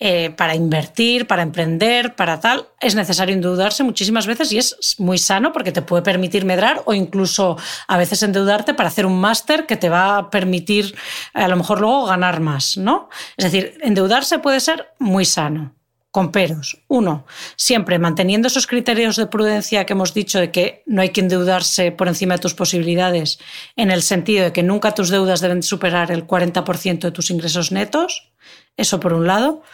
eh, 0.00 0.30
para 0.36 0.56
invertir, 0.56 1.26
para 1.26 1.42
emprender, 1.42 2.16
para 2.16 2.40
tal, 2.40 2.66
es 2.80 2.96
necesario 2.96 3.32
endeudarse 3.32 3.84
muchísimas 3.84 4.26
veces 4.26 4.50
y 4.50 4.58
es 4.58 4.76
muy 4.98 5.18
sano 5.18 5.52
porque 5.52 5.70
te 5.70 5.82
puede 5.82 6.02
permitir 6.02 6.44
medrar 6.44 6.82
o 6.86 6.94
incluso 6.94 7.56
a 7.86 7.96
veces 7.96 8.22
endeudarte 8.24 8.74
para 8.74 8.88
hacer 8.88 9.06
un 9.06 9.20
máster 9.20 9.66
que 9.66 9.76
te 9.76 9.88
va 9.88 10.18
a 10.18 10.30
permitir 10.30 10.96
a 11.32 11.46
lo 11.46 11.56
mejor 11.56 11.80
luego 11.80 12.06
ganar 12.06 12.40
más, 12.40 12.76
¿no? 12.76 13.08
Es 13.36 13.44
decir, 13.44 13.78
endeudarse 13.82 14.40
puede 14.40 14.58
ser 14.58 14.88
muy 14.98 15.24
sano 15.24 15.74
con 16.14 16.30
peros. 16.30 16.78
Uno, 16.86 17.26
siempre 17.56 17.98
manteniendo 17.98 18.46
esos 18.46 18.68
criterios 18.68 19.16
de 19.16 19.26
prudencia 19.26 19.84
que 19.84 19.94
hemos 19.94 20.14
dicho 20.14 20.38
de 20.38 20.52
que 20.52 20.84
no 20.86 21.02
hay 21.02 21.08
que 21.08 21.20
endeudarse 21.20 21.90
por 21.90 22.06
encima 22.06 22.34
de 22.34 22.40
tus 22.40 22.54
posibilidades, 22.54 23.40
en 23.74 23.90
el 23.90 24.00
sentido 24.00 24.44
de 24.44 24.52
que 24.52 24.62
nunca 24.62 24.94
tus 24.94 25.08
deudas 25.08 25.40
deben 25.40 25.64
superar 25.64 26.12
el 26.12 26.24
40% 26.24 27.00
de 27.00 27.10
tus 27.10 27.30
ingresos 27.30 27.72
netos, 27.72 28.30
eso 28.76 29.00
por 29.00 29.12
un 29.12 29.26
lado, 29.26 29.64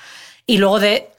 y 0.46 0.56
luego 0.56 0.80
de 0.80 1.10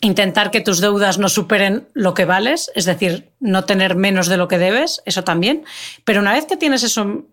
intentar 0.00 0.50
que 0.50 0.62
tus 0.62 0.80
deudas 0.80 1.18
no 1.18 1.28
superen 1.28 1.86
lo 1.92 2.14
que 2.14 2.24
vales, 2.24 2.72
es 2.74 2.86
decir, 2.86 3.32
no 3.40 3.64
tener 3.64 3.96
menos 3.96 4.28
de 4.28 4.38
lo 4.38 4.48
que 4.48 4.56
debes, 4.56 5.02
eso 5.04 5.24
también, 5.24 5.64
pero 6.04 6.22
una 6.22 6.32
vez 6.32 6.46
que 6.46 6.56
tienes 6.56 6.84
eso 6.84 7.26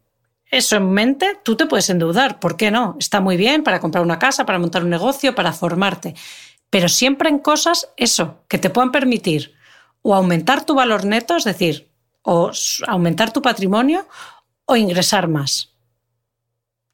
eso 0.52 0.76
en 0.76 0.92
mente, 0.92 1.38
tú 1.44 1.56
te 1.56 1.66
puedes 1.66 1.90
endeudar. 1.90 2.42
¿Por 2.42 2.58
qué 2.58 2.72
no? 2.72 2.98
Está 3.00 3.22
muy 3.22 3.38
bien 3.38 3.64
para 3.64 3.80
comprar 3.80 4.04
una 4.04 4.20
casa, 4.20 4.46
para 4.46 4.60
montar 4.60 4.84
un 4.84 4.90
negocio, 4.90 5.34
para 5.34 5.54
formarte. 5.54 6.14
Pero 6.72 6.90
siempre 6.90 7.30
en 7.30 7.38
cosas, 7.38 7.90
eso, 7.98 8.44
que 8.48 8.58
te 8.58 8.72
puedan 8.72 8.92
permitir 8.92 9.54
o 10.02 10.16
aumentar 10.16 10.66
tu 10.66 10.74
valor 10.74 11.06
neto, 11.06 11.36
es 11.36 11.44
decir, 11.44 11.92
o 12.24 12.50
aumentar 12.88 13.32
tu 13.32 13.44
patrimonio 13.44 14.08
o 14.66 14.76
ingresar 14.76 15.28
más. 15.28 15.70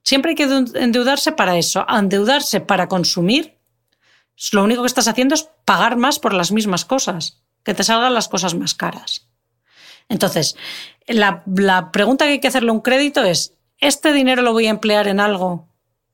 Siempre 0.04 0.32
hay 0.32 0.36
que 0.36 0.48
endeu- 0.48 0.76
endeudarse 0.76 1.32
para 1.32 1.58
eso. 1.58 1.86
Endeudarse 1.88 2.60
para 2.60 2.88
consumir, 2.88 3.58
lo 4.52 4.64
único 4.64 4.82
que 4.82 4.88
estás 4.88 5.08
haciendo 5.08 5.36
es 5.36 5.50
pagar 5.64 5.96
más 5.96 6.18
por 6.20 6.34
las 6.34 6.52
mismas 6.52 6.84
cosas, 6.84 7.42
que 7.64 7.74
te 7.74 7.84
salgan 7.84 8.14
las 8.14 8.28
cosas 8.28 8.56
más 8.56 8.74
caras. 8.74 9.28
Entonces, 10.10 10.56
la, 11.08 11.44
la 11.46 11.92
pregunta 11.92 12.26
que 12.26 12.32
hay 12.32 12.40
que 12.40 12.48
hacerle 12.48 12.70
a 12.70 12.74
un 12.74 12.82
crédito 12.82 13.24
es, 13.24 13.54
¿este 13.80 14.12
dinero 14.12 14.42
lo 14.42 14.54
voy 14.54 14.68
a 14.68 14.72
emplear 14.72 15.08
en 15.08 15.20
algo 15.20 15.68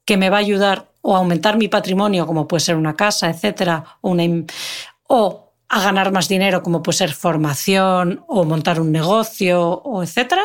que 0.05 0.17
me 0.17 0.29
va 0.29 0.37
a 0.37 0.41
ayudar 0.41 0.91
o 1.05 1.15
aumentar 1.15 1.57
mi 1.57 1.67
patrimonio, 1.67 2.25
como 2.25 2.47
puede 2.47 2.61
ser 2.61 2.75
una 2.77 2.95
casa, 2.95 3.29
etcétera, 3.29 3.99
o, 4.01 5.53
a 5.69 5.81
ganar 5.81 6.11
más 6.11 6.29
dinero, 6.29 6.63
como 6.63 6.81
puede 6.81 6.97
ser 6.97 7.13
formación 7.13 8.23
o 8.27 8.45
montar 8.45 8.79
un 8.79 8.91
negocio, 8.91 9.81
o 9.83 10.01
etcétera? 10.01 10.43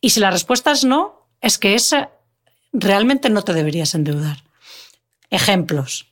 Y 0.00 0.10
si 0.10 0.20
la 0.20 0.30
respuesta 0.30 0.72
es 0.72 0.84
no, 0.84 1.28
es 1.42 1.58
que 1.58 1.74
esa 1.74 2.10
realmente 2.72 3.28
no 3.28 3.42
te 3.42 3.52
deberías 3.52 3.94
endeudar. 3.94 4.38
Ejemplos. 5.30 6.06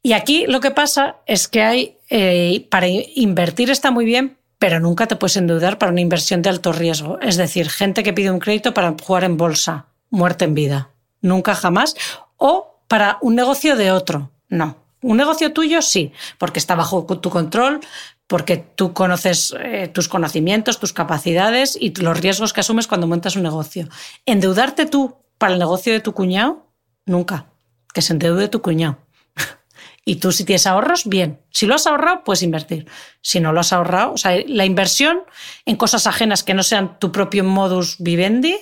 Y 0.00 0.12
aquí 0.12 0.46
lo 0.46 0.60
que 0.60 0.70
pasa 0.70 1.16
es 1.26 1.48
que 1.48 1.62
hay, 1.62 1.98
eh, 2.10 2.66
para 2.70 2.86
invertir 2.86 3.70
está 3.70 3.90
muy 3.90 4.04
bien, 4.04 4.38
pero 4.58 4.78
nunca 4.78 5.08
te 5.08 5.16
puedes 5.16 5.36
endeudar 5.36 5.78
para 5.78 5.90
una 5.90 6.00
inversión 6.00 6.42
de 6.42 6.50
alto 6.50 6.72
riesgo. 6.72 7.18
Es 7.20 7.36
decir, 7.36 7.70
gente 7.70 8.04
que 8.04 8.12
pide 8.12 8.30
un 8.30 8.38
crédito 8.38 8.72
para 8.72 8.94
jugar 9.02 9.24
en 9.24 9.36
bolsa, 9.36 9.86
muerte 10.10 10.44
en 10.44 10.54
vida. 10.54 10.90
Nunca 11.20 11.56
jamás. 11.56 11.96
O 12.38 12.80
para 12.88 13.18
un 13.20 13.34
negocio 13.34 13.76
de 13.76 13.92
otro. 13.92 14.30
No. 14.48 14.76
Un 15.00 15.16
negocio 15.16 15.52
tuyo 15.52 15.80
sí, 15.80 16.12
porque 16.38 16.58
está 16.58 16.74
bajo 16.74 17.06
tu 17.06 17.30
control, 17.30 17.80
porque 18.26 18.56
tú 18.56 18.92
conoces 18.92 19.54
eh, 19.60 19.88
tus 19.88 20.08
conocimientos, 20.08 20.80
tus 20.80 20.92
capacidades 20.92 21.78
y 21.80 21.94
los 21.94 22.18
riesgos 22.18 22.52
que 22.52 22.60
asumes 22.60 22.88
cuando 22.88 23.06
montas 23.06 23.36
un 23.36 23.42
negocio. 23.42 23.88
Endeudarte 24.26 24.86
tú 24.86 25.16
para 25.38 25.52
el 25.52 25.58
negocio 25.58 25.92
de 25.92 26.00
tu 26.00 26.12
cuñado, 26.12 26.66
nunca. 27.06 27.46
Que 27.94 28.02
se 28.02 28.12
endeude 28.12 28.48
tu 28.48 28.62
cuñado. 28.62 28.98
Y 30.04 30.16
tú 30.16 30.32
si 30.32 30.44
tienes 30.44 30.66
ahorros, 30.66 31.04
bien. 31.04 31.38
Si 31.50 31.66
lo 31.66 31.74
has 31.74 31.86
ahorrado, 31.86 32.24
puedes 32.24 32.42
invertir. 32.42 32.86
Si 33.20 33.40
no 33.40 33.52
lo 33.52 33.60
has 33.60 33.74
ahorrado, 33.74 34.14
o 34.14 34.16
sea, 34.16 34.42
la 34.46 34.64
inversión 34.64 35.20
en 35.66 35.76
cosas 35.76 36.06
ajenas 36.06 36.42
que 36.42 36.54
no 36.54 36.62
sean 36.62 36.98
tu 36.98 37.12
propio 37.12 37.44
modus 37.44 37.96
vivendi, 37.98 38.56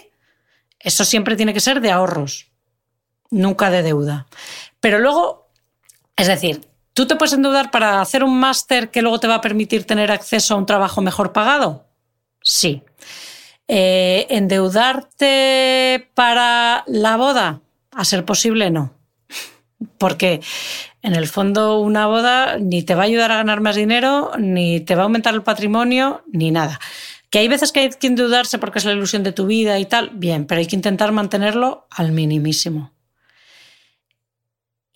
eso 0.80 1.04
siempre 1.04 1.36
tiene 1.36 1.54
que 1.54 1.60
ser 1.60 1.80
de 1.80 1.92
ahorros, 1.92 2.48
nunca 3.30 3.70
de 3.70 3.82
deuda. 3.82 4.26
Pero 4.80 4.98
luego, 4.98 5.48
es 6.16 6.26
decir, 6.26 6.60
¿tú 6.92 7.06
te 7.06 7.16
puedes 7.16 7.32
endeudar 7.32 7.70
para 7.70 8.00
hacer 8.00 8.24
un 8.24 8.38
máster 8.38 8.90
que 8.90 9.02
luego 9.02 9.20
te 9.20 9.28
va 9.28 9.36
a 9.36 9.40
permitir 9.40 9.84
tener 9.84 10.10
acceso 10.12 10.54
a 10.54 10.56
un 10.56 10.66
trabajo 10.66 11.02
mejor 11.02 11.32
pagado? 11.32 11.86
Sí. 12.42 12.82
Eh, 13.68 14.26
¿Endeudarte 14.30 16.08
para 16.14 16.84
la 16.86 17.16
boda? 17.16 17.60
A 17.92 18.04
ser 18.04 18.24
posible, 18.24 18.70
no. 18.70 18.92
Porque 19.98 20.40
en 21.02 21.14
el 21.14 21.26
fondo 21.26 21.80
una 21.80 22.06
boda 22.06 22.58
ni 22.58 22.82
te 22.82 22.94
va 22.94 23.02
a 23.02 23.06
ayudar 23.06 23.32
a 23.32 23.36
ganar 23.36 23.60
más 23.60 23.76
dinero, 23.76 24.32
ni 24.38 24.80
te 24.80 24.94
va 24.94 25.02
a 25.02 25.04
aumentar 25.04 25.34
el 25.34 25.42
patrimonio, 25.42 26.22
ni 26.32 26.50
nada. 26.50 26.80
Que 27.30 27.40
hay 27.40 27.48
veces 27.48 27.72
que 27.72 27.80
hay 27.80 27.90
que 27.90 28.06
endeudarse 28.06 28.58
porque 28.58 28.78
es 28.78 28.84
la 28.84 28.92
ilusión 28.92 29.22
de 29.22 29.32
tu 29.32 29.46
vida 29.46 29.78
y 29.78 29.86
tal, 29.86 30.10
bien, 30.14 30.46
pero 30.46 30.60
hay 30.60 30.66
que 30.66 30.76
intentar 30.76 31.12
mantenerlo 31.12 31.86
al 31.90 32.12
minimísimo. 32.12 32.92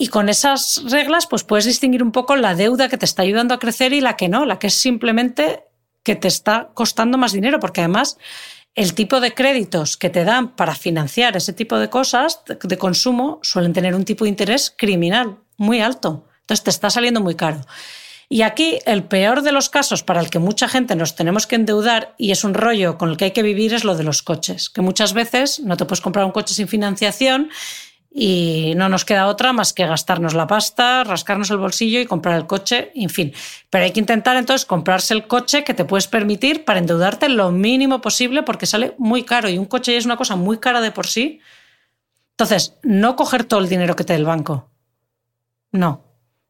Y 0.00 0.08
con 0.08 0.30
esas 0.30 0.82
reglas, 0.86 1.26
pues 1.26 1.44
puedes 1.44 1.66
distinguir 1.66 2.02
un 2.02 2.10
poco 2.10 2.34
la 2.34 2.54
deuda 2.54 2.88
que 2.88 2.96
te 2.96 3.04
está 3.04 3.20
ayudando 3.20 3.52
a 3.52 3.58
crecer 3.58 3.92
y 3.92 4.00
la 4.00 4.16
que 4.16 4.30
no, 4.30 4.46
la 4.46 4.58
que 4.58 4.68
es 4.68 4.74
simplemente 4.74 5.64
que 6.02 6.16
te 6.16 6.26
está 6.26 6.70
costando 6.72 7.18
más 7.18 7.32
dinero, 7.32 7.60
porque 7.60 7.82
además 7.82 8.16
el 8.74 8.94
tipo 8.94 9.20
de 9.20 9.34
créditos 9.34 9.98
que 9.98 10.08
te 10.08 10.24
dan 10.24 10.56
para 10.56 10.74
financiar 10.74 11.36
ese 11.36 11.52
tipo 11.52 11.78
de 11.78 11.90
cosas 11.90 12.40
de 12.46 12.78
consumo 12.78 13.40
suelen 13.42 13.74
tener 13.74 13.94
un 13.94 14.06
tipo 14.06 14.24
de 14.24 14.30
interés 14.30 14.74
criminal 14.74 15.36
muy 15.58 15.82
alto. 15.82 16.24
Entonces 16.40 16.64
te 16.64 16.70
está 16.70 16.88
saliendo 16.88 17.20
muy 17.20 17.34
caro. 17.34 17.60
Y 18.30 18.40
aquí 18.40 18.78
el 18.86 19.04
peor 19.04 19.42
de 19.42 19.52
los 19.52 19.68
casos 19.68 20.02
para 20.02 20.20
el 20.20 20.30
que 20.30 20.38
mucha 20.38 20.66
gente 20.66 20.96
nos 20.96 21.14
tenemos 21.14 21.46
que 21.46 21.56
endeudar 21.56 22.14
y 22.16 22.30
es 22.30 22.42
un 22.42 22.54
rollo 22.54 22.96
con 22.96 23.10
el 23.10 23.18
que 23.18 23.26
hay 23.26 23.32
que 23.32 23.42
vivir 23.42 23.74
es 23.74 23.84
lo 23.84 23.96
de 23.96 24.04
los 24.04 24.22
coches, 24.22 24.70
que 24.70 24.80
muchas 24.80 25.12
veces 25.12 25.60
no 25.60 25.76
te 25.76 25.84
puedes 25.84 26.00
comprar 26.00 26.24
un 26.24 26.32
coche 26.32 26.54
sin 26.54 26.68
financiación 26.68 27.50
y 28.12 28.72
no 28.76 28.88
nos 28.88 29.04
queda 29.04 29.28
otra 29.28 29.52
más 29.52 29.72
que 29.72 29.86
gastarnos 29.86 30.34
la 30.34 30.48
pasta, 30.48 31.04
rascarnos 31.04 31.50
el 31.50 31.58
bolsillo 31.58 32.00
y 32.00 32.06
comprar 32.06 32.36
el 32.36 32.46
coche, 32.46 32.90
en 32.94 33.08
fin. 33.08 33.32
Pero 33.70 33.84
hay 33.84 33.92
que 33.92 34.00
intentar 34.00 34.36
entonces 34.36 34.66
comprarse 34.66 35.14
el 35.14 35.28
coche 35.28 35.62
que 35.62 35.74
te 35.74 35.84
puedes 35.84 36.08
permitir 36.08 36.64
para 36.64 36.80
endeudarte 36.80 37.28
lo 37.28 37.52
mínimo 37.52 38.00
posible 38.00 38.42
porque 38.42 38.66
sale 38.66 38.94
muy 38.98 39.22
caro 39.22 39.48
y 39.48 39.58
un 39.58 39.66
coche 39.66 39.96
es 39.96 40.06
una 40.06 40.16
cosa 40.16 40.34
muy 40.34 40.58
cara 40.58 40.80
de 40.80 40.90
por 40.90 41.06
sí. 41.06 41.40
Entonces, 42.32 42.74
no 42.82 43.14
coger 43.14 43.44
todo 43.44 43.60
el 43.60 43.68
dinero 43.68 43.94
que 43.94 44.02
te 44.02 44.14
dé 44.14 44.18
el 44.18 44.24
banco. 44.24 44.68
No. 45.70 46.02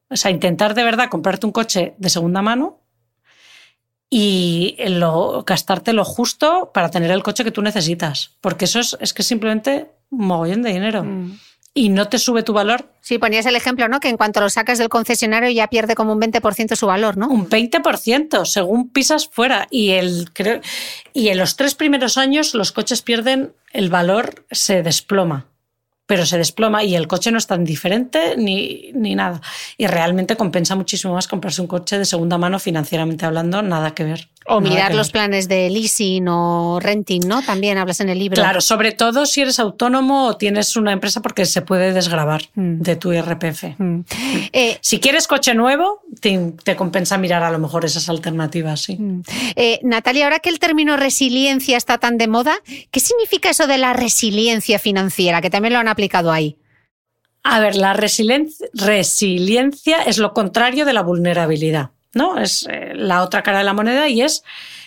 O 0.08 0.16
sea, 0.16 0.30
intentar 0.30 0.74
de 0.74 0.84
verdad 0.84 1.11
comprarte 1.11 1.44
un 1.44 1.52
coche 1.52 1.94
de 1.98 2.08
segunda 2.08 2.40
mano 2.40 2.80
y 4.08 4.76
lo, 4.88 5.44
gastarte 5.44 5.92
lo 5.92 6.04
justo 6.04 6.70
para 6.72 6.90
tener 6.90 7.11
el 7.11 7.22
coche 7.22 7.44
que 7.44 7.50
tú 7.50 7.61
necesitas. 7.61 8.38
Porque 8.40 8.64
eso 8.64 8.80
es, 8.80 8.96
es 9.00 9.12
que 9.12 9.22
simplemente 9.22 9.90
mogollón 10.08 10.62
de 10.62 10.72
dinero. 10.72 11.04
Mm. 11.04 11.38
Y 11.75 11.89
no 11.89 12.09
te 12.09 12.18
sube 12.18 12.43
tu 12.43 12.53
valor 12.53 12.91
Sí, 13.11 13.18
ponías 13.18 13.47
el 13.47 13.57
ejemplo, 13.57 13.89
¿no? 13.89 13.99
Que 13.99 14.09
en 14.09 14.16
cuanto 14.16 14.41
lo 14.41 14.51
sacas 14.51 14.79
del 14.79 14.89
concesionario 14.89 15.51
ya 15.51 15.68
pierde 15.68 15.97
como 15.97 16.12
un 16.12 16.21
20% 16.21 16.77
su 16.77 16.87
valor, 16.87 17.16
¿no? 17.16 17.29
un 17.29 17.49
20% 17.49 18.45
según 18.45 18.91
pisas 18.91 19.29
fuera. 19.29 19.66
Y, 19.71 19.91
el, 19.91 20.31
creo, 20.33 20.61
y 21.12 21.29
en 21.29 21.39
los 21.39 21.57
tres 21.57 21.75
primeros 21.75 22.18
años 22.18 22.55
los 22.55 22.73
coches 22.73 23.03
pierden 23.03 23.53
el 23.73 23.89
valor, 23.89 24.45
se 24.53 24.85
desploma. 24.85 25.49
Pero 26.11 26.26
se 26.26 26.38
desploma 26.38 26.82
y 26.82 26.96
el 26.96 27.06
coche 27.06 27.30
no 27.30 27.38
es 27.38 27.46
tan 27.46 27.64
diferente 27.64 28.34
ni, 28.36 28.90
ni 28.94 29.14
nada. 29.14 29.40
Y 29.78 29.86
realmente 29.86 30.34
compensa 30.34 30.74
muchísimo 30.74 31.14
más 31.14 31.28
comprarse 31.28 31.61
un 31.61 31.68
coche 31.68 31.98
de 31.98 32.04
segunda 32.04 32.36
mano 32.36 32.58
financieramente 32.58 33.24
hablando, 33.26 33.62
nada 33.62 33.94
que 33.94 34.02
ver. 34.02 34.28
O 34.46 34.61
mirar 34.61 34.92
los 34.94 35.08
ver. 35.08 35.12
planes 35.12 35.46
de 35.48 35.70
leasing 35.70 36.26
o 36.26 36.80
renting, 36.80 37.20
¿no? 37.28 37.42
También 37.42 37.78
hablas 37.78 38.00
en 38.00 38.08
el 38.08 38.18
libro. 38.18 38.42
Claro, 38.42 38.61
sobre 38.61 38.90
todo 38.90 39.24
si 39.24 39.42
eres 39.42 39.61
autónomo 39.61 40.26
o 40.26 40.36
tienes 40.36 40.74
una 40.74 40.92
empresa 40.92 41.22
porque 41.22 41.44
se 41.46 41.62
puede 41.62 41.92
desgravar 41.92 42.42
Mm. 42.54 42.80
de 42.80 42.96
tu 42.96 43.12
IRPF. 43.12 43.76
Mm. 43.78 44.00
Eh, 44.52 44.78
Si 44.80 44.98
quieres 44.98 45.28
coche 45.28 45.54
nuevo, 45.54 46.00
te, 46.20 46.54
te 46.64 46.74
compensa 46.74 47.18
mirar 47.18 47.44
a 47.44 47.50
lo 47.52 47.58
mejor 47.61 47.84
esas 47.84 48.08
alternativas, 48.08 48.80
sí. 48.80 48.96
Mm. 48.96 49.22
Eh, 49.54 49.78
Natalia, 49.84 50.24
ahora 50.24 50.40
que 50.40 50.48
el 50.48 50.58
término 50.58 50.96
resiliencia 50.96 51.76
está 51.76 51.98
tan 51.98 52.18
de 52.18 52.26
moda, 52.26 52.54
¿qué 52.90 52.98
significa 52.98 53.50
eso 53.50 53.68
de 53.68 53.78
la 53.78 53.92
resiliencia 53.92 54.78
financiera? 54.80 55.40
Que 55.42 55.50
también 55.50 55.74
lo 55.74 55.78
han 55.78 55.86
aplicado 55.86 55.99
ahí. 56.30 56.57
A 57.42 57.61
ver, 57.61 57.76
la 57.76 57.92
resiliencia, 57.94 58.68
resiliencia 58.74 60.03
es 60.03 60.18
lo 60.18 60.34
contrario 60.34 60.84
de 60.84 60.92
la 60.92 61.03
vulnerabilidad, 61.03 61.90
¿no? 62.12 62.38
Es 62.38 62.66
eh, 62.70 62.92
la 62.94 63.22
otra 63.22 63.42
cara 63.42 63.59
de 63.59 63.64
la 63.64 63.72
moneda 63.72 64.09
y 64.09 64.22
es 64.22 64.44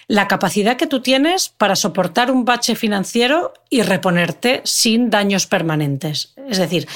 la 0.08 0.28
capacidad 0.28 0.78
que 0.78 0.88
tú 0.88 1.02
tienes 1.02 1.50
para 1.50 1.76
soportar 1.76 2.30
un 2.30 2.46
bache 2.46 2.76
financiero 2.76 3.54
y 3.70 3.82
reponerte 3.82 4.62
sin 4.66 5.10
daños 5.10 5.48
permanentes. 5.48 6.34
Es 6.48 6.58
decir, 6.58 6.88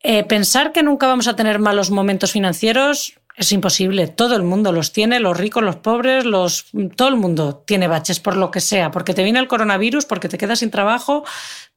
eh, 0.00 0.24
pensar 0.24 0.72
que 0.72 0.82
nunca 0.82 1.06
vamos 1.06 1.28
a 1.28 1.36
tener 1.36 1.58
malos 1.58 1.90
momentos 1.90 2.32
financieros 2.32 3.14
es 3.36 3.52
imposible. 3.52 4.08
Todo 4.08 4.34
el 4.34 4.42
mundo 4.42 4.72
los 4.72 4.92
tiene, 4.92 5.20
los 5.20 5.36
ricos, 5.36 5.62
los 5.62 5.76
pobres, 5.76 6.24
los 6.24 6.66
todo 6.96 7.08
el 7.08 7.16
mundo 7.16 7.62
tiene 7.66 7.86
baches 7.86 8.18
por 8.18 8.36
lo 8.36 8.50
que 8.50 8.60
sea, 8.60 8.90
porque 8.90 9.12
te 9.12 9.22
viene 9.22 9.38
el 9.38 9.46
coronavirus, 9.46 10.06
porque 10.06 10.30
te 10.30 10.38
quedas 10.38 10.60
sin 10.60 10.70
trabajo, 10.70 11.22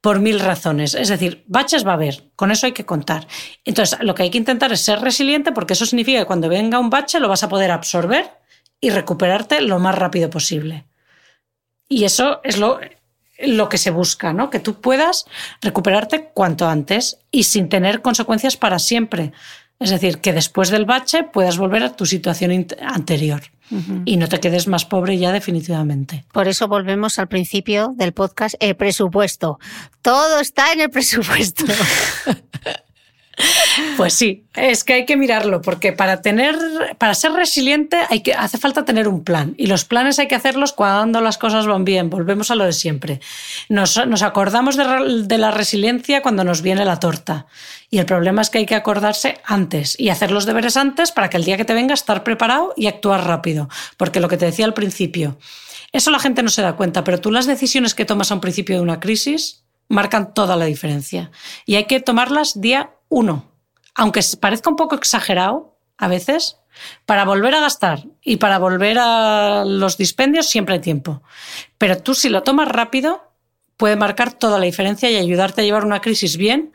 por 0.00 0.20
mil 0.20 0.40
razones. 0.40 0.94
Es 0.94 1.08
decir, 1.08 1.44
baches 1.46 1.86
va 1.86 1.90
a 1.90 1.94
haber, 1.94 2.24
con 2.34 2.50
eso 2.50 2.64
hay 2.64 2.72
que 2.72 2.86
contar. 2.86 3.28
Entonces, 3.64 3.98
lo 4.00 4.14
que 4.14 4.22
hay 4.22 4.30
que 4.30 4.38
intentar 4.38 4.72
es 4.72 4.80
ser 4.80 5.00
resiliente, 5.00 5.52
porque 5.52 5.74
eso 5.74 5.84
significa 5.84 6.20
que 6.20 6.26
cuando 6.26 6.48
venga 6.48 6.78
un 6.78 6.88
bache 6.88 7.20
lo 7.20 7.28
vas 7.28 7.42
a 7.42 7.50
poder 7.50 7.70
absorber 7.70 8.30
y 8.80 8.88
recuperarte 8.88 9.60
lo 9.60 9.78
más 9.78 9.94
rápido 9.94 10.30
posible. 10.30 10.86
Y 11.86 12.04
eso 12.04 12.40
es 12.42 12.56
lo, 12.56 12.80
lo 13.38 13.68
que 13.68 13.76
se 13.76 13.90
busca, 13.90 14.32
¿no? 14.32 14.48
Que 14.48 14.60
tú 14.60 14.80
puedas 14.80 15.26
recuperarte 15.60 16.30
cuanto 16.32 16.66
antes 16.66 17.18
y 17.30 17.44
sin 17.44 17.68
tener 17.68 18.00
consecuencias 18.00 18.56
para 18.56 18.78
siempre. 18.78 19.32
Es 19.80 19.90
decir, 19.90 20.18
que 20.18 20.34
después 20.34 20.68
del 20.68 20.84
bache 20.84 21.24
puedas 21.24 21.56
volver 21.56 21.82
a 21.82 21.96
tu 21.96 22.04
situación 22.04 22.66
anterior 22.82 23.42
y 24.04 24.16
no 24.16 24.28
te 24.28 24.40
quedes 24.40 24.66
más 24.66 24.84
pobre 24.84 25.16
ya 25.16 25.32
definitivamente. 25.32 26.24
Por 26.32 26.48
eso 26.48 26.68
volvemos 26.68 27.18
al 27.18 27.28
principio 27.28 27.94
del 27.96 28.12
podcast, 28.12 28.56
el 28.60 28.76
presupuesto. 28.76 29.58
Todo 30.02 30.40
está 30.40 30.72
en 30.72 30.82
el 30.82 30.90
presupuesto. 30.90 31.64
Pues 33.96 34.14
sí, 34.14 34.44
es 34.54 34.84
que 34.84 34.94
hay 34.94 35.06
que 35.06 35.16
mirarlo, 35.16 35.60
porque 35.62 35.92
para 35.92 36.22
tener, 36.22 36.56
para 36.98 37.14
ser 37.14 37.32
resiliente 37.32 37.98
hay 38.08 38.22
que, 38.22 38.34
hace 38.34 38.58
falta 38.58 38.84
tener 38.84 39.08
un 39.08 39.24
plan. 39.24 39.54
Y 39.58 39.66
los 39.66 39.84
planes 39.84 40.18
hay 40.18 40.28
que 40.28 40.34
hacerlos 40.34 40.72
cuando 40.72 41.20
las 41.20 41.38
cosas 41.38 41.66
van 41.66 41.84
bien. 41.84 42.10
Volvemos 42.10 42.50
a 42.50 42.54
lo 42.54 42.64
de 42.64 42.72
siempre. 42.72 43.20
Nos, 43.68 43.98
acordamos 44.22 44.76
de, 44.76 45.24
de 45.24 45.38
la 45.38 45.50
resiliencia 45.50 46.22
cuando 46.22 46.44
nos 46.44 46.62
viene 46.62 46.84
la 46.84 46.98
torta. 46.98 47.46
Y 47.90 47.98
el 47.98 48.06
problema 48.06 48.42
es 48.42 48.50
que 48.50 48.58
hay 48.58 48.66
que 48.66 48.74
acordarse 48.74 49.38
antes 49.44 49.98
y 49.98 50.08
hacer 50.08 50.30
los 50.30 50.46
deberes 50.46 50.76
antes 50.76 51.12
para 51.12 51.28
que 51.28 51.36
el 51.36 51.44
día 51.44 51.56
que 51.56 51.64
te 51.64 51.74
venga 51.74 51.94
estar 51.94 52.22
preparado 52.22 52.72
y 52.76 52.86
actuar 52.86 53.26
rápido. 53.26 53.68
Porque 53.96 54.20
lo 54.20 54.28
que 54.28 54.36
te 54.36 54.46
decía 54.46 54.64
al 54.64 54.74
principio, 54.74 55.38
eso 55.92 56.10
la 56.10 56.20
gente 56.20 56.42
no 56.42 56.50
se 56.50 56.62
da 56.62 56.76
cuenta, 56.76 57.04
pero 57.04 57.20
tú 57.20 57.32
las 57.32 57.46
decisiones 57.46 57.94
que 57.94 58.04
tomas 58.04 58.30
a 58.30 58.34
un 58.34 58.40
principio 58.40 58.76
de 58.76 58.82
una 58.82 59.00
crisis 59.00 59.64
marcan 59.88 60.32
toda 60.34 60.56
la 60.56 60.66
diferencia. 60.66 61.30
Y 61.66 61.74
hay 61.74 61.84
que 61.84 62.00
tomarlas 62.00 62.60
día 62.60 62.90
uno. 63.10 63.44
Aunque 63.94 64.22
parezca 64.40 64.70
un 64.70 64.76
poco 64.76 64.94
exagerado 64.94 65.76
a 65.98 66.08
veces, 66.08 66.56
para 67.04 67.24
volver 67.24 67.54
a 67.54 67.60
gastar 67.60 68.04
y 68.22 68.36
para 68.36 68.58
volver 68.58 68.98
a 68.98 69.64
los 69.66 69.98
dispendios 69.98 70.46
siempre 70.46 70.76
hay 70.76 70.80
tiempo. 70.80 71.22
Pero 71.76 71.98
tú 71.98 72.14
si 72.14 72.30
lo 72.30 72.42
tomas 72.42 72.68
rápido, 72.68 73.34
puede 73.76 73.96
marcar 73.96 74.32
toda 74.32 74.58
la 74.58 74.64
diferencia 74.64 75.10
y 75.10 75.16
ayudarte 75.16 75.60
a 75.60 75.64
llevar 75.64 75.84
una 75.84 76.00
crisis 76.00 76.36
bien 76.36 76.72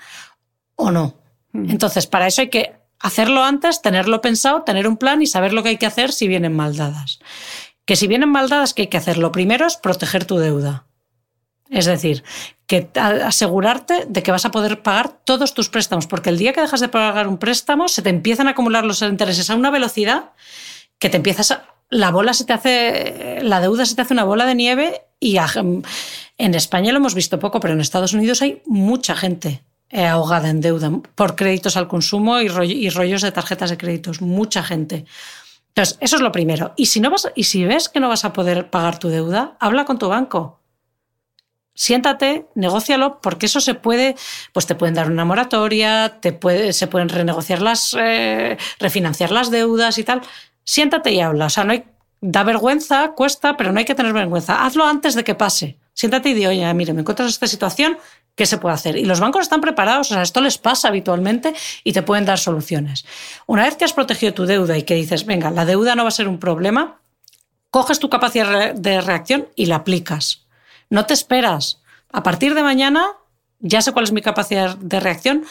o 0.75 0.91
no. 0.91 1.15
Entonces, 1.53 2.05
para 2.07 2.27
eso 2.27 2.41
hay 2.41 2.49
que 2.49 2.73
hacerlo 2.99 3.43
antes, 3.43 3.81
tenerlo 3.81 4.21
pensado, 4.21 4.63
tener 4.63 4.88
un 4.88 4.97
plan 4.97 5.21
y 5.21 5.27
saber 5.27 5.53
lo 5.53 5.63
que 5.63 5.69
hay 5.69 5.77
que 5.77 5.86
hacer 5.86 6.11
si 6.11 6.27
vienen 6.27 6.53
mal 6.53 6.75
dadas. 6.75 7.19
Que 7.86 7.95
si 7.95 8.07
vienen 8.07 8.29
mal 8.29 8.49
dadas, 8.49 8.73
¿qué 8.73 8.83
hay 8.83 8.88
que 8.88 8.97
hacer? 8.97 9.17
Lo 9.17 9.31
primero 9.31 9.65
es 9.65 9.77
proteger 9.77 10.25
tu 10.25 10.38
deuda. 10.38 10.86
Es 11.70 11.86
decir, 11.86 12.24
que 12.68 12.89
asegurarte 12.95 14.05
de 14.07 14.24
que 14.24 14.32
vas 14.32 14.45
a 14.45 14.51
poder 14.51 14.82
pagar 14.82 15.20
todos 15.24 15.53
tus 15.53 15.70
préstamos, 15.70 16.07
porque 16.07 16.30
el 16.30 16.38
día 16.38 16.53
que 16.53 16.61
dejas 16.61 16.80
de 16.80 16.89
pagar 16.89 17.28
un 17.28 17.38
préstamo 17.38 17.88
se 17.88 18.01
te 18.01 18.09
empiezan 18.09 18.47
a 18.47 18.51
acumular 18.51 18.84
los 18.84 19.01
intereses 19.01 19.49
a 19.49 19.55
una 19.55 19.72
velocidad 19.72 20.32
que 20.99 21.09
te 21.09 21.18
empiezas 21.18 21.51
a, 21.51 21.66
la 21.89 22.11
bola 22.11 22.34
se 22.34 22.45
te 22.45 22.53
hace 22.53 23.39
la 23.43 23.61
deuda 23.61 23.86
se 23.86 23.95
te 23.95 24.01
hace 24.01 24.13
una 24.13 24.24
bola 24.24 24.45
de 24.45 24.55
nieve 24.55 25.01
y 25.20 25.38
en 25.38 26.55
España 26.55 26.91
lo 26.91 26.97
hemos 26.97 27.13
visto 27.13 27.39
poco, 27.39 27.59
pero 27.59 27.74
en 27.74 27.82
Estados 27.82 28.13
Unidos 28.13 28.41
hay 28.41 28.61
mucha 28.66 29.16
gente 29.16 29.63
eh, 29.89 30.05
ahogada 30.05 30.49
en 30.49 30.61
deuda 30.61 30.91
por 31.16 31.36
créditos 31.36 31.78
al 31.78 31.88
consumo 31.88 32.41
y, 32.41 32.47
y 32.47 32.89
rollos 32.89 33.22
de 33.22 33.32
tarjetas 33.32 33.70
de 33.70 33.78
créditos, 33.78 34.22
mucha 34.22 34.63
gente. 34.63 35.05
Entonces, 35.70 35.97
eso 35.99 36.16
es 36.16 36.22
lo 36.22 36.32
primero. 36.32 36.74
Y 36.76 36.88
si 36.88 36.99
no 36.99 37.09
vas 37.09 37.30
y 37.36 37.43
si 37.45 37.66
ves 37.66 37.89
que 37.89 37.99
no 37.99 38.09
vas 38.09 38.26
a 38.26 38.34
poder 38.34 38.70
pagar 38.70 38.97
tu 38.97 39.09
deuda, 39.09 39.57
habla 39.59 39.86
con 39.86 39.99
tu 39.99 40.07
banco 40.09 40.59
siéntate, 41.76 42.47
negócialo, 42.55 43.19
porque 43.21 43.45
eso 43.45 43.59
se 43.59 43.76
puede, 43.76 44.15
pues 44.53 44.65
te 44.65 44.76
pueden 44.76 44.95
dar 44.95 45.11
una 45.11 45.26
moratoria, 45.26 46.19
te 46.21 46.39
se 46.73 46.88
pueden 46.88 47.09
renegociar 47.09 47.61
las, 47.61 47.95
eh, 47.99 48.57
refinanciar 48.80 49.32
las 49.32 49.51
deudas 49.51 49.97
y 49.97 50.03
tal. 50.03 50.21
Siéntate 50.63 51.11
y 51.11 51.19
habla. 51.19 51.45
O 51.45 51.49
sea, 51.49 51.65
no 51.65 51.73
hay, 51.73 51.84
da 52.21 52.43
vergüenza, 52.43 53.11
cuesta, 53.11 53.57
pero 53.57 53.71
no 53.71 53.80
hay 53.80 53.86
que 53.86 53.93
tener 53.93 54.13
vergüenza. 54.13 54.65
Hazlo 54.65 54.86
antes 54.86 55.13
de 55.13 55.23
que 55.23 55.36
pase. 55.36 55.78
Siéntate 55.93 56.30
y 56.30 56.34
di, 56.34 56.45
oye, 56.45 56.73
mire, 56.73 56.93
me 56.93 57.01
encuentras 57.01 57.28
en 57.28 57.30
esta 57.30 57.47
situación, 57.47 57.97
¿qué 58.36 58.45
se 58.45 58.57
puede 58.57 58.76
hacer? 58.76 58.97
Y 58.97 59.05
los 59.05 59.19
bancos 59.19 59.43
están 59.43 59.61
preparados, 59.61 60.11
o 60.11 60.13
sea, 60.13 60.23
esto 60.23 60.41
les 60.41 60.57
pasa 60.57 60.89
habitualmente 60.89 61.53
y 61.84 61.93
te 61.93 62.01
pueden 62.01 62.26
dar 62.26 62.38
soluciones. 62.38 63.05
Una 63.45 63.63
vez 63.63 63.76
que 63.78 63.86
has 63.86 63.93
protegido 63.93 64.34
tu 64.34 64.45
deuda 64.45 64.78
y 64.78 64.84
que 64.84 64.95
dices, 64.95 65.26
venga, 65.26 65.51
la 65.51 65.63
deuda 65.63 65.95
no 65.95 66.03
va 66.03 66.09
a 66.09 66.11
ser 66.11 66.28
un 66.28 66.38
problema, 66.38 66.99
coges 67.69 67.99
tu 67.99 68.09
capacidad 68.09 68.73
de 68.73 69.01
reacción 69.01 69.47
y 69.55 69.67
la 69.67 69.78
aplicas. 69.78 70.45
No 70.89 71.05
te 71.05 71.13
esperas. 71.13 71.81
A 72.11 72.23
partir 72.23 72.55
de 72.55 72.63
mañana 72.63 73.07
ya 73.59 73.81
sé 73.81 73.91
cuál 73.91 74.05
es 74.05 74.11
mi 74.11 74.21
capacidad 74.21 74.77
de 74.77 74.99
reacción 74.99 75.45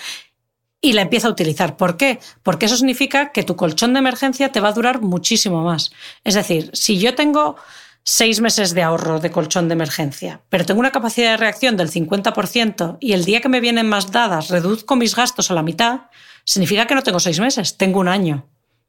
y 0.80 0.93
la 0.93 1.03
empiezo 1.03 1.28
a 1.28 1.30
utilizar. 1.30 1.76
¿Por 1.76 1.97
qué? 1.97 2.20
Porque 2.43 2.66
eso 2.66 2.76
significa 2.76 3.32
que 3.32 3.43
tu 3.43 3.57
colchón 3.57 3.95
de 3.95 4.01
emergencia 4.01 4.53
te 4.53 4.61
va 4.61 4.68
a 4.68 4.72
durar 4.72 5.01
muchísimo 5.01 5.62
más. 5.62 5.93
Es 6.24 6.35
decir, 6.35 6.70
si 6.74 6.99
yo 6.99 7.14
tengo 7.14 7.57
seis 8.03 8.41
meses 8.43 8.74
de 8.74 8.82
ahorro 8.82 9.18
de 9.18 9.30
colchón 9.30 9.68
de 9.68 9.72
emergencia, 9.72 10.43
pero 10.51 10.66
tengo 10.66 10.80
una 10.80 10.93
capacidad 10.93 11.30
de 11.30 11.37
reacción 11.39 11.78
del 11.78 11.91
50% 11.91 12.99
y 13.01 13.14
el 13.14 13.24
día 13.24 13.41
que 13.41 13.49
me 13.49 13.61
vienen 13.61 13.89
más 13.89 14.12
dadas 14.12 14.49
reduzco 14.49 14.95
mis 14.95 15.16
gastos 15.16 15.51
a 15.51 15.55
la 15.55 15.62
mitad, 15.62 16.03
significa 16.45 16.87
que 16.87 16.95
no 16.95 17.03
tengo 17.03 17.18
seis 17.18 17.41
meses, 17.41 17.78
tengo 17.78 18.01
un 18.01 18.09
año. 18.09 18.47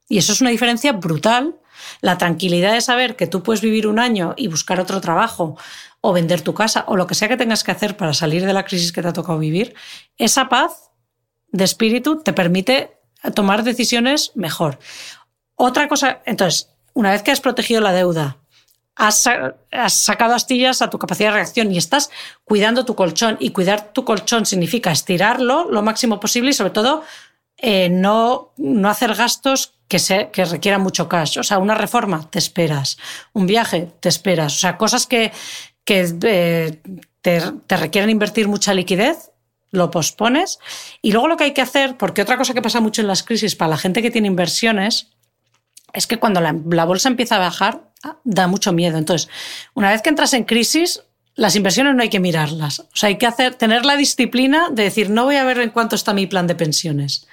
Y 0.09 0.17
eso 0.17 0.33
es 0.33 0.41
una 0.41 0.49
diferencia 0.49 0.91
brutal. 0.91 1.55
La 2.01 2.17
tranquilidad 2.17 2.73
de 2.73 2.81
saber 2.81 3.15
que 3.15 3.27
tú 3.27 3.43
puedes 3.43 3.61
vivir 3.61 3.87
un 3.87 3.99
año 3.99 4.33
y 4.37 4.47
buscar 4.47 4.79
otro 4.79 5.01
trabajo 5.01 5.57
o 6.01 6.13
vender 6.13 6.41
tu 6.41 6.53
casa 6.53 6.85
o 6.87 6.95
lo 6.95 7.07
que 7.07 7.15
sea 7.15 7.27
que 7.27 7.37
tengas 7.37 7.63
que 7.63 7.71
hacer 7.71 7.97
para 7.97 8.13
salir 8.13 8.45
de 8.45 8.53
la 8.53 8.63
crisis 8.63 8.91
que 8.91 9.01
te 9.01 9.07
ha 9.07 9.13
tocado 9.13 9.39
vivir, 9.39 9.73
esa 10.17 10.49
paz 10.49 10.91
de 11.51 11.63
espíritu 11.63 12.21
te 12.21 12.33
permite 12.33 12.97
tomar 13.33 13.63
decisiones 13.63 14.31
mejor. 14.35 14.77
Otra 15.55 15.87
cosa, 15.87 16.21
entonces, 16.25 16.69
una 16.93 17.11
vez 17.11 17.23
que 17.23 17.31
has 17.31 17.41
protegido 17.41 17.81
la 17.81 17.93
deuda, 17.93 18.37
has, 18.95 19.27
has 19.71 19.93
sacado 19.93 20.33
astillas 20.33 20.81
a 20.81 20.89
tu 20.89 20.99
capacidad 20.99 21.29
de 21.29 21.35
reacción 21.35 21.71
y 21.71 21.77
estás 21.77 22.09
cuidando 22.43 22.85
tu 22.85 22.95
colchón. 22.95 23.37
Y 23.39 23.51
cuidar 23.51 23.93
tu 23.93 24.05
colchón 24.05 24.45
significa 24.45 24.91
estirarlo 24.91 25.69
lo 25.69 25.81
máximo 25.81 26.19
posible 26.19 26.51
y 26.51 26.53
sobre 26.53 26.71
todo 26.71 27.03
eh, 27.57 27.89
no, 27.89 28.53
no 28.57 28.89
hacer 28.89 29.15
gastos 29.15 29.73
que, 29.87 29.99
se, 29.99 30.29
que 30.31 30.45
requieran 30.45 30.81
mucho 30.81 31.07
cash. 31.07 31.37
O 31.39 31.43
sea, 31.43 31.57
una 31.57 31.75
reforma, 31.75 32.29
te 32.29 32.39
esperas. 32.39 32.97
Un 33.33 33.47
viaje, 33.47 33.91
te 33.99 34.09
esperas. 34.09 34.55
O 34.55 34.59
sea, 34.59 34.77
cosas 34.77 35.07
que, 35.07 35.31
que 35.83 36.13
eh, 36.23 36.81
te, 37.21 37.77
requieren 37.77 38.09
invertir 38.09 38.47
mucha 38.47 38.73
liquidez, 38.73 39.31
lo 39.71 39.91
pospones. 39.91 40.59
Y 41.01 41.11
luego 41.11 41.27
lo 41.27 41.37
que 41.37 41.45
hay 41.45 41.53
que 41.53 41.61
hacer, 41.61 41.97
porque 41.97 42.21
otra 42.21 42.37
cosa 42.37 42.53
que 42.53 42.61
pasa 42.61 42.81
mucho 42.81 43.01
en 43.01 43.07
las 43.07 43.23
crisis 43.23 43.55
para 43.55 43.69
la 43.69 43.77
gente 43.77 44.01
que 44.01 44.11
tiene 44.11 44.27
inversiones, 44.27 45.11
es 45.93 46.07
que 46.07 46.17
cuando 46.17 46.41
la, 46.41 46.55
la 46.69 46.85
bolsa 46.85 47.09
empieza 47.09 47.37
a 47.37 47.39
bajar, 47.39 47.91
da 48.23 48.47
mucho 48.47 48.73
miedo. 48.73 48.97
Entonces, 48.97 49.29
una 49.73 49.91
vez 49.91 50.01
que 50.01 50.09
entras 50.09 50.33
en 50.33 50.43
crisis, 50.43 51.01
las 51.35 51.55
inversiones 51.55 51.95
no 51.95 52.01
hay 52.01 52.09
que 52.09 52.19
mirarlas. 52.19 52.79
O 52.79 52.89
sea, 52.93 53.07
hay 53.07 53.17
que 53.17 53.27
hacer, 53.27 53.55
tener 53.55 53.85
la 53.85 53.97
disciplina 53.97 54.69
de 54.71 54.83
decir, 54.83 55.09
no 55.09 55.25
voy 55.25 55.35
a 55.35 55.43
ver 55.43 55.59
en 55.59 55.69
cuánto 55.69 55.95
está 55.95 56.13
mi 56.13 56.27
plan 56.27 56.47
de 56.47 56.55
pensiones. 56.55 57.27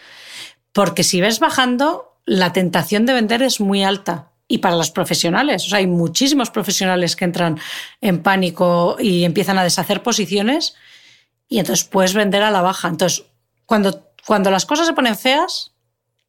Porque 0.72 1.04
si 1.04 1.20
ves 1.20 1.38
bajando, 1.38 2.18
la 2.24 2.52
tentación 2.52 3.06
de 3.06 3.12
vender 3.12 3.42
es 3.42 3.60
muy 3.60 3.84
alta. 3.84 4.30
Y 4.48 4.58
para 4.58 4.76
los 4.76 4.90
profesionales, 4.90 5.64
o 5.66 5.68
sea, 5.70 5.78
hay 5.78 5.86
muchísimos 5.86 6.50
profesionales 6.50 7.16
que 7.16 7.24
entran 7.24 7.58
en 8.00 8.22
pánico 8.22 8.96
y 8.98 9.24
empiezan 9.24 9.58
a 9.58 9.64
deshacer 9.64 10.02
posiciones 10.02 10.74
y 11.48 11.58
entonces 11.58 11.84
puedes 11.84 12.14
vender 12.14 12.42
a 12.42 12.50
la 12.50 12.60
baja. 12.60 12.88
Entonces, 12.88 13.24
cuando, 13.66 14.10
cuando 14.26 14.50
las 14.50 14.66
cosas 14.66 14.86
se 14.86 14.92
ponen 14.92 15.16
feas, 15.16 15.72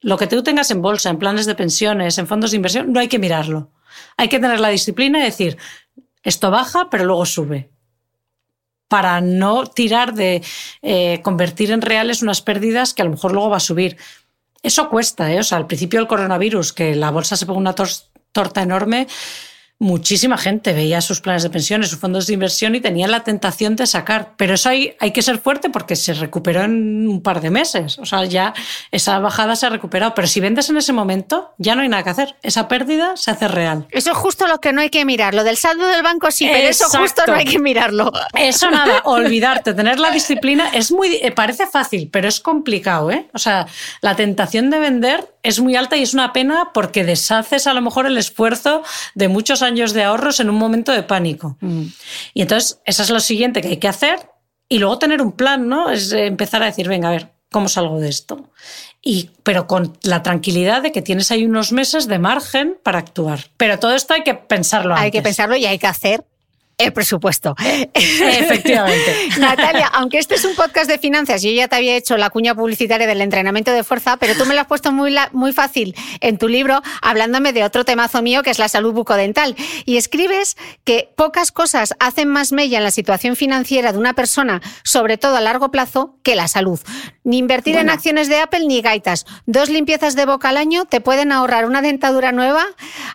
lo 0.01 0.17
que 0.17 0.27
tú 0.27 0.43
tengas 0.43 0.69
en 0.71 0.81
bolsa, 0.81 1.09
en 1.09 1.17
planes 1.17 1.45
de 1.45 1.55
pensiones, 1.55 2.17
en 2.17 2.27
fondos 2.27 2.51
de 2.51 2.57
inversión, 2.57 2.91
no 2.91 2.99
hay 2.99 3.07
que 3.07 3.19
mirarlo. 3.19 3.71
Hay 4.17 4.27
que 4.27 4.39
tener 4.39 4.59
la 4.59 4.69
disciplina 4.69 5.19
y 5.19 5.23
decir, 5.23 5.57
esto 6.23 6.51
baja, 6.51 6.89
pero 6.89 7.05
luego 7.05 7.25
sube. 7.25 7.69
Para 8.87 9.21
no 9.21 9.65
tirar 9.65 10.13
de 10.13 10.43
eh, 10.81 11.21
convertir 11.23 11.71
en 11.71 11.81
reales 11.81 12.21
unas 12.21 12.41
pérdidas 12.41 12.93
que 12.93 13.01
a 13.01 13.05
lo 13.05 13.11
mejor 13.11 13.31
luego 13.31 13.49
va 13.49 13.57
a 13.57 13.61
subir. 13.61 13.97
Eso 14.63 14.89
cuesta, 14.89 15.31
¿eh? 15.31 15.39
O 15.39 15.43
sea, 15.43 15.57
al 15.57 15.67
principio 15.67 15.99
del 15.99 16.07
coronavirus, 16.07 16.71
que 16.71 16.95
la 16.95 17.11
bolsa 17.11 17.35
se 17.35 17.45
ponga 17.45 17.59
una 17.59 17.75
torta 17.75 18.61
enorme, 18.61 19.07
muchísima 19.83 20.37
gente 20.37 20.73
veía 20.73 21.01
sus 21.01 21.19
planes 21.19 21.43
de 21.43 21.49
pensiones, 21.49 21.89
sus 21.89 21.99
fondos 21.99 22.25
de 22.25 22.33
inversión 22.33 22.73
y 22.73 22.81
tenía 22.81 23.07
la 23.07 23.23
tentación 23.23 23.75
de 23.75 23.85
sacar. 23.85 24.33
Pero 24.37 24.53
eso 24.53 24.69
hay, 24.69 24.95
hay 24.99 25.11
que 25.11 25.21
ser 25.21 25.37
fuerte 25.39 25.69
porque 25.69 25.95
se 25.95 26.13
recuperó 26.13 26.63
en 26.63 27.07
un 27.07 27.21
par 27.21 27.41
de 27.41 27.51
meses. 27.51 27.99
O 27.99 28.05
sea, 28.05 28.23
ya 28.25 28.53
esa 28.91 29.19
bajada 29.19 29.55
se 29.55 29.65
ha 29.65 29.69
recuperado. 29.69 30.15
Pero 30.15 30.27
si 30.27 30.39
vendes 30.39 30.69
en 30.69 30.77
ese 30.77 30.93
momento, 30.93 31.53
ya 31.57 31.75
no 31.75 31.81
hay 31.81 31.89
nada 31.89 32.03
que 32.03 32.09
hacer. 32.09 32.35
Esa 32.41 32.67
pérdida 32.67 33.17
se 33.17 33.31
hace 33.31 33.47
real. 33.47 33.85
Eso 33.91 34.11
es 34.11 34.17
justo 34.17 34.47
lo 34.47 34.59
que 34.59 34.71
no 34.71 34.81
hay 34.81 34.89
que 34.89 35.03
mirar. 35.03 35.33
Lo 35.33 35.43
del 35.43 35.57
saldo 35.57 35.85
del 35.87 36.01
banco 36.01 36.31
sí, 36.31 36.49
pero 36.51 36.69
eso 36.69 36.85
justo 36.85 37.23
no 37.27 37.33
hay 37.33 37.45
que 37.45 37.59
mirarlo. 37.59 38.11
Eso 38.33 38.71
nada, 38.71 39.01
olvidarte, 39.03 39.73
tener 39.73 39.99
la 39.99 40.11
disciplina 40.11 40.69
es 40.73 40.91
muy, 40.91 41.15
eh, 41.21 41.31
parece 41.31 41.67
fácil, 41.67 42.09
pero 42.11 42.29
es 42.29 42.39
complicado, 42.39 43.11
¿eh? 43.11 43.27
O 43.33 43.39
sea, 43.39 43.67
la 44.01 44.15
tentación 44.15 44.69
de 44.69 44.79
vender 44.79 45.32
es 45.43 45.59
muy 45.59 45.75
alta 45.75 45.97
y 45.97 46.01
es 46.01 46.13
una 46.13 46.33
pena 46.33 46.71
porque 46.73 47.03
deshaces 47.03 47.67
a 47.67 47.73
lo 47.73 47.81
mejor 47.81 48.07
el 48.07 48.17
esfuerzo 48.17 48.81
de 49.13 49.27
muchos 49.27 49.61
años 49.61 49.93
de 49.93 50.03
ahorros 50.03 50.39
en 50.39 50.49
un 50.49 50.55
momento 50.55 50.93
de 50.93 51.03
pánico. 51.03 51.57
Mm. 51.59 51.83
Y 52.33 52.41
entonces, 52.41 52.79
eso 52.85 53.03
es 53.03 53.09
lo 53.09 53.19
siguiente 53.19 53.61
que 53.61 53.67
hay 53.67 53.77
que 53.77 53.89
hacer 53.89 54.29
y 54.69 54.79
luego 54.79 54.97
tener 54.97 55.21
un 55.21 55.33
plan, 55.33 55.67
¿no? 55.67 55.89
Es 55.89 56.11
empezar 56.13 56.63
a 56.63 56.67
decir, 56.67 56.87
venga, 56.87 57.09
a 57.09 57.11
ver, 57.11 57.33
¿cómo 57.51 57.67
salgo 57.67 57.99
de 57.99 58.09
esto? 58.09 58.49
Y, 59.01 59.31
pero 59.43 59.67
con 59.67 59.97
la 60.03 60.23
tranquilidad 60.23 60.81
de 60.81 60.93
que 60.93 61.01
tienes 61.01 61.29
ahí 61.29 61.45
unos 61.45 61.73
meses 61.73 62.07
de 62.07 62.19
margen 62.19 62.77
para 62.81 62.99
actuar. 62.99 63.47
Pero 63.57 63.77
todo 63.77 63.93
esto 63.93 64.13
hay 64.13 64.23
que 64.23 64.33
pensarlo 64.33 64.95
Hay 64.95 65.11
que 65.11 65.21
pensarlo 65.21 65.57
y 65.57 65.65
hay 65.65 65.77
que 65.77 65.87
hacer 65.87 66.25
el 66.77 66.93
presupuesto. 66.93 67.55
Efectivamente. 67.93 69.15
Natalia, 69.39 69.87
aunque 69.87 70.17
este 70.17 70.35
es 70.35 70.45
un 70.45 70.55
podcast 70.55 70.89
de 70.89 70.97
finanzas, 70.97 71.41
yo 71.41 71.51
ya 71.51 71.67
te 71.67 71.75
había 71.75 71.95
hecho 71.95 72.17
la 72.17 72.29
cuña 72.29 72.55
publicitaria 72.55 73.07
del 73.07 73.21
entrenamiento 73.21 73.71
de 73.71 73.83
fuerza, 73.83 74.17
pero 74.17 74.35
tú 74.35 74.45
me 74.45 74.53
lo 74.53 74.61
has 74.61 74.67
puesto 74.67 74.91
muy, 74.91 75.15
muy 75.31 75.53
fácil 75.53 75.95
en 76.19 76.37
tu 76.37 76.47
libro 76.47 76.81
hablándome 77.01 77.53
de 77.53 77.63
otro 77.63 77.85
temazo 77.85 78.21
mío 78.21 78.43
que 78.43 78.49
es 78.49 78.59
la 78.59 78.69
salud 78.69 78.93
bucodental. 78.93 79.55
Y 79.85 79.97
escribes 79.97 80.57
que 80.83 81.09
pocas 81.15 81.51
cosas 81.51 81.95
hacen 81.99 82.27
más 82.27 82.51
mella 82.51 82.77
en 82.77 82.83
la 82.83 82.91
situación 82.91 83.35
financiera 83.35 83.91
de 83.91 83.97
una 83.97 84.13
persona, 84.13 84.61
sobre 84.83 85.17
todo 85.17 85.35
a 85.35 85.41
largo 85.41 85.71
plazo, 85.71 86.17
que 86.23 86.35
la 86.35 86.47
salud. 86.47 86.79
Ni 87.23 87.37
invertir 87.37 87.77
en 87.77 87.89
acciones 87.89 88.29
de 88.29 88.39
Apple 88.39 88.65
ni 88.65 88.81
gaitas. 88.81 89.25
Dos 89.45 89.69
limpiezas 89.69 90.15
de 90.15 90.25
boca 90.25 90.49
al 90.49 90.57
año 90.57 90.85
te 90.85 91.01
pueden 91.01 91.31
ahorrar 91.31 91.65
una 91.65 91.81
dentadura 91.81 92.31
nueva 92.31 92.65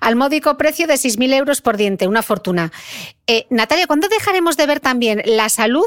al 0.00 0.16
módico 0.16 0.56
precio 0.56 0.86
de 0.86 0.94
6.000 0.94 1.34
euros 1.34 1.60
por 1.60 1.76
diente, 1.76 2.06
una 2.06 2.22
fortuna. 2.22 2.72
Eh, 3.26 3.46
Natalia, 3.50 3.86
¿cuándo 3.86 4.08
dejaremos 4.08 4.56
de 4.56 4.66
ver 4.66 4.80
también 4.80 5.22
la 5.24 5.48
salud 5.48 5.86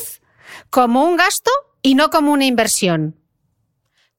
como 0.69 1.05
un 1.05 1.17
gasto 1.17 1.51
y 1.81 1.95
no 1.95 2.09
como 2.09 2.31
una 2.31 2.45
inversión? 2.45 3.15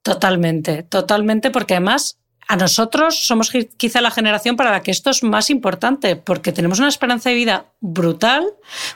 Totalmente, 0.02 0.82
totalmente, 0.82 1.51
porque 1.51 1.74
además 1.74 2.19
a 2.48 2.56
nosotros 2.56 3.24
somos 3.24 3.51
quizá 3.77 4.01
la 4.01 4.10
generación 4.10 4.56
para 4.56 4.73
la 4.73 4.82
que 4.82 4.90
esto 4.90 5.10
es 5.10 5.23
más 5.23 5.48
importante, 5.48 6.16
porque 6.16 6.52
tenemos 6.52 6.81
una 6.81 6.89
esperanza 6.89 7.31
de 7.31 7.36
vida 7.36 7.66
brutal, 7.81 8.44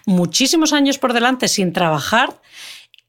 muchísimos 0.05 0.73
años 0.73 0.99
por 0.99 1.13
delante 1.13 1.49
sin 1.49 1.73
trabajar. 1.73 2.41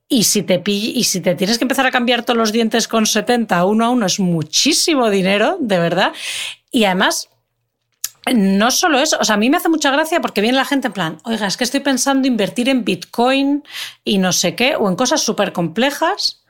Y 0.09 0.23
si, 0.23 0.43
te 0.43 0.61
y 0.65 1.03
si 1.03 1.19
te 1.19 1.35
tienes 1.35 1.57
que 1.57 1.65
empezar 1.65 1.85
a 1.85 1.91
cambiar 1.91 2.23
todos 2.23 2.37
los 2.37 2.53
dientes 2.53 2.87
con 2.87 3.05
70 3.05 3.65
uno 3.65 3.85
a 3.85 3.89
uno 3.89 4.05
es 4.05 4.21
muchísimo 4.21 5.09
dinero, 5.09 5.57
de 5.59 5.79
verdad. 5.79 6.13
Y 6.71 6.85
además, 6.85 7.27
no 8.35 8.71
solo 8.71 8.99
eso, 8.99 9.17
o 9.19 9.25
sea, 9.25 9.35
a 9.35 9.37
mí 9.37 9.49
me 9.49 9.57
hace 9.57 9.69
mucha 9.69 9.91
gracia 9.91 10.21
porque 10.21 10.41
viene 10.41 10.57
la 10.57 10.65
gente 10.65 10.87
en 10.87 10.93
plan, 10.93 11.17
oiga, 11.23 11.47
es 11.47 11.57
que 11.57 11.63
estoy 11.63 11.79
pensando 11.79 12.27
invertir 12.27 12.69
en 12.69 12.83
Bitcoin 12.83 13.63
y 14.03 14.17
no 14.17 14.31
sé 14.31 14.55
qué, 14.55 14.75
o 14.75 14.89
en 14.89 14.95
cosas 14.95 15.21
súper 15.21 15.53
complejas. 15.53 16.43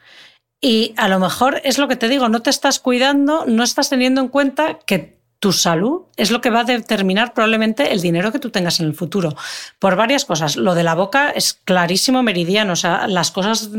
Y 0.59 0.93
a 0.97 1.07
lo 1.07 1.19
mejor 1.19 1.61
es 1.63 1.77
lo 1.77 1.87
que 1.87 1.95
te 1.95 2.09
digo, 2.09 2.29
no 2.29 2.41
te 2.41 2.49
estás 2.49 2.79
cuidando, 2.79 3.45
no 3.45 3.63
estás 3.63 3.89
teniendo 3.89 4.21
en 4.21 4.27
cuenta 4.27 4.79
que 4.79 5.17
tu 5.39 5.53
salud 5.53 6.05
es 6.15 6.31
lo 6.31 6.41
que 6.41 6.49
va 6.49 6.61
a 6.61 6.63
determinar 6.63 7.33
probablemente 7.33 7.93
el 7.93 8.01
dinero 8.01 8.31
que 8.31 8.39
tú 8.39 8.49
tengas 8.49 8.79
en 8.79 8.87
el 8.87 8.95
futuro. 8.95 9.35
Por 9.77 9.95
varias 9.95 10.25
cosas. 10.25 10.55
Lo 10.55 10.73
de 10.73 10.83
la 10.83 10.95
boca 10.95 11.29
es 11.29 11.53
clarísimo 11.53 12.23
meridiano. 12.23 12.73
O 12.73 12.75
sea, 12.75 13.07
las 13.07 13.29
cosas 13.29 13.69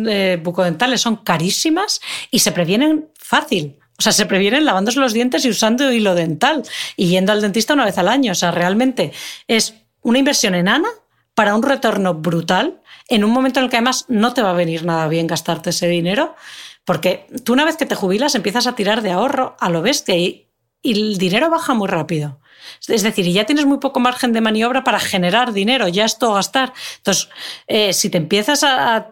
bucodentales 0.43 1.01
son 1.01 1.17
carísimas 1.17 2.01
y 2.31 2.39
se 2.39 2.53
previenen 2.53 3.09
fácil. 3.19 3.77
O 3.99 4.03
sea, 4.03 4.13
se 4.13 4.27
previenen 4.27 4.65
lavándose 4.65 5.01
los 5.01 5.13
dientes 5.13 5.45
y 5.45 5.51
usando 5.51 5.91
hilo 5.91 6.15
dental 6.15 6.63
y 6.97 7.09
yendo 7.09 7.33
al 7.33 7.41
dentista 7.41 7.75
una 7.75 7.85
vez 7.85 7.99
al 7.99 8.07
año. 8.07 8.31
O 8.31 8.37
sea, 8.37 8.53
realmente 8.53 9.13
es 9.49 9.75
una 10.03 10.21
inversión 10.21 10.55
enana 10.55 10.89
para 11.35 11.57
un 11.57 11.63
retorno 11.63 12.15
brutal 12.15 12.81
en 13.09 13.25
un 13.25 13.31
momento 13.31 13.59
en 13.59 13.65
el 13.65 13.71
que 13.71 13.77
además 13.77 14.05
no 14.09 14.35
te 14.35 14.43
va 14.43 14.51
a 14.51 14.55
venir 14.55 14.85
nada 14.85 15.09
bien 15.09 15.27
gastarte 15.27 15.71
ese 15.71 15.89
dinero, 15.89 16.37
porque 16.85 17.27
tú 17.45 17.53
una 17.53 17.65
vez 17.65 17.77
que 17.77 17.87
te 17.87 17.95
jubilas 17.95 18.35
empiezas 18.35 18.67
a 18.67 18.75
tirar 18.75 19.03
de 19.03 19.11
ahorro 19.11 19.57
a 19.59 19.69
lo 19.69 19.83
bestia 19.83 20.17
y, 20.17 20.48
y 20.83 20.93
el 20.93 21.19
dinero 21.19 21.51
baja 21.51 21.75
muy 21.75 21.89
rápido. 21.89 22.41
Es 22.87 23.03
decir, 23.03 23.27
ya 23.27 23.45
tienes 23.45 23.67
muy 23.67 23.79
poco 23.79 24.01
margen 24.01 24.33
de 24.33 24.41
maniobra 24.41 24.85
para 24.85 24.99
generar 24.99 25.53
dinero, 25.53 25.89
ya 25.89 26.05
es 26.05 26.19
todo 26.19 26.35
gastar. 26.35 26.73
Entonces, 26.99 27.29
eh, 27.67 27.93
si 27.93 28.11
te 28.11 28.19
empiezas 28.19 28.65
a, 28.65 29.11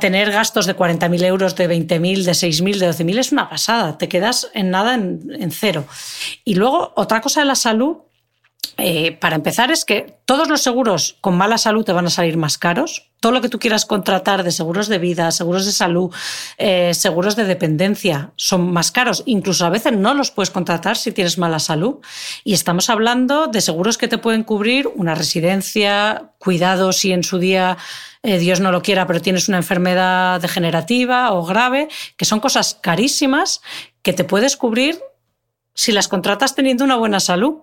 tener 0.00 0.32
gastos 0.32 0.66
de 0.66 0.76
40.000 0.76 1.24
euros, 1.24 1.56
de 1.56 1.68
20.000, 1.68 2.24
de 2.24 2.32
6.000, 2.32 2.78
de 2.78 2.90
12.000, 2.90 3.18
es 3.18 3.32
una 3.32 3.48
pasada. 3.48 3.98
Te 3.98 4.08
quedas 4.08 4.50
en 4.54 4.70
nada, 4.70 4.94
en 4.94 5.50
cero. 5.50 5.84
Y 6.44 6.54
luego, 6.54 6.92
otra 6.96 7.20
cosa 7.20 7.40
de 7.40 7.46
la 7.46 7.54
salud 7.54 7.98
eh, 8.78 9.12
para 9.12 9.36
empezar, 9.36 9.70
es 9.70 9.84
que 9.84 10.16
todos 10.24 10.48
los 10.48 10.62
seguros 10.62 11.18
con 11.20 11.36
mala 11.36 11.58
salud 11.58 11.84
te 11.84 11.92
van 11.92 12.06
a 12.06 12.10
salir 12.10 12.36
más 12.36 12.56
caros. 12.56 13.10
Todo 13.20 13.32
lo 13.32 13.40
que 13.40 13.48
tú 13.48 13.58
quieras 13.58 13.84
contratar 13.84 14.42
de 14.42 14.50
seguros 14.50 14.88
de 14.88 14.98
vida, 14.98 15.30
seguros 15.30 15.66
de 15.66 15.72
salud, 15.72 16.10
eh, 16.58 16.94
seguros 16.94 17.36
de 17.36 17.44
dependencia 17.44 18.32
son 18.36 18.72
más 18.72 18.90
caros. 18.90 19.22
Incluso 19.26 19.66
a 19.66 19.70
veces 19.70 19.92
no 19.92 20.14
los 20.14 20.30
puedes 20.30 20.50
contratar 20.50 20.96
si 20.96 21.12
tienes 21.12 21.38
mala 21.38 21.58
salud. 21.58 21.96
Y 22.44 22.54
estamos 22.54 22.88
hablando 22.88 23.46
de 23.46 23.60
seguros 23.60 23.98
que 23.98 24.08
te 24.08 24.18
pueden 24.18 24.42
cubrir 24.42 24.88
una 24.88 25.14
residencia, 25.14 26.32
cuidado 26.38 26.92
si 26.92 27.12
en 27.12 27.24
su 27.24 27.38
día 27.38 27.76
eh, 28.22 28.38
Dios 28.38 28.60
no 28.60 28.72
lo 28.72 28.82
quiera, 28.82 29.06
pero 29.06 29.20
tienes 29.20 29.48
una 29.48 29.58
enfermedad 29.58 30.40
degenerativa 30.40 31.32
o 31.32 31.44
grave, 31.44 31.88
que 32.16 32.24
son 32.24 32.40
cosas 32.40 32.78
carísimas 32.80 33.60
que 34.02 34.14
te 34.14 34.24
puedes 34.24 34.56
cubrir 34.56 34.98
si 35.74 35.92
las 35.92 36.08
contratas 36.08 36.54
teniendo 36.54 36.84
una 36.84 36.96
buena 36.96 37.20
salud. 37.20 37.62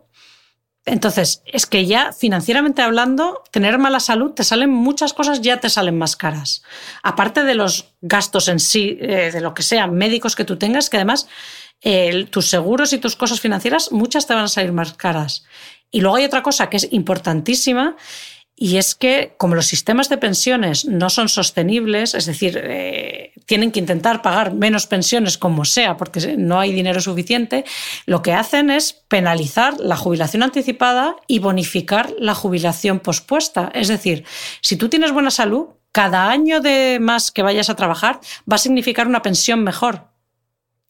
Entonces, 0.85 1.43
es 1.45 1.65
que 1.65 1.85
ya 1.85 2.13
financieramente 2.13 2.81
hablando, 2.81 3.43
tener 3.51 3.77
mala 3.77 3.99
salud, 3.99 4.31
te 4.31 4.43
salen 4.43 4.71
muchas 4.71 5.13
cosas, 5.13 5.41
ya 5.41 5.59
te 5.59 5.69
salen 5.69 5.97
más 5.97 6.15
caras. 6.15 6.63
Aparte 7.03 7.43
de 7.43 7.53
los 7.53 7.93
gastos 8.01 8.47
en 8.47 8.59
sí, 8.59 8.97
eh, 9.01 9.29
de 9.31 9.41
lo 9.41 9.53
que 9.53 9.61
sean 9.61 9.93
médicos 9.93 10.35
que 10.35 10.45
tú 10.45 10.57
tengas, 10.57 10.89
que 10.89 10.97
además 10.97 11.27
tus 12.29 12.49
seguros 12.49 12.91
y 12.91 12.97
tus 12.97 13.15
cosas 13.15 13.39
financieras, 13.39 13.93
muchas 13.93 14.27
te 14.27 14.33
van 14.33 14.43
a 14.43 14.47
salir 14.49 14.73
más 14.73 14.93
caras. 14.93 15.45
Y 15.91 16.01
luego 16.01 16.17
hay 16.17 16.25
otra 16.25 16.43
cosa 16.43 16.69
que 16.69 16.75
es 16.75 16.91
importantísima 16.91 17.95
y 18.61 18.75
es 18.75 18.93
que 18.93 19.35
como 19.37 19.55
los 19.55 19.67
sistemas 19.67 20.09
de 20.09 20.17
pensiones 20.17 20.83
no 20.83 21.09
son 21.09 21.29
sostenibles, 21.29 22.13
es 22.13 22.25
decir, 22.25 22.59
eh, 22.61 23.31
tienen 23.45 23.71
que 23.71 23.79
intentar 23.79 24.21
pagar 24.21 24.53
menos 24.53 24.85
pensiones 24.85 25.37
como 25.37 25.63
sea 25.63 25.95
porque 25.95 26.35
no 26.35 26.59
hay 26.59 26.73
dinero 26.73 26.99
suficiente, 26.99 27.63
lo 28.05 28.21
que 28.21 28.33
hacen 28.33 28.69
es 28.69 28.91
penalizar 28.91 29.79
la 29.79 29.95
jubilación 29.95 30.43
anticipada 30.43 31.15
y 31.25 31.39
bonificar 31.39 32.13
la 32.19 32.35
jubilación 32.35 32.99
pospuesta. 32.99 33.71
Es 33.73 33.87
decir, 33.87 34.25
si 34.59 34.75
tú 34.75 34.89
tienes 34.89 35.13
buena 35.13 35.31
salud, 35.31 35.67
cada 35.93 36.29
año 36.29 36.59
de 36.59 36.97
más 36.99 37.31
que 37.31 37.43
vayas 37.43 37.69
a 37.69 37.77
trabajar 37.77 38.19
va 38.51 38.55
a 38.55 38.59
significar 38.59 39.07
una 39.07 39.21
pensión 39.21 39.63
mejor. 39.63 40.09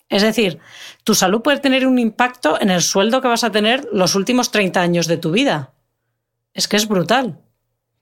Es 0.10 0.24
decir, 0.24 0.58
tu 1.04 1.14
salud 1.14 1.44
puede 1.44 1.60
tener 1.60 1.86
un 1.86 2.00
impacto 2.00 2.60
en 2.60 2.72
el 2.72 2.82
sueldo 2.82 3.22
que 3.22 3.28
vas 3.28 3.44
a 3.44 3.52
tener 3.52 3.88
los 3.94 4.16
últimos 4.16 4.50
30 4.50 4.82
años 4.82 5.06
de 5.06 5.18
tu 5.18 5.30
vida. 5.30 5.76
Es 6.56 6.68
que 6.68 6.76
es 6.76 6.88
brutal. 6.88 7.44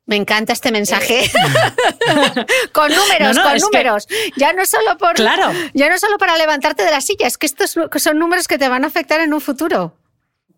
Me 0.07 0.15
encanta 0.15 0.53
este 0.53 0.71
mensaje. 0.71 1.25
Eh. 1.25 1.31
con 2.71 2.89
números, 2.89 3.37
con 3.37 3.57
números. 3.57 4.07
Ya 4.37 4.53
no 4.53 4.65
solo 4.65 4.97
por 4.97 5.15
claro. 5.15 5.51
ya 5.73 5.89
no 5.89 5.99
solo 5.99 6.17
para 6.17 6.37
levantarte 6.37 6.83
de 6.83 6.91
la 6.91 7.01
silla, 7.01 7.27
es 7.27 7.37
que 7.37 7.45
estos 7.45 7.75
son 7.97 8.17
números 8.17 8.47
que 8.47 8.57
te 8.57 8.69
van 8.69 8.85
a 8.85 8.87
afectar 8.87 9.19
en 9.19 9.33
un 9.33 9.41
futuro. 9.41 9.93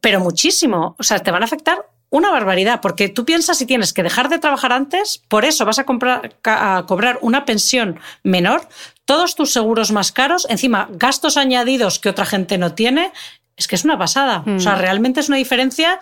pero 0.01 0.19
muchísimo. 0.21 0.95
O 0.97 1.03
sea, 1.03 1.19
te 1.19 1.31
van 1.31 1.41
a 1.41 1.45
afectar 1.45 1.85
una 2.11 2.31
barbaridad, 2.31 2.79
porque 2.81 3.09
tú 3.09 3.25
piensas 3.25 3.57
si 3.57 3.65
tienes 3.65 3.93
que 3.93 4.03
dejar 4.03 4.29
de 4.29 4.39
trabajar 4.39 4.71
antes, 4.71 5.21
por 5.27 5.45
eso 5.45 5.65
vas 5.65 5.79
a, 5.79 5.83
comprar, 5.83 6.35
a 6.43 6.83
cobrar 6.87 7.19
una 7.21 7.45
pensión 7.45 7.99
menor, 8.23 8.67
todos 9.05 9.35
tus 9.35 9.51
seguros 9.51 9.91
más 9.91 10.11
caros, 10.11 10.47
encima 10.49 10.87
gastos 10.91 11.37
añadidos 11.37 11.99
que 11.99 12.09
otra 12.09 12.25
gente 12.25 12.57
no 12.57 12.73
tiene, 12.73 13.11
es 13.57 13.67
que 13.67 13.75
es 13.75 13.83
una 13.83 13.97
pasada. 13.97 14.43
O 14.47 14.59
sea, 14.59 14.75
realmente 14.75 15.19
es 15.19 15.27
una 15.27 15.37
diferencia 15.37 15.99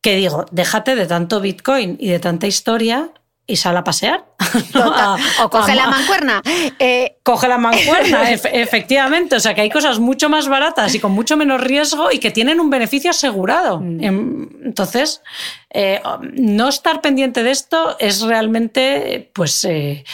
que 0.00 0.16
digo, 0.16 0.46
déjate 0.50 0.94
de 0.94 1.06
tanto 1.06 1.40
Bitcoin 1.40 1.96
y 2.00 2.08
de 2.08 2.18
tanta 2.18 2.46
historia 2.46 3.10
y 3.48 3.56
sal 3.56 3.76
a 3.78 3.82
pasear. 3.82 4.26
o 5.42 5.48
coge 5.48 5.74
la 5.74 5.86
mancuerna. 5.86 6.42
Eh, 6.78 7.16
coge 7.22 7.48
la 7.48 7.56
mancuerna, 7.56 8.30
efectivamente. 8.30 9.36
O 9.36 9.40
sea, 9.40 9.54
que 9.54 9.62
hay 9.62 9.70
cosas 9.70 9.98
mucho 9.98 10.28
más 10.28 10.48
baratas 10.48 10.94
y 10.94 11.00
con 11.00 11.12
mucho 11.12 11.36
menos 11.36 11.60
riesgo 11.60 12.12
y 12.12 12.18
que 12.18 12.30
tienen 12.30 12.60
un 12.60 12.68
beneficio 12.68 13.10
asegurado. 13.10 13.80
Mm. 13.80 14.04
Em, 14.04 14.48
entonces, 14.66 15.22
eh, 15.70 16.00
no 16.34 16.68
estar 16.68 17.00
pendiente 17.00 17.42
de 17.42 17.50
esto 17.50 17.96
es 17.98 18.20
realmente, 18.20 19.30
pues... 19.34 19.64
Eh, 19.64 20.04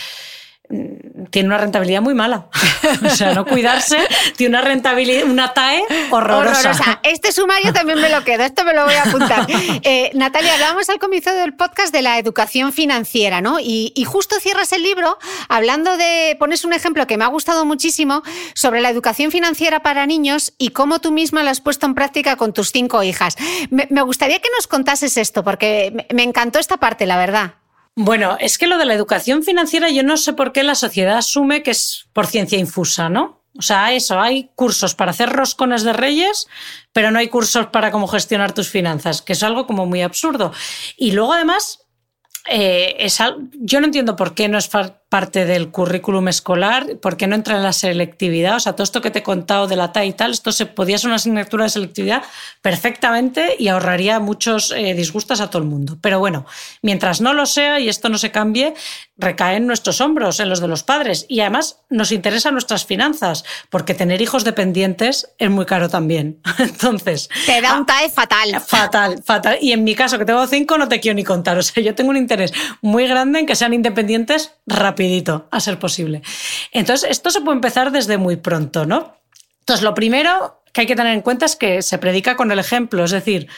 tiene 1.31 1.49
una 1.49 1.59
rentabilidad 1.59 2.01
muy 2.01 2.15
mala. 2.15 2.49
o 3.05 3.11
sea, 3.11 3.35
no 3.35 3.45
cuidarse 3.45 3.99
tiene 4.37 4.57
una 4.57 4.67
rentabilidad, 4.67 5.25
una 5.25 5.53
TAE 5.53 5.85
horrorosa. 6.11 7.01
Este 7.03 7.33
sumario 7.33 7.73
también 7.73 8.01
me 8.01 8.09
lo 8.09 8.25
quedo, 8.25 8.45
esto 8.45 8.65
me 8.65 8.73
lo 8.73 8.85
voy 8.85 8.95
a 8.95 9.03
apuntar. 9.03 9.47
Eh, 9.87 10.11
Natalia, 10.15 10.55
hablábamos 10.55 10.89
al 10.89 10.99
comienzo 10.99 11.33
del 11.33 11.55
podcast 11.55 11.93
de 11.93 12.01
la 12.01 12.19
educación 12.19 12.73
financiera, 12.73 13.41
¿no? 13.41 13.61
Y, 13.61 13.93
y, 13.95 14.05
justo 14.05 14.37
cierras 14.41 14.73
el 14.73 14.83
libro 14.83 15.19
hablando 15.49 15.97
de, 15.97 16.37
pones 16.39 16.65
un 16.65 16.73
ejemplo 16.73 17.07
que 17.07 17.17
me 17.17 17.25
ha 17.25 17.29
gustado 17.29 17.65
muchísimo 17.65 18.23
sobre 18.55 18.81
la 18.81 18.89
educación 18.89 19.31
financiera 19.31 19.81
para 19.81 20.07
niños 20.07 20.55
y 20.59 20.71
cómo 20.71 21.01
tú 21.01 21.13
misma 21.13 21.43
lo 21.43 21.51
has 21.51 21.61
puesto 21.61 21.87
en 21.87 21.95
práctica 21.95 22.37
con 22.37 22.53
tus 22.53 22.73
cinco 22.73 23.03
hijas. 23.03 23.37
Me, 23.71 23.87
me 23.91 24.03
gustaría 24.03 24.39
que 24.39 24.49
nos 24.57 24.67
contases 24.67 25.17
esto, 25.17 25.45
porque 25.45 26.07
me 26.13 26.23
encantó 26.23 26.59
esta 26.59 26.79
parte, 26.79 27.07
la 27.07 27.19
verdad. 27.19 27.55
Bueno, 27.97 28.37
es 28.41 28.59
que 28.59 28.67
lo 28.67 28.77
de 28.77 28.87
la 28.87 28.95
educación 28.95 29.45
financiera 29.45 29.89
yo 29.89 30.03
no 30.03 30.17
sé 30.17 30.33
por 30.33 30.53
qué 30.53 30.65
la 30.65 30.75
sociedad 30.75 31.17
asume 31.17 31.63
que 31.63 31.71
es 31.71 32.07
por 32.13 32.27
ciencia 32.27 32.59
infusa, 32.59 33.09
¿no? 33.09 33.45
O 33.57 33.63
sea, 33.63 33.93
eso, 33.93 34.21
hay 34.21 34.51
cursos 34.57 34.97
para 34.97 35.13
hacer 35.13 35.31
roscones 35.31 35.85
de 35.85 35.93
reyes, 35.93 36.49
pero 36.93 37.13
no 37.13 37.21
hay 37.21 37.29
cursos 37.29 37.69
para 37.69 37.93
cómo 37.93 38.09
gestionar 38.09 38.53
tus 38.53 38.69
finanzas, 38.69 39.23
que 39.23 39.35
es 39.35 39.45
algo 39.45 39.67
como 39.67 39.87
muy 39.87 40.03
absurdo. 40.03 40.53
Y 40.97 41.13
luego 41.13 41.35
además, 41.35 41.79
eh, 42.51 43.07
yo 43.53 43.81
no 43.81 43.87
entiendo 43.87 44.17
por 44.17 44.35
qué 44.35 44.49
no 44.49 44.59
es 44.59 44.69
parte 45.15 45.45
del 45.45 45.71
currículum 45.71 46.27
escolar, 46.27 46.97
por 47.01 47.17
qué 47.17 47.29
no 47.29 47.37
entra 47.37 47.55
en 47.55 47.63
la 47.63 47.73
selectividad. 47.73 48.57
O 48.57 48.59
sea, 48.59 48.73
todo 48.73 48.83
esto 48.83 49.01
que 49.01 49.13
te 49.13 49.21
he 49.21 49.23
contado 49.23 49.69
de 49.69 49.77
la 49.77 49.93
TAI 49.93 50.09
y 50.09 50.13
tal, 50.13 50.33
esto 50.33 50.51
se 50.51 50.67
podía 50.67 50.99
ser 50.99 51.07
una 51.07 51.17
asignatura 51.17 51.63
de 51.63 51.71
selectividad 51.71 52.25
perfectamente 52.63 53.55
y 53.57 53.69
ahorraría 53.69 54.19
muchos 54.19 54.73
eh, 54.73 54.93
disgustos 54.95 55.41
a 55.41 55.51
todo 55.51 55.63
el 55.63 55.69
mundo. 55.69 55.99
Pero 56.01 56.19
bueno, 56.19 56.47
mientras 56.83 57.21
no 57.21 57.33
lo 57.33 57.47
sea 57.47 57.79
y 57.79 57.89
esto 57.89 58.09
no 58.09 58.19
se 58.19 58.33
cambie, 58.33 58.75
recae 59.17 59.59
en 59.59 59.69
nuestros 59.69 60.01
hombros, 60.01 60.41
en 60.41 60.49
los 60.49 60.59
de 60.59 60.67
los 60.67 60.83
padres. 60.83 61.27
Y 61.29 61.39
además 61.43 61.79
nos 61.91 62.11
interesan 62.11 62.55
nuestras 62.55 62.85
finanzas, 62.85 63.45
porque 63.71 63.95
tener 63.95 64.21
hijos 64.21 64.43
dependientes 64.43 65.29
es 65.39 65.49
muy 65.49 65.65
caro 65.65 65.89
también. 65.89 66.41
Entonces. 66.59 67.29
Te 67.47 67.61
da 67.61 67.77
un 67.77 67.83
ah, 67.83 67.87
TAE 67.87 68.11
fatal. 68.11 68.61
Fatal, 68.61 69.23
fatal. 69.23 69.59
Y 69.61 69.71
en 69.71 69.85
mi 69.85 69.95
caso, 69.95 70.19
que 70.19 70.25
tengo 70.25 70.45
cinco, 70.49 70.77
no 70.77 70.89
te 70.89 70.99
quiero 70.99 71.15
ni 71.15 71.23
contar. 71.23 71.57
O 71.57 71.63
sea, 71.63 71.81
yo 71.85 71.95
tengo 71.95 72.11
un 72.11 72.17
interés 72.17 72.53
muy 72.81 73.07
grande 73.07 73.39
en 73.39 73.47
que 73.47 73.55
sean 73.55 73.73
independientes 73.75 74.51
a 75.51 75.61
ser 75.61 75.79
posible. 75.79 76.23
Entonces, 76.73 77.11
esto 77.11 77.31
se 77.31 77.41
puede 77.41 77.57
empezar 77.57 77.93
desde 77.93 78.19
muy 78.19 78.37
pronto, 78.37 78.87
¿no? 78.87 79.17
Entonces, 79.61 79.83
lo 79.83 79.95
primero 79.95 80.63
que 80.75 80.83
hay 80.83 80.87
que 80.89 80.97
tener 80.97 81.15
en 81.15 81.23
cuenta 81.23 81.47
es 81.47 81.55
que 81.55 81.83
se 81.83 81.99
predica 81.99 82.37
con 82.37 82.51
el 82.51 82.59
ejemplo, 82.59 83.05
es 83.05 83.13
decir, 83.13 83.49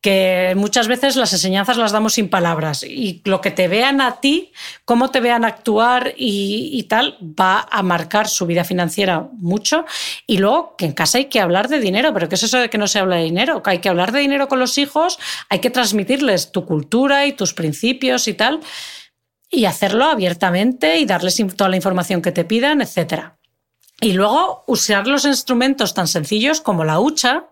que 0.00 0.54
muchas 0.56 0.88
veces 0.88 1.16
las 1.16 1.32
enseñanzas 1.32 1.76
las 1.76 1.92
damos 1.92 2.14
sin 2.14 2.30
palabras 2.30 2.84
y 2.84 3.20
lo 3.24 3.40
que 3.40 3.50
te 3.50 3.68
vean 3.68 4.00
a 4.00 4.20
ti, 4.20 4.52
cómo 4.84 5.10
te 5.10 5.20
vean 5.20 5.44
actuar 5.44 6.14
y, 6.16 6.82
tal, 6.84 7.18
va 7.20 7.66
a 7.70 7.82
marcar 7.82 8.28
su 8.28 8.46
vida 8.46 8.64
financiera 8.64 9.28
mucho. 9.32 9.84
Y 10.26 10.38
luego 10.38 10.76
que 10.78 10.86
en 10.86 10.92
casa 10.92 11.18
hay 11.18 11.26
que 11.26 11.40
hablar 11.40 11.68
de 11.68 11.80
dinero, 11.80 12.14
pero 12.14 12.28
¿qué 12.28 12.36
es 12.36 12.42
eso 12.44 12.58
de 12.58 12.70
que 12.70 12.78
no 12.78 12.86
se 12.86 13.00
habla 13.00 13.16
de 13.16 13.24
dinero? 13.24 13.62
Que 13.62 13.70
hay 13.70 13.78
que 13.80 13.88
hablar 13.88 14.12
de 14.12 14.20
dinero 14.20 14.48
con 14.48 14.60
los 14.60 14.78
hijos, 14.78 15.18
hay 15.48 15.58
que 15.58 15.70
transmitirles 15.70 16.52
tu 16.52 16.64
cultura 16.64 17.26
y 17.26 17.32
tus 17.32 17.52
principios 17.52 18.26
y 18.28 18.34
tal, 18.34 18.60
y 19.50 19.64
hacerlo 19.64 20.04
abiertamente 20.04 20.98
y 20.98 21.06
darles 21.06 21.42
toda 21.56 21.68
la 21.68 21.76
información 21.76 22.22
que 22.22 22.32
te 22.32 22.44
pidan, 22.44 22.80
etc. 22.80 23.32
Y 24.00 24.12
luego 24.12 24.64
usar 24.66 25.06
los 25.06 25.24
instrumentos 25.24 25.92
tan 25.92 26.06
sencillos 26.06 26.60
como 26.60 26.84
la 26.84 27.00
hucha, 27.00 27.46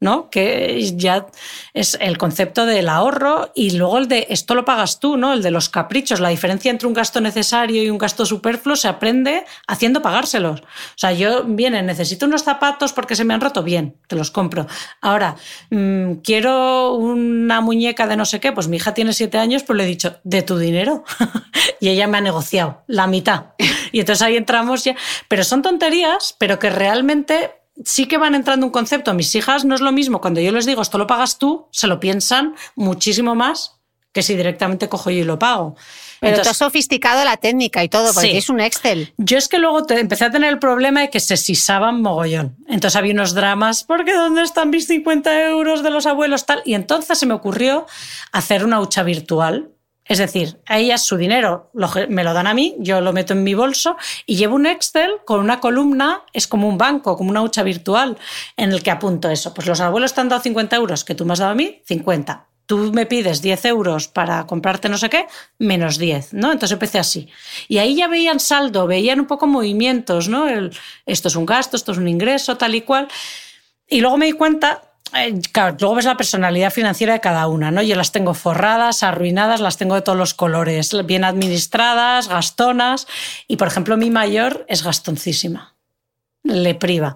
¿no? 0.00 0.30
Que 0.30 0.80
ya 0.96 1.26
es 1.74 1.98
el 2.00 2.18
concepto 2.18 2.66
del 2.66 2.88
ahorro 2.88 3.50
y 3.54 3.72
luego 3.72 3.98
el 3.98 4.08
de 4.08 4.26
esto 4.30 4.54
lo 4.54 4.64
pagas 4.64 5.00
tú, 5.00 5.16
¿no? 5.16 5.32
El 5.32 5.42
de 5.42 5.50
los 5.50 5.68
caprichos. 5.68 6.20
La 6.20 6.28
diferencia 6.28 6.70
entre 6.70 6.86
un 6.86 6.94
gasto 6.94 7.20
necesario 7.20 7.82
y 7.82 7.90
un 7.90 7.98
gasto 7.98 8.24
superfluo 8.24 8.76
se 8.76 8.88
aprende 8.88 9.44
haciendo 9.66 10.00
pagárselos. 10.00 10.60
O 10.60 10.64
sea, 10.96 11.12
yo, 11.12 11.44
viene, 11.44 11.82
necesito 11.82 12.26
unos 12.26 12.44
zapatos 12.44 12.92
porque 12.92 13.16
se 13.16 13.24
me 13.24 13.34
han 13.34 13.40
roto, 13.40 13.62
bien, 13.62 13.96
te 14.06 14.16
los 14.16 14.30
compro. 14.30 14.66
Ahora, 15.00 15.36
mm, 15.70 16.14
quiero 16.24 16.94
una 16.94 17.60
muñeca 17.60 18.06
de 18.06 18.16
no 18.16 18.24
sé 18.24 18.40
qué, 18.40 18.52
pues 18.52 18.68
mi 18.68 18.76
hija 18.76 18.94
tiene 18.94 19.12
siete 19.12 19.38
años, 19.38 19.64
pues 19.64 19.76
le 19.76 19.84
he 19.84 19.86
dicho, 19.86 20.20
de 20.22 20.42
tu 20.42 20.58
dinero. 20.58 21.04
y 21.80 21.88
ella 21.88 22.06
me 22.06 22.18
ha 22.18 22.20
negociado 22.20 22.82
la 22.86 23.06
mitad. 23.06 23.46
Y 23.92 24.00
entonces 24.00 24.22
ahí 24.22 24.36
entramos 24.36 24.84
ya. 24.84 24.94
Pero 25.28 25.44
son 25.44 25.62
tonterías, 25.62 26.34
pero 26.38 26.58
que 26.58 26.70
realmente 26.70 27.57
sí 27.84 28.06
que 28.06 28.18
van 28.18 28.34
entrando 28.34 28.66
un 28.66 28.72
concepto. 28.72 29.14
Mis 29.14 29.34
hijas 29.34 29.64
no 29.64 29.74
es 29.74 29.80
lo 29.80 29.92
mismo. 29.92 30.20
Cuando 30.20 30.40
yo 30.40 30.52
les 30.52 30.66
digo 30.66 30.82
esto 30.82 30.98
lo 30.98 31.06
pagas 31.06 31.38
tú, 31.38 31.66
se 31.70 31.86
lo 31.86 32.00
piensan 32.00 32.54
muchísimo 32.74 33.34
más 33.34 33.78
que 34.12 34.22
si 34.22 34.34
directamente 34.34 34.88
cojo 34.88 35.10
yo 35.10 35.18
y 35.18 35.24
lo 35.24 35.38
pago. 35.38 35.76
Pero 36.20 36.30
Entonces, 36.30 36.46
tú 36.46 36.50
has 36.50 36.56
sofisticado 36.56 37.24
la 37.24 37.36
técnica 37.36 37.84
y 37.84 37.88
todo, 37.88 38.12
porque 38.12 38.36
es 38.36 38.48
un 38.48 38.60
Excel. 38.60 39.12
Yo 39.18 39.38
es 39.38 39.48
que 39.48 39.58
luego 39.58 39.86
empecé 39.88 40.24
a 40.24 40.30
tener 40.30 40.50
el 40.50 40.58
problema 40.58 41.02
de 41.02 41.10
que 41.10 41.20
se 41.20 41.36
sisaban 41.36 42.02
mogollón. 42.02 42.56
Entonces 42.66 42.96
había 42.96 43.12
unos 43.12 43.34
dramas, 43.34 43.84
porque 43.84 44.14
¿dónde 44.14 44.42
están 44.42 44.70
mis 44.70 44.86
50 44.86 45.44
euros 45.50 45.82
de 45.82 45.90
los 45.90 46.06
abuelos? 46.06 46.46
Tal. 46.46 46.62
Y 46.64 46.74
entonces 46.74 47.18
se 47.18 47.26
me 47.26 47.34
ocurrió 47.34 47.86
hacer 48.32 48.64
una 48.64 48.80
hucha 48.80 49.04
virtual 49.04 49.70
es 50.08 50.18
decir, 50.18 50.58
a 50.66 50.78
ellas 50.78 51.02
su 51.02 51.16
dinero 51.16 51.70
me 52.08 52.24
lo 52.24 52.32
dan 52.32 52.46
a 52.46 52.54
mí, 52.54 52.74
yo 52.78 53.00
lo 53.02 53.12
meto 53.12 53.34
en 53.34 53.44
mi 53.44 53.54
bolso 53.54 53.96
y 54.24 54.36
llevo 54.36 54.56
un 54.56 54.66
Excel 54.66 55.10
con 55.26 55.40
una 55.40 55.60
columna, 55.60 56.22
es 56.32 56.48
como 56.48 56.66
un 56.66 56.78
banco, 56.78 57.16
como 57.16 57.30
una 57.30 57.42
hucha 57.42 57.62
virtual, 57.62 58.16
en 58.56 58.72
el 58.72 58.82
que 58.82 58.90
apunto 58.90 59.28
eso. 59.28 59.52
Pues 59.52 59.66
los 59.66 59.80
abuelos 59.80 60.14
te 60.14 60.22
han 60.22 60.30
dado 60.30 60.42
50 60.42 60.74
euros 60.76 61.04
que 61.04 61.14
tú 61.14 61.26
me 61.26 61.34
has 61.34 61.40
dado 61.40 61.52
a 61.52 61.54
mí, 61.54 61.82
50. 61.86 62.46
Tú 62.64 62.92
me 62.92 63.06
pides 63.06 63.40
10 63.42 63.64
euros 63.66 64.08
para 64.08 64.46
comprarte 64.46 64.88
no 64.88 64.98
sé 64.98 65.08
qué, 65.10 65.26
menos 65.58 65.98
10, 65.98 66.34
¿no? 66.34 66.52
Entonces 66.52 66.72
empecé 66.72 66.98
así. 66.98 67.28
Y 67.66 67.78
ahí 67.78 67.94
ya 67.94 68.08
veían 68.08 68.40
saldo, 68.40 68.86
veían 68.86 69.20
un 69.20 69.26
poco 69.26 69.46
movimientos, 69.46 70.28
¿no? 70.28 70.46
esto 71.06 71.28
es 71.28 71.36
un 71.36 71.46
gasto, 71.46 71.76
esto 71.76 71.92
es 71.92 71.98
un 71.98 72.08
ingreso, 72.08 72.56
tal 72.56 72.74
y 72.74 72.82
cual. 72.82 73.08
Y 73.86 74.00
luego 74.00 74.18
me 74.18 74.26
di 74.26 74.32
cuenta 74.32 74.87
claro, 75.52 75.76
luego 75.80 75.96
ves 75.96 76.04
la 76.04 76.16
personalidad 76.16 76.72
financiera 76.72 77.14
de 77.14 77.20
cada 77.20 77.46
una, 77.48 77.70
¿no? 77.70 77.82
Yo 77.82 77.96
las 77.96 78.12
tengo 78.12 78.34
forradas, 78.34 79.02
arruinadas, 79.02 79.60
las 79.60 79.76
tengo 79.76 79.94
de 79.94 80.02
todos 80.02 80.18
los 80.18 80.34
colores, 80.34 80.94
bien 81.06 81.24
administradas, 81.24 82.28
gastonas. 82.28 83.06
Y 83.46 83.56
por 83.56 83.68
ejemplo, 83.68 83.96
mi 83.96 84.10
mayor 84.10 84.64
es 84.68 84.82
gastoncísima, 84.82 85.74
le 86.42 86.74
priva. 86.74 87.14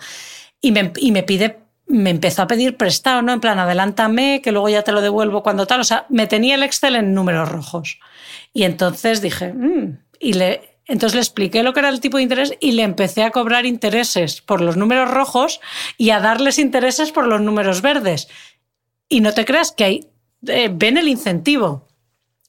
Y 0.60 0.72
me, 0.72 1.22
pide, 1.22 1.58
me 1.86 2.10
empezó 2.10 2.42
a 2.42 2.46
pedir 2.46 2.76
prestado, 2.76 3.22
¿no? 3.22 3.32
En 3.32 3.40
plan, 3.40 3.58
adelántame, 3.58 4.40
que 4.42 4.52
luego 4.52 4.68
ya 4.68 4.82
te 4.82 4.92
lo 4.92 5.00
devuelvo 5.00 5.42
cuando 5.42 5.66
tal. 5.66 5.80
O 5.80 5.84
sea, 5.84 6.06
me 6.08 6.26
tenía 6.26 6.54
el 6.54 6.62
Excel 6.62 6.96
en 6.96 7.14
números 7.14 7.48
rojos. 7.48 7.98
Y 8.52 8.62
entonces 8.62 9.20
dije, 9.22 9.52
mm", 9.52 9.98
y 10.20 10.34
le, 10.34 10.71
entonces 10.86 11.14
le 11.14 11.20
expliqué 11.20 11.62
lo 11.62 11.72
que 11.72 11.80
era 11.80 11.88
el 11.88 12.00
tipo 12.00 12.16
de 12.16 12.24
interés 12.24 12.54
y 12.60 12.72
le 12.72 12.82
empecé 12.82 13.22
a 13.22 13.30
cobrar 13.30 13.66
intereses 13.66 14.40
por 14.40 14.60
los 14.60 14.76
números 14.76 15.10
rojos 15.10 15.60
y 15.96 16.10
a 16.10 16.20
darles 16.20 16.58
intereses 16.58 17.12
por 17.12 17.26
los 17.26 17.40
números 17.40 17.82
verdes. 17.82 18.28
Y 19.08 19.20
no 19.20 19.32
te 19.32 19.44
creas 19.44 19.72
que 19.72 19.84
hay, 19.84 20.06
eh, 20.46 20.70
ven 20.72 20.98
el 20.98 21.08
incentivo. 21.08 21.86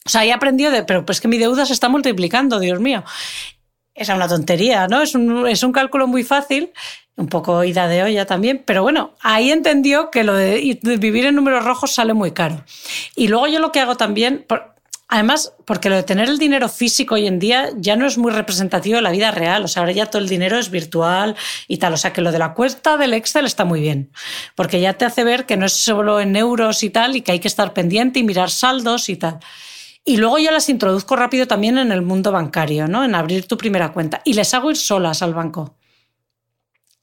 O 0.05 0.09
sea, 0.09 0.21
ahí 0.21 0.31
aprendió 0.31 0.71
de, 0.71 0.83
pero 0.83 1.05
pues 1.05 1.21
que 1.21 1.27
mi 1.27 1.37
deuda 1.37 1.65
se 1.65 1.73
está 1.73 1.89
multiplicando, 1.89 2.59
Dios 2.59 2.79
mío. 2.79 3.03
Es 3.93 4.09
una 4.09 4.27
tontería, 4.27 4.87
¿no? 4.87 5.03
Es 5.03 5.13
un, 5.13 5.47
es 5.47 5.61
un 5.61 5.71
cálculo 5.71 6.07
muy 6.07 6.23
fácil, 6.23 6.71
un 7.15 7.27
poco 7.27 7.63
ida 7.63 7.87
de 7.87 8.01
olla 8.01 8.25
también, 8.25 8.63
pero 8.65 8.81
bueno, 8.81 9.13
ahí 9.21 9.51
entendió 9.51 10.09
que 10.09 10.23
lo 10.23 10.33
de 10.33 10.79
vivir 10.81 11.27
en 11.27 11.35
números 11.35 11.63
rojos 11.63 11.93
sale 11.93 12.15
muy 12.15 12.31
caro. 12.31 12.65
Y 13.15 13.27
luego 13.27 13.47
yo 13.47 13.59
lo 13.59 13.71
que 13.71 13.79
hago 13.79 13.95
también, 13.95 14.45
Además, 15.13 15.53
porque 15.65 15.91
lo 15.91 15.95
de 15.95 16.01
tener 16.01 16.27
el 16.27 16.39
dinero 16.39 16.67
físico 16.67 17.13
hoy 17.13 17.27
en 17.27 17.37
día 17.37 17.69
ya 17.77 17.95
no 17.95 18.07
es 18.07 18.17
muy 18.17 18.31
representativo 18.31 18.95
de 18.95 19.03
la 19.03 19.11
vida 19.11 19.29
real. 19.29 19.63
O 19.63 19.67
sea, 19.67 19.81
ahora 19.81 19.91
ya 19.91 20.07
todo 20.07 20.19
el 20.19 20.27
dinero 20.27 20.57
es 20.57 20.71
virtual 20.71 21.35
y 21.67 21.77
tal. 21.77 21.93
O 21.93 21.97
sea, 21.97 22.11
que 22.11 22.21
lo 22.21 22.31
de 22.31 22.39
la 22.39 22.55
cuenta 22.55 22.97
del 22.97 23.13
Excel 23.13 23.45
está 23.45 23.63
muy 23.63 23.79
bien. 23.79 24.09
Porque 24.55 24.81
ya 24.81 24.93
te 24.93 25.05
hace 25.05 25.23
ver 25.23 25.45
que 25.45 25.55
no 25.55 25.67
es 25.67 25.73
solo 25.73 26.19
en 26.19 26.35
euros 26.35 26.81
y 26.81 26.89
tal, 26.89 27.15
y 27.15 27.21
que 27.21 27.31
hay 27.31 27.39
que 27.39 27.47
estar 27.47 27.73
pendiente 27.73 28.17
y 28.17 28.23
mirar 28.23 28.49
saldos 28.49 29.07
y 29.07 29.17
tal. 29.17 29.37
Y 30.03 30.17
luego 30.17 30.39
yo 30.39 30.49
las 30.49 30.67
introduzco 30.67 31.15
rápido 31.15 31.45
también 31.45 31.77
en 31.77 31.91
el 31.91 32.01
mundo 32.01 32.31
bancario, 32.31 32.87
¿no? 32.87 33.03
En 33.03 33.13
abrir 33.13 33.45
tu 33.45 33.55
primera 33.55 33.93
cuenta. 33.93 34.23
Y 34.25 34.33
les 34.33 34.51
hago 34.55 34.71
ir 34.71 34.77
solas 34.77 35.21
al 35.21 35.35
banco. 35.35 35.75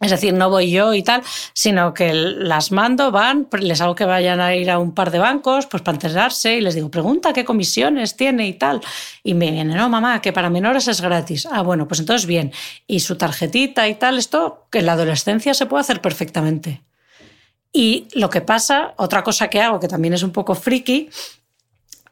Es 0.00 0.10
decir, 0.10 0.32
no 0.32 0.48
voy 0.48 0.70
yo 0.70 0.94
y 0.94 1.02
tal, 1.02 1.22
sino 1.52 1.92
que 1.92 2.14
las 2.14 2.72
mando, 2.72 3.10
van, 3.10 3.48
les 3.60 3.82
hago 3.82 3.94
que 3.94 4.06
vayan 4.06 4.40
a 4.40 4.54
ir 4.54 4.70
a 4.70 4.78
un 4.78 4.94
par 4.94 5.10
de 5.10 5.18
bancos, 5.18 5.66
pues 5.66 5.82
para 5.82 5.96
enterarse 5.96 6.56
y 6.56 6.62
les 6.62 6.74
digo, 6.74 6.90
pregunta 6.90 7.34
qué 7.34 7.44
comisiones 7.44 8.16
tiene 8.16 8.48
y 8.48 8.54
tal. 8.54 8.80
Y 9.22 9.34
me 9.34 9.50
viene, 9.50 9.74
no, 9.74 9.90
mamá, 9.90 10.22
que 10.22 10.32
para 10.32 10.48
menores 10.48 10.88
es 10.88 11.02
gratis. 11.02 11.46
Ah, 11.50 11.60
bueno, 11.60 11.86
pues 11.86 12.00
entonces 12.00 12.26
bien. 12.26 12.50
Y 12.86 13.00
su 13.00 13.16
tarjetita 13.16 13.88
y 13.88 13.94
tal, 13.96 14.16
esto 14.16 14.66
que 14.70 14.78
en 14.78 14.86
la 14.86 14.92
adolescencia 14.92 15.52
se 15.52 15.66
puede 15.66 15.82
hacer 15.82 16.00
perfectamente. 16.00 16.82
Y 17.70 18.08
lo 18.14 18.30
que 18.30 18.40
pasa, 18.40 18.94
otra 18.96 19.22
cosa 19.22 19.48
que 19.48 19.60
hago, 19.60 19.80
que 19.80 19.88
también 19.88 20.14
es 20.14 20.22
un 20.22 20.32
poco 20.32 20.54
friki, 20.54 21.10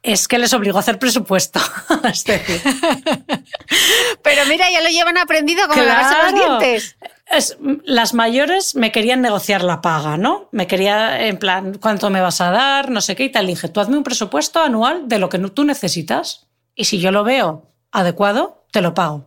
es 0.02 0.28
que 0.28 0.38
les 0.38 0.52
obligo 0.52 0.76
a 0.76 0.80
hacer 0.80 0.98
presupuesto. 0.98 1.60
es 2.04 2.24
decir. 2.24 2.60
Pero 4.22 4.46
mira, 4.46 4.70
ya 4.70 4.82
lo 4.82 4.88
llevan 4.88 5.18
aprendido 5.18 5.66
como 5.68 5.82
lavarse 5.82 6.16
los 6.22 6.34
dientes. 6.34 6.96
Es, 7.30 7.58
las 7.84 8.14
mayores 8.14 8.74
me 8.74 8.90
querían 8.90 9.20
negociar 9.20 9.62
la 9.62 9.82
paga, 9.82 10.16
¿no? 10.16 10.48
Me 10.50 10.66
quería, 10.66 11.26
en 11.26 11.38
plan, 11.38 11.78
¿cuánto 11.78 12.08
me 12.08 12.20
vas 12.20 12.40
a 12.40 12.50
dar? 12.50 12.90
No 12.90 13.00
sé 13.00 13.16
qué 13.16 13.24
y 13.24 13.32
tal. 13.32 13.46
dije, 13.46 13.68
tú 13.68 13.80
hazme 13.80 13.98
un 13.98 14.04
presupuesto 14.04 14.60
anual 14.60 15.08
de 15.08 15.18
lo 15.18 15.28
que 15.28 15.38
tú 15.38 15.64
necesitas. 15.64 16.46
Y 16.74 16.84
si 16.84 16.98
yo 16.98 17.10
lo 17.10 17.24
veo 17.24 17.70
adecuado, 17.92 18.64
te 18.70 18.80
lo 18.80 18.94
pago. 18.94 19.26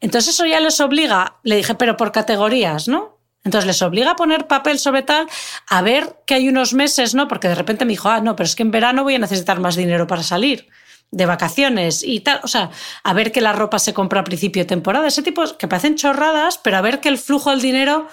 Entonces 0.00 0.34
eso 0.34 0.44
ya 0.44 0.60
les 0.60 0.80
obliga, 0.80 1.36
le 1.44 1.56
dije, 1.56 1.74
pero 1.74 1.96
por 1.96 2.12
categorías, 2.12 2.88
¿no? 2.88 3.18
Entonces 3.44 3.66
les 3.66 3.82
obliga 3.82 4.12
a 4.12 4.16
poner 4.16 4.46
papel 4.46 4.78
sobre 4.78 5.02
tal, 5.02 5.26
a 5.68 5.82
ver 5.82 6.16
que 6.26 6.34
hay 6.34 6.48
unos 6.48 6.74
meses, 6.74 7.14
¿no? 7.14 7.26
Porque 7.26 7.48
de 7.48 7.54
repente 7.54 7.84
me 7.84 7.92
dijo, 7.92 8.08
ah, 8.08 8.20
no, 8.20 8.36
pero 8.36 8.46
es 8.46 8.54
que 8.54 8.62
en 8.62 8.70
verano 8.70 9.02
voy 9.02 9.14
a 9.14 9.18
necesitar 9.18 9.60
más 9.60 9.76
dinero 9.76 10.06
para 10.06 10.22
salir 10.22 10.68
de 11.12 11.26
vacaciones 11.26 12.02
y 12.02 12.20
tal. 12.20 12.40
O 12.42 12.48
sea, 12.48 12.70
a 13.04 13.12
ver 13.12 13.30
que 13.30 13.40
la 13.40 13.52
ropa 13.52 13.78
se 13.78 13.94
compra 13.94 14.20
a 14.20 14.24
principio 14.24 14.62
de 14.62 14.68
temporada. 14.68 15.06
Ese 15.06 15.22
tipo 15.22 15.44
que 15.58 15.68
parecen 15.68 15.94
chorradas, 15.94 16.58
pero 16.58 16.78
a 16.78 16.80
ver 16.80 17.00
que 17.00 17.08
el 17.08 17.18
flujo 17.18 17.50
del 17.50 17.60
dinero 17.60 18.08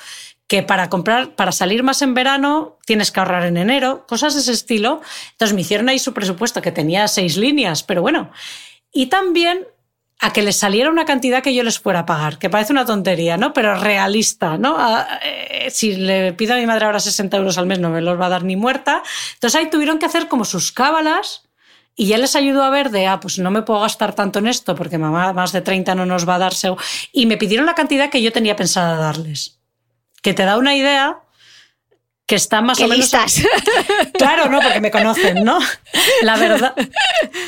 que 0.48 0.64
para 0.64 0.90
comprar, 0.90 1.36
para 1.36 1.52
salir 1.52 1.84
más 1.84 2.02
en 2.02 2.16
verano, 2.16 2.78
tienes 2.86 3.12
que 3.12 3.20
ahorrar 3.20 3.46
en 3.46 3.56
enero, 3.56 4.06
cosas 4.08 4.34
de 4.34 4.42
ese 4.42 4.52
estilo. 4.52 5.00
Entonces 5.32 5.54
me 5.54 5.62
hicieron 5.62 5.90
ahí 5.90 6.00
su 6.00 6.14
presupuesto 6.14 6.62
que 6.62 6.72
tenía 6.72 7.08
seis 7.08 7.38
líneas, 7.38 7.84
pero 7.84 8.02
bueno. 8.02 8.32
Y 8.92 9.08
también 9.08 9.68
a 10.20 10.34
que 10.34 10.42
les 10.42 10.58
saliera 10.58 10.90
una 10.90 11.06
cantidad 11.06 11.44
que 11.44 11.54
yo 11.54 11.64
les 11.64 11.80
fuera 11.80 12.00
a 12.00 12.06
pagar, 12.06 12.40
que 12.40 12.50
parece 12.50 12.74
una 12.74 12.84
tontería, 12.84 13.38
¿no? 13.38 13.54
Pero 13.54 13.76
realista, 13.76 14.58
¿no? 14.58 14.76
Eh, 15.24 15.70
si 15.70 15.96
le 15.96 16.34
pido 16.34 16.56
a 16.56 16.58
mi 16.58 16.66
madre 16.66 16.86
ahora 16.86 17.00
60 17.00 17.38
euros 17.38 17.58
al 17.60 17.68
mes, 17.68 17.80
no 17.80 17.92
me 17.92 18.02
los 18.02 18.20
va 18.20 18.26
a 18.26 18.30
dar 18.30 18.44
ni 18.44 18.56
muerta. 18.56 19.04
Entonces 19.36 19.60
ahí 19.60 19.70
tuvieron 19.70 20.00
que 20.00 20.08
hacer 20.08 20.28
como 20.28 20.46
sus 20.46 20.72
cábalas 20.72 21.49
y 21.95 22.07
ya 22.07 22.18
les 22.18 22.36
ayudó 22.36 22.64
a 22.64 22.70
ver 22.70 22.91
de, 22.91 23.07
ah, 23.07 23.20
pues 23.20 23.40
no 23.40 23.52
me 23.52 23.61
puedo 23.61 23.82
gastar 23.82 24.16
tanto 24.16 24.40
en 24.40 24.48
esto 24.48 24.76
porque 24.76 24.98
mamá 24.98 25.34
más 25.34 25.52
de 25.52 25.61
30 25.61 25.95
no 25.95 26.06
nos 26.06 26.28
va 26.28 26.36
a 26.36 26.40
dar. 26.40 26.53
Y 27.11 27.26
me 27.26 27.38
pidieron 27.38 27.66
la 27.66 27.76
cantidad 27.76 28.10
que 28.10 28.22
yo 28.22 28.32
tenía 28.32 28.56
pensada 28.56 28.95
darles. 28.95 29.60
Que 30.22 30.34
te 30.34 30.44
da 30.44 30.57
una 30.57 30.76
idea 30.76 31.20
que 32.30 32.36
está 32.36 32.61
más 32.61 32.80
o 32.80 32.88
menos. 32.88 33.11
Claro, 34.14 34.49
no, 34.49 34.60
porque 34.61 34.80
me 34.80 34.91
conocen, 34.91 35.44
¿no? 35.44 35.60
La 36.22 36.38
verdad. 36.38 36.76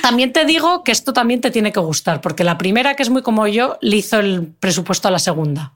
También 0.02 0.34
te 0.34 0.44
digo 0.44 0.84
que 0.84 0.92
esto 0.92 1.14
también 1.14 1.40
te 1.40 1.52
tiene 1.52 1.72
que 1.72 1.80
gustar, 1.80 2.20
porque 2.20 2.44
la 2.44 2.58
primera, 2.58 2.96
que 2.96 3.04
es 3.04 3.10
muy 3.10 3.22
como 3.22 3.46
yo, 3.46 3.78
le 3.82 3.98
hizo 3.98 4.20
el 4.20 4.48
presupuesto 4.60 5.08
a 5.08 5.12
la 5.12 5.20
segunda, 5.20 5.74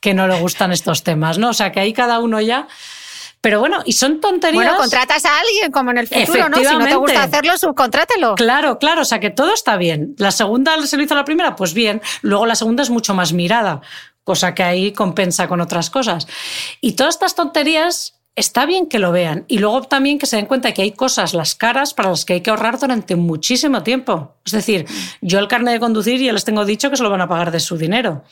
que 0.00 0.14
no 0.14 0.28
le 0.28 0.38
gustan 0.38 0.70
estos 0.70 1.02
temas, 1.02 1.36
¿no? 1.36 1.48
O 1.48 1.52
sea, 1.52 1.72
que 1.72 1.80
ahí 1.80 1.92
cada 1.92 2.20
uno 2.20 2.40
ya. 2.40 2.68
Pero 3.44 3.60
bueno, 3.60 3.82
y 3.84 3.92
son 3.92 4.22
tonterías. 4.22 4.64
Bueno, 4.64 4.78
contratas 4.78 5.22
a 5.26 5.38
alguien 5.38 5.70
como 5.70 5.90
en 5.90 5.98
el 5.98 6.08
futuro, 6.08 6.48
¿no? 6.48 6.56
Si 6.56 6.64
no 6.64 6.86
te 6.86 6.94
gusta 6.94 7.24
hacerlo, 7.24 7.58
subcontrátelo. 7.58 8.36
Claro, 8.36 8.78
claro, 8.78 9.02
o 9.02 9.04
sea 9.04 9.20
que 9.20 9.28
todo 9.28 9.52
está 9.52 9.76
bien. 9.76 10.14
La 10.16 10.30
segunda 10.30 10.80
se 10.86 10.96
lo 10.96 11.02
hizo 11.02 11.14
la 11.14 11.26
primera, 11.26 11.54
pues 11.54 11.74
bien. 11.74 12.00
Luego 12.22 12.46
la 12.46 12.54
segunda 12.54 12.82
es 12.82 12.88
mucho 12.88 13.12
más 13.12 13.34
mirada, 13.34 13.82
cosa 14.24 14.54
que 14.54 14.62
ahí 14.62 14.92
compensa 14.92 15.46
con 15.46 15.60
otras 15.60 15.90
cosas. 15.90 16.26
Y 16.80 16.92
todas 16.92 17.16
estas 17.16 17.34
tonterías 17.34 18.14
está 18.34 18.64
bien 18.64 18.86
que 18.86 18.98
lo 18.98 19.12
vean 19.12 19.44
y 19.46 19.58
luego 19.58 19.82
también 19.82 20.18
que 20.18 20.24
se 20.24 20.36
den 20.36 20.46
cuenta 20.46 20.72
que 20.72 20.80
hay 20.80 20.92
cosas, 20.92 21.34
las 21.34 21.54
caras, 21.54 21.92
para 21.92 22.08
las 22.08 22.24
que 22.24 22.32
hay 22.32 22.40
que 22.40 22.48
ahorrar 22.48 22.78
durante 22.78 23.14
muchísimo 23.14 23.82
tiempo. 23.82 24.36
Es 24.46 24.52
decir, 24.52 24.86
yo 25.20 25.38
el 25.38 25.48
carnet 25.48 25.74
de 25.74 25.80
conducir 25.80 26.18
ya 26.18 26.32
les 26.32 26.46
tengo 26.46 26.64
dicho 26.64 26.88
que 26.88 26.96
se 26.96 27.02
lo 27.02 27.10
van 27.10 27.20
a 27.20 27.28
pagar 27.28 27.50
de 27.50 27.60
su 27.60 27.76
dinero. 27.76 28.24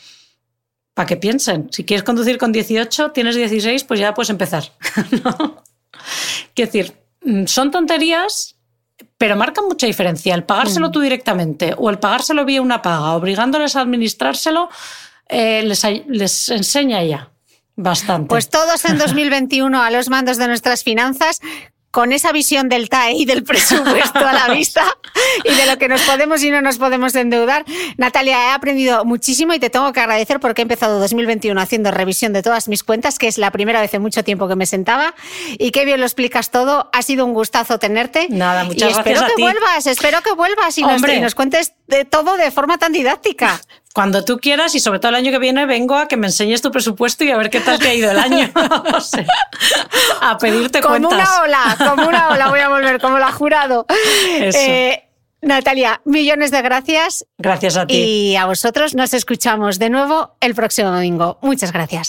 Para 0.94 1.06
que 1.06 1.16
piensen, 1.16 1.69
si 1.73 1.85
quieres 1.85 2.05
conducir 2.05 2.36
con 2.39 2.52
18, 2.52 3.12
tienes 3.12 3.35
16, 3.35 3.85
pues 3.85 3.98
ya 4.01 4.12
puedes 4.12 4.31
empezar. 4.31 4.64
¿no? 5.24 5.62
Quiero 6.55 6.70
decir, 6.70 6.93
mm, 7.24 7.47
son 7.47 7.70
tonterías, 7.70 8.56
pero 9.16 9.36
marcan 9.36 9.64
mucha 9.66 9.86
diferencia. 9.86 10.35
El 10.35 10.44
pagárselo 10.44 10.89
mm. 10.89 10.93
tú 10.93 11.01
directamente 11.01 11.74
o 11.77 11.89
el 11.89 11.98
pagárselo 11.98 12.44
vía 12.44 12.60
una 12.60 12.82
paga, 12.82 13.14
obligándoles 13.14 13.77
a 13.77 13.81
administrárselo, 13.81 14.69
eh, 15.28 15.62
les, 15.62 15.82
les 16.09 16.48
enseña 16.51 17.02
ya. 17.02 17.32
Bastante. 17.74 18.28
Pues 18.28 18.51
todos 18.51 18.85
en 18.85 18.98
2021 18.98 19.82
a 19.82 19.90
los 19.90 20.10
mandos 20.10 20.36
de 20.36 20.47
nuestras 20.47 20.85
finanzas 20.85 21.40
con 21.93 22.12
esa 22.12 22.32
visión 22.32 22.70
del 22.70 22.89
TAE 22.89 23.12
y 23.12 23.24
del 23.27 23.44
presupuesto 23.44 24.19
a 24.27 24.32
la 24.32 24.48
vista 24.55 24.82
y 25.44 25.55
de 25.55 25.66
lo 25.66 25.77
que 25.77 25.89
nos 25.89 26.01
podemos 26.01 26.43
y 26.43 26.51
no 26.51 26.62
nos 26.62 26.78
podemos 26.78 27.14
endeudar. 27.14 27.66
Natalia, 27.98 28.48
he 28.48 28.51
aprendido 28.52 29.05
muchísimo 29.05 29.52
y 29.52 29.59
te 29.59 29.69
tengo 29.69 29.93
que 29.93 30.01
agradecer 30.01 30.40
porque 30.40 30.62
he 30.62 30.64
empezado 30.64 30.98
2021 30.98 31.60
haciendo 31.60 31.90
revisión 31.90 32.32
de 32.32 32.43
todas 32.43 32.66
mis 32.66 32.82
cuentas, 32.82 33.19
que 33.19 33.28
es 33.28 33.36
la 33.36 33.51
primera 33.51 33.82
vez 33.82 33.93
en 33.93 34.01
mucho 34.01 34.24
tiempo 34.24 34.48
que 34.48 34.56
me 34.56 34.64
sentaba 34.64 35.14
y 35.59 35.70
qué 35.70 35.85
bien 35.85 36.01
lo 36.01 36.06
explicas 36.06 36.51
todo. 36.51 36.89
Ha 36.94 37.02
sido 37.02 37.27
un 37.27 37.35
gustazo 37.35 37.78
tenerte. 37.78 38.27
Nada, 38.31 38.64
muchas 38.64 38.89
y 38.89 38.93
espero 38.93 39.27
que 39.27 39.43
vuelvas, 39.43 39.86
espero 39.86 40.23
que 40.23 40.32
vuelvas 40.32 40.78
y 40.78 40.82
nos, 40.82 41.02
y 41.06 41.20
nos, 41.20 41.35
cuentes 41.35 41.74
de 41.89 42.06
todo 42.06 42.39
de 42.39 42.51
forma 42.51 42.78
tan 42.78 42.93
didáctica. 42.93 43.60
Cuando 43.94 44.24
tú 44.24 44.39
quieras 44.39 44.74
y 44.74 44.81
sobre 44.81 44.98
todo 44.98 45.10
el 45.10 45.16
año 45.16 45.31
que 45.31 45.39
viene 45.39 45.66
vengo 45.66 45.97
a 45.97 46.09
que 46.09 46.16
me 46.16 46.27
enseñes 46.27 46.62
tu 46.62 46.70
presupuesto 46.70 47.24
y 47.24 47.31
a 47.31 47.36
ver 47.36 47.51
qué 47.51 47.60
tal 47.60 47.78
te 47.78 47.89
ha 47.89 47.94
ido 47.94 48.10
el 48.10 48.19
año. 48.19 48.51
a 50.20 50.39
pedirte 50.39 50.81
como 50.81 51.09
cuentas. 51.09 51.28
Como 51.28 51.44
una 51.44 51.59
ola, 51.59 51.77
como 51.78 52.09
una 52.09 52.28
ola 52.31 52.48
voy 52.48 52.60
a 52.60 52.69
volver, 52.69 53.01
como 53.01 53.19
la 53.19 53.32
jurado. 53.32 53.86
Eh, 53.89 55.05
Natalia, 55.43 56.01
millones 56.05 56.51
de 56.51 56.62
gracias. 56.62 57.27
Gracias 57.36 57.77
a 57.77 57.86
ti. 57.86 57.94
Y 57.94 58.36
a 58.36 58.47
vosotros 58.47 58.94
nos 58.94 59.12
escuchamos 59.12 59.78
de 59.78 59.90
nuevo 59.90 60.36
el 60.40 60.55
próximo 60.55 60.90
domingo. 60.90 61.39
Muchas 61.43 61.73
gracias. 61.73 62.09